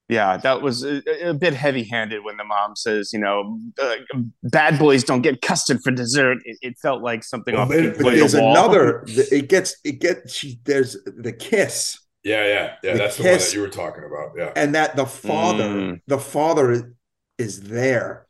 Yeah, 0.09 0.37
that 0.39 0.61
was 0.61 0.85
a, 0.85 1.01
a 1.29 1.33
bit 1.33 1.55
heavy-handed 1.55 2.23
when 2.23 2.37
the 2.37 2.45
mom 2.45 2.77
says, 2.77 3.15
you 3.15 3.19
know, 3.19 3.59
uh, 3.81 3.95
bad 4.43 4.79
boys 4.79 5.05
don't 5.05 5.23
get 5.23 5.41
custard 5.41 5.79
for 5.83 5.91
dessert. 5.91 6.39
It, 6.45 6.59
it 6.61 6.75
felt 6.83 7.03
like 7.03 7.25
something 7.25 7.55
Well, 7.55 7.63
off 7.63 7.69
the 7.71 7.95
but 7.97 8.03
But 8.03 8.15
there's 8.17 8.35
wall. 8.37 8.51
another. 8.51 9.05
It 9.09 9.49
gets. 9.49 9.77
It 9.85 10.01
gets. 10.01 10.35
She, 10.35 10.61
there's 10.65 10.99
the 11.05 11.33
kiss, 11.33 11.99
Yeah, 12.25 12.45
yeah, 12.47 12.75
yeah. 12.83 12.93
The 12.93 12.99
That's 12.99 13.17
the 13.17 13.23
one 13.23 13.33
that 13.39 13.55
you 13.55 13.61
were 13.63 13.69
talking 13.69 14.05
about. 14.05 14.33
Yeah. 14.37 14.53
and 14.55 14.75
that 14.75 14.97
the 14.97 15.07
father, 15.07 15.65
Mm. 15.69 16.01
the 16.07 16.19
father 16.19 16.95
is 17.39 17.63
there. 17.63 18.27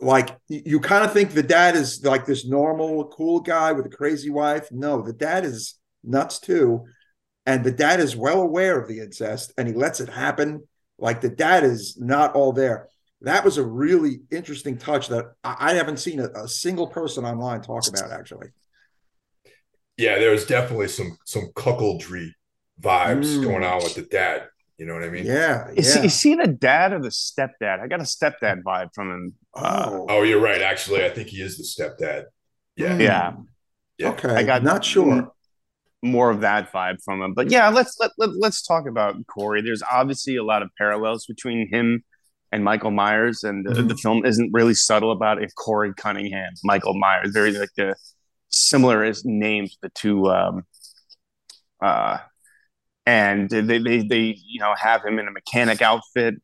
Like 0.00 0.38
you, 0.48 0.80
kind 0.80 1.04
of 1.04 1.12
think 1.12 1.32
the 1.32 1.42
dad 1.42 1.76
is 1.76 2.04
like 2.04 2.24
this 2.24 2.46
normal, 2.46 3.08
cool 3.08 3.40
guy 3.40 3.72
with 3.72 3.84
a 3.86 3.90
crazy 3.90 4.30
wife. 4.30 4.70
No, 4.72 5.02
the 5.02 5.12
dad 5.12 5.44
is 5.44 5.74
nuts 6.02 6.38
too, 6.40 6.86
and 7.46 7.64
the 7.64 7.70
dad 7.72 8.00
is 8.00 8.16
well 8.16 8.40
aware 8.40 8.78
of 8.80 8.88
the 8.88 9.00
incest, 9.00 9.52
and 9.58 9.68
he 9.68 9.74
lets 9.74 10.00
it 10.00 10.08
happen. 10.08 10.66
Like 10.98 11.20
the 11.20 11.28
dad 11.28 11.64
is 11.64 11.96
not 11.98 12.34
all 12.34 12.52
there. 12.52 12.88
That 13.22 13.44
was 13.44 13.58
a 13.58 13.64
really 13.64 14.20
interesting 14.30 14.78
touch 14.78 15.08
that 15.08 15.32
I, 15.44 15.56
I 15.58 15.74
haven't 15.74 15.98
seen 15.98 16.20
a, 16.20 16.28
a 16.44 16.48
single 16.48 16.86
person 16.86 17.24
online 17.24 17.60
talk 17.60 17.86
about. 17.86 18.10
Actually, 18.10 18.48
Yeah, 19.96 20.18
there's 20.18 20.46
definitely 20.46 20.88
some 20.88 21.18
some 21.24 21.50
cuckoldry 21.54 22.30
vibes 22.80 23.36
Mm. 23.36 23.42
going 23.42 23.64
on 23.64 23.82
with 23.82 23.94
the 23.94 24.02
dad. 24.02 24.48
You 24.80 24.86
know 24.86 24.94
what 24.94 25.04
I 25.04 25.10
mean? 25.10 25.26
yeah, 25.26 25.68
Is, 25.76 25.94
yeah. 25.94 26.00
he, 26.00 26.06
is 26.06 26.20
he 26.22 26.34
the 26.36 26.46
dad 26.46 26.94
or 26.94 27.00
the 27.02 27.10
stepdad? 27.10 27.80
I 27.80 27.86
got 27.86 28.00
a 28.00 28.04
stepdad 28.04 28.62
vibe 28.62 28.88
from 28.94 29.10
him. 29.10 29.34
Uh, 29.54 29.90
oh, 29.92 30.06
Oh, 30.08 30.22
you're 30.22 30.40
right. 30.40 30.62
Actually, 30.62 31.04
I 31.04 31.10
think 31.10 31.28
he 31.28 31.42
is 31.42 31.58
the 31.58 31.64
stepdad. 31.64 32.24
Yeah. 32.76 32.94
Hmm. 32.94 33.00
Yeah. 33.02 33.32
Yeah. 33.98 34.08
Okay. 34.12 34.34
I 34.34 34.42
got 34.42 34.62
not 34.62 34.82
sure. 34.82 35.30
more 36.02 36.30
of 36.30 36.40
that 36.40 36.72
vibe 36.72 36.96
from 37.04 37.20
him. 37.20 37.34
But 37.34 37.50
yeah, 37.50 37.68
let's 37.68 37.94
let, 38.00 38.12
let 38.16 38.30
let's 38.38 38.62
talk 38.66 38.88
about 38.88 39.16
Corey. 39.26 39.60
There's 39.60 39.82
obviously 39.82 40.36
a 40.36 40.42
lot 40.42 40.62
of 40.62 40.70
parallels 40.78 41.26
between 41.26 41.68
him 41.70 42.02
and 42.50 42.64
Michael 42.64 42.90
Myers, 42.90 43.44
and 43.44 43.66
uh, 43.68 43.72
Mhm. 43.72 43.88
the 43.90 43.96
film 43.98 44.24
isn't 44.24 44.50
really 44.54 44.72
subtle 44.72 45.12
about 45.12 45.42
it. 45.42 45.52
Corey 45.58 45.92
Cunningham, 45.94 46.52
Michael 46.64 46.94
Myers, 46.98 47.32
very 47.34 47.52
like 47.52 47.68
the 47.76 47.94
similar 48.48 49.04
as 49.04 49.26
names 49.26 49.76
the 49.82 49.90
two. 49.90 50.26
Um, 50.30 50.62
uh, 51.82 52.18
and 53.10 53.48
they, 53.50 53.78
they 53.88 53.98
they 54.12 54.24
you 54.52 54.60
know 54.62 54.72
have 54.86 55.00
him 55.04 55.18
in 55.20 55.26
a 55.26 55.34
mechanic 55.40 55.80
outfit. 55.90 56.34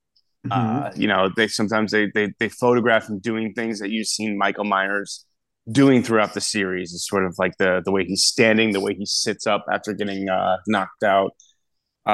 Mhm. 0.47 0.53
Uh, 0.53 0.91
you 1.03 1.09
know, 1.13 1.23
they 1.37 1.49
sometimes 1.49 1.89
they, 1.93 2.05
they 2.15 2.27
they 2.41 2.49
photograph 2.49 3.05
him 3.09 3.19
doing 3.31 3.47
things 3.53 3.79
that 3.81 3.91
you've 3.91 4.07
seen 4.19 4.39
Michael 4.45 4.65
Myers 4.77 5.11
doing 5.81 6.03
throughout 6.03 6.33
the 6.35 6.41
series. 6.41 6.89
It's 6.95 7.09
sort 7.09 7.25
of 7.29 7.35
like 7.39 7.55
the 7.59 7.83
the 7.85 7.93
way 7.97 8.05
he's 8.05 8.25
standing, 8.25 8.73
the 8.73 8.81
way 8.87 8.95
he 8.95 9.07
sits 9.07 9.47
up 9.47 9.65
after 9.77 9.93
getting 10.01 10.29
uh, 10.29 10.57
knocked 10.67 11.03
out. 11.17 11.31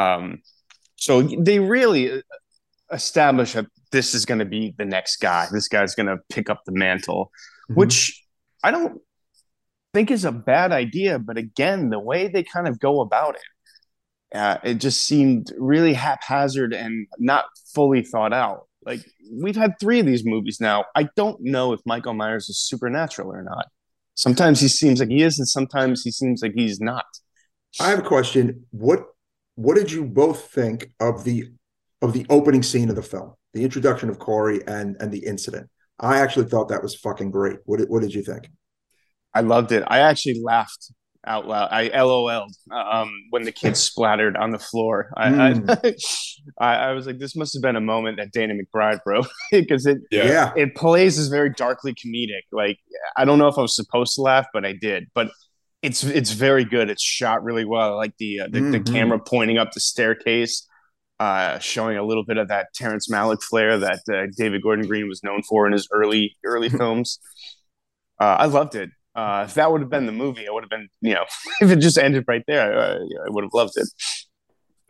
Um, 0.00 0.24
so 0.96 1.22
they 1.22 1.58
really 1.58 2.22
establish 2.92 3.52
that 3.54 3.66
this 3.90 4.14
is 4.14 4.24
going 4.24 4.38
to 4.38 4.50
be 4.58 4.74
the 4.78 4.84
next 4.96 5.16
guy. 5.16 5.46
This 5.52 5.68
guy's 5.68 5.94
going 5.94 6.06
to 6.12 6.18
pick 6.34 6.48
up 6.52 6.60
the 6.66 6.72
mantle, 6.72 7.30
Mhm. 7.70 7.76
which 7.80 7.96
I 8.64 8.70
don't 8.70 8.94
think 9.94 10.10
is 10.10 10.24
a 10.24 10.32
bad 10.32 10.72
idea. 10.72 11.18
But 11.18 11.36
again, 11.36 11.90
the 11.90 11.98
way 12.10 12.28
they 12.28 12.42
kind 12.54 12.66
of 12.68 12.78
go 12.78 13.00
about 13.00 13.34
it, 13.34 13.50
uh, 14.34 14.58
it 14.62 14.74
just 14.74 15.06
seemed 15.06 15.52
really 15.58 15.94
haphazard 15.94 16.72
and 16.72 17.06
not 17.18 17.44
fully 17.74 18.02
thought 18.02 18.32
out. 18.32 18.66
Like 18.84 19.00
we've 19.32 19.56
had 19.56 19.78
three 19.78 20.00
of 20.00 20.06
these 20.06 20.24
movies 20.24 20.58
now. 20.60 20.84
I 20.94 21.08
don't 21.16 21.40
know 21.40 21.72
if 21.72 21.80
Michael 21.86 22.14
Myers 22.14 22.48
is 22.48 22.58
supernatural 22.58 23.32
or 23.32 23.42
not. 23.42 23.66
Sometimes 24.14 24.60
he 24.60 24.68
seems 24.68 25.00
like 25.00 25.08
he 25.08 25.22
is, 25.22 25.38
and 25.38 25.48
sometimes 25.48 26.02
he 26.02 26.10
seems 26.10 26.42
like 26.42 26.52
he's 26.54 26.80
not. 26.80 27.06
I 27.80 27.88
have 27.88 28.00
a 28.00 28.02
question. 28.02 28.66
What 28.70 29.04
what 29.54 29.76
did 29.76 29.92
you 29.92 30.04
both 30.04 30.50
think 30.50 30.90
of 31.00 31.24
the 31.24 31.50
of 32.00 32.12
the 32.12 32.26
opening 32.28 32.62
scene 32.62 32.90
of 32.90 32.96
the 32.96 33.02
film, 33.02 33.34
the 33.54 33.64
introduction 33.64 34.10
of 34.10 34.18
Corey 34.18 34.60
and 34.66 34.96
and 35.00 35.12
the 35.12 35.24
incident? 35.24 35.68
I 35.98 36.18
actually 36.18 36.46
thought 36.46 36.68
that 36.68 36.82
was 36.82 36.96
fucking 36.96 37.30
great. 37.30 37.58
What 37.64 37.78
did, 37.78 37.88
what 37.88 38.02
did 38.02 38.12
you 38.12 38.22
think? 38.22 38.48
I 39.34 39.40
loved 39.40 39.72
it. 39.72 39.84
I 39.86 40.00
actually 40.00 40.40
laughed 40.42 40.92
out 41.26 41.46
loud. 41.46 41.68
I 41.70 41.88
LOL'd 42.02 42.54
um, 42.72 43.10
when 43.30 43.44
the 43.44 43.52
kids 43.52 43.80
splattered 43.90 44.36
on 44.36 44.50
the 44.50 44.58
floor. 44.58 45.10
I, 45.16 45.52
I, 45.52 45.94
I, 46.60 46.74
I 46.88 46.92
was 46.92 47.06
like, 47.06 47.18
this 47.18 47.36
must 47.36 47.54
have 47.54 47.62
been 47.62 47.76
a 47.76 47.80
moment 47.80 48.16
that 48.18 48.32
Danny 48.32 48.58
McBride 48.60 48.98
wrote 49.06 49.28
because 49.52 49.86
it 49.86 49.98
Yeah. 50.10 50.24
Yeah. 50.26 50.52
it 50.56 50.74
plays 50.74 51.18
as 51.18 51.28
very 51.28 51.50
darkly 51.50 51.94
comedic. 51.94 52.42
Like 52.50 52.78
I 53.16 53.24
don't 53.24 53.38
know 53.38 53.48
if 53.48 53.56
I 53.58 53.62
was 53.62 53.76
supposed 53.76 54.14
to 54.16 54.22
laugh, 54.22 54.46
but 54.52 54.64
I 54.64 54.72
did. 54.72 55.06
But 55.14 55.30
it's 55.82 56.04
it's 56.04 56.32
very 56.32 56.64
good. 56.64 56.90
It's 56.90 57.02
shot 57.02 57.42
really 57.44 57.64
well. 57.64 57.92
I 57.92 57.96
like 57.96 58.14
the 58.18 58.40
uh, 58.40 58.48
the, 58.50 58.60
the 58.60 58.80
Mhm. 58.80 58.92
camera 58.92 59.18
pointing 59.18 59.58
up 59.58 59.72
the 59.72 59.80
staircase, 59.80 60.66
uh, 61.20 61.58
showing 61.58 61.96
a 61.98 62.04
little 62.04 62.24
bit 62.24 62.36
of 62.36 62.48
that 62.48 62.68
Terrence 62.74 63.08
Malick 63.10 63.42
flair 63.42 63.78
that 63.78 64.00
uh, 64.12 64.26
David 64.36 64.62
Gordon 64.62 64.86
Green 64.86 65.08
was 65.08 65.22
known 65.24 65.42
for 65.42 65.66
in 65.66 65.72
his 65.72 65.88
early 65.92 66.36
early 66.44 66.68
films. 66.68 67.18
Uh, 68.20 68.36
I 68.38 68.46
loved 68.46 68.74
it. 68.76 68.90
Uh, 69.14 69.44
if 69.46 69.54
that 69.54 69.70
would 69.70 69.80
have 69.82 69.90
been 69.90 70.06
the 70.06 70.12
movie, 70.12 70.48
I 70.48 70.50
would 70.52 70.62
have 70.64 70.70
been, 70.70 70.88
you 71.00 71.14
know, 71.14 71.24
if 71.60 71.70
it 71.70 71.76
just 71.80 71.98
ended 71.98 72.24
right 72.26 72.42
there, 72.46 72.78
I, 72.80 72.92
I 72.96 73.28
would 73.28 73.44
have 73.44 73.54
loved 73.54 73.74
it. 73.76 73.88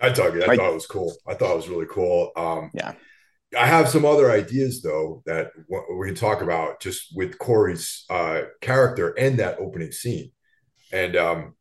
I 0.00 0.10
dug 0.10 0.36
it. 0.36 0.44
I 0.44 0.46
Like- 0.46 0.58
thought 0.58 0.70
it 0.70 0.74
was 0.74 0.86
cool. 0.86 1.12
I 1.26 1.34
thought 1.34 1.52
it 1.52 1.56
was 1.56 1.68
really 1.68 1.86
cool. 1.90 2.30
Um, 2.36 2.70
Yeah. 2.74 2.92
I 3.58 3.66
have 3.66 3.86
some 3.90 4.06
other 4.06 4.30
ideas 4.30 4.80
though 4.80 5.22
that 5.26 5.50
we 5.68 6.06
can 6.06 6.14
talk 6.14 6.40
about 6.40 6.80
just 6.80 7.14
with 7.14 7.36
Corey's 7.38 8.06
uh, 8.08 8.42
character 8.62 9.10
and 9.18 9.38
that 9.40 9.58
opening 9.58 9.92
scene. 9.92 10.32
And 10.90 11.16
um, 11.16 11.54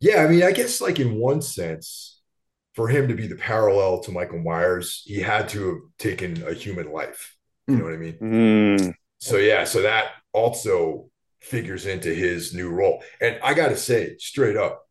yeah, 0.00 0.24
I 0.24 0.28
mean, 0.28 0.42
I 0.42 0.52
guess 0.52 0.80
like 0.80 0.98
in 0.98 1.16
one 1.16 1.42
sense, 1.42 2.22
for 2.74 2.88
him 2.88 3.08
to 3.08 3.14
be 3.14 3.26
the 3.26 3.34
parallel 3.36 4.00
to 4.04 4.10
Michael 4.12 4.38
Myers, 4.38 5.02
he 5.04 5.20
had 5.20 5.50
to 5.50 5.66
have 5.68 5.78
taken 5.98 6.42
a 6.46 6.54
human 6.54 6.90
life. 6.92 7.36
You 7.68 7.76
know 7.76 7.84
what 7.84 7.92
I 7.92 7.98
mean? 7.98 8.14
Mm, 8.18 8.94
So 9.18 9.36
yeah, 9.36 9.64
so 9.64 9.82
that 9.82 10.12
also 10.32 11.09
figures 11.40 11.86
into 11.86 12.14
his 12.14 12.54
new 12.54 12.70
role. 12.70 13.02
And 13.20 13.38
I 13.42 13.54
got 13.54 13.68
to 13.68 13.76
say, 13.76 14.16
straight 14.18 14.56
up, 14.56 14.86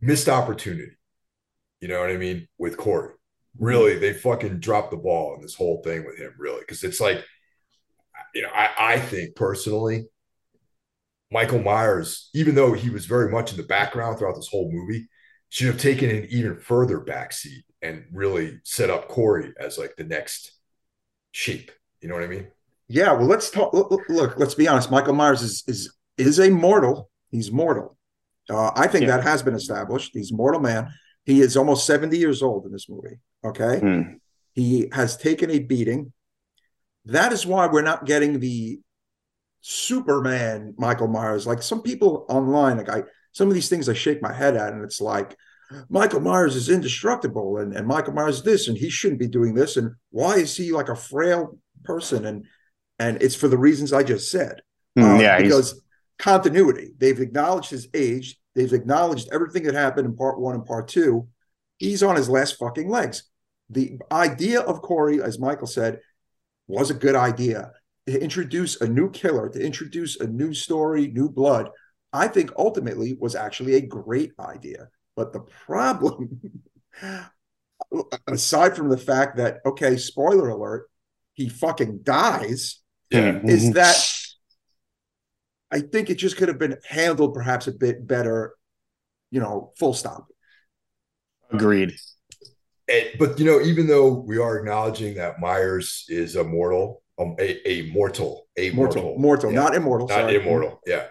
missed 0.00 0.28
opportunity. 0.28 0.92
You 1.80 1.88
know 1.88 2.00
what 2.00 2.10
I 2.10 2.16
mean? 2.16 2.48
With 2.58 2.76
Corey, 2.76 3.14
really, 3.58 3.98
they 3.98 4.14
fucking 4.14 4.60
dropped 4.60 4.90
the 4.90 4.96
ball 4.96 5.34
in 5.34 5.42
this 5.42 5.54
whole 5.54 5.82
thing 5.82 6.04
with 6.04 6.18
him, 6.18 6.34
really, 6.38 6.60
because 6.60 6.82
it's 6.82 7.00
like, 7.00 7.22
you 8.34 8.42
know, 8.42 8.48
I, 8.54 8.94
I 8.94 8.98
think 8.98 9.36
personally, 9.36 10.06
Michael 11.30 11.60
Myers, 11.60 12.30
even 12.32 12.54
though 12.54 12.72
he 12.72 12.90
was 12.90 13.06
very 13.06 13.30
much 13.30 13.50
in 13.50 13.56
the 13.56 13.64
background 13.64 14.18
throughout 14.18 14.36
this 14.36 14.48
whole 14.48 14.70
movie, 14.72 15.08
should 15.50 15.66
have 15.66 15.78
taken 15.78 16.10
an 16.10 16.26
even 16.30 16.58
further 16.58 17.00
backseat 17.00 17.62
and 17.82 18.04
really 18.12 18.60
set 18.64 18.90
up 18.90 19.08
Corey 19.08 19.52
as 19.58 19.78
like 19.78 19.94
the 19.96 20.04
next 20.04 20.52
shape. 21.32 21.70
You 22.00 22.08
know 22.08 22.14
what 22.14 22.24
I 22.24 22.28
mean? 22.28 22.48
Yeah, 22.88 23.12
well, 23.12 23.26
let's 23.26 23.50
talk. 23.50 23.72
Look, 23.72 24.34
let's 24.36 24.54
be 24.54 24.68
honest. 24.68 24.90
Michael 24.90 25.14
Myers 25.14 25.42
is 25.42 25.64
is 25.66 25.94
is 26.18 26.38
a 26.38 26.50
mortal. 26.50 27.10
He's 27.30 27.50
mortal. 27.50 27.96
Uh, 28.48 28.70
I 28.76 28.86
think 28.86 29.06
Yeah. 29.06 29.16
that 29.16 29.24
has 29.24 29.42
been 29.42 29.54
established. 29.54 30.10
He's 30.12 30.32
a 30.32 30.36
mortal 30.36 30.60
man. 30.60 30.88
He 31.24 31.40
is 31.40 31.56
almost 31.56 31.86
seventy 31.86 32.18
years 32.18 32.42
old 32.42 32.66
in 32.66 32.72
this 32.72 32.88
movie. 32.88 33.18
Okay, 33.44 33.80
mm. 33.80 34.20
he 34.52 34.88
has 34.92 35.16
taken 35.16 35.50
a 35.50 35.58
beating. 35.60 36.12
That 37.06 37.32
is 37.32 37.46
why 37.46 37.66
we're 37.66 37.82
not 37.82 38.04
getting 38.06 38.40
the 38.40 38.80
Superman 39.62 40.74
Michael 40.76 41.08
Myers. 41.08 41.46
Like 41.46 41.62
some 41.62 41.82
people 41.82 42.26
online, 42.28 42.76
like 42.76 42.90
I, 42.90 43.02
some 43.32 43.48
of 43.48 43.54
these 43.54 43.70
things 43.70 43.88
I 43.88 43.94
shake 43.94 44.20
my 44.20 44.32
head 44.32 44.56
at, 44.56 44.74
and 44.74 44.84
it's 44.84 45.00
like 45.00 45.36
Michael 45.88 46.20
Myers 46.20 46.54
is 46.54 46.68
indestructible, 46.68 47.56
and 47.56 47.74
and 47.74 47.86
Michael 47.86 48.12
Myers 48.12 48.36
is 48.38 48.42
this, 48.42 48.68
and 48.68 48.76
he 48.76 48.90
shouldn't 48.90 49.20
be 49.20 49.28
doing 49.28 49.54
this, 49.54 49.78
and 49.78 49.92
why 50.10 50.34
is 50.36 50.54
he 50.54 50.70
like 50.70 50.90
a 50.90 50.96
frail 50.96 51.58
person? 51.82 52.26
And 52.26 52.44
and 52.98 53.22
it's 53.22 53.34
for 53.34 53.48
the 53.48 53.58
reasons 53.58 53.92
I 53.92 54.02
just 54.02 54.30
said. 54.30 54.62
Mm, 54.98 55.16
Uh, 55.16 55.20
yeah, 55.20 55.38
he's, 55.38 55.48
because 55.48 55.82
continuity. 56.18 56.92
They've 56.98 57.20
acknowledged 57.20 57.70
his 57.70 57.88
age. 57.94 58.38
They've 58.54 58.72
acknowledged 58.72 59.28
everything 59.32 59.64
that 59.64 59.74
happened 59.74 60.06
in 60.06 60.16
part 60.16 60.38
one 60.40 60.54
and 60.54 60.64
part 60.64 60.88
two. 60.88 61.28
He's 61.78 62.02
on 62.02 62.16
his 62.16 62.28
last 62.28 62.56
fucking 62.58 62.88
legs. 62.88 63.24
The 63.70 63.98
idea 64.12 64.60
of 64.60 64.82
Corey, 64.82 65.20
as 65.22 65.38
Michael 65.38 65.66
said, 65.66 66.00
was 66.68 66.90
a 66.90 66.94
good 66.94 67.16
idea 67.16 67.72
to 68.06 68.22
introduce 68.22 68.80
a 68.80 68.88
new 68.88 69.10
killer, 69.10 69.48
to 69.48 69.60
introduce 69.60 70.20
a 70.20 70.26
new 70.26 70.54
story, 70.54 71.08
new 71.08 71.28
blood. 71.28 71.70
I 72.12 72.28
think 72.28 72.52
ultimately 72.56 73.16
was 73.18 73.34
actually 73.34 73.74
a 73.74 73.80
great 73.80 74.32
idea. 74.38 74.88
But 75.16 75.32
the 75.32 75.40
problem, 75.40 76.40
aside 78.26 78.76
from 78.76 78.88
the 78.88 78.98
fact 78.98 79.36
that, 79.38 79.58
okay, 79.66 79.96
spoiler 79.96 80.48
alert, 80.50 80.88
he 81.32 81.48
fucking 81.48 82.00
dies 82.02 82.80
Yeah. 83.14 83.40
Is 83.44 83.64
mhm. 83.70 83.74
that 83.74 83.96
I 85.70 85.80
think 85.80 86.10
it 86.10 86.16
just 86.16 86.36
could 86.36 86.48
have 86.48 86.58
been 86.58 86.76
handled 86.88 87.34
perhaps 87.34 87.66
a 87.66 87.72
bit 87.72 88.06
better, 88.06 88.54
you 89.30 89.40
know, 89.40 89.72
full 89.78 89.94
stop. 89.94 90.26
agreed. 91.50 91.94
And- 92.88 93.10
but 93.18 93.38
you 93.38 93.44
know, 93.44 93.60
even 93.60 93.86
though 93.86 94.12
we 94.12 94.38
are 94.38 94.58
acknowledging 94.58 95.14
that 95.14 95.40
Myers 95.40 96.04
is 96.08 96.36
a 96.36 96.44
mortal, 96.44 97.02
um, 97.18 97.36
a, 97.38 97.68
a 97.68 97.90
mortal, 97.92 98.46
a 98.56 98.70
Mortal, 98.70 99.02
mortal, 99.02 99.18
mortal, 99.18 99.52
yeah, 99.52 99.60
not 99.60 99.74
immortal. 99.74 100.08
not 100.08 100.14
sorry. 100.14 100.36
immortal, 100.36 100.80
yeah. 100.86 101.06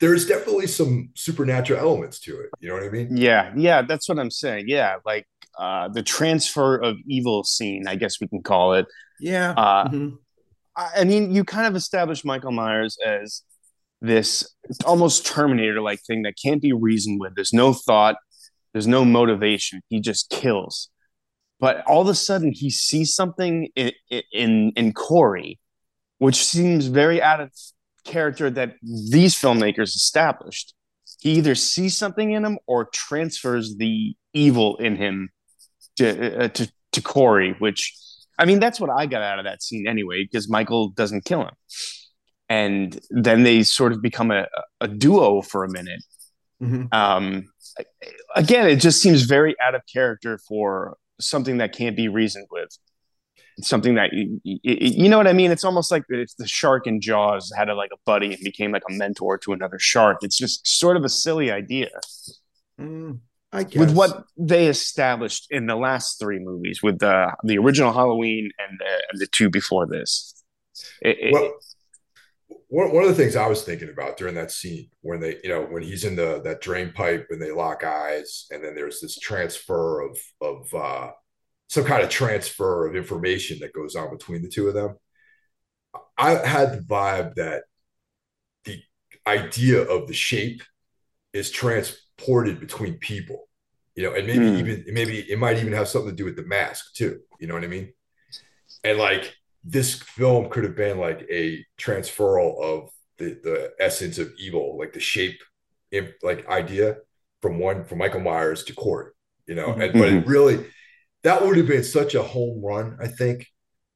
There's 0.00 0.26
definitely 0.26 0.66
some 0.66 1.10
supernatural 1.14 1.80
elements 1.80 2.20
to 2.20 2.38
it. 2.40 2.50
You 2.60 2.68
know 2.68 2.74
what 2.74 2.84
I 2.84 2.90
mean? 2.90 3.16
Yeah, 3.16 3.52
yeah, 3.56 3.82
that's 3.82 4.08
what 4.08 4.18
I'm 4.18 4.30
saying. 4.30 4.66
Yeah, 4.68 4.96
like 5.04 5.26
uh, 5.58 5.88
the 5.88 6.02
transfer 6.02 6.76
of 6.76 6.96
evil 7.06 7.42
scene, 7.44 7.88
I 7.88 7.96
guess 7.96 8.20
we 8.20 8.28
can 8.28 8.42
call 8.42 8.74
it. 8.74 8.86
Yeah. 9.20 9.50
Uh, 9.52 9.88
Mhm. 9.88 10.18
I 10.76 11.04
mean, 11.04 11.34
you 11.34 11.44
kind 11.44 11.66
of 11.66 11.74
establish 11.74 12.24
Michael 12.24 12.52
Myers 12.52 12.98
as 13.04 13.42
this 14.00 14.54
almost 14.84 15.26
Terminator 15.26 15.80
like 15.80 16.00
thing 16.06 16.22
that 16.22 16.34
can't 16.42 16.60
be 16.60 16.72
reasoned 16.72 17.20
with. 17.20 17.34
There's 17.34 17.52
no 17.52 17.72
thought, 17.72 18.16
there's 18.72 18.86
no 18.86 19.04
motivation. 19.04 19.80
He 19.88 20.00
just 20.00 20.28
kills. 20.28 20.90
But 21.58 21.82
all 21.86 22.02
of 22.02 22.08
a 22.08 22.14
sudden, 22.14 22.52
he 22.52 22.68
sees 22.70 23.14
something 23.14 23.68
in 23.74 23.92
in, 24.32 24.72
in 24.76 24.92
Corey, 24.92 25.58
which 26.18 26.44
seems 26.44 26.86
very 26.86 27.22
out 27.22 27.40
of 27.40 27.50
character 28.04 28.50
that 28.50 28.76
these 28.82 29.34
filmmakers 29.34 29.94
established. 29.94 30.74
He 31.20 31.32
either 31.32 31.54
sees 31.54 31.96
something 31.96 32.32
in 32.32 32.44
him 32.44 32.58
or 32.66 32.84
transfers 32.84 33.76
the 33.76 34.14
evil 34.34 34.76
in 34.76 34.96
him 34.96 35.30
to 35.96 36.44
uh, 36.44 36.48
to, 36.48 36.70
to 36.92 37.00
Corey, 37.00 37.56
which 37.58 37.94
I 38.38 38.44
mean, 38.44 38.60
that's 38.60 38.80
what 38.80 38.90
I 38.90 39.06
got 39.06 39.22
out 39.22 39.38
of 39.38 39.44
that 39.44 39.62
scene 39.62 39.86
anyway, 39.86 40.24
because 40.24 40.48
Michael 40.48 40.90
doesn't 40.90 41.24
kill 41.24 41.42
him. 41.42 41.54
And 42.48 43.00
then 43.10 43.42
they 43.42 43.62
sort 43.62 43.92
of 43.92 44.02
become 44.02 44.30
a, 44.30 44.46
a 44.80 44.88
duo 44.88 45.42
for 45.42 45.64
a 45.64 45.70
minute. 45.70 46.02
Mhm. 46.62 46.92
Um, 46.94 47.48
again, 48.34 48.68
it 48.68 48.76
just 48.76 49.02
seems 49.02 49.22
very 49.22 49.54
out 49.60 49.74
of 49.74 49.82
character 49.92 50.38
for 50.48 50.96
something 51.20 51.58
that 51.58 51.72
can't 51.72 51.96
be 51.96 52.08
reasoned 52.08 52.46
with. 52.50 52.68
It's 53.58 53.68
something 53.68 53.94
that 53.94 54.12
you, 54.12 54.40
you 54.44 55.08
know 55.08 55.16
what 55.16 55.26
I 55.26 55.32
mean. 55.32 55.50
It's 55.50 55.64
almost 55.64 55.90
like 55.90 56.04
it's 56.08 56.34
the 56.34 56.46
shark 56.46 56.86
in 56.86 57.00
Jaws 57.00 57.50
had 57.56 57.68
a, 57.70 57.74
like 57.74 57.90
a 57.92 57.96
buddy 58.04 58.34
and 58.34 58.42
became 58.44 58.70
like 58.70 58.82
a 58.88 58.92
mentor 58.92 59.38
to 59.38 59.52
another 59.52 59.78
shark. 59.78 60.18
It's 60.22 60.36
just 60.36 60.66
sort 60.66 60.96
of 60.96 61.04
a 61.04 61.08
silly 61.08 61.50
idea 61.50 61.88
Mm. 62.78 63.20
With 63.80 63.90
what 63.96 64.24
they 64.36 64.66
established 64.66 65.46
in 65.50 65.66
the 65.66 65.76
last 65.76 66.18
three 66.18 66.38
movies, 66.38 66.82
with 66.82 66.98
the 66.98 67.32
the 67.44 67.58
original 67.58 67.92
Halloween 67.92 68.50
and 68.58 68.78
the, 68.78 69.02
and 69.12 69.20
the 69.20 69.26
two 69.28 69.48
before 69.50 69.86
this. 69.86 70.34
It- 71.00 71.18
it- 71.20 71.32
Well, 71.32 71.54
one, 72.68 72.92
one 72.92 73.02
of 73.04 73.08
the 73.08 73.14
things 73.14 73.36
I 73.36 73.46
was 73.46 73.62
thinking 73.62 73.88
about 73.88 74.16
during 74.16 74.34
that 74.34 74.50
scene 74.50 74.90
when 75.00 75.20
they, 75.20 75.38
you 75.42 75.48
know, 75.48 75.62
when 75.62 75.82
he's 75.82 76.04
in 76.04 76.16
the 76.16 76.40
that 76.42 76.60
drain 76.60 76.92
pipe 76.92 77.28
and 77.30 77.40
they 77.40 77.50
lock 77.52 77.84
eyes, 77.84 78.46
and 78.50 78.62
then 78.62 78.74
there's 78.74 79.00
this 79.00 79.18
transfer 79.18 80.00
of 80.00 80.18
of 80.40 80.74
uh, 80.74 81.10
some 81.68 81.84
kind 81.84 82.02
of 82.02 82.10
transfer 82.10 82.86
of 82.86 82.96
information 82.96 83.58
that 83.60 83.72
goes 83.72 83.94
on 83.96 84.10
between 84.10 84.42
the 84.42 84.48
two 84.48 84.68
of 84.68 84.74
them. 84.74 84.96
I 86.18 86.30
had 86.46 86.72
the 86.72 86.82
vibe 86.82 87.34
that 87.36 87.64
the 88.64 88.82
idea 89.26 89.82
of 89.82 90.06
the 90.08 90.14
shape 90.14 90.62
is 91.32 91.50
transported 92.18 92.60
between 92.60 92.94
people, 92.98 93.48
you 93.94 94.02
know, 94.02 94.14
and 94.14 94.26
maybe 94.26 94.48
Hmm. 94.48 94.56
even 94.56 94.84
maybe 94.92 95.20
it 95.30 95.38
might 95.38 95.58
even 95.58 95.72
have 95.72 95.88
something 95.88 96.10
to 96.10 96.16
do 96.16 96.24
with 96.24 96.36
the 96.36 96.44
mask 96.44 96.94
too. 96.94 97.20
You 97.40 97.46
know 97.46 97.54
what 97.54 97.64
I 97.64 97.68
mean? 97.68 97.92
And 98.84 98.98
like 98.98 99.34
this 99.64 99.94
film 100.00 100.48
could 100.48 100.64
have 100.64 100.76
been 100.76 100.98
like 100.98 101.26
a 101.30 101.64
transferal 101.78 102.60
of 102.62 102.90
the 103.18 103.38
the 103.42 103.72
essence 103.78 104.18
of 104.18 104.32
evil, 104.38 104.78
like 104.78 104.92
the 104.92 105.00
shape, 105.00 105.40
im- 105.90 106.14
like 106.22 106.46
idea 106.48 106.96
from 107.42 107.58
one 107.58 107.84
from 107.84 107.98
Michael 107.98 108.20
Myers 108.20 108.64
to 108.64 108.74
Corey. 108.74 109.12
You 109.46 109.54
know, 109.54 109.68
Mhm. 109.68 109.92
but 109.92 110.08
it 110.12 110.26
really 110.26 110.66
that 111.22 111.44
would 111.44 111.56
have 111.56 111.66
been 111.66 111.84
such 111.84 112.14
a 112.14 112.22
home 112.22 112.62
run, 112.64 112.96
I 113.00 113.08
think. 113.08 113.46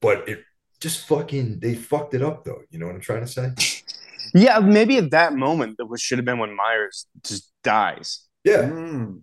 But 0.01 0.27
it 0.27 0.43
just 0.79 1.07
fucking 1.07 1.59
they 1.59 1.75
fucked 1.75 2.13
it 2.13 2.21
up 2.21 2.43
though. 2.43 2.61
You 2.69 2.79
know 2.79 2.87
what 2.87 2.95
I'm 2.95 3.01
trying 3.01 3.21
to 3.25 3.27
say? 3.27 3.51
yeah, 4.33 4.59
maybe 4.59 4.97
at 4.97 5.11
that 5.11 5.33
moment 5.33 5.77
that 5.77 5.85
was 5.85 6.01
should 6.01 6.17
have 6.17 6.25
been 6.25 6.39
when 6.39 6.55
Myers 6.55 7.05
just 7.23 7.50
dies. 7.63 8.25
Yeah. 8.43 8.63
Mm, 8.63 9.21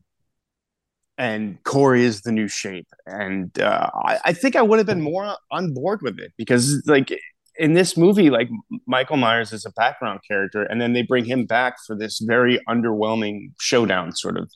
and 1.19 1.63
Corey 1.65 2.05
is 2.05 2.23
the 2.23 2.33
new 2.33 2.49
shape. 2.49 2.87
And 3.07 3.59
uh, 3.61 3.91
I, 3.93 4.19
I 4.27 4.33
think 4.33 4.55
I 4.55 4.63
would 4.63 4.79
have 4.79 4.87
been 4.87 5.01
more 5.01 5.37
on 5.51 5.75
board 5.75 6.01
with 6.01 6.19
it 6.21 6.33
because, 6.39 6.83
like, 6.87 7.13
in 7.59 7.75
this 7.75 7.97
movie, 7.97 8.31
like 8.31 8.49
Michael 8.87 9.17
Myers 9.17 9.53
is 9.53 9.67
a 9.67 9.73
background 9.73 10.21
character, 10.27 10.63
and 10.63 10.81
then 10.81 10.93
they 10.93 11.03
bring 11.03 11.25
him 11.25 11.45
back 11.45 11.75
for 11.85 11.97
this 11.97 12.21
very 12.21 12.61
underwhelming 12.69 13.51
showdown 13.59 14.13
sort 14.15 14.37
of 14.37 14.49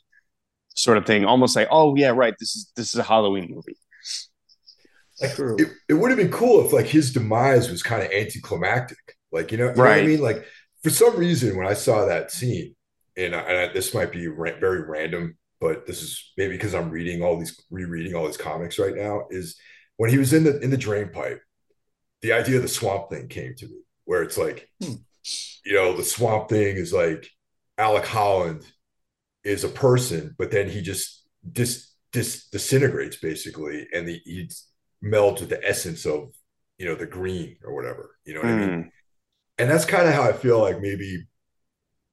sort 0.76 0.97
of 0.99 1.05
thing, 1.05 1.24
almost 1.24 1.57
like, 1.57 1.66
oh 1.72 1.97
yeah, 1.97 2.11
right, 2.11 2.35
this 2.39 2.55
is 2.55 2.72
this 2.76 2.95
is 2.95 3.01
a 3.01 3.03
Halloween 3.03 3.53
movie. 3.53 3.76
Like 5.20 5.39
it, 5.59 5.68
it 5.89 5.95
would 5.95 6.11
have 6.11 6.18
been 6.18 6.30
cool 6.30 6.64
if 6.64 6.72
like 6.72 6.87
his 6.87 7.12
demise 7.12 7.70
was 7.70 7.83
kind 7.83 8.05
of 8.05 8.11
anticlimactic. 8.12 8.99
Like 9.33 9.51
you 9.51 9.59
know, 9.59 9.70
you 9.70 9.74
know 9.74 9.83
what 9.83 9.91
I 9.91 10.07
mean? 10.07 10.20
Like 10.20 10.45
for 10.85 10.91
some 10.91 11.16
reason 11.16 11.57
when 11.57 11.66
I 11.66 11.74
saw 11.74 12.07
that 12.07 12.30
scene, 12.30 12.76
and, 13.17 13.35
I, 13.35 13.41
and 13.41 13.59
I, 13.59 13.73
this 13.73 13.95
might 13.95 14.13
be 14.13 14.27
ra- 14.29 14.59
very 14.59 14.83
random, 14.83 15.37
but 15.61 15.87
this 15.87 16.03
is 16.03 16.33
maybe 16.37 16.55
because 16.55 16.75
I'm 16.75 16.91
reading 16.91 17.23
all 17.23 17.39
these 17.39 17.61
rereading 17.71 18.15
all 18.15 18.27
these 18.27 18.37
comics 18.37 18.79
right 18.79 18.95
now. 18.95 19.27
Is 19.31 19.57
when 19.97 20.11
he 20.11 20.19
was 20.19 20.33
in 20.33 20.45
the 20.45 20.59
in 20.61 20.71
the 20.71 20.77
drain 20.77 21.11
pipe, 21.11 21.41
the 22.23 22.33
idea 22.33 22.57
of 22.57 22.63
the 22.63 22.69
swamp 22.69 23.11
thing 23.11 23.29
came 23.29 23.55
to 23.57 23.67
me, 23.67 23.79
where 24.05 24.23
it's 24.23 24.39
like, 24.39 24.69
Hmm. 24.83 24.95
you 25.65 25.75
know, 25.75 25.97
the 25.97 26.05
swamp 26.05 26.49
thing 26.49 26.77
is 26.77 26.93
like 26.93 27.29
Alec 27.79 28.07
Holland 28.07 28.67
is 29.45 29.65
a 29.65 29.69
person, 29.69 30.35
but 30.39 30.51
then 30.51 30.69
he 30.69 30.83
just 30.83 31.27
dis, 31.51 31.91
dis 32.13 32.47
disintegrates 32.49 33.17
basically, 33.17 33.87
and 33.93 34.07
the 34.07 34.21
he 34.25 34.51
melds 35.05 35.41
with 35.41 35.49
the 35.49 35.67
essence 35.69 36.07
of 36.07 36.33
you 36.79 36.87
know 36.87 36.95
the 36.95 37.07
green 37.07 37.57
or 37.65 37.75
whatever. 37.75 38.17
You 38.25 38.35
know 38.35 38.41
what 38.41 38.51
I 38.51 38.57
mean? 38.57 38.69
Mm. 38.69 38.91
And 39.59 39.71
that's 39.71 39.85
kind 39.85 40.09
of 40.09 40.15
how 40.15 40.23
I 40.23 40.33
feel 40.33 40.61
like 40.61 40.81
maybe 40.81 41.27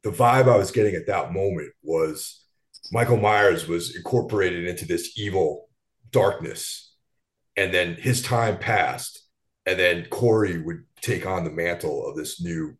the 0.04 0.12
vibe 0.12 0.47
I 0.47 0.58
was 0.58 0.72
getting 0.72 0.95
at 0.95 1.08
that 1.08 1.34
moment 1.34 1.72
was 1.84 2.45
Michael 2.91 3.18
Myers 3.18 3.68
was 3.68 3.95
incorporated 3.95 4.68
into 4.68 4.86
this 4.86 5.18
evil 5.18 5.70
darkness, 6.12 6.95
and 7.58 7.74
then 7.74 7.95
his 7.95 8.22
time 8.22 8.58
passed, 8.58 9.28
and 9.66 9.78
then 9.78 10.06
Corey 10.10 10.62
would 10.62 10.86
take 11.02 11.26
on 11.26 11.43
the 11.43 11.52
mantle 11.52 12.08
of 12.08 12.16
this 12.16 12.41
new 12.41 12.78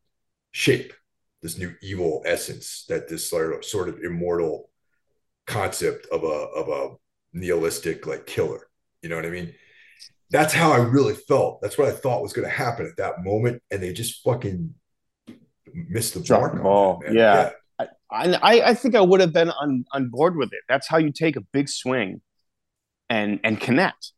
shape, 0.52 0.94
this 1.42 1.58
new 1.58 1.74
evil 1.82 2.24
essence 2.26 2.86
that 2.90 3.08
this 3.08 3.30
sort 3.30 3.90
of, 3.90 4.00
immortal 4.04 4.70
concept 5.46 6.08
of 6.12 6.24
a 6.24 6.28
of 6.28 6.70
a 6.70 6.96
nihilistic 7.34 8.08
like 8.08 8.26
killer. 8.26 8.68
You 9.02 9.10
know 9.10 9.16
what 9.16 9.26
I 9.26 9.30
mean? 9.30 9.54
That's 10.32 10.54
how 10.54 10.72
I 10.72 10.78
really 10.78 11.16
felt. 11.16 11.62
That's 11.62 11.78
what 11.78 11.88
I 11.88 11.92
thought 11.92 12.22
was 12.22 12.34
going 12.34 12.48
to 12.48 12.54
happen 12.54 12.86
at 12.86 12.98
that 12.98 13.24
moment, 13.24 13.62
and 13.72 13.82
they 13.82 13.94
just 13.94 14.24
fucking 14.24 14.74
missed 15.74 16.14
the 16.14 16.22
Dropped 16.22 16.42
mark. 16.42 16.54
the 16.54 16.60
on 16.60 16.64
ball. 16.64 17.00
that, 17.06 17.14
man. 17.14 17.16
Yeah. 17.16 17.50
I, 18.12 18.34
I 18.42 18.70
I 18.70 18.74
think 18.74 18.96
I 18.96 19.02
would 19.02 19.20
have 19.22 19.34
been 19.34 19.50
on 19.52 19.86
on 19.94 20.10
board 20.10 20.36
with 20.36 20.52
it. 20.52 20.60
That's 20.68 20.88
how 20.88 20.98
you 20.98 21.12
take 21.12 21.36
a 21.36 21.42
big 21.42 21.70
swing, 21.70 22.22
and 23.10 23.40
and 23.44 23.60
connect. 23.60 24.14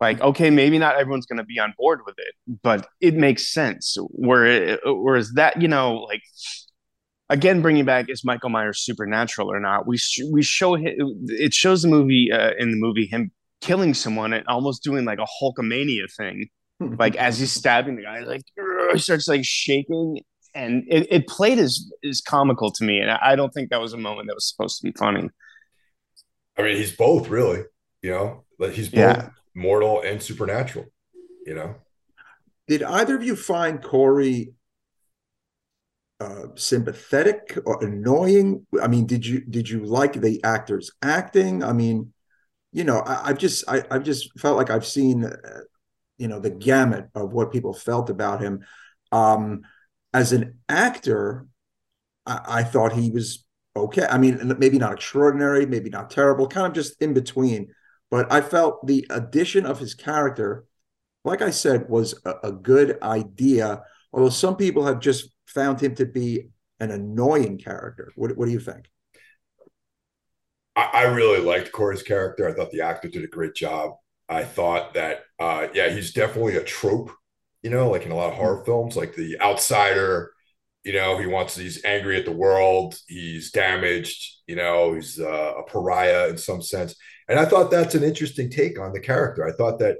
Like, 0.00 0.20
okay, 0.20 0.50
maybe 0.50 0.78
not 0.78 0.96
everyone's 0.96 1.26
going 1.26 1.38
to 1.38 1.44
be 1.44 1.58
on 1.60 1.72
board 1.78 2.00
with 2.04 2.16
it, 2.18 2.34
but 2.62 2.88
it 3.00 3.14
makes 3.14 3.48
sense. 3.52 3.96
Where 4.10 4.78
whereas 4.84 5.32
that, 5.34 5.62
you 5.62 5.68
know, 5.68 5.94
like 6.08 6.22
again, 7.28 7.62
bringing 7.62 7.84
back 7.84 8.06
is 8.10 8.24
Michael 8.24 8.50
Myers 8.50 8.80
supernatural 8.80 9.50
or 9.50 9.60
not? 9.60 9.86
We 9.86 9.96
sh- 9.96 10.22
we 10.30 10.42
show 10.42 10.74
him, 10.74 10.94
it 11.28 11.54
shows 11.54 11.82
the 11.82 11.88
movie 11.88 12.30
uh, 12.32 12.50
in 12.58 12.72
the 12.72 12.76
movie 12.76 13.06
him 13.06 13.30
killing 13.60 13.94
someone 13.94 14.32
and 14.32 14.46
almost 14.48 14.82
doing 14.82 15.04
like 15.04 15.18
a 15.18 15.26
Hulkamania 15.42 16.12
thing, 16.16 16.48
like 16.98 17.16
as 17.16 17.38
he's 17.38 17.52
stabbing 17.52 17.96
the 17.96 18.02
guy, 18.02 18.20
like 18.20 18.42
he 18.92 18.98
starts 18.98 19.28
like 19.28 19.44
shaking 19.44 20.20
and 20.54 20.84
it, 20.88 21.06
it 21.10 21.26
played 21.28 21.58
as 21.58 21.90
is 22.02 22.20
comical 22.20 22.70
to 22.72 22.84
me, 22.84 23.00
and 23.00 23.10
I 23.10 23.36
don't 23.36 23.52
think 23.52 23.70
that 23.70 23.80
was 23.80 23.92
a 23.92 23.98
moment 23.98 24.28
that 24.28 24.34
was 24.34 24.48
supposed 24.48 24.78
to 24.80 24.84
be 24.84 24.92
funny. 24.98 25.28
I 26.56 26.62
mean, 26.62 26.76
he's 26.76 26.96
both 26.96 27.28
really. 27.28 27.64
You 28.02 28.10
know, 28.12 28.44
like 28.58 28.72
he's 28.72 28.88
both 28.88 29.18
Yeah. 29.18 29.30
mortal 29.54 30.00
and 30.02 30.22
supernatural. 30.22 30.86
You 31.46 31.54
know, 31.54 31.74
Did 32.68 32.82
either 32.82 33.16
of 33.16 33.22
you 33.22 33.36
find 33.36 33.82
Corey 33.82 34.54
uh, 36.20 36.46
sympathetic 36.54 37.58
or 37.64 37.82
annoying? 37.84 38.66
I 38.82 38.88
mean, 38.88 39.06
did 39.06 39.24
you 39.24 39.40
did 39.40 39.68
you 39.68 39.84
like 39.84 40.14
the 40.14 40.42
actor's 40.44 40.90
acting? 41.02 41.62
I 41.64 41.72
mean, 41.72 42.12
you 42.72 42.84
know, 42.84 43.00
I, 43.00 43.30
I've 43.30 43.38
just 43.38 43.64
I, 43.68 43.84
I've 43.90 44.04
just 44.04 44.38
felt 44.40 44.56
like 44.58 44.70
I've 44.70 44.86
seen, 44.86 45.24
uh, 45.24 45.60
you 46.18 46.28
know, 46.28 46.40
the 46.40 46.50
gamut 46.50 47.08
of 47.14 47.32
what 47.32 47.52
people 47.52 47.74
felt 47.74 48.10
about 48.10 48.40
him. 48.42 48.64
Um, 49.12 49.62
as 50.12 50.32
an 50.32 50.58
actor, 50.68 51.46
I, 52.26 52.40
I 52.46 52.62
thought 52.64 52.92
he 52.92 53.10
was 53.10 53.44
okay. 53.76 54.06
I 54.06 54.18
mean, 54.18 54.54
maybe 54.58 54.78
not 54.78 54.92
extraordinary, 54.92 55.66
maybe 55.66 55.90
not 55.90 56.10
terrible, 56.10 56.46
kind 56.48 56.66
of 56.66 56.72
just 56.72 57.00
in 57.00 57.14
between. 57.14 57.72
But 58.10 58.32
I 58.32 58.40
felt 58.40 58.86
the 58.86 59.06
addition 59.10 59.66
of 59.66 59.78
his 59.78 59.94
character, 59.94 60.64
like 61.24 61.42
I 61.42 61.50
said, 61.50 61.88
was 61.88 62.20
a, 62.24 62.34
a 62.44 62.52
good 62.52 62.98
idea. 63.02 63.82
Although 64.12 64.30
some 64.30 64.56
people 64.56 64.84
have 64.86 64.98
just 64.98 65.30
found 65.46 65.80
him 65.80 65.94
to 65.96 66.06
be 66.06 66.48
an 66.80 66.90
annoying 66.90 67.58
character. 67.58 68.10
What, 68.16 68.36
what 68.36 68.46
do 68.46 68.52
you 68.52 68.60
think? 68.60 68.90
I, 70.74 70.90
I 70.92 71.02
really 71.02 71.40
liked 71.40 71.72
Corey's 71.72 72.02
character. 72.02 72.48
I 72.48 72.52
thought 72.52 72.70
the 72.70 72.80
actor 72.80 73.08
did 73.08 73.24
a 73.24 73.28
great 73.28 73.54
job. 73.54 73.92
I 74.28 74.44
thought 74.44 74.94
that, 74.94 75.24
uh, 75.38 75.68
yeah, 75.74 75.90
he's 75.90 76.12
definitely 76.12 76.56
a 76.56 76.64
trope. 76.64 77.12
You 77.62 77.70
know, 77.70 77.90
like 77.90 78.06
in 78.06 78.12
a 78.12 78.16
lot 78.16 78.30
of 78.30 78.36
horror 78.36 78.64
films, 78.64 78.96
like 78.96 79.14
the 79.14 79.40
outsider, 79.40 80.32
you 80.84 80.94
know, 80.94 81.18
he 81.18 81.26
wants 81.26 81.56
he's 81.56 81.84
angry 81.84 82.16
at 82.16 82.24
the 82.24 82.32
world, 82.32 82.98
he's 83.06 83.50
damaged, 83.50 84.38
you 84.46 84.56
know, 84.56 84.94
he's 84.94 85.20
uh, 85.20 85.54
a 85.58 85.62
pariah 85.64 86.28
in 86.28 86.38
some 86.38 86.62
sense. 86.62 86.94
And 87.28 87.38
I 87.38 87.44
thought 87.44 87.70
that's 87.70 87.94
an 87.94 88.02
interesting 88.02 88.50
take 88.50 88.80
on 88.80 88.92
the 88.92 89.00
character. 89.00 89.46
I 89.46 89.52
thought 89.52 89.78
that 89.80 89.98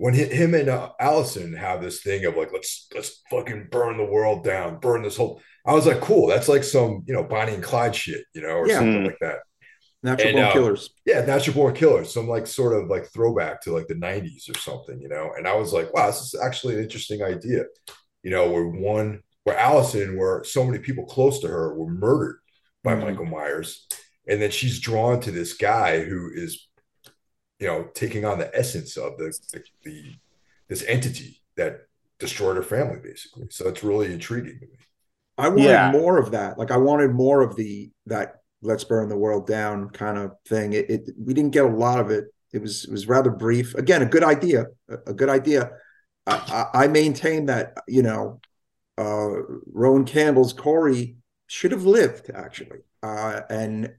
when 0.00 0.14
him 0.14 0.54
and 0.54 0.70
uh, 0.70 0.90
Allison 0.98 1.52
have 1.54 1.82
this 1.82 2.02
thing 2.02 2.24
of 2.24 2.34
like 2.34 2.52
let's 2.54 2.88
let's 2.94 3.20
fucking 3.30 3.68
burn 3.70 3.98
the 3.98 4.04
world 4.04 4.42
down, 4.44 4.80
burn 4.80 5.02
this 5.02 5.16
whole. 5.16 5.42
I 5.66 5.74
was 5.74 5.86
like, 5.86 6.00
cool. 6.00 6.26
That's 6.26 6.48
like 6.48 6.64
some 6.64 7.04
you 7.06 7.14
know 7.14 7.22
Bonnie 7.22 7.54
and 7.54 7.62
Clyde 7.62 7.94
shit, 7.94 8.24
you 8.34 8.40
know, 8.40 8.48
or 8.48 8.66
yeah. 8.66 8.78
something 8.78 9.04
like 9.04 9.18
that. 9.20 9.40
Natural 10.02 10.28
and, 10.28 10.36
born 10.36 10.46
uh, 10.46 10.52
killers. 10.52 10.90
Yeah, 11.04 11.24
natural 11.24 11.54
born 11.54 11.74
killers. 11.74 12.12
Some 12.12 12.28
like 12.28 12.46
sort 12.46 12.80
of 12.80 12.88
like 12.88 13.06
throwback 13.12 13.60
to 13.62 13.72
like 13.72 13.86
the 13.86 13.94
'90s 13.94 14.48
or 14.48 14.58
something, 14.58 15.00
you 15.00 15.08
know. 15.08 15.32
And 15.36 15.46
I 15.46 15.54
was 15.54 15.72
like, 15.72 15.92
wow, 15.92 16.06
this 16.06 16.20
is 16.20 16.40
actually 16.42 16.76
an 16.76 16.82
interesting 16.82 17.22
idea, 17.22 17.64
you 18.22 18.30
know, 18.30 18.50
where 18.50 18.66
one 18.66 19.22
where 19.44 19.58
Allison, 19.58 20.16
where 20.16 20.44
so 20.44 20.64
many 20.64 20.78
people 20.78 21.04
close 21.04 21.40
to 21.40 21.48
her 21.48 21.74
were 21.74 21.90
murdered 21.90 22.38
by 22.82 22.94
mm-hmm. 22.94 23.08
Michael 23.08 23.26
Myers, 23.26 23.86
and 24.26 24.40
then 24.40 24.50
she's 24.50 24.80
drawn 24.80 25.20
to 25.20 25.30
this 25.30 25.54
guy 25.54 26.02
who 26.02 26.30
is 26.34 26.68
you 27.60 27.66
know, 27.66 27.88
taking 27.94 28.24
on 28.24 28.38
the 28.38 28.50
essence 28.56 28.96
of 28.96 29.18
the, 29.18 29.38
the, 29.52 29.62
the 29.84 30.14
this 30.68 30.82
entity 30.84 31.42
that 31.56 31.82
destroyed 32.18 32.56
her 32.56 32.62
family, 32.62 32.98
basically. 33.02 33.46
So 33.50 33.68
it's 33.68 33.84
really 33.84 34.12
intriguing 34.12 34.58
to 34.58 34.66
me. 34.66 34.78
I 35.36 35.48
wanted 35.48 35.64
yeah. 35.64 35.92
more 35.92 36.18
of 36.18 36.32
that. 36.32 36.58
Like 36.58 36.70
I 36.70 36.78
wanted 36.78 37.12
more 37.12 37.42
of 37.42 37.56
the 37.56 37.90
that 38.06 38.39
let's 38.62 38.84
burn 38.84 39.08
the 39.08 39.16
world 39.16 39.46
down 39.46 39.90
kind 39.90 40.18
of 40.18 40.32
thing. 40.46 40.72
It, 40.72 40.90
it 40.90 41.10
we 41.18 41.34
didn't 41.34 41.52
get 41.52 41.64
a 41.64 41.68
lot 41.68 41.98
of 41.98 42.10
it. 42.10 42.26
It 42.52 42.60
was 42.60 42.84
it 42.84 42.92
was 42.92 43.06
rather 43.06 43.30
brief. 43.30 43.74
Again, 43.74 44.02
a 44.02 44.06
good 44.06 44.24
idea. 44.24 44.66
A, 44.88 44.94
a 45.08 45.14
good 45.14 45.28
idea. 45.28 45.70
I, 46.26 46.66
I, 46.74 46.84
I 46.84 46.88
maintain 46.88 47.46
that 47.46 47.76
you 47.88 48.02
know, 48.02 48.40
uh, 48.98 49.30
Rohan 49.72 50.04
Campbell's 50.04 50.52
Corey 50.52 51.16
should 51.46 51.72
have 51.72 51.84
lived 51.84 52.30
actually, 52.34 52.80
uh, 53.02 53.40
and 53.48 53.94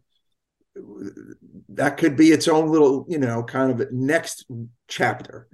that 1.69 1.97
could 1.97 2.15
be 2.15 2.31
its 2.31 2.47
own 2.47 2.69
little, 2.69 3.05
you 3.09 3.17
know, 3.17 3.43
kind 3.43 3.71
of 3.71 3.91
next 3.91 4.45
chapter. 4.87 5.47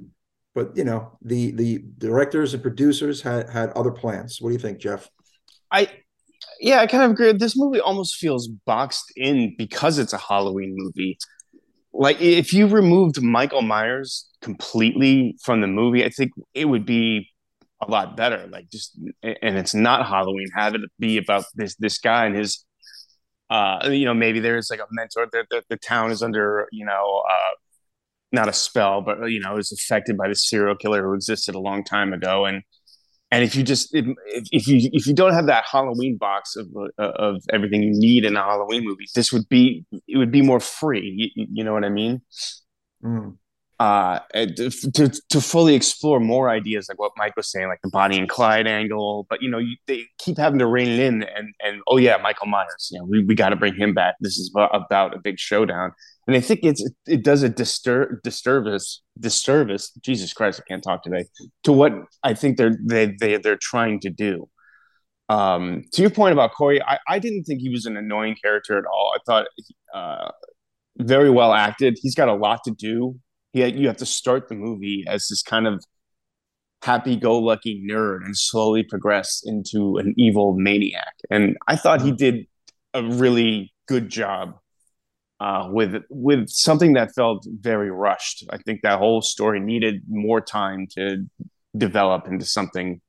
But 0.54 0.76
you 0.76 0.84
know, 0.84 1.18
the 1.22 1.52
the 1.52 1.84
directors 1.98 2.54
and 2.54 2.64
producers 2.64 3.22
had 3.22 3.50
had 3.50 3.70
other 3.72 3.92
plans. 3.92 4.42
What 4.42 4.50
do 4.50 4.54
you 4.54 4.60
think, 4.60 4.80
Jeff? 4.80 5.10
I 5.72 5.90
yeah, 6.60 6.80
I 6.80 6.88
kind 6.88 7.04
of 7.04 7.12
agree. 7.12 7.32
This 7.34 7.58
movie 7.58 7.80
almost 7.80 8.16
feels 8.16 8.48
boxed 8.48 9.12
in 9.16 9.56
because 9.58 9.98
it's 9.98 10.14
a 10.14 10.18
Halloween 10.18 10.74
movie. 10.76 11.18
Like 11.94 12.22
if 12.22 12.54
you 12.54 12.68
removed 12.68 13.22
Michael 13.22 13.62
Myers 13.62 14.30
completely 14.42 15.36
from 15.44 15.62
the 15.62 15.68
movie, 15.68 16.06
I 16.06 16.10
think 16.10 16.32
it 16.54 16.66
would 16.66 16.86
be 16.86 17.30
a 17.82 17.90
lot 17.90 18.16
better. 18.16 18.48
Like 18.48 18.70
just 18.70 19.00
and 19.24 19.58
it's 19.58 19.74
not 19.74 20.08
Halloween. 20.08 20.48
Have 20.56 20.76
it 20.76 20.82
be 21.00 21.18
about 21.18 21.46
this 21.56 21.76
this 21.76 21.98
guy 21.98 22.26
and 22.26 22.36
his 22.36 22.66
uh, 23.50 23.90
you 23.90 24.06
know, 24.06 24.14
maybe 24.14 24.40
there's 24.40 24.70
like 24.70 24.80
a 24.80 24.88
mentor 24.92 25.28
that 25.32 25.46
the, 25.50 25.64
the, 25.70 25.78
town 25.78 26.12
is 26.12 26.22
under, 26.22 26.68
you 26.72 26.86
know, 26.86 27.24
uh, 27.30 27.56
not 28.34 28.50
a 28.50 28.54
spell, 28.54 29.02
but 29.02 29.28
you 29.28 29.40
know, 29.40 29.58
is 29.58 29.72
affected 29.72 30.18
by 30.18 30.28
the 30.28 30.36
serial 30.36 30.76
killer 30.76 31.04
who 31.04 31.14
existed 31.14 31.56
a 31.56 31.60
long 31.60 31.84
time 31.84 32.12
ago. 32.12 32.46
And 32.46 32.64
and 33.32 33.44
if 33.44 33.56
you 33.56 33.64
just 33.64 33.94
if, 33.94 34.06
if 34.52 34.68
you 34.68 34.90
if 34.94 35.08
you 35.08 35.14
don't 35.14 35.34
have 35.34 35.48
that 35.48 35.66
Halloween 35.70 36.18
box 36.18 36.56
of 36.56 36.68
uh, 36.76 37.02
of 37.02 37.44
everything 37.52 37.84
you 37.84 37.92
need 37.92 38.26
in 38.26 38.36
a 38.36 38.44
Halloween 38.44 38.86
movie, 38.86 39.08
this 39.16 39.32
would 39.34 39.48
be 39.50 39.86
it 40.08 40.18
would 40.18 40.32
be 40.32 40.42
more 40.42 40.60
free. 40.60 41.32
You, 41.36 41.48
you 41.52 41.64
know 41.64 41.74
what 41.74 41.84
I 41.84 41.90
mean? 41.90 42.22
Mm 43.04 43.38
uh, 43.80 44.20
to, 44.34 45.22
to 45.30 45.42
fully 45.42 45.76
explore 45.76 46.20
more 46.20 46.50
ideas 46.50 46.88
like 46.90 47.00
what 47.00 47.12
Mike 47.16 47.36
was 47.36 47.52
saying, 47.52 47.68
like 47.68 47.82
the 47.84 47.90
Bonnie 47.90 48.18
and 48.18 48.28
Clyde 48.28 48.66
angle. 48.66 49.28
But 49.30 49.42
you 49.42 49.50
know, 49.50 49.60
you, 49.60 49.76
they 49.86 50.06
keep 50.18 50.38
having 50.38 50.60
to 50.60 50.68
rein 50.68 50.88
it 50.88 51.00
in, 51.00 51.24
and 51.24 51.54
and 51.64 51.82
oh 51.88 51.98
yeah, 51.98 52.18
Michael 52.18 52.48
Myers, 52.48 52.90
you 52.92 53.00
know, 53.00 53.06
we, 53.06 53.24
we 53.24 53.36
got 53.36 53.50
to 53.50 53.56
bring 53.56 53.76
him 53.76 53.94
back. 53.94 54.16
This 54.20 54.38
is 54.38 54.52
about 54.56 55.16
a 55.16 55.20
big 55.20 55.38
showdown, 55.38 55.92
and 56.28 56.36
I 56.36 56.42
think 56.42 56.62
it's 56.64 56.88
it 57.08 57.24
does 57.24 57.44
a 57.44 57.50
disturb 57.50 58.22
disservice 58.24 59.02
disservice. 59.20 59.92
Jesus 60.02 60.34
Christ, 60.34 60.62
I 60.62 60.64
can't 60.68 60.84
talk 60.84 61.04
today. 61.04 61.26
To 61.64 61.72
what 61.72 61.94
I 62.24 62.34
think 62.34 62.58
they're 62.58 62.78
they 62.86 63.16
they 63.20 63.38
they're 63.38 63.58
trying 63.60 64.00
to 64.02 64.10
do. 64.10 64.50
Um, 65.30 65.84
to 65.94 66.02
your 66.02 66.12
point 66.12 66.34
about 66.34 66.54
Corey, 66.54 66.82
I, 66.82 67.00
I 67.08 67.20
didn't 67.20 67.44
think 67.44 67.60
he 67.60 67.70
was 67.70 67.86
an 67.86 67.98
annoying 67.98 68.36
character 68.42 68.78
at 68.78 68.86
all. 68.86 69.14
I 69.14 69.20
thought 69.26 69.48
uh, 69.94 70.32
very 71.00 71.30
well 71.30 71.54
acted. 71.54 71.98
He's 72.02 72.16
got 72.16 72.30
a 72.30 72.34
lot 72.34 72.64
to 72.64 72.72
do 72.72 73.20
he 73.58 73.66
you 73.80 73.88
have 73.88 73.98
to 73.98 74.06
start 74.06 74.48
the 74.50 74.56
movie 74.56 75.04
as 75.08 75.28
this 75.28 75.42
kind 75.42 75.68
of 75.68 75.84
happy-go-lucky 76.84 77.84
nerd 77.90 78.24
and 78.24 78.38
slowly 78.38 78.84
progress 78.84 79.42
into 79.44 79.98
an 79.98 80.14
evil 80.16 80.56
maniac. 80.56 81.14
And 81.30 81.58
I 81.68 81.76
thought 81.76 82.02
he 82.02 82.12
did 82.12 82.46
a 82.94 83.04
really 83.04 83.74
good 83.88 84.10
job 84.10 84.60
uh, 85.40 85.68
with 85.72 86.04
with 86.10 86.50
something 86.50 86.94
that 86.94 87.14
felt 87.16 87.46
very 87.50 87.92
rushed. 87.92 88.44
I 88.50 88.58
think 88.58 88.82
that 88.82 89.00
whole 89.00 89.22
story 89.22 89.60
needed 89.60 90.04
more 90.08 90.42
time 90.42 90.88
to 90.96 91.26
develop 91.76 92.28
into 92.28 92.46
something 92.46 93.02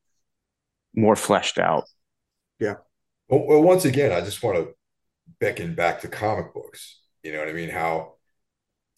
more 0.95 1.15
fleshed 1.15 1.57
out. 1.57 1.85
Yeah. 2.59 2.75
Well, 3.29 3.45
well, 3.47 3.61
once 3.61 3.85
again, 3.85 4.11
I 4.11 4.21
just 4.21 4.43
want 4.43 4.57
to 4.57 4.73
beckon 5.39 5.75
back 5.75 6.01
to 6.01 6.07
comic 6.07 6.53
books. 6.53 6.99
You 7.23 7.31
know 7.31 7.39
what 7.39 7.49
I 7.49 7.53
mean? 7.53 7.69
How 7.69 8.13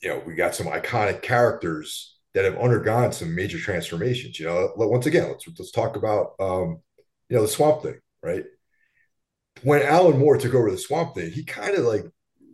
you 0.01 0.09
know, 0.09 0.21
we 0.25 0.33
got 0.33 0.55
some 0.55 0.67
iconic 0.67 1.21
characters 1.21 2.17
that 2.33 2.45
have 2.45 2.57
undergone 2.57 3.11
some 3.11 3.35
major 3.35 3.59
transformations. 3.59 4.39
You 4.39 4.47
know, 4.47 4.71
once 4.75 5.05
again, 5.05 5.27
let's 5.27 5.45
let's 5.59 5.71
talk 5.71 5.95
about 5.95 6.33
um, 6.39 6.81
you 7.29 7.35
know 7.35 7.43
the 7.43 7.47
Swamp 7.47 7.83
Thing, 7.83 7.99
right? 8.23 8.43
When 9.63 9.83
Alan 9.83 10.17
Moore 10.17 10.37
took 10.37 10.55
over 10.55 10.71
the 10.71 10.77
Swamp 10.77 11.15
Thing, 11.15 11.31
he 11.31 11.43
kind 11.43 11.75
of 11.75 11.85
like 11.85 12.05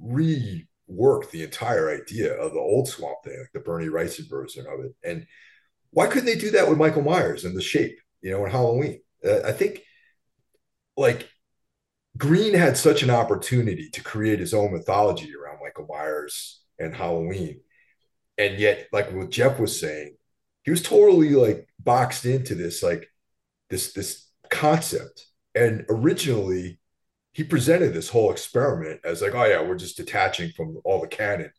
reworked 0.04 1.32
the 1.32 1.44
entire 1.44 1.90
idea 1.90 2.34
of 2.34 2.54
the 2.54 2.60
old 2.60 2.88
Swamp 2.88 3.18
Thing, 3.24 3.38
like 3.40 3.52
the 3.54 3.60
Bernie 3.60 3.88
Wrightson 3.88 4.30
version 4.30 4.66
of 4.68 4.86
it. 4.86 4.96
And 5.04 5.26
why 5.92 6.08
couldn't 6.08 6.26
they 6.26 6.36
do 6.36 6.52
that 6.52 6.68
with 6.68 6.78
Michael 6.78 7.02
Myers 7.02 7.46
and 7.46 7.56
the 7.56 7.62
Shape? 7.62 7.98
You 8.22 8.32
know, 8.32 8.46
in 8.46 8.52
Halloween, 8.52 9.02
uh, 9.26 9.42
I 9.46 9.52
think 9.52 9.82
like 10.96 11.30
Green 12.18 12.54
had 12.54 12.78
such 12.78 13.04
an 13.04 13.10
opportunity 13.10 13.90
to 13.92 14.04
create 14.04 14.40
his 14.40 14.54
own 14.54 14.74
mythology 14.74 15.32
around 15.36 15.60
Michael 15.62 15.88
Myers 15.88 16.62
and 16.80 16.96
Halloween. 16.96 17.62
And 18.38 18.60
yet, 18.60 18.88
like 18.92 19.12
what 19.12 19.30
Jeff 19.30 19.60
was 19.60 19.80
saying, 19.80 20.16
he 20.64 20.72
was 20.72 20.82
totally 20.82 21.30
like 21.30 21.68
boxed 21.80 22.26
into 22.26 22.56
this, 22.56 22.84
like 22.84 23.08
this, 23.70 23.94
this 23.94 24.28
concept. 24.50 25.26
And 25.56 25.86
originally 25.90 26.80
he 27.38 27.44
presented 27.44 27.94
this 27.94 28.10
whole 28.10 28.32
experiment 28.32 29.00
as 29.04 29.22
like, 29.22 29.36
oh 29.36 29.46
yeah, 29.46 29.62
we're 29.62 29.78
just 29.78 29.96
detaching 29.96 30.50
from 30.58 30.82
all 30.84 31.00
the 31.00 31.08
canon 31.08 31.52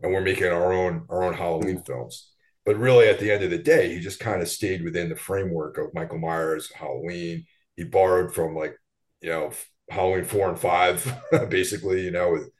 and 0.00 0.12
we're 0.12 0.20
making 0.20 0.46
our 0.46 0.72
own 0.72 1.04
our 1.10 1.24
own 1.24 1.34
Halloween 1.34 1.82
films. 1.82 2.30
But 2.64 2.78
really, 2.78 3.08
at 3.08 3.18
the 3.18 3.32
end 3.32 3.42
of 3.42 3.50
the 3.50 3.58
day, 3.58 3.92
he 3.92 3.98
just 3.98 4.20
kind 4.20 4.40
of 4.40 4.48
stayed 4.48 4.84
within 4.84 5.08
the 5.08 5.16
framework 5.16 5.76
of 5.76 5.92
Michael 5.92 6.18
Myers, 6.18 6.70
Halloween. 6.72 7.46
He 7.76 7.82
borrowed 7.82 8.32
from 8.32 8.54
like, 8.54 8.76
you 9.20 9.28
know, 9.28 9.50
Halloween 9.90 10.22
four 10.24 10.48
and 10.48 10.58
five, 10.58 11.04
basically, 11.48 12.04
you 12.04 12.12
know, 12.12 12.30
with 12.30 12.50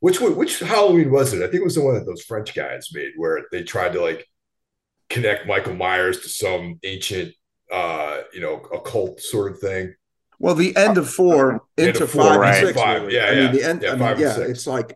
which 0.00 0.18
which 0.18 0.58
Halloween 0.58 1.12
was 1.12 1.32
it? 1.34 1.38
I 1.38 1.46
think 1.46 1.60
it 1.60 1.64
was 1.64 1.76
the 1.76 1.84
one 1.84 1.94
that 1.94 2.04
those 2.04 2.24
French 2.24 2.52
guys 2.52 2.88
made, 2.92 3.12
where 3.16 3.42
they 3.52 3.62
tried 3.62 3.92
to 3.92 4.00
like 4.00 4.26
connect 5.08 5.46
Michael 5.46 5.76
Myers 5.76 6.18
to 6.22 6.28
some 6.28 6.80
ancient, 6.82 7.32
uh, 7.70 8.22
you 8.32 8.40
know, 8.40 8.56
occult 8.72 9.20
sort 9.20 9.52
of 9.52 9.60
thing. 9.60 9.94
Well, 10.44 10.54
the 10.54 10.76
end 10.76 10.98
of 10.98 11.08
four 11.08 11.62
into 11.78 12.04
of 12.04 12.10
four, 12.10 12.24
five 12.24 12.38
right. 12.38 12.54
and 12.56 12.66
six. 12.66 12.78
Five. 12.78 13.10
Yeah, 13.10 13.24
I 13.24 13.30
yeah. 13.30 13.40
mean, 13.44 13.52
the 13.52 13.64
end. 13.64 13.82
Yeah, 13.82 13.92
I 13.92 13.96
mean, 13.96 14.18
yeah 14.18 14.40
it's 14.40 14.66
like 14.66 14.94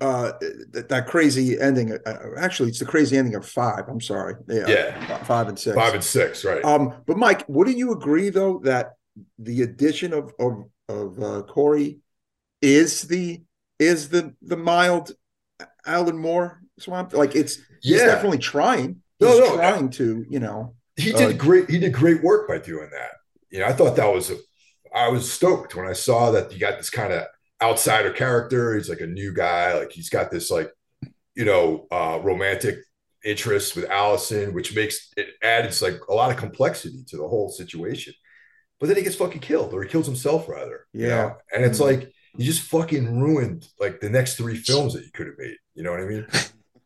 uh 0.00 0.30
that, 0.70 0.86
that 0.90 1.08
crazy 1.08 1.58
ending. 1.60 1.92
Uh, 1.92 2.18
actually, 2.38 2.68
it's 2.68 2.78
the 2.78 2.84
crazy 2.84 3.18
ending 3.18 3.34
of 3.34 3.44
five. 3.44 3.88
I'm 3.88 4.00
sorry. 4.00 4.36
Yeah, 4.46 4.68
yeah, 4.68 5.24
five 5.24 5.48
and 5.48 5.58
six. 5.58 5.74
Five 5.74 5.94
and 5.94 6.04
six, 6.04 6.44
right? 6.44 6.64
Um, 6.64 7.02
but 7.04 7.16
Mike, 7.16 7.44
wouldn't 7.48 7.76
you 7.78 7.90
agree 7.90 8.30
though 8.30 8.60
that 8.62 8.92
the 9.40 9.62
addition 9.62 10.12
of 10.12 10.32
of 10.38 10.66
of 10.88 11.20
uh, 11.20 11.42
Corey 11.42 11.98
is 12.60 13.02
the 13.02 13.42
is 13.80 14.08
the 14.10 14.36
the 14.40 14.56
mild 14.56 15.10
Alan 15.84 16.16
Moore 16.16 16.60
swamp. 16.78 17.12
Like 17.12 17.34
it's 17.34 17.56
he's 17.80 17.98
yeah. 17.98 18.06
definitely 18.06 18.38
trying. 18.38 19.02
He's 19.18 19.28
no, 19.28 19.38
no, 19.38 19.56
trying 19.56 19.90
to, 19.90 20.24
you 20.30 20.38
know. 20.38 20.76
He 20.94 21.10
did 21.10 21.22
uh, 21.22 21.32
great. 21.32 21.68
He 21.68 21.78
did 21.78 21.92
great 21.92 22.22
work 22.22 22.46
by 22.46 22.58
doing 22.58 22.88
that. 22.92 23.14
You 23.52 23.60
know, 23.60 23.66
I 23.66 23.72
thought 23.72 23.96
that 23.96 24.12
was 24.12 24.30
a. 24.30 24.36
I 24.94 25.08
was 25.08 25.30
stoked 25.30 25.74
when 25.74 25.86
I 25.86 25.92
saw 25.92 26.32
that 26.32 26.52
you 26.52 26.58
got 26.58 26.76
this 26.78 26.90
kind 26.90 27.12
of 27.12 27.24
outsider 27.62 28.10
character. 28.10 28.74
He's 28.74 28.88
like 28.88 29.00
a 29.00 29.06
new 29.06 29.32
guy. 29.32 29.78
Like 29.78 29.92
he's 29.92 30.10
got 30.10 30.30
this 30.30 30.50
like, 30.50 30.70
you 31.34 31.44
know, 31.44 31.86
uh, 31.90 32.18
romantic 32.22 32.78
interest 33.24 33.76
with 33.76 33.88
Allison, 33.90 34.52
which 34.52 34.74
makes 34.74 35.12
it 35.16 35.28
adds 35.42 35.80
like 35.80 36.00
a 36.08 36.14
lot 36.14 36.30
of 36.30 36.36
complexity 36.36 37.04
to 37.08 37.16
the 37.16 37.28
whole 37.28 37.48
situation. 37.50 38.14
But 38.80 38.88
then 38.88 38.96
he 38.96 39.02
gets 39.02 39.16
fucking 39.16 39.40
killed, 39.40 39.72
or 39.72 39.82
he 39.82 39.88
kills 39.88 40.06
himself 40.06 40.48
rather. 40.48 40.86
Yeah, 40.92 41.02
you 41.02 41.08
know? 41.08 41.36
and 41.54 41.64
it's 41.64 41.78
mm-hmm. 41.78 42.00
like 42.00 42.12
you 42.36 42.44
just 42.44 42.62
fucking 42.62 43.20
ruined 43.20 43.68
like 43.78 44.00
the 44.00 44.10
next 44.10 44.36
three 44.36 44.56
films 44.56 44.94
that 44.94 45.04
you 45.04 45.12
could 45.12 45.26
have 45.26 45.38
made. 45.38 45.56
You 45.74 45.84
know 45.84 45.92
what 45.92 46.00
I 46.00 46.06
mean? 46.06 46.26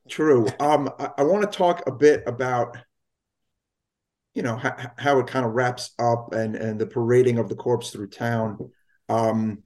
True. 0.09 0.47
Um, 0.61 0.91
I, 0.99 1.11
I 1.19 1.23
want 1.23 1.51
to 1.51 1.57
talk 1.59 1.83
a 1.87 1.93
bit 1.93 2.23
about 2.27 2.77
you 4.37 4.43
know 4.43 4.57
how, 4.57 4.77
how 4.99 5.19
it 5.19 5.27
kind 5.27 5.47
of 5.47 5.53
wraps 5.53 5.93
up 5.99 6.35
and 6.35 6.55
and 6.55 6.79
the 6.79 6.87
parading 6.87 7.39
of 7.39 7.49
the 7.49 7.57
corpse 7.57 7.91
through 7.91 8.11
town. 8.11 8.71
Um, 9.09 9.63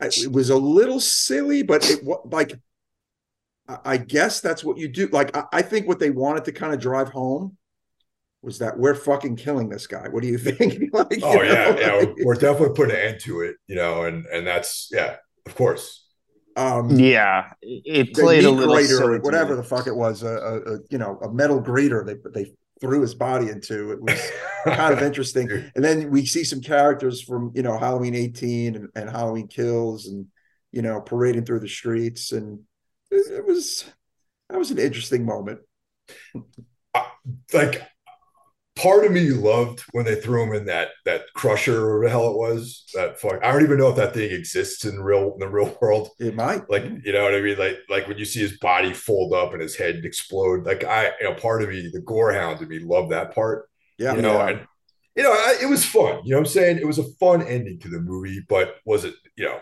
it 0.00 0.32
was 0.32 0.48
a 0.48 0.56
little 0.56 1.00
silly, 1.00 1.62
but 1.62 1.88
it 1.88 2.02
like 2.24 2.58
I 3.68 3.98
guess 3.98 4.40
that's 4.40 4.64
what 4.64 4.78
you 4.78 4.88
do. 4.88 5.08
Like 5.08 5.36
I, 5.36 5.44
I 5.52 5.62
think 5.62 5.86
what 5.86 5.98
they 5.98 6.08
wanted 6.08 6.46
to 6.46 6.52
kind 6.52 6.72
of 6.72 6.80
drive 6.80 7.10
home 7.10 7.58
was 8.40 8.58
that 8.60 8.78
we're 8.78 8.94
fucking 8.94 9.36
killing 9.36 9.68
this 9.68 9.86
guy. 9.86 10.08
What 10.08 10.22
do 10.22 10.28
you 10.28 10.38
think? 10.38 10.90
like, 10.94 11.18
oh 11.22 11.42
you 11.42 11.48
know, 11.48 11.52
yeah, 11.52 11.78
yeah, 11.78 11.92
like, 11.96 12.14
we're 12.22 12.34
definitely 12.34 12.74
putting 12.74 12.96
an 12.96 13.02
end 13.02 13.20
to 13.20 13.42
it, 13.42 13.56
you 13.66 13.76
know, 13.76 14.04
and 14.04 14.24
and 14.26 14.46
that's 14.46 14.88
yeah, 14.90 15.16
of 15.44 15.54
course. 15.54 16.00
Um, 16.56 16.98
yeah, 16.98 17.52
it 17.60 18.14
played 18.14 18.44
a 18.44 18.50
little 18.50 18.72
grater, 18.72 19.18
whatever 19.18 19.56
the 19.56 19.64
fuck 19.64 19.88
it 19.88 19.94
was, 19.94 20.22
a, 20.22 20.28
a, 20.28 20.74
a, 20.74 20.78
you 20.88 20.96
know 20.96 21.18
a 21.20 21.30
metal 21.30 21.60
grater 21.60 22.02
they 22.02 22.16
they 22.32 22.54
threw 22.80 23.00
his 23.00 23.14
body 23.14 23.48
into. 23.48 23.92
It 23.92 24.02
was 24.02 24.30
kind 24.64 24.92
of 24.92 25.02
interesting. 25.02 25.50
And 25.74 25.84
then 25.84 26.10
we 26.10 26.26
see 26.26 26.44
some 26.44 26.60
characters 26.60 27.20
from 27.20 27.52
you 27.54 27.62
know 27.62 27.78
Halloween 27.78 28.14
18 28.14 28.76
and, 28.76 28.88
and 28.94 29.10
Halloween 29.10 29.48
Kills 29.48 30.06
and 30.06 30.26
you 30.72 30.82
know 30.82 31.00
parading 31.00 31.44
through 31.44 31.60
the 31.60 31.68
streets, 31.68 32.32
and 32.32 32.60
it, 33.10 33.32
it 33.32 33.46
was 33.46 33.84
that 34.48 34.58
was 34.58 34.70
an 34.70 34.78
interesting 34.78 35.24
moment. 35.24 35.60
Like 37.52 37.82
part 38.76 39.04
of 39.04 39.12
me 39.12 39.30
loved 39.30 39.84
when 39.92 40.04
they 40.04 40.16
threw 40.16 40.42
him 40.42 40.52
in 40.52 40.66
that 40.66 40.88
that 41.04 41.22
crusher 41.34 41.88
or 41.88 42.04
the 42.04 42.10
hell 42.10 42.30
it 42.30 42.36
was 42.36 42.84
that 42.94 43.20
fuck 43.20 43.38
i 43.44 43.52
don't 43.52 43.62
even 43.62 43.78
know 43.78 43.88
if 43.88 43.96
that 43.96 44.12
thing 44.14 44.32
exists 44.32 44.84
in 44.84 45.00
real 45.00 45.32
in 45.34 45.38
the 45.38 45.48
real 45.48 45.76
world. 45.80 46.10
It 46.18 46.34
might. 46.34 46.68
Like 46.68 46.84
you 47.04 47.12
know 47.12 47.24
what 47.24 47.34
i 47.34 47.40
mean? 47.40 47.58
Like 47.58 47.78
like 47.88 48.08
when 48.08 48.18
you 48.18 48.24
see 48.24 48.40
his 48.40 48.58
body 48.58 48.92
fold 48.92 49.32
up 49.32 49.52
and 49.52 49.62
his 49.62 49.76
head 49.76 50.04
explode 50.04 50.66
like 50.66 50.84
i 50.84 51.10
you 51.20 51.28
know 51.28 51.34
part 51.34 51.62
of 51.62 51.68
me 51.68 51.90
the 51.92 52.00
gorehound 52.00 52.62
in 52.62 52.68
me 52.68 52.78
loved 52.80 53.12
that 53.12 53.34
part. 53.34 53.68
Yeah. 53.98 54.14
You 54.14 54.22
know 54.22 54.34
yeah. 54.34 54.48
and 54.48 54.66
you 55.16 55.22
know 55.22 55.32
I, 55.32 55.58
it 55.62 55.66
was 55.66 55.84
fun. 55.84 56.20
You 56.24 56.30
know 56.30 56.38
what 56.38 56.46
i'm 56.46 56.52
saying? 56.52 56.78
It 56.78 56.86
was 56.86 56.98
a 56.98 57.10
fun 57.20 57.42
ending 57.42 57.78
to 57.80 57.88
the 57.88 58.00
movie 58.00 58.40
but 58.48 58.76
was 58.84 59.04
it 59.04 59.14
you 59.36 59.44
know 59.44 59.60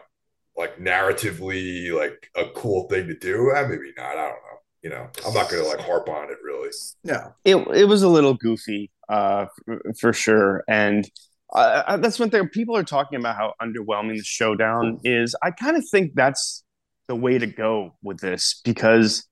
like 0.56 0.78
narratively 0.78 1.92
like 1.92 2.30
a 2.36 2.50
cool 2.54 2.88
thing 2.88 3.08
to 3.08 3.18
do? 3.18 3.52
Eh, 3.54 3.66
maybe 3.66 3.92
not. 3.96 4.06
I 4.06 4.14
don't 4.14 4.30
know. 4.30 4.58
You 4.82 4.90
know 4.90 5.08
i'm 5.24 5.34
not 5.34 5.48
gonna 5.48 5.62
like 5.62 5.80
harp 5.80 6.08
on 6.08 6.30
it 6.30 6.38
really. 6.42 6.70
No. 7.04 7.34
It, 7.44 7.56
it 7.76 7.84
was 7.84 8.02
a 8.02 8.08
little 8.08 8.34
goofy 8.34 8.90
uh, 9.12 9.46
for, 9.64 9.82
for 10.00 10.12
sure. 10.12 10.64
And 10.66 11.08
uh, 11.52 11.98
that's 11.98 12.18
one 12.18 12.30
thing 12.30 12.48
people 12.48 12.76
are 12.76 12.82
talking 12.82 13.18
about 13.20 13.36
how 13.36 13.52
underwhelming 13.60 14.16
the 14.16 14.24
showdown 14.24 15.00
is. 15.04 15.36
I 15.42 15.50
kind 15.50 15.76
of 15.76 15.84
think 15.90 16.12
that's 16.14 16.64
the 17.08 17.14
way 17.14 17.38
to 17.38 17.46
go 17.46 17.94
with 18.02 18.20
this 18.20 18.60
because 18.64 19.26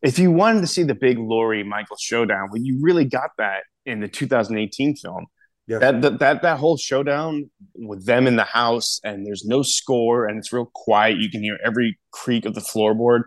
if 0.00 0.18
you 0.20 0.30
wanted 0.30 0.60
to 0.60 0.68
see 0.68 0.84
the 0.84 0.94
big 0.94 1.18
Laurie 1.18 1.64
Michael 1.64 1.96
showdown, 1.98 2.48
well, 2.52 2.62
you 2.62 2.78
really 2.80 3.04
got 3.04 3.30
that 3.38 3.64
in 3.84 3.98
the 4.00 4.06
2018 4.06 4.94
film. 4.94 5.26
Yes. 5.66 5.80
That, 5.80 6.00
that 6.02 6.18
that 6.20 6.42
that 6.42 6.58
whole 6.60 6.76
showdown 6.76 7.50
with 7.74 8.06
them 8.06 8.28
in 8.28 8.36
the 8.36 8.44
house 8.44 9.00
and 9.02 9.26
there's 9.26 9.44
no 9.44 9.62
score 9.62 10.26
and 10.26 10.38
it's 10.38 10.52
real 10.52 10.70
quiet. 10.72 11.18
You 11.18 11.28
can 11.28 11.42
hear 11.42 11.58
every 11.64 11.98
creak 12.12 12.44
of 12.44 12.54
the 12.54 12.60
floorboard. 12.60 13.22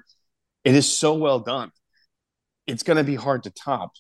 It 0.63 0.73
is 0.73 0.87
so 0.87 1.15
well 1.15 1.41
done. 1.41 1.71
It's 2.65 2.83
going 2.83 2.95
to 2.95 3.03
be 3.03 3.15
hard 3.15 3.43
to 3.43 3.49
top. 3.49 3.91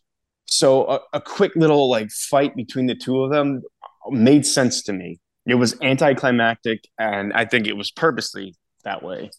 So 0.49 0.87
a, 0.87 0.99
a 1.13 1.21
quick 1.21 1.55
little 1.55 1.89
like 1.89 2.09
fight 2.09 2.55
between 2.55 2.87
the 2.87 2.95
two 2.95 3.23
of 3.23 3.31
them 3.31 3.61
made 4.09 4.45
sense 4.45 4.83
to 4.83 4.93
me. 4.93 5.19
It 5.45 5.55
was 5.55 5.75
anticlimactic, 5.81 6.83
and 6.99 7.33
I 7.33 7.45
think 7.45 7.67
it 7.67 7.73
was 7.73 7.91
purposely 7.91 8.55
that 8.83 9.03
way. 9.03 9.31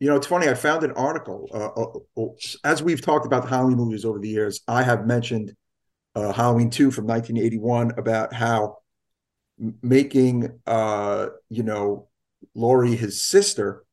You 0.00 0.08
know, 0.08 0.16
it's 0.16 0.26
funny. 0.26 0.48
I 0.48 0.54
found 0.54 0.82
an 0.82 0.92
article. 0.92 1.48
Uh, 1.52 2.20
uh, 2.20 2.22
uh 2.22 2.34
as 2.64 2.82
we've 2.82 3.00
talked 3.00 3.24
about 3.24 3.42
the 3.42 3.48
Halloween 3.48 3.76
movies 3.76 4.04
over 4.04 4.18
the 4.18 4.28
years, 4.28 4.60
I 4.66 4.82
have 4.82 5.06
mentioned 5.06 5.54
uh, 6.14 6.32
Halloween 6.32 6.70
2 6.70 6.90
from 6.90 7.06
1981 7.06 7.92
about 7.98 8.32
how 8.32 8.78
making, 9.82 10.58
uh, 10.66 11.28
you 11.48 11.62
know, 11.62 12.08
Laurie 12.54 12.96
his 12.96 13.22
sister 13.22 13.84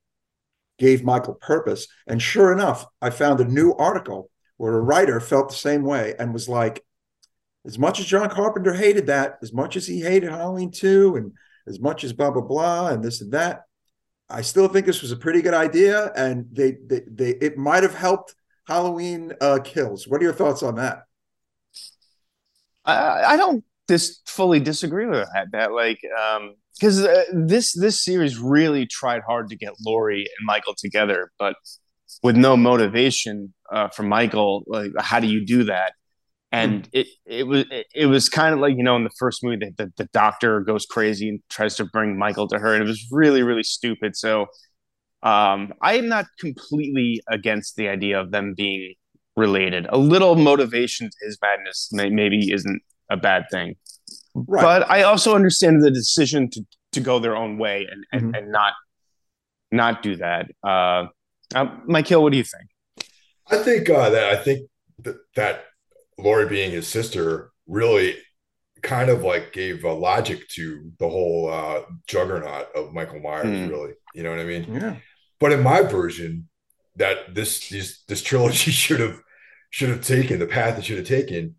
gave 0.80 1.04
Michael 1.04 1.36
purpose. 1.36 1.88
And 2.08 2.22
sure 2.22 2.52
enough, 2.52 2.86
I 3.02 3.12
found 3.12 3.39
a 3.39 3.45
new 3.45 3.74
article 3.74 4.32
where 4.60 4.76
a 4.76 4.82
writer 4.82 5.22
felt 5.22 5.47
the 5.47 5.55
same 5.55 5.84
way 5.84 6.14
and 6.20 6.34
was 6.34 6.49
like, 6.49 6.84
as 7.66 7.80
much 7.80 8.01
as 8.01 8.05
John 8.05 8.30
Carpenter 8.30 8.74
hated 8.74 9.07
that, 9.07 9.38
as 9.41 9.53
much 9.53 9.78
as 9.78 9.88
he 9.88 10.01
hated 10.01 10.30
Halloween 10.30 10.70
2 10.70 11.16
and 11.16 11.32
as 11.66 11.80
much 11.80 12.03
as 12.03 12.12
blah 12.12 12.30
blah 12.30 12.41
blah 12.41 12.89
and 12.89 13.01
this 13.01 13.22
and 13.22 13.32
that, 13.32 13.62
I 14.30 14.41
still 14.41 14.68
think 14.68 14.86
this 14.86 15.01
was 15.01 15.14
a 15.14 15.18
pretty 15.18 15.41
good 15.41 15.53
idea 15.53 16.12
and 16.14 16.45
they 16.51 16.76
they, 16.86 17.03
they 17.10 17.30
it 17.30 17.57
might 17.57 17.84
have 17.84 17.95
helped 17.95 18.36
Halloween 18.68 19.32
uh, 19.39 19.60
kills. 19.64 20.10
What 20.10 20.20
are 20.20 20.26
your 20.26 20.34
thoughts 20.34 20.62
on 20.62 20.76
that? 20.76 21.03
I, 22.84 23.24
I 23.24 23.38
don't 23.38 23.64
dis- 23.88 24.20
fully 24.26 24.60
disagree 24.60 25.05
with 25.05 25.26
that. 25.34 25.51
That 25.53 25.72
like 25.72 26.01
um 26.22 26.55
because 26.78 27.01
uh, 27.05 27.24
this 27.32 27.72
this 27.72 28.03
series 28.03 28.38
really 28.38 28.86
tried 28.86 29.22
hard 29.26 29.51
to 29.51 29.55
get 29.55 29.72
Laurie 29.86 30.28
and 30.38 30.45
Michael 30.45 30.76
together, 30.78 31.32
but 31.39 31.55
with 32.24 32.36
no 32.36 32.57
motivation 32.57 33.53
uh, 33.72 33.89
for 33.89 34.03
Michael. 34.03 34.63
Like, 34.67 34.91
how 34.99 35.20
do 35.20 35.28
you 35.28 35.45
do 35.45 35.65
that? 35.65 35.93
And 36.51 36.84
mm. 36.84 36.89
it 36.93 37.07
it 37.26 37.47
was 37.47 37.65
it, 37.70 37.88
it 37.93 38.05
was 38.07 38.28
kind 38.28 38.53
of 38.53 38.59
like 38.59 38.76
you 38.76 38.84
know 38.84 38.95
in 38.95 39.03
the 39.03 39.11
first 39.20 39.43
movie 39.43 39.57
that 39.57 39.78
the, 39.78 39.91
the 39.97 40.09
doctor 40.13 40.61
goes 40.61 40.86
crazy 40.86 41.30
and 41.30 41.39
tries 41.49 41.76
to 41.76 41.86
bring 41.86 42.17
Michael 42.17 42.47
to 42.47 42.57
her, 42.57 42.74
and 42.74 42.84
it 42.84 42.88
was 42.88 43.07
really 43.11 43.43
really 43.43 43.63
stupid. 43.63 44.15
So 44.15 44.47
um, 45.22 45.74
I 45.82 45.95
am 45.97 46.07
not 46.07 46.26
completely 46.39 47.22
against 47.30 47.76
the 47.76 47.88
idea 47.88 48.20
of 48.20 48.32
them 48.32 48.53
being 48.55 48.95
related. 49.36 49.86
A 49.89 49.97
little 49.97 50.36
motivation 50.36 51.07
to 51.07 51.26
his 51.26 51.38
madness 51.41 51.89
may, 51.91 52.09
maybe 52.09 52.51
isn't 52.51 52.82
a 53.09 53.17
bad 53.17 53.45
thing. 53.51 53.76
Right. 54.34 54.61
But 54.61 54.89
I 54.89 55.03
also 55.03 55.36
understand 55.36 55.84
the 55.84 55.91
decision 55.91 56.49
to 56.51 56.65
to 56.93 56.99
go 56.99 57.20
their 57.20 57.36
own 57.36 57.57
way 57.57 57.88
and 57.89 58.03
and, 58.11 58.22
mm-hmm. 58.22 58.36
and 58.36 58.51
not 58.51 58.74
not 59.72 60.01
do 60.01 60.15
that. 60.15 60.49
Uh, 60.63 61.05
uh, 61.53 61.65
Mike 61.86 62.07
Hill, 62.07 62.24
what 62.24 62.32
do 62.32 62.38
you 62.38 62.43
think? 62.43 62.70
I 63.52 63.58
think 63.58 63.89
uh, 63.89 64.10
that 64.10 64.30
I 64.30 64.43
think 64.43 64.70
that, 65.04 65.18
that 65.36 65.66
Laurie 66.18 66.47
being 66.47 66.72
his 66.72 66.88
sister 66.88 67.52
really 67.68 68.18
kind 68.82 69.10
of 69.10 69.24
like 69.24 69.54
gave 69.54 69.84
a 69.84 69.93
logic 69.93 70.47
to 70.50 70.91
the 71.00 71.10
whole 71.10 71.50
uh, 71.50 71.82
juggernaut 72.08 72.68
of 72.76 72.93
Michael 72.93 73.20
Myers. 73.20 73.45
Mm. 73.45 73.70
Really, 73.70 73.93
you 74.14 74.24
know 74.24 74.32
what 74.32 74.39
I 74.39 74.45
mean? 74.45 74.74
Yeah. 74.74 74.95
But 75.39 75.52
in 75.52 75.64
my 75.64 75.82
version, 75.82 76.50
that 76.95 77.34
this 77.34 77.70
these, 77.70 78.04
this 78.08 78.22
trilogy 78.22 78.72
should 78.72 79.00
have 79.00 79.20
should 79.70 79.89
have 79.89 80.02
taken 80.02 80.39
the 80.39 80.47
path 80.47 80.78
it 80.78 80.86
should 80.86 80.97
have 80.97 81.08
taken. 81.08 81.56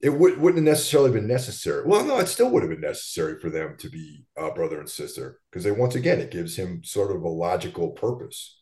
It 0.00 0.10
would, 0.10 0.38
wouldn't 0.38 0.66
have 0.66 0.74
necessarily 0.74 1.12
been 1.12 1.26
necessary. 1.26 1.82
Well, 1.86 2.04
no, 2.04 2.18
it 2.18 2.28
still 2.28 2.50
would 2.50 2.62
have 2.62 2.68
been 2.68 2.82
necessary 2.82 3.40
for 3.40 3.48
them 3.48 3.76
to 3.78 3.88
be 3.88 4.26
uh, 4.36 4.50
brother 4.50 4.78
and 4.78 4.90
sister 4.90 5.40
because 5.50 5.64
they 5.64 5.70
once 5.70 5.94
again 5.94 6.20
it 6.20 6.30
gives 6.30 6.56
him 6.56 6.84
sort 6.84 7.14
of 7.14 7.22
a 7.22 7.28
logical 7.28 7.90
purpose 7.90 8.60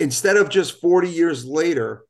instead 0.00 0.36
of 0.36 0.48
just 0.48 0.80
40 0.80 1.08
years 1.08 1.44
later 1.44 2.04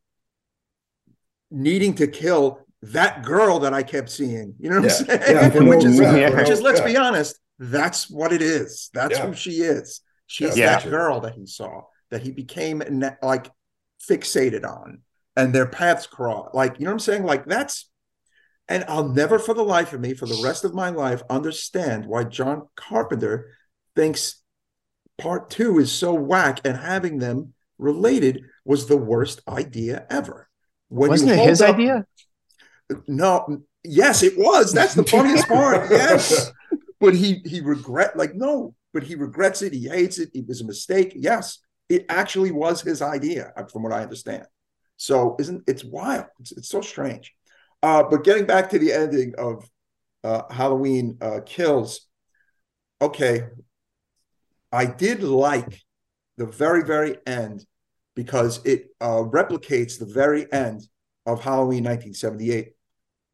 needing 1.51 1.95
to 1.95 2.07
kill 2.07 2.61
that 2.83 3.23
girl 3.23 3.61
that 3.61 3.75
I 3.75 3.83
kept 3.83 4.11
seeing. 4.11 4.55
You 4.59 4.71
know 4.71 4.81
what 4.81 4.85
yeah. 4.85 5.15
I'm 5.15 5.23
saying? 5.23 5.55
Yeah, 5.55 5.63
which, 5.69 5.85
is, 5.85 6.01
yeah. 6.01 6.31
which 6.31 6.49
is, 6.49 6.63
let's 6.63 6.81
be 6.81 6.97
honest, 6.97 7.39
that's 7.59 8.09
what 8.11 8.33
it 8.33 8.43
is. 8.43 8.91
That's 8.95 9.19
who 9.19 9.35
she 9.35 9.61
is. 9.61 10.01
She's 10.27 10.55
that 10.57 10.89
girl 10.89 11.21
that 11.21 11.35
he 11.35 11.47
saw, 11.47 11.83
that 12.11 12.23
he 12.23 12.31
became 12.31 12.83
like 13.23 13.51
fixated 14.09 14.65
on, 14.65 15.01
and 15.37 15.55
their 15.55 15.67
paths 15.67 16.07
cross. 16.07 16.51
Like, 16.55 16.79
you 16.79 16.85
know 16.85 16.91
what 16.91 16.95
I'm 16.95 17.01
saying? 17.01 17.25
Like, 17.25 17.45
that's, 17.47 17.91
and 18.69 18.85
I'll 18.87 19.09
never 19.09 19.39
for 19.39 19.55
the 19.55 19.65
life 19.65 19.93
of 19.93 20.01
me, 20.01 20.15
for 20.15 20.27
the 20.27 20.41
rest 20.45 20.65
of 20.65 20.73
my 20.73 20.91
life, 20.91 21.23
understand 21.29 22.07
why 22.07 22.25
John 22.25 22.69
Carpenter 22.77 23.51
thinks 23.97 24.41
part 25.19 25.51
two 25.51 25.79
is 25.81 25.91
so 25.91 26.15
whack 26.15 26.61
and 26.65 26.77
having 26.77 27.19
them 27.19 27.53
related 27.81 28.45
was 28.65 28.87
the 28.87 28.97
worst 28.97 29.41
idea 29.49 30.07
ever. 30.11 30.49
When 30.89 31.11
Wasn't 31.11 31.31
it 31.31 31.39
his 31.39 31.61
up, 31.61 31.77
idea? 31.77 32.07
No, 33.07 33.63
yes, 33.85 34.23
it 34.23 34.37
was. 34.37 34.73
That's 34.73 34.95
the 34.95 35.05
funniest 35.05 35.49
part. 35.49 35.91
Yes. 35.91 36.53
But 37.01 37.15
he 37.15 37.41
he 37.47 37.63
regret 37.63 38.15
like 38.15 38.35
no, 38.35 38.75
but 38.93 39.05
he 39.05 39.15
regrets 39.15 39.63
it. 39.63 39.73
He 39.73 39.89
hates 39.89 40.19
it. 40.19 40.31
It 40.35 40.47
was 40.47 40.61
a 40.61 40.67
mistake. 40.67 41.13
Yes, 41.17 41.61
it 41.89 42.05
actually 42.11 42.51
was 42.51 42.83
his 42.83 43.01
idea, 43.01 43.53
uh, 43.57 43.65
from 43.65 43.85
what 43.85 43.93
I 43.93 44.03
understand. 44.03 44.45
So 44.99 45.37
isn't 45.41 45.65
it's 45.67 45.83
wild? 45.83 46.27
It's, 46.41 46.53
it's 46.53 46.69
so 46.69 46.83
strange. 46.83 47.33
Uh, 47.83 48.03
but 48.03 48.23
getting 48.23 48.45
back 48.45 48.69
to 48.71 48.79
the 48.79 48.93
ending 48.93 49.35
of 49.39 49.67
uh, 50.23 50.43
Halloween 50.53 51.17
uh, 51.23 51.41
Kills, 51.47 52.07
okay, 53.01 53.45
I 54.71 54.85
did 54.85 55.23
like 55.23 55.81
the 56.37 56.47
very 56.47 56.85
very 56.85 57.17
end 57.27 57.65
because 58.15 58.65
it 58.65 58.87
uh, 59.01 59.23
replicates 59.23 59.99
the 59.99 60.07
very 60.07 60.51
end 60.53 60.83
of 61.27 61.43
Halloween 61.43 61.85
1978 61.85 62.73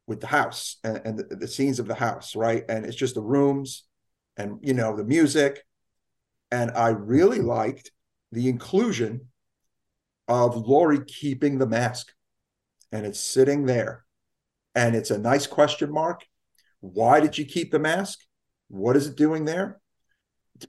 with 0.05 0.21
the 0.21 0.27
house 0.27 0.77
and, 0.83 1.01
and 1.03 1.19
the, 1.19 1.35
the, 1.35 1.47
scenes 1.47 1.79
of 1.79 1.87
the 1.87 1.95
house, 1.95 2.35
right? 2.35 2.63
And 2.69 2.85
it's 2.85 2.95
just 2.95 3.15
the 3.15 3.21
rooms 3.21 3.83
and 4.37 4.59
you 4.61 4.73
know 4.73 4.95
the 4.95 5.03
music. 5.03 5.63
And 6.51 6.71
I 6.71 6.89
really 6.89 7.41
liked 7.41 7.91
the 8.31 8.47
inclusion 8.47 9.27
of 10.27 10.55
Laurie 10.55 11.03
keeping 11.05 11.57
the 11.57 11.67
mask, 11.67 12.11
and 12.91 13.05
it's 13.05 13.19
sitting 13.19 13.65
there, 13.65 14.05
and 14.75 14.95
it's 14.95 15.11
a 15.11 15.17
nice 15.17 15.47
question 15.47 15.91
mark. 15.91 16.25
Why 16.79 17.19
did 17.19 17.37
you 17.37 17.45
keep 17.45 17.71
the 17.71 17.79
mask? 17.79 18.19
What 18.67 18.95
is 18.95 19.07
it 19.07 19.15
doing 19.15 19.45
there? 19.45 19.79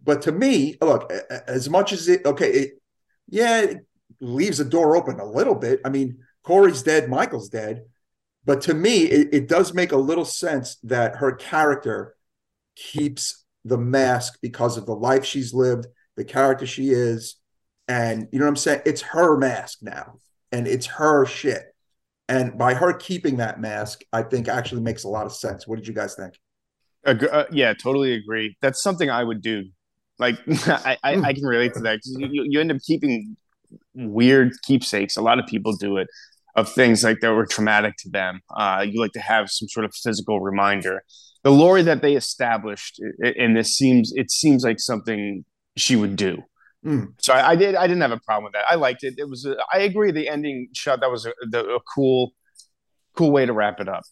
But 0.02 0.22
to 0.22 0.32
me, 0.32 0.76
look, 0.80 1.12
as 1.46 1.68
much 1.68 1.92
as 1.92 2.08
it, 2.08 2.24
okay, 2.24 2.50
it, 2.50 2.70
yeah, 3.28 3.60
it 3.60 3.86
leaves 4.20 4.58
the 4.58 4.64
door 4.64 4.96
open 4.96 5.20
a 5.20 5.24
little 5.24 5.54
bit. 5.54 5.80
I 5.84 5.90
mean, 5.90 6.18
Corey's 6.42 6.82
dead, 6.82 7.08
Michael's 7.08 7.48
dead. 7.48 7.82
But 8.44 8.62
to 8.62 8.74
me, 8.74 9.02
it, 9.02 9.28
it 9.32 9.48
does 9.48 9.74
make 9.74 9.92
a 9.92 9.96
little 9.96 10.24
sense 10.24 10.76
that 10.84 11.16
her 11.16 11.32
character 11.32 12.16
keeps 12.76 13.44
the 13.64 13.78
mask 13.78 14.38
because 14.40 14.76
of 14.76 14.86
the 14.86 14.94
life 14.94 15.24
she's 15.24 15.52
lived, 15.52 15.86
the 16.16 16.24
character 16.24 16.66
she 16.66 16.90
is. 16.90 17.36
And 17.88 18.28
you 18.32 18.38
know 18.38 18.46
what 18.46 18.50
I'm 18.50 18.56
saying? 18.56 18.82
It's 18.86 19.02
her 19.02 19.36
mask 19.36 19.78
now, 19.82 20.14
and 20.52 20.66
it's 20.66 20.86
her 20.86 21.26
shit. 21.26 21.74
And 22.28 22.58
by 22.58 22.74
her 22.74 22.92
keeping 22.92 23.36
that 23.38 23.60
mask, 23.60 24.02
I 24.12 24.22
think 24.22 24.48
actually 24.48 24.82
makes 24.82 25.04
a 25.04 25.08
lot 25.08 25.26
of 25.26 25.32
sense. 25.32 25.66
What 25.66 25.76
did 25.76 25.88
you 25.88 25.94
guys 25.94 26.14
think? 26.14 26.34
Uh, 27.04 27.44
yeah, 27.50 27.72
totally 27.72 28.14
agree. 28.14 28.56
That's 28.60 28.82
something 28.82 29.08
I 29.08 29.24
would 29.24 29.40
do. 29.40 29.64
Like, 30.18 30.38
I, 30.66 30.98
I, 31.02 31.16
I, 31.16 31.32
can 31.32 31.44
relate 31.44 31.74
to 31.74 31.80
that. 31.80 32.00
You, 32.04 32.44
you 32.48 32.60
end 32.60 32.70
up 32.70 32.78
keeping 32.84 33.36
weird 33.94 34.52
keepsakes. 34.62 35.16
A 35.16 35.22
lot 35.22 35.38
of 35.38 35.46
people 35.46 35.74
do 35.74 35.96
it 35.96 36.08
of 36.54 36.72
things 36.72 37.04
like 37.04 37.20
that 37.20 37.32
were 37.32 37.46
traumatic 37.46 37.96
to 37.98 38.10
them. 38.10 38.40
Uh, 38.56 38.84
you 38.88 39.00
like 39.00 39.12
to 39.12 39.20
have 39.20 39.50
some 39.50 39.68
sort 39.68 39.84
of 39.84 39.94
physical 39.94 40.40
reminder. 40.40 41.04
The 41.44 41.52
Laurie 41.52 41.82
that 41.82 42.02
they 42.02 42.14
established 42.14 43.00
in 43.22 43.54
this 43.54 43.76
seems 43.76 44.12
it 44.16 44.30
seems 44.30 44.64
like 44.64 44.80
something 44.80 45.44
she 45.76 45.94
would 45.94 46.16
do. 46.16 46.42
Mm. 46.84 47.14
So 47.20 47.32
I, 47.32 47.50
I, 47.50 47.56
did. 47.56 47.74
I 47.74 47.86
didn't 47.86 48.02
have 48.02 48.12
a 48.12 48.20
problem 48.20 48.44
with 48.44 48.52
that. 48.54 48.64
I 48.68 48.74
liked 48.74 49.04
it. 49.04 49.14
It 49.18 49.28
was. 49.28 49.44
A, 49.44 49.56
I 49.72 49.80
agree. 49.80 50.10
The 50.10 50.28
ending 50.28 50.68
shot 50.74 51.00
that 51.00 51.10
was 51.10 51.26
a, 51.26 51.32
the, 51.48 51.64
a 51.64 51.80
cool, 51.80 52.32
cool 53.14 53.30
way 53.30 53.46
to 53.46 53.52
wrap 53.52 53.80
it 53.80 53.88
up. 53.88 54.02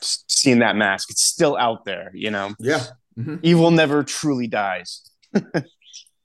Seeing 0.00 0.60
that 0.60 0.76
mask, 0.76 1.10
it's 1.10 1.24
still 1.24 1.56
out 1.56 1.84
there. 1.84 2.10
You 2.14 2.30
know. 2.30 2.54
Yeah. 2.58 2.84
Mm-hmm. 3.18 3.36
Evil 3.42 3.70
never 3.70 4.02
truly 4.02 4.46
dies. 4.46 5.02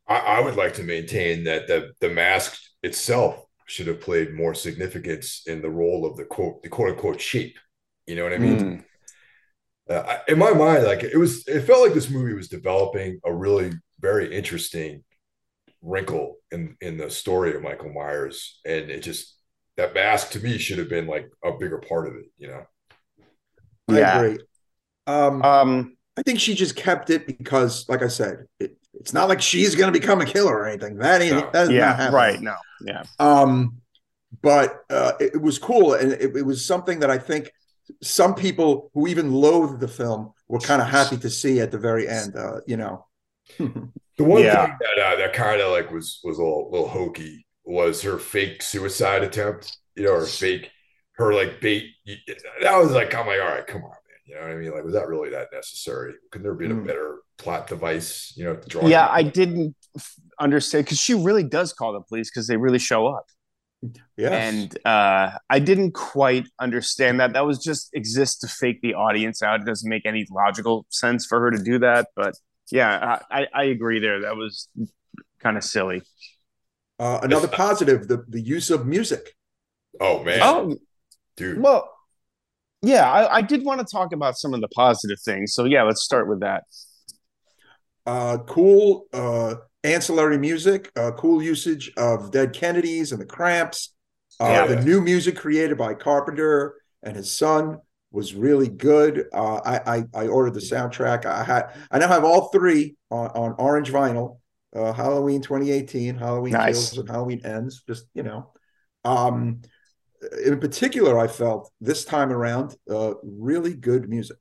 I, 0.08 0.18
I, 0.18 0.40
would 0.42 0.56
like 0.56 0.74
to 0.76 0.84
maintain 0.84 1.44
that 1.46 1.68
the 1.68 1.92
the 2.00 2.10
mask 2.10 2.60
itself 2.84 3.44
should 3.68 3.88
have 3.88 4.02
played 4.02 4.34
more 4.34 4.54
significance 4.54 5.44
in 5.46 5.62
the 5.62 5.70
role 5.70 6.06
of 6.06 6.18
the 6.18 6.26
quote 6.26 6.64
the 6.64 6.70
quote 6.70 6.92
unquote 6.92 7.22
shape. 7.22 7.58
You 8.06 8.16
know 8.16 8.24
what 8.24 8.34
I 8.34 8.38
mean? 8.38 8.60
Mm. 8.60 8.84
Uh, 9.90 10.20
in 10.28 10.38
my 10.38 10.52
mind, 10.52 10.84
like 10.84 11.04
it 11.04 11.18
was, 11.18 11.48
it 11.48 11.62
felt 11.62 11.82
like 11.82 11.94
this 11.94 12.10
movie 12.10 12.34
was 12.34 12.50
developing 12.50 13.20
a 13.26 13.34
really 13.34 13.72
very 14.00 14.36
interesting 14.36 15.04
wrinkle 15.82 16.36
in 16.52 16.76
in 16.82 16.98
the 16.98 17.10
story 17.10 17.56
of 17.56 17.62
Michael 17.62 17.94
Myers, 17.94 18.60
and 18.66 18.90
it 18.90 19.02
just 19.02 19.38
that 19.78 19.94
mask 19.94 20.32
to 20.32 20.40
me 20.40 20.58
should 20.58 20.80
have 20.80 20.90
been 20.90 21.08
like 21.08 21.30
a 21.44 21.52
bigger 21.58 21.78
part 21.78 22.08
of 22.08 22.16
it. 22.16 22.26
You 22.38 22.48
know? 22.48 22.64
I 23.90 24.00
yeah. 24.00 24.20
agree. 24.20 24.40
Um, 25.06 25.42
um, 25.44 25.98
I 26.18 26.24
think 26.24 26.40
she 26.40 26.54
just 26.54 26.76
kept 26.76 27.10
it 27.10 27.26
because, 27.26 27.88
like 27.88 28.02
I 28.02 28.08
said, 28.08 28.48
it, 28.60 28.78
it's 29.00 29.14
not 29.14 29.30
like 29.30 29.42
she's 29.42 29.76
going 29.76 29.92
to 29.92 30.00
become 30.00 30.22
a 30.22 30.26
killer 30.26 30.54
or 30.54 30.68
anything. 30.68 30.98
That 30.98 31.22
ain't. 31.22 31.36
No. 31.36 31.50
That's 31.52 31.70
yeah, 31.70 32.10
right. 32.10 32.40
No. 32.42 32.56
Yeah. 32.86 33.04
Um, 33.20 33.78
but 34.42 34.84
uh, 34.90 35.14
it, 35.20 35.36
it, 35.36 35.42
was 35.42 35.58
cool, 35.58 35.94
and 35.94 36.14
it, 36.14 36.36
it 36.36 36.46
was 36.46 36.66
something 36.66 37.00
that 37.00 37.10
I 37.10 37.18
think 37.18 37.52
some 38.02 38.36
people 38.36 38.92
who 38.94 39.08
even 39.08 39.32
loathed 39.32 39.80
the 39.80 39.88
film 39.88 40.34
were 40.48 40.60
kind 40.60 40.82
of 40.82 40.88
happy 40.88 41.18
to 41.18 41.30
see 41.30 41.60
at 41.60 41.72
the 41.72 41.78
very 41.78 42.08
end. 42.08 42.36
Uh, 42.36 42.60
you 42.68 42.78
know. 42.78 43.06
The 44.18 44.24
one 44.24 44.44
yeah. 44.44 44.66
thing 44.66 44.78
that 44.82 45.06
uh, 45.06 45.16
that 45.18 45.34
kind 45.34 45.62
of 45.62 45.72
like 45.72 45.92
was 45.92 46.20
was 46.24 46.40
a 46.40 46.42
little, 46.42 46.72
little 46.72 46.88
hokey 46.88 47.46
was 47.66 48.02
her 48.02 48.18
fake 48.18 48.64
suicide 48.64 49.24
attempt. 49.24 49.78
You 49.96 50.06
know, 50.06 50.16
her 50.16 50.26
fake, 50.26 50.72
her 51.14 51.34
like 51.34 51.62
bait. 51.62 51.86
That 52.62 52.78
was 52.78 52.92
like, 52.92 53.14
I'm 53.14 53.28
like, 53.28 53.40
all 53.40 53.48
right, 53.48 53.68
come 53.68 53.84
on, 53.84 53.92
man. 53.92 53.97
You 54.28 54.36
know 54.36 54.42
what 54.42 54.52
I 54.52 54.56
mean? 54.56 54.72
Like, 54.72 54.84
was 54.84 54.94
that 54.94 55.08
really 55.08 55.30
that 55.30 55.48
necessary? 55.54 56.14
Could 56.32 56.44
there 56.44 56.52
have 56.52 56.60
been 56.60 56.74
mm. 56.74 56.84
a 56.84 56.86
better 56.86 57.20
plot 57.38 57.68
device? 57.68 58.34
You 58.36 58.44
know, 58.46 58.58
Yeah, 58.90 59.08
I 59.10 59.24
didn't 59.24 59.76
understand 60.40 60.86
because 60.86 61.00
she 61.00 61.14
really 61.14 61.44
does 61.44 61.72
call 61.72 61.94
the 61.94 62.02
police 62.02 62.30
because 62.30 62.48
they 62.48 62.58
really 62.58 62.80
show 62.80 63.08
up. 63.08 63.26
Yeah, 64.18 64.30
and 64.30 64.78
uh, 64.86 65.32
I 65.50 65.60
didn't 65.60 65.94
quite 65.94 66.48
understand 66.60 67.22
that. 67.22 67.34
That 67.34 67.46
was 67.46 67.64
just 67.64 67.90
exists 67.94 68.40
to 68.40 68.48
fake 68.48 68.82
the 68.82 68.96
audience 68.96 69.42
out. 69.42 69.62
It 69.62 69.66
doesn't 69.66 69.88
make 69.88 70.06
any 70.06 70.28
logical 70.30 70.86
sense 70.90 71.26
for 71.26 71.40
her 71.40 71.52
to 71.52 71.64
do 71.64 71.80
that, 71.80 72.08
but 72.16 72.34
yeah, 72.70 73.20
I, 73.32 73.48
I 73.54 73.64
agree 73.66 74.00
there. 74.00 74.22
That 74.22 74.36
was 74.36 74.68
kind 75.40 75.56
of 75.56 75.64
silly. 75.64 76.02
Uh, 77.00 77.20
another 77.22 77.48
positive, 77.48 78.08
the, 78.08 78.26
the 78.28 78.42
use 78.42 78.72
of 78.72 78.88
music. 78.88 79.36
Oh 80.02 80.24
man. 80.24 80.40
Oh 80.42 80.76
dude. 81.38 81.62
Well, 81.62 81.97
yeah, 82.88 83.12
I, 83.12 83.38
I 83.38 83.42
did 83.42 83.66
want 83.66 83.80
to 83.82 83.86
talk 83.86 84.14
about 84.14 84.38
some 84.38 84.54
of 84.54 84.62
the 84.62 84.70
positive 84.70 85.20
things. 85.20 85.54
So 85.54 85.66
yeah, 85.66 85.84
let's 85.84 86.04
start 86.04 86.30
with 86.30 86.40
that. 86.40 86.64
Uh, 88.06 88.38
cool 88.48 89.08
uh, 89.12 89.56
ancillary 89.84 90.38
music, 90.38 90.90
uh, 90.96 91.12
cool 91.12 91.44
usage 91.44 91.92
of 91.98 92.32
Dead 92.32 92.54
Kennedys 92.54 93.12
and 93.12 93.20
the 93.20 93.26
Cramps. 93.26 93.94
Uh, 94.40 94.46
yeah. 94.48 94.66
The 94.68 94.82
new 94.84 95.02
music 95.02 95.36
created 95.36 95.78
by 95.78 95.96
Carpenter 95.96 96.76
and 97.04 97.16
his 97.16 97.30
son 97.32 97.80
was 98.12 98.34
really 98.34 98.70
good. 98.70 99.26
Uh, 99.34 99.56
I, 99.66 99.98
I, 99.98 100.04
I 100.14 100.28
ordered 100.28 100.54
the 100.54 100.62
soundtrack. 100.62 101.26
I 101.26 101.44
had 101.44 101.76
I 101.92 102.00
now 102.00 102.08
have 102.08 102.24
all 102.24 102.48
three 102.50 102.96
on, 103.12 103.28
on 103.32 103.56
orange 103.58 103.92
vinyl. 103.92 104.40
Uh, 104.76 104.94
Halloween 104.94 105.42
2018, 105.42 106.16
Halloween 106.16 106.54
nice. 106.54 106.92
Kills, 106.92 107.00
and 107.00 107.10
Halloween 107.10 107.42
Ends. 107.44 107.84
Just 107.88 108.06
you 108.14 108.24
know, 108.24 108.54
um, 109.04 109.62
in 110.46 110.60
particular, 110.60 111.20
I 111.20 111.28
felt 111.28 111.72
this 111.82 112.06
time 112.06 112.32
around 112.32 112.76
uh, 112.90 113.14
really 113.24 113.74
good 113.74 114.10
music. 114.10 114.38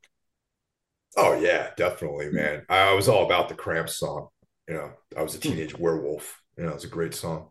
Oh 1.15 1.39
yeah, 1.39 1.69
definitely, 1.75 2.29
man. 2.29 2.63
I 2.69 2.93
was 2.93 3.09
all 3.09 3.25
about 3.25 3.49
the 3.49 3.55
Cramps 3.55 3.97
song. 3.97 4.27
You 4.67 4.75
know, 4.75 4.91
I 5.17 5.23
was 5.23 5.35
a 5.35 5.37
hmm. 5.37 5.49
teenage 5.49 5.77
werewolf. 5.77 6.41
You 6.57 6.65
know, 6.65 6.73
it's 6.73 6.83
a 6.83 6.89
great 6.89 7.13
song. 7.13 7.49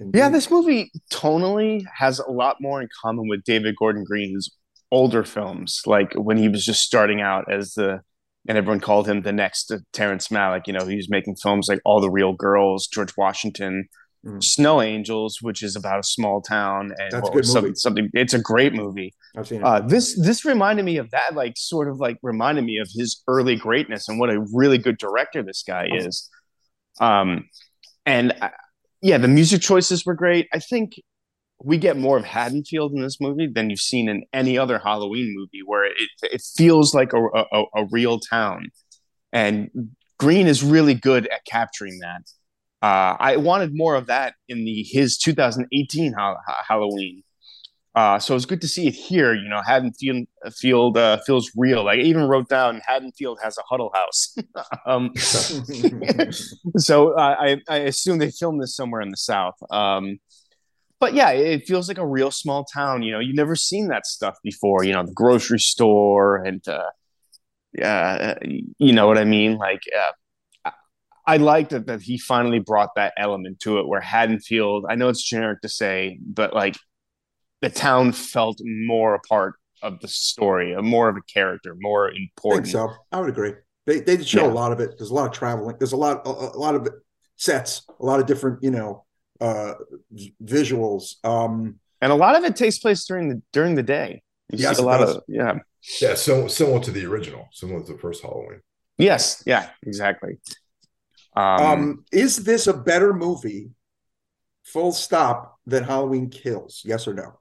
Indeed. 0.00 0.18
Yeah, 0.18 0.28
this 0.28 0.50
movie 0.50 0.90
tonally 1.12 1.84
has 1.94 2.18
a 2.18 2.30
lot 2.30 2.56
more 2.60 2.82
in 2.82 2.88
common 3.02 3.28
with 3.28 3.44
David 3.44 3.76
Gordon 3.76 4.04
Green's 4.04 4.50
older 4.90 5.24
films, 5.24 5.82
like 5.86 6.12
when 6.14 6.36
he 6.36 6.48
was 6.48 6.64
just 6.64 6.82
starting 6.82 7.20
out 7.20 7.50
as 7.50 7.74
the, 7.74 8.00
and 8.48 8.58
everyone 8.58 8.80
called 8.80 9.08
him 9.08 9.22
the 9.22 9.32
next 9.32 9.72
Terrence 9.92 10.28
Malick. 10.28 10.66
You 10.66 10.72
know, 10.72 10.86
he 10.86 10.96
was 10.96 11.08
making 11.08 11.36
films 11.36 11.68
like 11.68 11.80
All 11.84 12.00
the 12.00 12.10
Real 12.10 12.32
Girls, 12.32 12.86
George 12.86 13.16
Washington, 13.16 13.88
mm. 14.24 14.42
Snow 14.42 14.80
Angels, 14.82 15.38
which 15.40 15.62
is 15.62 15.76
about 15.76 16.00
a 16.00 16.02
small 16.02 16.40
town, 16.40 16.92
and 16.98 17.12
That's 17.12 17.30
good 17.30 17.46
something, 17.46 17.74
something. 17.74 18.10
It's 18.12 18.34
a 18.34 18.38
great 18.38 18.72
movie. 18.74 19.14
I've 19.36 19.46
seen 19.46 19.60
it. 19.60 19.64
Uh, 19.64 19.80
this 19.80 20.18
this 20.20 20.44
reminded 20.44 20.84
me 20.84 20.96
of 20.96 21.10
that, 21.10 21.34
like 21.34 21.54
sort 21.56 21.88
of 21.88 21.98
like 21.98 22.18
reminded 22.22 22.64
me 22.64 22.78
of 22.78 22.88
his 22.94 23.22
early 23.28 23.56
greatness 23.56 24.08
and 24.08 24.18
what 24.18 24.30
a 24.30 24.44
really 24.52 24.78
good 24.78 24.98
director 24.98 25.42
this 25.42 25.62
guy 25.66 25.88
is. 25.92 26.28
Um, 27.00 27.48
and 28.06 28.34
uh, 28.40 28.50
yeah, 29.02 29.18
the 29.18 29.28
music 29.28 29.60
choices 29.60 30.06
were 30.06 30.14
great. 30.14 30.48
I 30.52 30.58
think 30.58 30.94
we 31.62 31.78
get 31.78 31.96
more 31.96 32.16
of 32.16 32.24
Haddonfield 32.24 32.92
in 32.92 33.00
this 33.00 33.20
movie 33.20 33.46
than 33.46 33.70
you've 33.70 33.80
seen 33.80 34.08
in 34.08 34.24
any 34.32 34.58
other 34.58 34.78
Halloween 34.78 35.34
movie, 35.36 35.62
where 35.64 35.84
it 35.84 36.08
it 36.22 36.42
feels 36.56 36.94
like 36.94 37.12
a, 37.12 37.22
a, 37.22 37.64
a 37.76 37.86
real 37.90 38.18
town, 38.18 38.70
and 39.32 39.70
Green 40.18 40.46
is 40.46 40.62
really 40.62 40.94
good 40.94 41.26
at 41.26 41.44
capturing 41.44 41.98
that. 42.00 42.22
Uh, 42.84 43.16
I 43.18 43.36
wanted 43.38 43.74
more 43.74 43.94
of 43.94 44.08
that 44.08 44.34
in 44.46 44.66
the 44.66 44.82
his 44.82 45.16
2018 45.16 46.12
ha- 46.12 46.36
Halloween. 46.68 47.22
Uh, 47.94 48.18
so 48.18 48.36
it's 48.36 48.44
good 48.44 48.60
to 48.60 48.68
see 48.68 48.86
it 48.86 48.94
here. 48.94 49.32
You 49.32 49.48
know, 49.48 49.62
Haddonfield 49.66 50.26
field, 50.52 50.98
uh, 50.98 51.16
feels 51.24 51.50
real. 51.56 51.82
Like 51.84 52.00
I 52.00 52.02
even 52.02 52.24
wrote 52.24 52.50
down 52.50 52.82
Haddonfield 52.86 53.38
has 53.42 53.56
a 53.56 53.62
Huddle 53.70 53.90
House. 53.94 54.36
um, 54.86 55.16
so 56.76 57.16
I, 57.18 57.56
I 57.70 57.76
assume 57.78 58.18
they 58.18 58.30
filmed 58.30 58.62
this 58.62 58.76
somewhere 58.76 59.00
in 59.00 59.10
the 59.10 59.16
South. 59.16 59.54
Um, 59.70 60.18
but 61.00 61.14
yeah, 61.14 61.30
it 61.30 61.66
feels 61.66 61.88
like 61.88 61.96
a 61.96 62.06
real 62.06 62.30
small 62.30 62.66
town. 62.66 63.02
You 63.02 63.12
know, 63.12 63.18
you've 63.18 63.34
never 63.34 63.56
seen 63.56 63.88
that 63.88 64.04
stuff 64.04 64.36
before. 64.44 64.84
You 64.84 64.92
know, 64.92 65.06
the 65.06 65.12
grocery 65.12 65.58
store 65.58 66.36
and 66.44 66.66
uh, 66.68 66.90
yeah, 67.72 68.34
you 68.78 68.92
know 68.92 69.06
what 69.06 69.16
I 69.16 69.24
mean. 69.24 69.56
Like, 69.56 69.84
uh, 69.98 70.12
I 71.26 71.38
liked 71.38 71.70
that 71.70 71.86
that 71.86 72.02
he 72.02 72.18
finally 72.18 72.58
brought 72.58 72.94
that 72.96 73.14
element 73.16 73.60
to 73.60 73.78
it, 73.78 73.88
where 73.88 74.00
Haddonfield. 74.00 74.86
I 74.88 74.94
know 74.94 75.08
it's 75.08 75.22
generic 75.22 75.62
to 75.62 75.68
say, 75.68 76.18
but 76.20 76.54
like 76.54 76.76
the 77.62 77.70
town 77.70 78.12
felt 78.12 78.58
more 78.62 79.14
a 79.14 79.20
part 79.20 79.54
of 79.82 80.00
the 80.00 80.08
story, 80.08 80.74
more 80.82 81.08
of 81.08 81.16
a 81.16 81.22
character, 81.22 81.74
more 81.78 82.10
important. 82.10 82.68
I 82.68 82.70
think 82.70 82.90
so. 82.90 82.90
I 83.12 83.20
would 83.20 83.30
agree. 83.30 83.54
They 83.86 84.00
they 84.00 84.16
did 84.16 84.28
show 84.28 84.44
yeah. 84.44 84.52
a 84.52 84.54
lot 84.54 84.72
of 84.72 84.80
it. 84.80 84.94
There's 84.98 85.10
a 85.10 85.14
lot 85.14 85.26
of 85.26 85.32
traveling. 85.32 85.76
There's 85.78 85.92
a 85.92 85.96
lot 85.96 86.26
a, 86.26 86.30
a 86.30 86.58
lot 86.58 86.74
of 86.74 86.88
sets, 87.36 87.82
a 88.00 88.04
lot 88.04 88.20
of 88.20 88.26
different 88.26 88.62
you 88.62 88.70
know 88.70 89.04
uh, 89.40 89.74
visuals. 90.42 91.24
Um, 91.24 91.78
and 92.00 92.12
a 92.12 92.14
lot 92.14 92.36
of 92.36 92.44
it 92.44 92.56
takes 92.56 92.78
place 92.78 93.04
during 93.04 93.28
the 93.28 93.42
during 93.52 93.74
the 93.74 93.82
day. 93.82 94.22
You 94.50 94.58
yes, 94.58 94.76
see 94.76 94.82
a 94.82 94.86
lot 94.86 94.98
does. 94.98 95.16
of 95.16 95.22
yeah. 95.28 95.58
Yeah, 96.00 96.14
so 96.14 96.48
similar 96.48 96.80
to 96.80 96.90
the 96.90 97.04
original, 97.04 97.48
similar 97.52 97.84
to 97.84 97.92
the 97.92 97.98
first 97.98 98.22
Halloween. 98.22 98.60
Yes, 98.96 99.42
yeah, 99.46 99.68
exactly. 99.82 100.38
Um, 101.34 101.66
um, 101.66 102.04
is 102.12 102.44
this 102.44 102.66
a 102.66 102.74
better 102.74 103.12
movie, 103.12 103.70
full 104.64 104.92
stop, 104.92 105.58
than 105.66 105.84
Halloween 105.84 106.30
Kills? 106.30 106.82
Yes 106.84 107.08
or 107.08 107.14
no? 107.14 107.38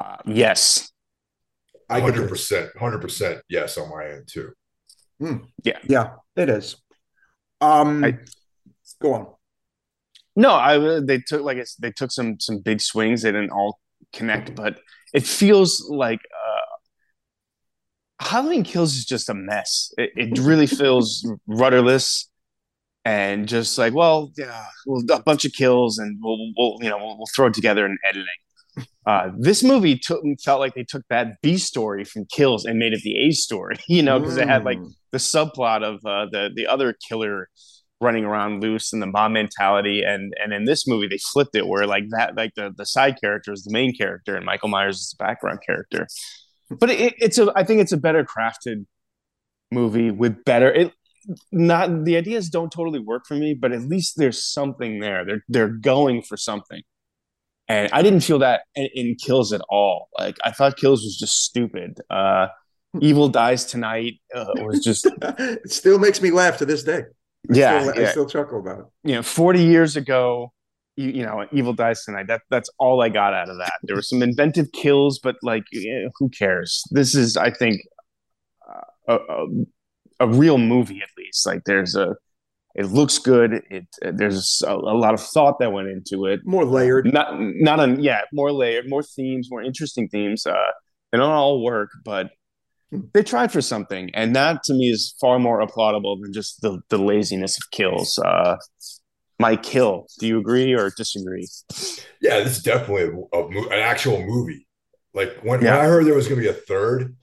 Uh, 0.00 0.16
yes. 0.26 0.90
I 1.88 2.00
hundred 2.00 2.28
percent, 2.28 2.70
hundred 2.78 3.00
percent, 3.00 3.42
yes 3.48 3.76
on 3.76 3.90
my 3.90 4.06
end 4.06 4.28
too. 4.28 4.52
Yeah, 5.64 5.78
yeah, 5.88 6.10
it 6.36 6.48
is. 6.48 6.76
Um, 7.60 8.04
I- 8.04 8.18
go 9.02 9.14
on. 9.14 9.26
No, 10.36 10.52
I 10.52 11.00
they 11.00 11.18
took 11.18 11.42
like 11.42 11.58
I 11.58 11.64
said, 11.64 11.82
they 11.82 11.90
took 11.90 12.12
some 12.12 12.38
some 12.38 12.60
big 12.60 12.80
swings. 12.80 13.22
They 13.22 13.32
didn't 13.32 13.50
all 13.50 13.80
connect, 14.12 14.54
but 14.54 14.78
it 15.12 15.26
feels 15.26 15.84
like 15.90 16.20
uh, 16.20 18.24
Halloween 18.24 18.62
Kills 18.62 18.94
is 18.94 19.04
just 19.04 19.28
a 19.28 19.34
mess. 19.34 19.92
It, 19.98 20.10
it 20.16 20.38
really 20.38 20.68
feels 20.68 21.28
rudderless 21.48 22.29
and 23.04 23.48
just 23.48 23.78
like, 23.78 23.94
well, 23.94 24.32
yeah, 24.36 24.64
well, 24.86 25.02
a 25.12 25.22
bunch 25.22 25.44
of 25.44 25.52
kills, 25.52 25.98
and 25.98 26.18
we'll, 26.22 26.38
we'll 26.56 26.76
you 26.80 26.88
know 26.90 26.98
we'll, 26.98 27.16
we'll 27.18 27.26
throw 27.34 27.46
it 27.46 27.54
together 27.54 27.86
in 27.86 27.98
editing. 28.08 28.26
Uh, 29.06 29.30
this 29.38 29.64
movie 29.64 29.98
took 29.98 30.22
felt 30.44 30.60
like 30.60 30.74
they 30.74 30.84
took 30.84 31.02
that 31.10 31.40
B 31.42 31.56
story 31.56 32.04
from 32.04 32.26
Kills 32.26 32.64
and 32.64 32.78
made 32.78 32.92
it 32.92 33.02
the 33.02 33.16
A 33.26 33.30
story, 33.32 33.76
you 33.88 34.02
know, 34.02 34.20
because 34.20 34.36
it 34.36 34.46
had 34.48 34.64
like 34.64 34.78
Mm. 34.78 34.92
the 35.10 35.18
subplot 35.18 35.82
of 35.82 35.96
uh, 36.04 36.26
the 36.30 36.50
the 36.54 36.66
other 36.66 36.94
killer 37.08 37.48
running 38.02 38.24
around 38.24 38.62
loose 38.62 38.92
and 38.94 39.02
the 39.02 39.06
mob 39.06 39.32
mentality 39.32 40.02
and 40.02 40.32
and 40.42 40.52
in 40.54 40.64
this 40.64 40.86
movie 40.88 41.06
they 41.06 41.18
flipped 41.18 41.54
it 41.54 41.66
where 41.66 41.86
like 41.86 42.04
that 42.10 42.34
like 42.34 42.54
the 42.54 42.72
the 42.78 42.86
side 42.86 43.20
character 43.20 43.52
is 43.52 43.62
the 43.64 43.72
main 43.72 43.94
character 43.94 44.36
and 44.36 44.46
Michael 44.46 44.68
Myers 44.70 44.96
is 45.00 45.14
the 45.18 45.22
background 45.22 45.58
character 45.66 46.06
but 46.70 46.88
it, 46.88 47.14
it's 47.18 47.36
a 47.36 47.52
I 47.54 47.62
think 47.64 47.80
it's 47.82 47.92
a 47.92 47.98
better 47.98 48.24
crafted 48.24 48.86
movie 49.70 50.10
with 50.10 50.44
better 50.44 50.72
it 50.72 50.92
not 51.52 52.04
the 52.04 52.16
ideas 52.16 52.48
don't 52.48 52.72
totally 52.72 52.98
work 52.98 53.26
for 53.26 53.34
me 53.34 53.54
but 53.54 53.72
at 53.72 53.82
least 53.82 54.14
there's 54.16 54.42
something 54.42 55.00
there 55.00 55.24
they're 55.24 55.44
they're 55.48 55.68
going 55.68 56.22
for 56.22 56.36
something 56.36 56.82
and 57.68 57.88
I 57.92 58.02
didn't 58.02 58.20
feel 58.20 58.40
that 58.40 58.62
in, 58.74 58.88
in 58.94 59.14
Kills 59.14 59.52
at 59.52 59.60
all 59.68 60.08
like 60.18 60.36
I 60.44 60.50
thought 60.50 60.76
Kills 60.76 61.02
was 61.02 61.16
just 61.18 61.44
stupid 61.44 62.00
uh 62.10 62.48
Evil 63.00 63.28
Dies 63.28 63.64
Tonight 63.64 64.14
uh, 64.34 64.46
was 64.56 64.82
just 64.82 65.06
it 65.22 65.70
still 65.70 65.98
makes 65.98 66.20
me 66.20 66.30
laugh 66.30 66.58
to 66.58 66.66
this 66.66 66.82
day. 66.82 67.04
I 67.48 67.56
yeah, 67.56 67.80
still, 67.82 67.94
yeah. 67.94 68.08
I 68.08 68.10
still 68.10 68.26
chuckle 68.26 68.58
about 68.58 68.80
it. 68.80 68.84
you 69.04 69.14
know, 69.14 69.22
40 69.22 69.62
years 69.62 69.96
ago, 69.96 70.52
you, 70.96 71.10
you 71.10 71.22
know, 71.22 71.46
Evil 71.52 71.72
Dies 71.72 72.04
Tonight. 72.04 72.26
That 72.26 72.42
that's 72.50 72.68
all 72.78 73.00
I 73.00 73.08
got 73.08 73.32
out 73.32 73.48
of 73.48 73.58
that. 73.58 73.74
There 73.82 73.96
were 73.96 74.02
some 74.02 74.22
inventive 74.22 74.72
kills, 74.72 75.18
but 75.18 75.36
like, 75.42 75.64
who 76.18 76.28
cares? 76.30 76.82
This 76.90 77.14
is, 77.14 77.36
I 77.36 77.50
think, 77.50 77.80
uh, 79.08 79.18
a, 79.28 79.46
a, 80.20 80.24
a 80.24 80.28
real 80.28 80.58
movie 80.58 81.00
at 81.02 81.08
least. 81.18 81.46
Like, 81.46 81.62
there's 81.64 81.94
a, 81.96 82.16
it 82.74 82.86
looks 82.86 83.18
good. 83.18 83.62
It 83.70 83.86
there's 84.00 84.62
a, 84.66 84.72
a 84.74 84.96
lot 84.96 85.14
of 85.14 85.20
thought 85.20 85.58
that 85.58 85.72
went 85.72 85.88
into 85.88 86.26
it. 86.26 86.40
More 86.44 86.64
layered. 86.64 87.12
Not 87.12 87.34
not 87.38 87.80
on 87.80 88.00
yeah, 88.02 88.20
more 88.32 88.52
layered, 88.52 88.88
more 88.88 89.02
themes, 89.02 89.48
more 89.50 89.62
interesting 89.62 90.08
themes. 90.08 90.46
Uh, 90.46 90.54
they 91.10 91.18
don't 91.18 91.30
all 91.30 91.64
work, 91.64 91.90
but 92.04 92.30
they 93.12 93.22
tried 93.22 93.50
for 93.52 93.60
something, 93.60 94.10
and 94.14 94.36
that 94.36 94.62
to 94.64 94.74
me 94.74 94.90
is 94.90 95.14
far 95.20 95.38
more 95.38 95.60
applaudable 95.60 96.20
than 96.22 96.32
just 96.32 96.60
the 96.60 96.80
the 96.90 96.98
laziness 96.98 97.56
of 97.56 97.70
kills. 97.72 98.18
Uh, 98.18 98.56
my 99.40 99.56
kill. 99.56 100.06
Do 100.18 100.26
you 100.26 100.38
agree 100.38 100.74
or 100.74 100.90
disagree? 100.96 101.48
Yeah, 102.20 102.40
this 102.40 102.58
is 102.58 102.62
definitely 102.62 103.04
a, 103.32 103.36
a 103.38 103.46
an 103.48 103.80
actual 103.80 104.22
movie. 104.24 104.66
Like 105.14 105.38
when, 105.42 105.62
Yeah. 105.62 105.76
when 105.76 105.86
I 105.86 105.88
heard 105.88 106.06
there 106.06 106.14
was 106.14 106.28
going 106.28 106.40
to 106.40 106.46
be 106.46 106.50
a 106.50 106.60
third, 106.60 107.16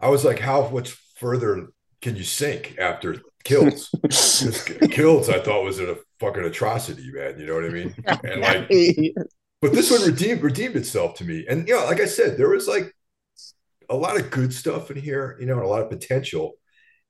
I 0.00 0.08
was 0.08 0.24
like, 0.24 0.38
how 0.40 0.68
much 0.70 0.96
further 1.20 1.68
can 2.00 2.16
you 2.16 2.24
sink 2.24 2.76
after 2.78 3.16
kills? 3.44 3.90
Kills, 4.90 5.28
I 5.28 5.40
thought 5.40 5.64
was 5.64 5.80
a 5.80 5.96
fucking 6.20 6.44
atrocity, 6.44 7.10
man. 7.12 7.38
You 7.38 7.46
know 7.46 7.54
what 7.54 7.64
I 7.64 7.68
mean? 7.68 7.94
And 8.24 8.40
like, 8.40 8.68
but 9.60 9.72
this 9.72 9.90
one 9.90 10.02
redeemed 10.02 10.42
redeemed 10.42 10.76
itself 10.76 11.14
to 11.14 11.24
me. 11.24 11.46
And 11.48 11.66
you 11.66 11.74
know, 11.74 11.84
like 11.84 12.00
I 12.00 12.06
said, 12.06 12.36
there 12.36 12.50
was 12.50 12.68
like 12.68 12.94
a 13.88 13.96
lot 13.96 14.18
of 14.18 14.30
good 14.30 14.52
stuff 14.52 14.90
in 14.90 14.96
here, 14.96 15.36
you 15.40 15.46
know, 15.46 15.54
and 15.54 15.62
a 15.62 15.68
lot 15.68 15.82
of 15.82 15.90
potential. 15.90 16.54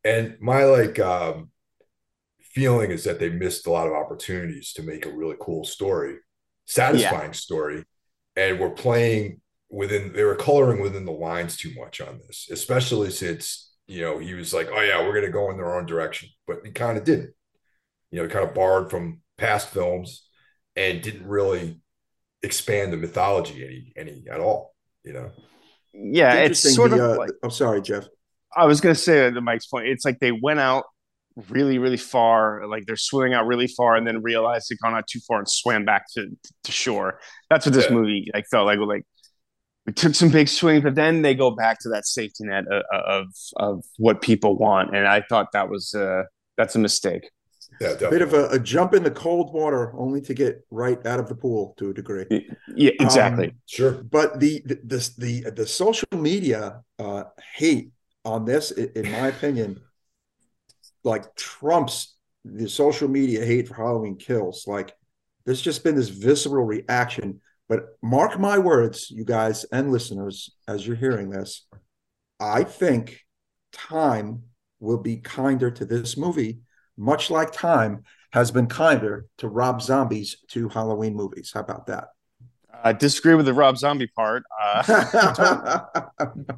And 0.04 0.36
my 0.40 0.64
like 0.64 0.98
um 0.98 1.50
feeling 2.40 2.90
is 2.90 3.04
that 3.04 3.18
they 3.18 3.30
missed 3.30 3.66
a 3.66 3.70
lot 3.70 3.86
of 3.86 3.92
opportunities 3.92 4.72
to 4.74 4.82
make 4.82 5.06
a 5.06 5.12
really 5.12 5.36
cool 5.40 5.64
story, 5.64 6.16
satisfying 6.66 7.32
story. 7.32 7.84
And 8.36 8.60
we're 8.60 8.70
playing 8.70 9.40
within 9.70 10.12
they 10.12 10.24
were 10.24 10.36
coloring 10.36 10.80
within 10.80 11.04
the 11.04 11.12
lines 11.12 11.56
too 11.56 11.72
much 11.78 12.00
on 12.00 12.20
this, 12.26 12.48
especially 12.50 13.10
since 13.10 13.67
you 13.88 14.02
know 14.02 14.18
he 14.18 14.34
was 14.34 14.54
like, 14.54 14.68
Oh 14.72 14.82
yeah, 14.82 15.02
we're 15.06 15.14
gonna 15.14 15.32
go 15.32 15.50
in 15.52 15.58
their 15.58 15.76
own 15.76 15.86
direction. 15.86 16.30
But 16.48 16.60
he 16.66 16.72
kind 16.72 16.98
of 16.98 17.04
didn't. 17.04 17.32
You 18.10 18.18
know, 18.18 18.24
he 18.24 18.30
kind 18.30 18.48
of 18.48 18.54
borrowed 18.54 18.90
from 18.90 19.22
past 19.38 19.70
films 19.70 20.28
and 20.76 21.02
didn't 21.02 21.26
really 21.28 21.80
expand 22.42 22.92
the 22.92 22.98
mythology 22.98 23.64
any 23.64 23.92
any 23.96 24.24
at 24.30 24.40
all. 24.40 24.74
You 25.04 25.14
know, 25.14 25.32
yeah, 25.92 26.36
it's 26.36 26.60
Interesting, 26.60 26.72
sort 26.74 26.92
the, 26.92 26.96
of 26.96 27.02
uh, 27.14 27.16
like 27.16 27.32
I'm 27.42 27.50
sorry, 27.50 27.80
Jeff. 27.82 28.08
I 28.56 28.66
was 28.66 28.80
gonna 28.80 28.94
say 28.94 29.30
to 29.30 29.40
Mike's 29.40 29.66
point, 29.66 29.86
it's 29.88 30.04
like 30.04 30.18
they 30.20 30.32
went 30.32 30.60
out 30.60 30.84
really, 31.50 31.78
really 31.78 31.96
far, 31.96 32.66
like 32.66 32.86
they're 32.86 32.96
swimming 32.96 33.34
out 33.34 33.46
really 33.46 33.68
far, 33.68 33.94
and 33.96 34.06
then 34.06 34.22
realized 34.22 34.68
they'd 34.70 34.78
gone 34.82 34.94
out 34.94 35.06
too 35.06 35.20
far 35.28 35.38
and 35.38 35.48
swam 35.48 35.84
back 35.84 36.04
to, 36.14 36.26
to 36.64 36.72
shore. 36.72 37.20
That's 37.50 37.66
what 37.66 37.74
this 37.74 37.88
Yeah. 37.88 37.90
movie 37.90 38.30
like 38.34 38.46
felt 38.50 38.66
like. 38.66 38.78
Like 38.80 39.04
we 39.88 39.92
took 39.94 40.14
some 40.14 40.30
big 40.30 40.48
swings, 40.48 40.82
but 40.84 40.94
then 40.94 41.22
they 41.22 41.34
go 41.34 41.50
back 41.50 41.80
to 41.80 41.88
that 41.90 42.06
safety 42.06 42.44
net 42.44 42.64
of 42.70 42.84
of, 42.92 43.26
of 43.56 43.84
what 43.96 44.20
people 44.22 44.56
want, 44.58 44.94
and 44.94 45.06
I 45.08 45.22
thought 45.22 45.52
that 45.52 45.70
was 45.70 45.94
uh, 45.94 46.24
that's 46.58 46.76
a 46.76 46.78
mistake. 46.78 47.30
yeah, 47.80 47.88
A 47.88 47.92
definitely. 47.92 48.18
bit 48.18 48.22
of 48.22 48.34
a, 48.34 48.48
a 48.50 48.58
jump 48.58 48.94
in 48.94 49.02
the 49.02 49.10
cold 49.10 49.52
water, 49.54 49.92
only 49.96 50.20
to 50.22 50.34
get 50.34 50.66
right 50.70 51.04
out 51.06 51.20
of 51.20 51.28
the 51.28 51.34
pool 51.34 51.74
to 51.78 51.90
a 51.90 51.94
degree. 51.94 52.26
Yeah, 52.76 52.92
exactly. 53.00 53.48
Um, 53.48 53.52
sure. 53.66 53.92
but 53.92 54.40
the 54.40 54.62
the 54.66 54.74
the 54.84 55.10
the, 55.18 55.50
the 55.50 55.66
social 55.66 56.08
media 56.14 56.82
uh, 56.98 57.24
hate 57.54 57.92
on 58.24 58.44
this, 58.44 58.70
in 58.72 59.10
my 59.10 59.28
opinion, 59.28 59.80
like 61.04 61.34
trumps 61.36 62.16
the 62.44 62.68
social 62.68 63.08
media 63.08 63.44
hate 63.44 63.68
for 63.68 63.74
Halloween 63.74 64.16
Kills. 64.16 64.66
Like 64.66 64.94
there's 65.44 65.62
just 65.62 65.84
been 65.84 65.94
this 65.96 66.08
visceral 66.10 66.64
reaction. 66.64 67.40
But 67.68 67.98
mark 68.02 68.38
my 68.38 68.58
words, 68.58 69.10
you 69.10 69.24
guys 69.24 69.64
and 69.64 69.92
listeners, 69.92 70.50
as 70.66 70.86
you're 70.86 70.96
hearing 70.96 71.30
this, 71.30 71.66
I 72.40 72.64
think 72.64 73.20
time 73.72 74.44
will 74.80 74.98
be 74.98 75.18
kinder 75.18 75.70
to 75.72 75.84
this 75.84 76.16
movie, 76.16 76.60
much 76.96 77.30
like 77.30 77.52
time 77.52 78.04
has 78.32 78.50
been 78.50 78.66
kinder 78.66 79.26
to 79.38 79.48
Rob 79.48 79.82
Zombie's 79.82 80.38
two 80.48 80.68
Halloween 80.68 81.14
movies. 81.14 81.50
How 81.52 81.60
about 81.60 81.86
that? 81.86 82.08
I 82.84 82.92
disagree 82.92 83.34
with 83.34 83.46
the 83.46 83.54
Rob 83.54 83.76
Zombie 83.76 84.06
part. 84.14 84.44
Uh, 84.62 85.80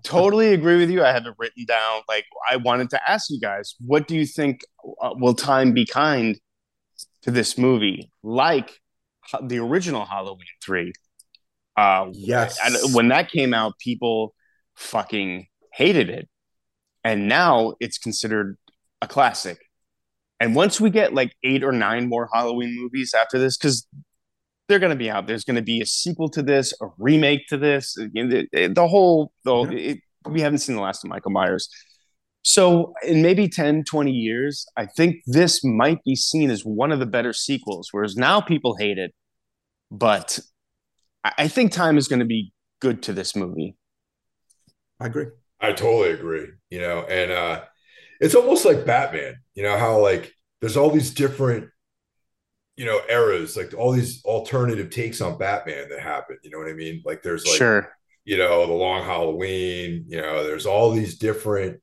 totally 0.02 0.52
agree 0.52 0.76
with 0.76 0.90
you. 0.90 1.02
I 1.02 1.12
have 1.12 1.24
it 1.26 1.34
written 1.38 1.64
down. 1.64 2.02
Like 2.08 2.26
I 2.50 2.56
wanted 2.56 2.90
to 2.90 3.10
ask 3.10 3.30
you 3.30 3.40
guys, 3.40 3.74
what 3.84 4.06
do 4.06 4.16
you 4.16 4.26
think? 4.26 4.60
Uh, 5.00 5.14
will 5.14 5.34
time 5.34 5.72
be 5.72 5.86
kind 5.86 6.38
to 7.22 7.30
this 7.30 7.56
movie, 7.56 8.10
like 8.22 8.78
the 9.42 9.58
original 9.58 10.04
Halloween 10.04 10.46
three? 10.62 10.92
Uh, 11.76 12.08
yes. 12.12 12.58
and 12.64 12.94
when 12.94 13.08
that 13.08 13.30
came 13.30 13.54
out, 13.54 13.78
people 13.78 14.34
fucking 14.76 15.46
hated 15.72 16.10
it, 16.10 16.28
and 17.04 17.28
now 17.28 17.74
it's 17.80 17.98
considered 17.98 18.56
a 19.00 19.06
classic. 19.06 19.58
And 20.40 20.54
once 20.54 20.80
we 20.80 20.90
get 20.90 21.14
like 21.14 21.34
eight 21.44 21.62
or 21.62 21.72
nine 21.72 22.08
more 22.08 22.28
Halloween 22.32 22.74
movies 22.78 23.14
after 23.14 23.38
this, 23.38 23.56
because 23.56 23.86
they're 24.68 24.78
going 24.78 24.90
to 24.90 24.96
be 24.96 25.10
out. 25.10 25.26
There's 25.26 25.44
going 25.44 25.56
to 25.56 25.62
be 25.62 25.80
a 25.80 25.86
sequel 25.86 26.28
to 26.30 26.42
this, 26.42 26.72
a 26.80 26.86
remake 26.96 27.48
to 27.48 27.56
this. 27.56 27.94
The, 27.94 28.70
the 28.72 28.86
whole, 28.88 29.32
the 29.44 29.50
whole 29.50 29.72
Yeah. 29.72 29.92
it, 29.94 29.98
we 30.28 30.40
haven't 30.40 30.58
seen 30.58 30.76
the 30.76 30.82
last 30.82 31.02
of 31.02 31.10
Michael 31.10 31.32
Myers. 31.32 31.68
So, 32.42 32.94
in 33.06 33.20
maybe 33.20 33.48
10, 33.48 33.84
20 33.84 34.10
years, 34.10 34.66
I 34.76 34.86
think 34.86 35.16
this 35.26 35.62
might 35.62 36.02
be 36.04 36.16
seen 36.16 36.50
as 36.50 36.64
one 36.64 36.90
of 36.90 36.98
the 36.98 37.06
better 37.06 37.34
sequels, 37.34 37.88
whereas 37.92 38.16
now 38.16 38.40
people 38.40 38.76
hate 38.76 38.96
it. 38.98 39.12
But 39.90 40.38
I, 41.22 41.32
I 41.38 41.48
think 41.48 41.72
time 41.72 41.98
is 41.98 42.08
going 42.08 42.20
to 42.20 42.26
be 42.26 42.52
good 42.80 43.02
to 43.04 43.12
this 43.12 43.36
movie. 43.36 43.76
I 44.98 45.06
agree. 45.06 45.26
I 45.60 45.72
totally 45.72 46.10
agree. 46.10 46.48
You 46.70 46.80
know, 46.80 47.00
and 47.02 47.30
uh 47.30 47.62
it's 48.20 48.34
almost 48.34 48.64
like 48.66 48.84
Batman, 48.84 49.36
you 49.54 49.62
know, 49.62 49.78
how 49.78 49.98
like 49.98 50.32
there's 50.60 50.76
all 50.76 50.90
these 50.90 51.12
different, 51.14 51.70
you 52.76 52.84
know, 52.84 53.00
eras, 53.08 53.56
like 53.56 53.72
all 53.74 53.92
these 53.92 54.22
alternative 54.24 54.90
takes 54.90 55.22
on 55.22 55.38
Batman 55.38 55.88
that 55.88 56.00
happen. 56.00 56.36
You 56.42 56.50
know 56.50 56.58
what 56.58 56.68
I 56.68 56.74
mean? 56.74 57.02
Like 57.04 57.22
there's 57.22 57.46
like, 57.46 57.56
sure. 57.56 57.96
you 58.24 58.36
know, 58.36 58.66
the 58.66 58.72
long 58.74 59.04
Halloween, 59.04 60.04
you 60.06 60.20
know, 60.20 60.44
there's 60.44 60.66
all 60.66 60.90
these 60.90 61.18
different 61.18 61.80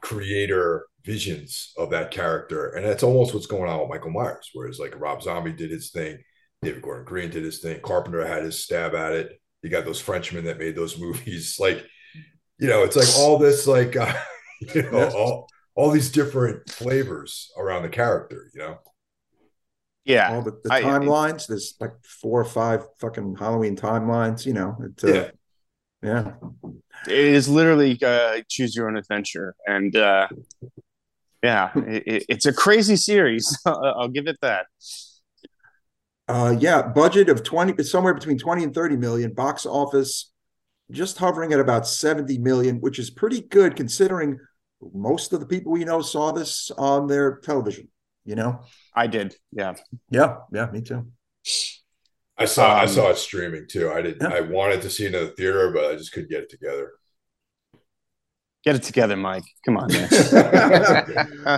creator 0.00 0.86
visions 1.04 1.72
of 1.76 1.90
that 1.90 2.10
character. 2.10 2.70
And 2.70 2.84
that's 2.84 3.02
almost 3.02 3.32
what's 3.34 3.46
going 3.46 3.70
on 3.70 3.80
with 3.80 3.88
Michael 3.88 4.10
Myers. 4.10 4.50
Whereas 4.52 4.78
like 4.78 4.98
Rob 5.00 5.22
Zombie 5.22 5.52
did 5.52 5.70
his 5.70 5.90
thing, 5.90 6.18
David 6.62 6.82
Gordon 6.82 7.04
Green 7.04 7.30
did 7.30 7.44
his 7.44 7.60
thing, 7.60 7.80
Carpenter 7.80 8.26
had 8.26 8.42
his 8.42 8.62
stab 8.62 8.94
at 8.94 9.12
it. 9.12 9.40
You 9.62 9.70
got 9.70 9.84
those 9.84 10.00
Frenchmen 10.00 10.44
that 10.44 10.58
made 10.58 10.76
those 10.76 10.98
movies. 11.00 11.56
Like, 11.58 11.84
you 12.58 12.68
know, 12.68 12.82
it's 12.82 12.96
like 12.96 13.08
all 13.18 13.38
this, 13.38 13.66
like, 13.66 13.96
uh, 13.96 14.12
you 14.74 14.82
know, 14.90 15.08
all 15.10 15.48
all 15.74 15.90
these 15.92 16.10
different 16.10 16.68
flavors 16.68 17.52
around 17.56 17.82
the 17.82 17.88
character. 17.88 18.50
You 18.52 18.60
know, 18.60 18.78
Yeah. 20.04 20.34
All 20.34 20.42
the, 20.42 20.58
the 20.64 20.72
I- 20.72 20.82
timelines. 20.82 21.46
There's 21.46 21.74
like 21.80 21.92
four 22.04 22.40
or 22.40 22.44
five 22.44 22.82
fucking 23.00 23.36
Halloween 23.36 23.76
timelines. 23.76 24.44
You 24.44 24.54
know. 24.54 24.76
It, 24.80 25.04
uh, 25.04 25.12
yeah, 25.12 25.30
yeah. 26.02 26.32
It 27.06 27.12
is 27.12 27.48
literally 27.48 27.98
uh, 28.02 28.40
choose 28.48 28.74
your 28.74 28.88
own 28.88 28.96
adventure, 28.96 29.54
and 29.66 29.94
uh, 29.94 30.28
yeah, 31.42 31.70
it, 31.76 32.24
it's 32.28 32.46
a 32.46 32.52
crazy 32.52 32.96
series. 32.96 33.58
I'll 33.66 34.08
give 34.08 34.26
it 34.26 34.38
that. 34.42 34.66
Uh, 36.26 36.54
yeah, 36.58 36.82
budget 36.82 37.30
of 37.30 37.42
20, 37.42 37.82
somewhere 37.84 38.12
between 38.12 38.38
20 38.38 38.64
and 38.64 38.74
30 38.74 38.96
million, 38.96 39.32
box 39.32 39.64
office 39.64 40.30
just 40.90 41.18
hovering 41.18 41.52
at 41.52 41.60
about 41.60 41.86
70 41.86 42.38
million, 42.38 42.80
which 42.80 42.98
is 42.98 43.10
pretty 43.10 43.40
good 43.40 43.76
considering 43.76 44.38
most 44.94 45.32
of 45.32 45.40
the 45.40 45.46
people 45.46 45.72
we 45.72 45.84
know 45.84 46.00
saw 46.00 46.32
this 46.32 46.70
on 46.78 47.06
their 47.06 47.38
television, 47.38 47.88
you 48.24 48.34
know? 48.34 48.60
I 48.94 49.06
did. 49.06 49.34
Yeah. 49.52 49.74
Yeah. 50.10 50.36
Yeah. 50.52 50.70
Me 50.70 50.80
too. 50.82 51.06
I 52.38 52.44
saw, 52.44 52.74
um, 52.74 52.80
I 52.80 52.86
saw 52.86 53.10
it 53.10 53.18
streaming 53.18 53.66
too. 53.68 53.90
I 53.90 54.02
did, 54.02 54.18
yeah. 54.20 54.28
I 54.28 54.40
wanted 54.40 54.82
to 54.82 54.90
see 54.90 55.06
it 55.06 55.14
in 55.14 55.24
the 55.24 55.30
theater, 55.32 55.72
but 55.72 55.90
I 55.90 55.96
just 55.96 56.12
couldn't 56.12 56.30
get 56.30 56.42
it 56.42 56.50
together. 56.50 56.92
Get 58.64 58.76
it 58.76 58.82
together, 58.82 59.16
Mike. 59.16 59.44
Come 59.64 59.76
on, 59.76 59.88
man. 59.92 60.08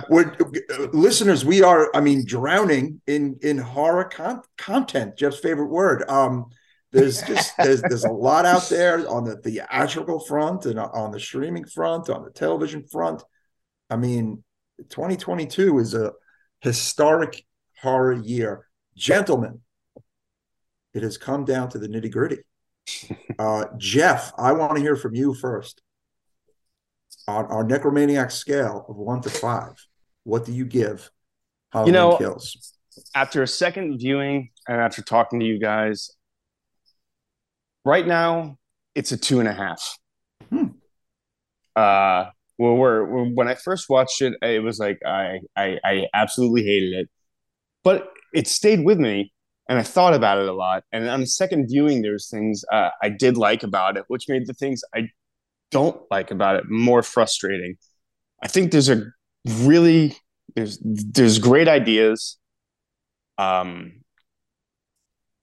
listeners, 0.93 1.43
we 1.43 1.63
are, 1.63 1.89
I 1.95 1.99
mean, 1.99 2.25
drowning 2.25 3.01
in 3.07 3.37
in 3.41 3.57
horror 3.57 4.05
con- 4.05 4.43
content. 4.57 5.17
Jeff's 5.17 5.39
favorite 5.39 5.69
word. 5.69 6.07
Um, 6.09 6.45
there's 6.91 7.21
just 7.23 7.57
there's 7.57 7.81
there's 7.81 8.03
a 8.03 8.11
lot 8.11 8.45
out 8.45 8.69
there 8.69 9.09
on 9.09 9.23
the 9.23 9.35
theatrical 9.37 10.19
front 10.19 10.65
and 10.65 10.79
on 10.79 11.11
the 11.11 11.19
streaming 11.19 11.65
front, 11.65 12.09
on 12.09 12.23
the 12.23 12.31
television 12.31 12.85
front. 12.85 13.23
I 13.89 13.95
mean, 13.95 14.43
2022 14.89 15.79
is 15.79 15.93
a 15.93 16.13
historic 16.59 17.43
horror 17.81 18.13
year, 18.13 18.67
gentlemen. 18.95 19.61
It 20.93 21.03
has 21.03 21.17
come 21.17 21.45
down 21.45 21.69
to 21.69 21.79
the 21.79 21.87
nitty 21.87 22.11
gritty. 22.11 22.39
Uh, 23.39 23.65
Jeff, 23.77 24.33
I 24.37 24.51
want 24.51 24.75
to 24.75 24.81
hear 24.81 24.95
from 24.95 25.15
you 25.15 25.33
first 25.33 25.81
on 27.27 27.45
our 27.45 27.63
necromaniac 27.63 28.31
scale 28.31 28.85
of 28.89 28.95
one 28.95 29.21
to 29.21 29.29
five, 29.29 29.73
what 30.23 30.45
do 30.45 30.53
you 30.53 30.65
give 30.65 31.09
Halloween 31.71 31.93
you 31.93 31.99
know, 31.99 32.17
Kills? 32.17 32.73
After 33.15 33.41
a 33.41 33.47
second 33.47 33.99
viewing 33.99 34.49
and 34.67 34.81
after 34.81 35.01
talking 35.01 35.39
to 35.39 35.45
you 35.45 35.59
guys, 35.59 36.11
right 37.85 38.05
now 38.05 38.57
it's 38.95 39.11
a 39.11 39.17
two 39.17 39.39
and 39.39 39.47
a 39.47 39.53
half. 39.53 39.97
Hmm. 40.49 40.65
Uh, 41.75 42.25
well, 42.57 42.75
we're, 42.75 43.05
we're, 43.05 43.25
when 43.25 43.47
I 43.47 43.55
first 43.55 43.89
watched 43.89 44.21
it, 44.21 44.33
it 44.41 44.61
was 44.61 44.77
like 44.77 44.99
I, 45.05 45.39
I 45.55 45.79
I 45.83 46.07
absolutely 46.13 46.63
hated 46.63 46.93
it, 46.93 47.09
but 47.83 48.11
it 48.33 48.47
stayed 48.47 48.83
with 48.83 48.99
me, 48.99 49.33
and 49.71 49.79
I 49.79 49.83
thought 49.83 50.13
about 50.13 50.37
it 50.37 50.49
a 50.49 50.53
lot. 50.53 50.83
And 50.91 51.07
on 51.07 51.21
the 51.21 51.25
second 51.25 51.67
viewing, 51.69 52.01
there's 52.01 52.29
things 52.29 52.65
uh, 52.73 52.89
I 53.01 53.07
did 53.07 53.37
like 53.37 53.63
about 53.63 53.95
it, 53.95 54.03
which 54.09 54.27
made 54.27 54.45
the 54.45 54.53
things 54.53 54.81
I 54.93 55.07
don't 55.71 55.97
like 56.11 56.29
about 56.29 56.57
it 56.57 56.65
more 56.69 57.01
frustrating. 57.01 57.77
I 58.43 58.49
think 58.49 58.73
there's 58.73 58.89
a 58.89 59.05
really 59.47 60.17
there's 60.55 60.77
there's 60.83 61.39
great 61.39 61.69
ideas, 61.69 62.37
um, 63.37 64.01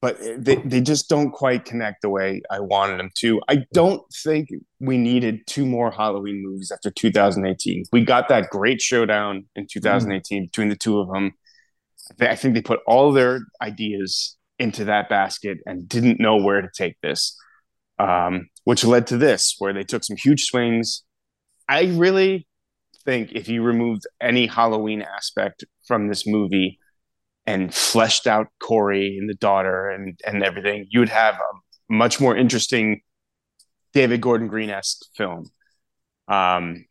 but 0.03 0.19
they 0.21 0.57
they 0.57 0.83
just 0.83 1.09
don't 1.09 1.31
quite 1.31 1.65
connect 1.65 2.03
the 2.03 2.11
way 2.11 2.43
I 2.51 2.61
wanted 2.61 2.99
them 2.99 3.11
to. 3.21 3.41
I 3.49 3.65
don't 3.73 4.03
think 4.13 4.51
we 4.79 4.99
needed 4.99 5.47
two 5.47 5.65
more 5.65 5.91
Halloween 5.91 6.43
movies 6.45 6.71
after 6.71 6.91
2018. 6.91 7.85
We 7.93 8.05
got 8.05 8.29
that 8.29 8.51
great 8.51 8.83
showdown 8.83 9.47
in 9.57 9.67
2018 9.67 10.43
mm. 10.43 10.47
between 10.49 10.69
the 10.69 10.77
two 10.77 10.99
of 10.99 11.09
them. 11.09 11.33
I 12.21 12.35
think 12.35 12.55
they 12.55 12.63
put 12.63 12.81
all 12.87 13.13
their 13.13 13.41
ideas 13.61 14.37
into 14.59 14.87
that 14.87 15.09
basket 15.09 15.59
and 15.67 15.89
didn't 15.89 16.21
know 16.21 16.37
where 16.37 16.61
to 16.61 16.69
take 16.77 16.97
this 17.01 17.37
um, 17.99 18.49
which 18.65 18.85
led 18.85 19.07
to 19.09 19.17
this, 19.17 19.57
where 19.59 19.73
they 19.73 19.85
took 19.85 20.05
some 20.05 20.17
huge 20.17 20.45
swings. 20.45 21.03
I 21.69 21.85
really 21.85 22.47
think 23.05 23.33
if 23.33 23.49
you 23.49 23.63
removed 23.63 24.07
any 24.21 24.47
Halloween 24.47 25.03
aspect 25.03 25.65
from 25.87 26.09
this 26.09 26.27
movie 26.27 26.79
and 27.47 27.75
fleshed 27.75 28.27
out 28.27 28.49
Corey 28.61 29.17
and 29.19 29.29
the 29.29 29.35
daughter 29.35 29.89
and 29.89 30.19
and 30.27 30.43
everything, 30.43 30.87
you 30.91 31.01
would 31.01 31.09
have 31.09 31.35
a 31.35 31.93
much 31.93 32.21
more 32.21 32.37
interesting 32.37 33.01
David 33.93 34.21
Gordon 34.21 34.49
Green 34.49 34.71
esque 34.71 35.01
film. 35.17 35.51
Um, 36.29 36.85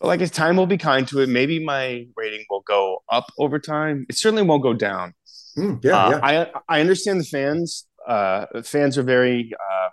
but 0.00 0.08
like, 0.08 0.20
as 0.20 0.30
time 0.30 0.56
will 0.56 0.66
be 0.66 0.78
kind 0.78 1.06
to 1.08 1.20
it. 1.20 1.28
Maybe 1.28 1.64
my 1.64 2.06
rating 2.16 2.44
will 2.50 2.62
go 2.66 3.02
up 3.10 3.32
over 3.38 3.58
time. 3.58 4.06
It 4.08 4.16
certainly 4.16 4.42
won't 4.42 4.62
go 4.62 4.74
down. 4.74 5.14
Mm, 5.56 5.82
yeah, 5.82 5.96
uh, 5.96 6.10
yeah, 6.10 6.20
I 6.68 6.76
I 6.76 6.80
understand 6.80 7.20
the 7.20 7.24
fans. 7.24 7.86
Uh, 8.06 8.46
fans 8.62 8.98
are 8.98 9.02
very 9.02 9.52
uh, 9.54 9.88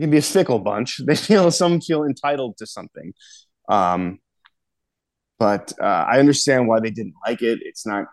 can 0.00 0.10
be 0.10 0.18
a 0.18 0.22
fickle 0.22 0.58
bunch. 0.58 1.00
They 1.06 1.16
feel 1.16 1.50
some 1.50 1.80
feel 1.80 2.04
entitled 2.04 2.56
to 2.58 2.66
something. 2.66 3.12
Um, 3.68 4.18
but 5.38 5.72
uh, 5.80 6.04
I 6.12 6.18
understand 6.20 6.68
why 6.68 6.80
they 6.80 6.90
didn't 6.90 7.14
like 7.26 7.42
it. 7.42 7.58
It's 7.62 7.84
not 7.86 8.06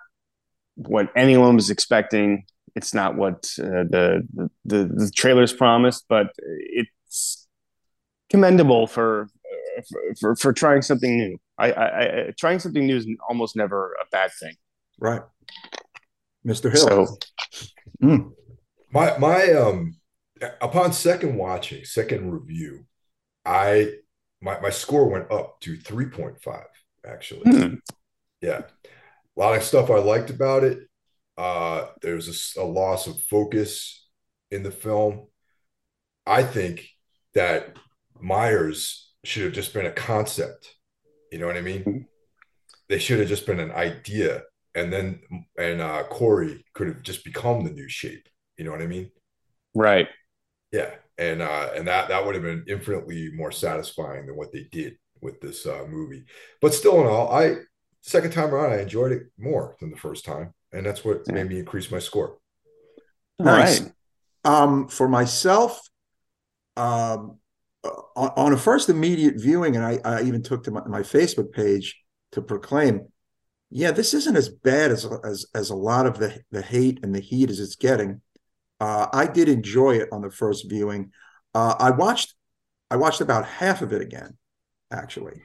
what 0.76 1.12
anyone 1.16 1.56
was 1.56 1.70
expecting. 1.70 2.46
It's 2.76 2.94
not 2.94 3.16
what 3.16 3.52
uh, 3.60 3.86
the, 3.90 4.28
the 4.66 4.86
the 4.86 5.12
trailers 5.16 5.54
promised, 5.54 6.06
but 6.10 6.28
it's 6.38 7.48
commendable 8.30 8.88
for 8.88 9.28
for 10.20 10.36
for 10.36 10.54
trying 10.54 10.82
something 10.82 11.18
new. 11.18 11.38
I, 11.58 11.72
I, 11.72 12.04
I 12.04 12.34
trying 12.38 12.60
something 12.60 12.86
new 12.86 12.98
is 12.98 13.08
almost 13.28 13.56
never 13.56 13.96
a 14.02 14.06
bad 14.12 14.32
thing. 14.40 14.56
Right, 15.00 15.22
Mr. 16.46 16.72
Hill. 16.72 17.18
So, 17.52 17.68
mm. 18.02 18.32
my 18.92 19.18
my 19.18 19.52
um 19.54 19.96
upon 20.62 20.94
second 20.94 21.36
watching, 21.36 21.86
second 21.86 22.32
review, 22.32 22.86
I 23.46 23.94
my, 24.42 24.60
my 24.60 24.70
score 24.70 25.10
went 25.10 25.32
up 25.32 25.60
to 25.62 25.78
3.5 25.78 26.64
actually. 27.06 27.52
Hmm. 27.52 27.76
Yeah. 28.42 28.62
A 28.62 29.40
lot 29.40 29.56
of 29.56 29.64
stuff 29.64 29.90
I 29.90 30.00
liked 30.00 30.30
about 30.30 30.64
it. 30.64 30.80
Uh 31.38 31.88
there 32.02 32.16
was 32.16 32.56
a, 32.58 32.62
a 32.62 32.64
loss 32.64 33.08
of 33.08 33.22
focus 33.24 34.08
in 34.52 34.64
the 34.64 34.72
film. 34.72 35.28
I 36.26 36.44
think 36.44 36.88
that 37.34 37.76
Myers 38.20 39.09
should 39.24 39.44
have 39.44 39.54
just 39.54 39.74
been 39.74 39.86
a 39.86 39.91
concept. 39.91 40.76
You 41.32 41.40
know 41.40 41.48
what 41.48 41.58
I 41.58 41.62
mean? 41.62 41.84
Hmm. 41.84 41.98
They 42.88 43.00
should 43.00 43.20
have 43.20 43.28
just 43.28 43.46
been 43.46 43.60
an 43.60 43.72
idea, 43.72 44.44
and 44.74 44.91
then 44.91 45.22
and 45.58 45.82
uh, 45.82 46.04
Corey 46.10 46.66
could 46.74 46.88
have 46.88 47.04
just 47.04 47.24
become 47.24 47.64
the 47.64 47.72
new 47.72 47.88
shape. 47.88 48.28
You 48.58 48.66
know 48.66 48.72
what 48.72 48.82
I 48.82 48.88
mean? 48.88 49.12
Right. 49.76 50.08
Yeah, 50.72 50.91
and 51.18 51.41
uh, 51.41 51.70
and 51.76 51.88
that 51.88 52.10
that 52.10 52.26
would 52.26 52.36
have 52.36 52.44
been 52.44 52.66
infinitely 52.68 53.32
more 53.34 53.52
satisfying 53.52 54.26
than 54.26 54.36
what 54.36 54.52
they 54.52 54.68
did 54.72 54.98
with 55.22 55.40
this 55.41 55.66
uh, 55.66 55.86
movie. 55.90 56.26
But 56.62 56.74
still, 56.74 57.00
in 57.02 57.08
all, 57.08 57.32
I 57.32 57.58
second 58.02 58.32
time 58.32 58.54
around, 58.54 58.74
I 58.74 58.82
enjoyed 58.82 59.12
it 59.12 59.24
more 59.38 59.76
than 59.80 59.91
the 59.91 59.98
first 59.98 60.26
time, 60.26 60.54
and 60.72 60.86
that's 60.86 61.06
what 61.06 61.24
yeah. 61.28 61.34
made 61.34 61.50
me 61.50 61.60
increase 61.60 61.91
my 61.91 62.00
score. 62.00 62.38
Nice. 63.38 63.82
Right. 63.82 63.91
Um, 64.46 64.88
for 64.88 65.08
myself, 65.08 65.82
um, 66.78 67.40
on, 67.84 68.31
on, 68.35 68.53
a 68.53 68.57
first 68.57 68.89
immediate 68.89 69.35
viewing, 69.38 69.76
and 69.76 69.85
I, 69.85 69.99
I 70.03 70.22
even 70.23 70.43
took 70.43 70.64
to 70.65 70.72
my, 70.72 70.85
my, 70.85 71.01
Facebook 71.01 71.51
page 71.53 71.97
to 72.34 72.41
proclaim, 72.41 73.07
yeah, 73.69 73.91
this 73.91 74.14
isn't 74.14 74.35
as 74.35 74.49
bad 74.49 74.91
as 74.91 75.06
as 75.23 75.45
as 75.53 75.69
a 75.69 75.76
lot 75.76 76.06
of 76.06 76.18
the 76.18 76.41
the 76.51 76.61
hate 76.61 76.99
and 77.03 77.14
the 77.14 77.22
heat 77.22 77.49
as 77.49 77.60
it's 77.60 77.76
getting. 77.76 78.22
Uh, 78.80 79.07
I 79.14 79.27
did 79.27 79.47
enjoy 79.47 79.97
it 79.97 80.10
on 80.11 80.22
the 80.22 80.31
first 80.31 80.69
viewing. 80.69 81.11
Uh, 81.53 81.76
I 81.80 81.91
watched 81.91 82.35
I 82.89 82.97
watched 82.97 83.22
about 83.22 83.45
half 83.45 83.81
of 83.81 83.93
it 83.93 84.01
again, 84.01 84.38
actually, 84.91 85.41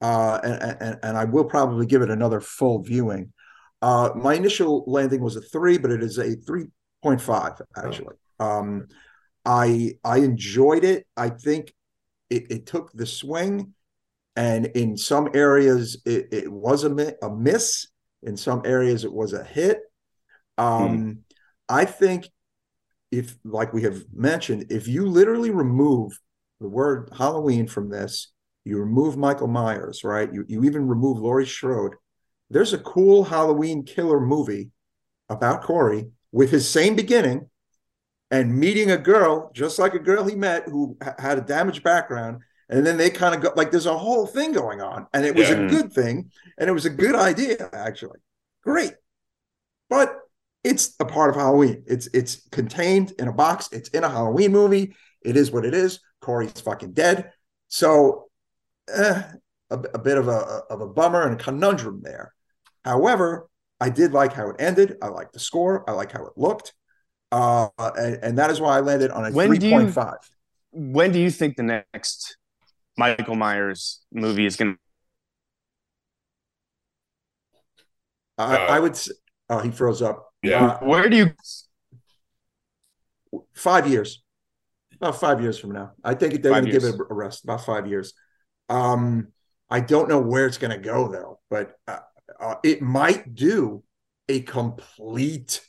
uh, 0.00 0.40
and, 0.42 0.76
and, 0.80 0.98
and 1.02 1.16
I 1.16 1.24
will 1.24 1.44
probably 1.44 1.86
give 1.86 2.02
it 2.02 2.10
another 2.10 2.40
full 2.40 2.82
viewing. 2.82 3.32
Uh, 3.80 4.10
my 4.14 4.34
initial 4.34 4.84
landing 4.86 5.22
was 5.22 5.36
a 5.36 5.40
three, 5.40 5.78
but 5.78 5.90
it 5.90 6.02
is 6.02 6.18
a 6.18 6.34
three 6.34 6.66
point 7.02 7.20
five 7.20 7.52
actually. 7.76 8.16
Um, 8.38 8.88
I 9.44 9.94
I 10.04 10.18
enjoyed 10.18 10.84
it. 10.84 11.06
I 11.16 11.30
think 11.30 11.72
it, 12.28 12.50
it, 12.50 12.66
took 12.66 12.92
the 12.92 13.06
swing, 13.06 13.74
and 14.36 14.66
in 14.66 14.96
some 14.96 15.30
areas 15.34 16.00
it, 16.04 16.28
it 16.32 16.52
was 16.52 16.84
a, 16.84 17.14
a 17.22 17.34
miss. 17.34 17.86
In 18.22 18.36
some 18.36 18.62
areas 18.64 19.04
it 19.04 19.12
was 19.12 19.32
a 19.32 19.42
hit. 19.42 19.80
Um, 20.58 20.98
hmm. 20.98 21.12
I 21.68 21.84
think 21.86 22.28
if 23.10 23.36
like 23.44 23.72
we 23.72 23.82
have 23.82 24.04
mentioned 24.12 24.66
if 24.70 24.86
you 24.86 25.06
literally 25.06 25.50
remove 25.50 26.18
the 26.60 26.68
word 26.68 27.10
halloween 27.16 27.66
from 27.66 27.90
this 27.90 28.32
you 28.64 28.78
remove 28.78 29.16
michael 29.16 29.48
myers 29.48 30.04
right 30.04 30.32
you, 30.32 30.44
you 30.48 30.64
even 30.64 30.86
remove 30.86 31.18
laurie 31.18 31.46
strode 31.46 31.94
there's 32.50 32.72
a 32.72 32.78
cool 32.78 33.24
halloween 33.24 33.82
killer 33.84 34.20
movie 34.20 34.70
about 35.28 35.62
corey 35.62 36.06
with 36.32 36.50
his 36.50 36.68
same 36.68 36.94
beginning 36.94 37.49
and 38.30 38.56
meeting 38.56 38.90
a 38.90 38.98
girl 38.98 39.50
just 39.54 39.78
like 39.78 39.94
a 39.94 39.98
girl 39.98 40.24
he 40.24 40.34
met 40.34 40.68
who 40.68 40.96
had 41.18 41.38
a 41.38 41.42
damaged 41.42 41.82
background 41.82 42.40
and 42.68 42.86
then 42.86 42.96
they 42.96 43.10
kind 43.10 43.34
of 43.34 43.40
go 43.40 43.52
like 43.56 43.70
there's 43.70 43.86
a 43.86 43.98
whole 43.98 44.26
thing 44.26 44.52
going 44.52 44.80
on 44.80 45.06
and 45.12 45.24
it 45.24 45.34
was 45.34 45.48
yeah. 45.48 45.56
a 45.56 45.68
good 45.68 45.92
thing 45.92 46.30
and 46.58 46.68
it 46.68 46.72
was 46.72 46.86
a 46.86 46.90
good 46.90 47.14
idea 47.14 47.68
actually 47.72 48.18
great 48.62 48.94
but 49.88 50.20
it's 50.64 50.94
a 51.00 51.04
part 51.04 51.30
of 51.30 51.36
Halloween. 51.36 51.82
It's 51.86 52.08
it's 52.12 52.48
contained 52.50 53.12
in 53.18 53.28
a 53.28 53.32
box. 53.32 53.68
It's 53.72 53.88
in 53.90 54.04
a 54.04 54.08
Halloween 54.08 54.52
movie. 54.52 54.94
It 55.22 55.36
is 55.36 55.50
what 55.50 55.64
it 55.64 55.74
is. 55.74 56.00
Corey's 56.20 56.60
fucking 56.60 56.92
dead. 56.92 57.32
So, 57.68 58.30
eh, 58.92 59.22
a, 59.70 59.74
a 59.74 59.98
bit 59.98 60.18
of 60.18 60.28
a 60.28 60.62
of 60.70 60.80
a 60.80 60.86
bummer 60.86 61.22
and 61.22 61.40
a 61.40 61.42
conundrum 61.42 62.00
there. 62.02 62.34
However, 62.84 63.48
I 63.80 63.88
did 63.88 64.12
like 64.12 64.32
how 64.32 64.50
it 64.50 64.56
ended. 64.58 64.96
I 65.02 65.08
like 65.08 65.32
the 65.32 65.38
score. 65.38 65.88
I 65.88 65.92
like 65.92 66.12
how 66.12 66.26
it 66.26 66.32
looked, 66.36 66.74
uh, 67.32 67.68
and, 67.78 68.14
and 68.22 68.38
that 68.38 68.50
is 68.50 68.60
why 68.60 68.76
I 68.76 68.80
landed 68.80 69.10
on 69.10 69.24
a 69.26 69.30
When 69.32 69.48
three 69.48 69.58
do 69.58 69.68
you- 69.68 69.92
point. 69.92 69.96
When 70.72 71.10
do 71.12 71.18
you 71.18 71.30
think 71.30 71.56
the 71.56 71.62
next 71.64 72.36
Michael 72.96 73.34
Myers 73.34 74.00
movie 74.12 74.46
is 74.46 74.56
going 74.56 74.74
to? 74.74 74.78
I, 78.38 78.54
Uh, 78.56 78.58
I 78.76 78.80
would. 78.80 78.92
s- 78.92 79.10
Oh, 79.48 79.58
he 79.58 79.72
froze 79.72 80.00
up. 80.00 80.32
Yeah. 80.44 80.64
Uh, 80.64 80.78
Where 80.86 81.08
do 81.08 81.16
you? 81.16 81.32
five 83.52 83.88
years. 83.88 84.22
About 84.94 85.18
five 85.18 85.40
years 85.40 85.58
from 85.58 85.72
now, 85.72 85.92
I 86.04 86.14
think 86.14 86.40
they're 86.42 86.52
going 86.52 86.66
to 86.66 86.70
give 86.70 86.84
it 86.84 86.94
a 86.94 87.14
rest. 87.14 87.42
About 87.44 87.64
five 87.64 87.86
years. 87.88 88.12
Um, 88.68 89.28
I 89.68 89.80
don't 89.80 90.08
know 90.08 90.20
where 90.20 90.46
it's 90.46 90.58
going 90.58 90.70
to 90.72 90.78
go 90.78 91.08
though, 91.10 91.40
but 91.50 91.72
uh, 91.88 91.98
uh, 92.38 92.54
it 92.62 92.80
might 92.82 93.34
do 93.34 93.82
a 94.28 94.40
complete 94.42 95.62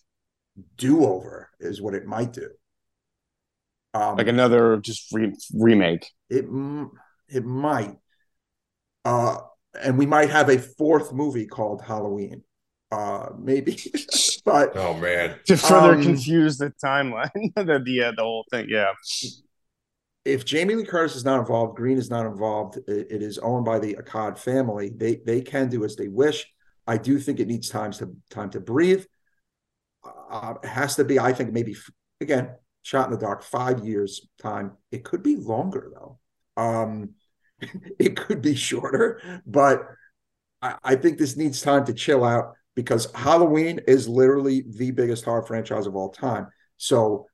do-over. 0.77 1.49
Is 1.59 1.81
what 1.81 1.93
it 1.93 2.05
might 2.05 2.33
do. 2.33 2.49
Um, 3.93 4.15
Like 4.17 4.27
another 4.27 4.77
just 4.77 5.11
re- 5.11 5.35
remake. 5.53 6.09
it 6.29 6.45
it 7.29 7.45
might, 7.45 7.97
uh, 9.05 9.37
and 9.81 9.97
we 9.97 10.05
might 10.05 10.29
have 10.29 10.49
a 10.49 10.57
fourth 10.57 11.13
movie 11.13 11.45
called 11.45 11.81
Halloween. 11.81 12.43
Uh, 12.91 13.29
maybe, 13.39 13.77
but 14.45 14.75
Oh 14.75 14.93
man. 14.97 15.35
to 15.45 15.55
further 15.57 15.93
Um, 15.95 16.03
confuse 16.03 16.57
the 16.57 16.73
timeline, 16.83 17.31
the 17.55 17.81
the, 17.83 18.03
uh, 18.03 18.11
the 18.15 18.21
whole 18.23 18.45
thing. 18.51 18.67
Yeah, 18.69 18.91
if 20.25 20.45
Jamie 20.45 20.75
Lee 20.75 20.85
Curtis 20.85 21.15
is 21.15 21.25
not 21.25 21.39
involved, 21.39 21.75
Green 21.75 21.97
is 21.97 22.09
not 22.09 22.25
involved. 22.25 22.77
It, 22.87 23.07
it 23.09 23.21
is 23.21 23.37
owned 23.39 23.65
by 23.65 23.79
the 23.79 23.95
Akkad 23.95 24.37
family. 24.37 24.91
They 24.95 25.15
they 25.25 25.41
can 25.41 25.69
do 25.69 25.83
as 25.83 25.95
they 25.95 26.07
wish. 26.07 26.45
I 26.87 26.97
do 26.97 27.19
think 27.19 27.39
it 27.39 27.47
needs 27.47 27.69
time 27.69 27.91
to 27.93 28.15
time 28.29 28.49
to 28.51 28.59
breathe. 28.59 29.05
Uh, 30.03 30.55
it 30.63 30.67
has 30.67 30.95
to 30.95 31.03
be. 31.03 31.19
I 31.19 31.33
think 31.33 31.51
maybe 31.51 31.75
again 32.19 32.55
shot 32.83 33.05
in 33.05 33.11
the 33.11 33.17
dark. 33.17 33.43
Five 33.43 33.85
years 33.85 34.27
time. 34.41 34.77
It 34.91 35.03
could 35.03 35.23
be 35.23 35.35
longer 35.35 35.91
though. 35.93 36.19
Um, 36.57 37.11
it 37.99 38.17
could 38.17 38.41
be 38.41 38.55
shorter, 38.55 39.41
but 39.45 39.83
I, 40.61 40.75
I 40.83 40.95
think 40.95 41.17
this 41.17 41.37
needs 41.37 41.61
time 41.61 41.85
to 41.85 41.93
chill 41.93 42.23
out 42.23 42.53
because 42.75 43.11
Halloween 43.13 43.79
is 43.87 44.07
literally 44.07 44.63
the 44.67 44.91
biggest 44.91 45.25
horror 45.25 45.45
franchise 45.45 45.87
of 45.87 45.95
all 45.95 46.09
time. 46.09 46.47
So 46.77 47.27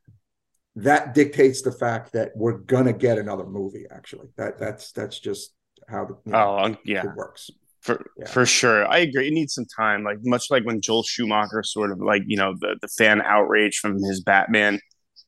that 0.76 1.14
dictates 1.14 1.61
the 1.61 1.72
fact 1.72 2.14
that 2.14 2.31
we're 2.35 2.57
gonna 2.57 2.94
get 2.94 3.18
another 3.18 3.45
movie. 3.45 3.85
Actually, 3.89 4.27
that 4.38 4.60
that's 4.60 4.91
that's 4.91 5.19
just 5.19 5.53
how 5.88 6.06
the 6.06 6.18
you 6.26 6.31
know, 6.31 6.38
oh 6.38 6.65
um, 6.65 6.77
yeah, 6.85 7.03
it 7.03 7.15
works. 7.15 7.49
For 7.88 8.05
Yeah. 8.18 8.27
for 8.27 8.45
sure. 8.45 8.88
I 8.88 8.99
agree. 8.99 9.27
It 9.30 9.34
needs 9.34 9.53
some 9.55 9.65
time. 9.65 10.03
Like 10.03 10.19
much 10.23 10.51
like 10.51 10.64
when 10.65 10.81
Joel 10.81 11.03
Schumacher 11.03 11.64
sort 11.64 11.91
of 11.91 11.99
like 12.01 12.23
you 12.27 12.38
know 12.38 12.53
the 12.59 12.77
the 12.81 12.88
fan 12.89 13.22
outrage 13.23 13.80
from 13.80 13.97
his 14.03 14.22
Batman. 14.23 14.80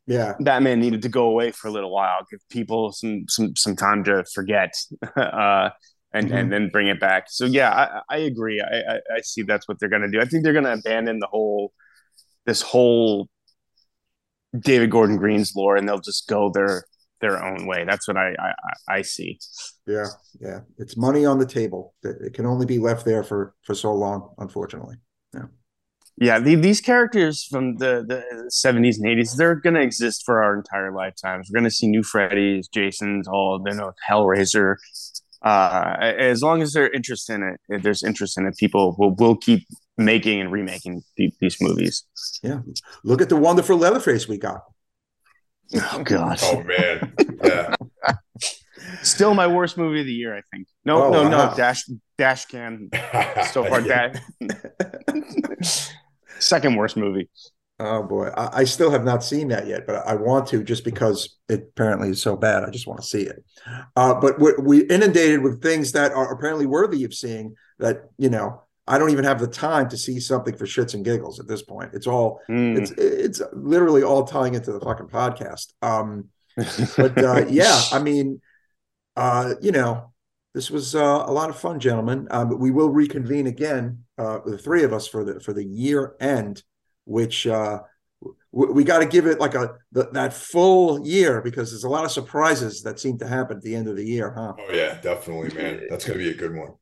Yeah, 0.08 0.36
Batman 0.40 0.80
needed 0.80 1.02
to 1.04 1.10
go 1.10 1.26
away 1.28 1.52
for 1.52 1.68
a 1.68 1.72
little 1.72 1.92
while, 1.92 2.20
give 2.32 2.42
people 2.50 2.92
some 2.94 3.26
some 3.30 3.56
some 3.56 3.76
time 3.76 4.04
to 4.06 4.26
forget, 4.34 4.74
uh, 5.18 5.70
and 6.14 6.30
Mhm. 6.32 6.36
and 6.40 6.52
then 6.54 6.70
bring 6.70 6.88
it 6.88 7.00
back. 7.00 7.26
So 7.30 7.46
yeah, 7.46 7.72
I, 8.10 8.16
I 8.16 8.18
agree. 8.20 8.60
I, 8.62 8.96
I 8.96 9.00
I 9.18 9.22
see 9.22 9.44
that's 9.44 9.68
what 9.68 9.80
they're 9.80 9.90
gonna 9.90 10.12
do. 10.12 10.20
I 10.22 10.26
think 10.26 10.44
they're 10.44 10.54
gonna 10.54 10.74
abandon 10.74 11.20
the 11.20 11.28
whole 11.28 11.74
this 12.46 12.62
whole 12.64 13.30
David 14.60 14.90
Gordon 14.92 15.18
Green's 15.18 15.56
lore, 15.56 15.76
and 15.78 15.88
they'll 15.88 16.00
just 16.00 16.28
go 16.28 16.52
their 16.52 16.84
their 17.22 17.44
own 17.44 17.66
way. 17.68 17.86
That's 17.86 18.08
what 18.08 18.18
I 18.18 18.36
I, 18.40 18.54
I- 18.98 19.02
see. 19.02 19.40
yeah, 19.88 20.08
yeah. 20.40 20.60
It's 20.78 20.96
money 20.98 21.26
on 21.26 21.40
the 21.40 21.46
table. 21.46 21.94
It 22.04 22.34
can 22.34 22.46
only 22.46 22.66
be 22.66 22.80
left 22.80 23.06
there 23.06 23.24
for 23.24 23.54
for 23.64 23.76
so 23.76 23.94
long, 23.94 24.34
unfortunately. 24.38 24.96
Yeah, 26.22 26.38
the, 26.38 26.56
these 26.56 26.82
characters 26.82 27.46
from 27.46 27.78
the, 27.78 28.04
the 28.06 28.50
70s 28.52 28.98
and 28.98 29.06
80s, 29.06 29.38
they're 29.38 29.56
going 29.56 29.76
to 29.76 29.82
exist 29.82 30.24
for 30.26 30.44
our 30.44 30.58
entire 30.58 30.92
lifetimes. 30.94 31.50
We're 31.50 31.62
going 31.62 31.70
to 31.70 31.74
see 31.74 31.88
new 31.88 32.04
Freddy's, 32.04 32.68
Jason's, 32.68 33.26
all, 33.26 33.64
you 33.66 33.74
know, 33.74 33.94
Hellraiser. 34.10 34.76
Uh, 35.42 35.96
as 36.02 36.44
long 36.44 36.62
as 36.62 36.74
there's 36.74 36.92
interest 36.94 37.30
in 37.30 37.42
it, 37.44 37.62
if 37.70 37.84
there's 37.84 38.04
interest 38.04 38.38
in 38.38 38.46
it, 38.46 38.58
people 38.58 38.98
will, 39.00 39.16
will 39.16 39.38
keep 39.38 39.66
making 39.98 40.42
and 40.42 40.52
remaking 40.52 41.04
the, 41.16 41.32
these 41.40 41.56
movies. 41.62 42.04
Yeah, 42.44 42.60
look 43.06 43.22
at 43.22 43.30
the 43.30 43.38
wonderful 43.38 43.78
Leatherface 43.78 44.28
we 44.28 44.38
got. 44.38 44.64
Oh, 45.76 46.02
God. 46.04 46.40
Oh 46.42 46.64
man. 46.64 47.14
Yeah. 47.44 47.76
Still 49.04 49.34
my 49.34 49.46
worst 49.48 49.78
movie 49.78 50.00
of 50.00 50.06
the 50.06 50.14
year, 50.14 50.36
I 50.36 50.42
think. 50.52 50.68
No, 50.86 51.06
Oh, 51.06 51.12
no, 51.12 51.24
wow. 51.24 51.50
no. 51.52 51.56
Dash, 51.56 51.84
Dashcam. 52.18 52.90
So 53.52 53.64
far, 53.66 53.82
Yeah. 53.82 54.14
that. 54.42 55.90
Second 56.40 56.76
worst 56.76 56.98
movie. 56.98 57.30
Oh 57.82 58.04
boy, 58.04 58.28
I, 58.36 58.62
I 58.62 58.64
still 58.66 58.92
have 58.92 59.06
not 59.06 59.24
seen 59.24 59.48
that 59.50 59.66
yet, 59.68 59.88
but 59.88 60.06
I 60.06 60.16
want 60.16 60.48
to 60.48 60.64
just 60.64 60.84
because 60.84 61.38
it 61.48 61.70
apparently 61.72 62.10
is 62.10 62.22
so 62.22 62.36
bad. 62.36 62.64
I 62.64 62.72
just 62.72 62.88
want 62.88 63.00
to 63.00 63.06
see 63.08 63.22
it. 63.22 63.44
Uh, 63.96 64.16
but 64.20 64.38
we're, 64.40 64.60
we 64.60 64.84
inundated 64.88 65.42
with 65.44 65.62
things 65.62 65.94
that 65.94 66.12
are 66.12 66.32
apparently 66.34 66.66
worthy 66.66 67.04
of 67.06 67.14
seeing. 67.14 67.56
That 67.80 68.10
you 68.18 68.30
know, 68.30 68.64
I 68.90 68.98
don't 68.98 69.12
even 69.12 69.24
have 69.24 69.40
the 69.40 69.48
time 69.48 69.88
to 69.90 69.98
see 69.98 70.20
something 70.20 70.56
for 70.58 70.66
shits 70.66 70.94
and 70.96 71.06
giggles 71.06 71.40
at 71.40 71.48
this 71.48 71.62
point. 71.62 71.92
It's 71.94 72.08
all 72.08 72.42
Mm. 72.50 72.78
it's 72.80 72.92
it's 72.98 73.42
literally 73.54 74.04
all 74.04 74.24
tying 74.26 74.56
into 74.56 74.72
the 74.72 74.80
fucking 74.82 75.08
podcast. 75.08 75.68
Um, 75.82 76.30
but 76.98 77.18
uh, 77.24 77.46
yeah, 77.50 77.80
I 77.94 78.00
mean, 78.00 78.42
uh, 79.16 79.54
you 79.62 79.72
know, 79.72 80.12
this 80.54 80.72
was 80.72 80.96
uh, 80.96 81.24
a 81.28 81.32
lot 81.32 81.50
of 81.50 81.58
fun, 81.58 81.80
gentlemen. 81.80 82.28
Um, 82.32 82.58
we 82.60 82.72
will 82.72 82.90
reconvene 82.90 83.48
again, 83.48 84.04
uh, 84.18 84.40
the 84.46 84.58
three 84.58 84.84
of 84.84 84.92
us 84.92 85.08
for 85.08 85.24
the 85.24 85.40
for 85.40 85.54
the 85.54 85.64
year 85.64 86.16
end, 86.20 86.64
which 87.06 87.46
uh, 87.46 87.80
w- 88.52 88.74
we 88.74 88.84
got 88.84 89.00
to 89.00 89.06
give 89.06 89.28
it 89.28 89.40
like 89.40 89.54
a 89.54 89.76
the, 89.92 90.10
that 90.14 90.34
full 90.34 91.06
year 91.06 91.42
because 91.42 91.70
there's 91.72 91.84
a 91.84 91.90
lot 91.90 92.06
of 92.06 92.12
surprises 92.12 92.82
that 92.84 93.00
seem 93.00 93.18
to 93.20 93.28
happen 93.28 93.58
at 93.58 93.64
the 93.64 93.76
end 93.76 93.88
of 93.88 93.96
the 93.96 94.06
year, 94.06 94.32
huh? 94.36 94.54
Oh 94.58 94.74
yeah, 94.74 95.00
definitely, 95.02 95.56
man. 95.56 95.86
That's 95.90 96.06
gonna 96.06 96.18
be 96.18 96.32
a 96.32 96.34
good 96.34 96.56
one. 96.56 96.74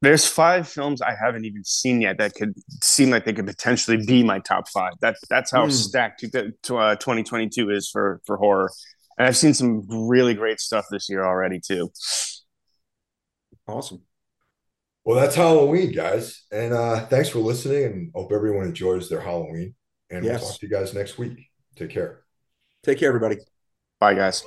There's 0.00 0.24
five 0.26 0.68
films 0.68 1.02
I 1.02 1.14
haven't 1.20 1.44
even 1.44 1.64
seen 1.64 2.00
yet 2.00 2.18
that 2.18 2.34
could 2.34 2.54
seem 2.82 3.10
like 3.10 3.24
they 3.24 3.32
could 3.32 3.46
potentially 3.46 4.04
be 4.06 4.22
my 4.22 4.38
top 4.38 4.68
five. 4.68 4.92
That 5.00 5.16
that's 5.28 5.50
how 5.50 5.64
Hmm. 5.64 5.70
stacked 5.70 6.20
to, 6.20 6.52
to, 6.64 6.76
uh, 6.76 6.94
2022 6.96 7.70
is 7.70 7.88
for 7.90 8.20
for 8.24 8.36
horror. 8.36 8.70
And 9.18 9.26
I've 9.26 9.36
seen 9.36 9.54
some 9.54 9.82
really 10.08 10.34
great 10.34 10.60
stuff 10.60 10.84
this 10.90 11.08
year 11.08 11.24
already 11.24 11.58
too. 11.60 11.90
Awesome. 13.66 14.02
Well, 15.04 15.18
that's 15.20 15.34
Halloween, 15.34 15.92
guys. 15.92 16.44
And 16.52 16.72
uh 16.72 17.06
thanks 17.06 17.28
for 17.30 17.40
listening 17.40 17.84
and 17.84 18.12
hope 18.14 18.30
everyone 18.32 18.66
enjoys 18.66 19.08
their 19.08 19.20
Halloween. 19.20 19.74
And 20.10 20.24
Yes. 20.24 20.40
we'll 20.40 20.50
talk 20.50 20.60
to 20.60 20.66
you 20.66 20.72
guys 20.72 20.94
next 20.94 21.18
week. 21.18 21.38
Take 21.76 21.90
care. 21.90 22.22
Take 22.84 22.98
care, 22.98 23.08
everybody. 23.08 23.38
Bye, 23.98 24.14
guys. 24.14 24.44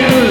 Moral, 0.00 0.29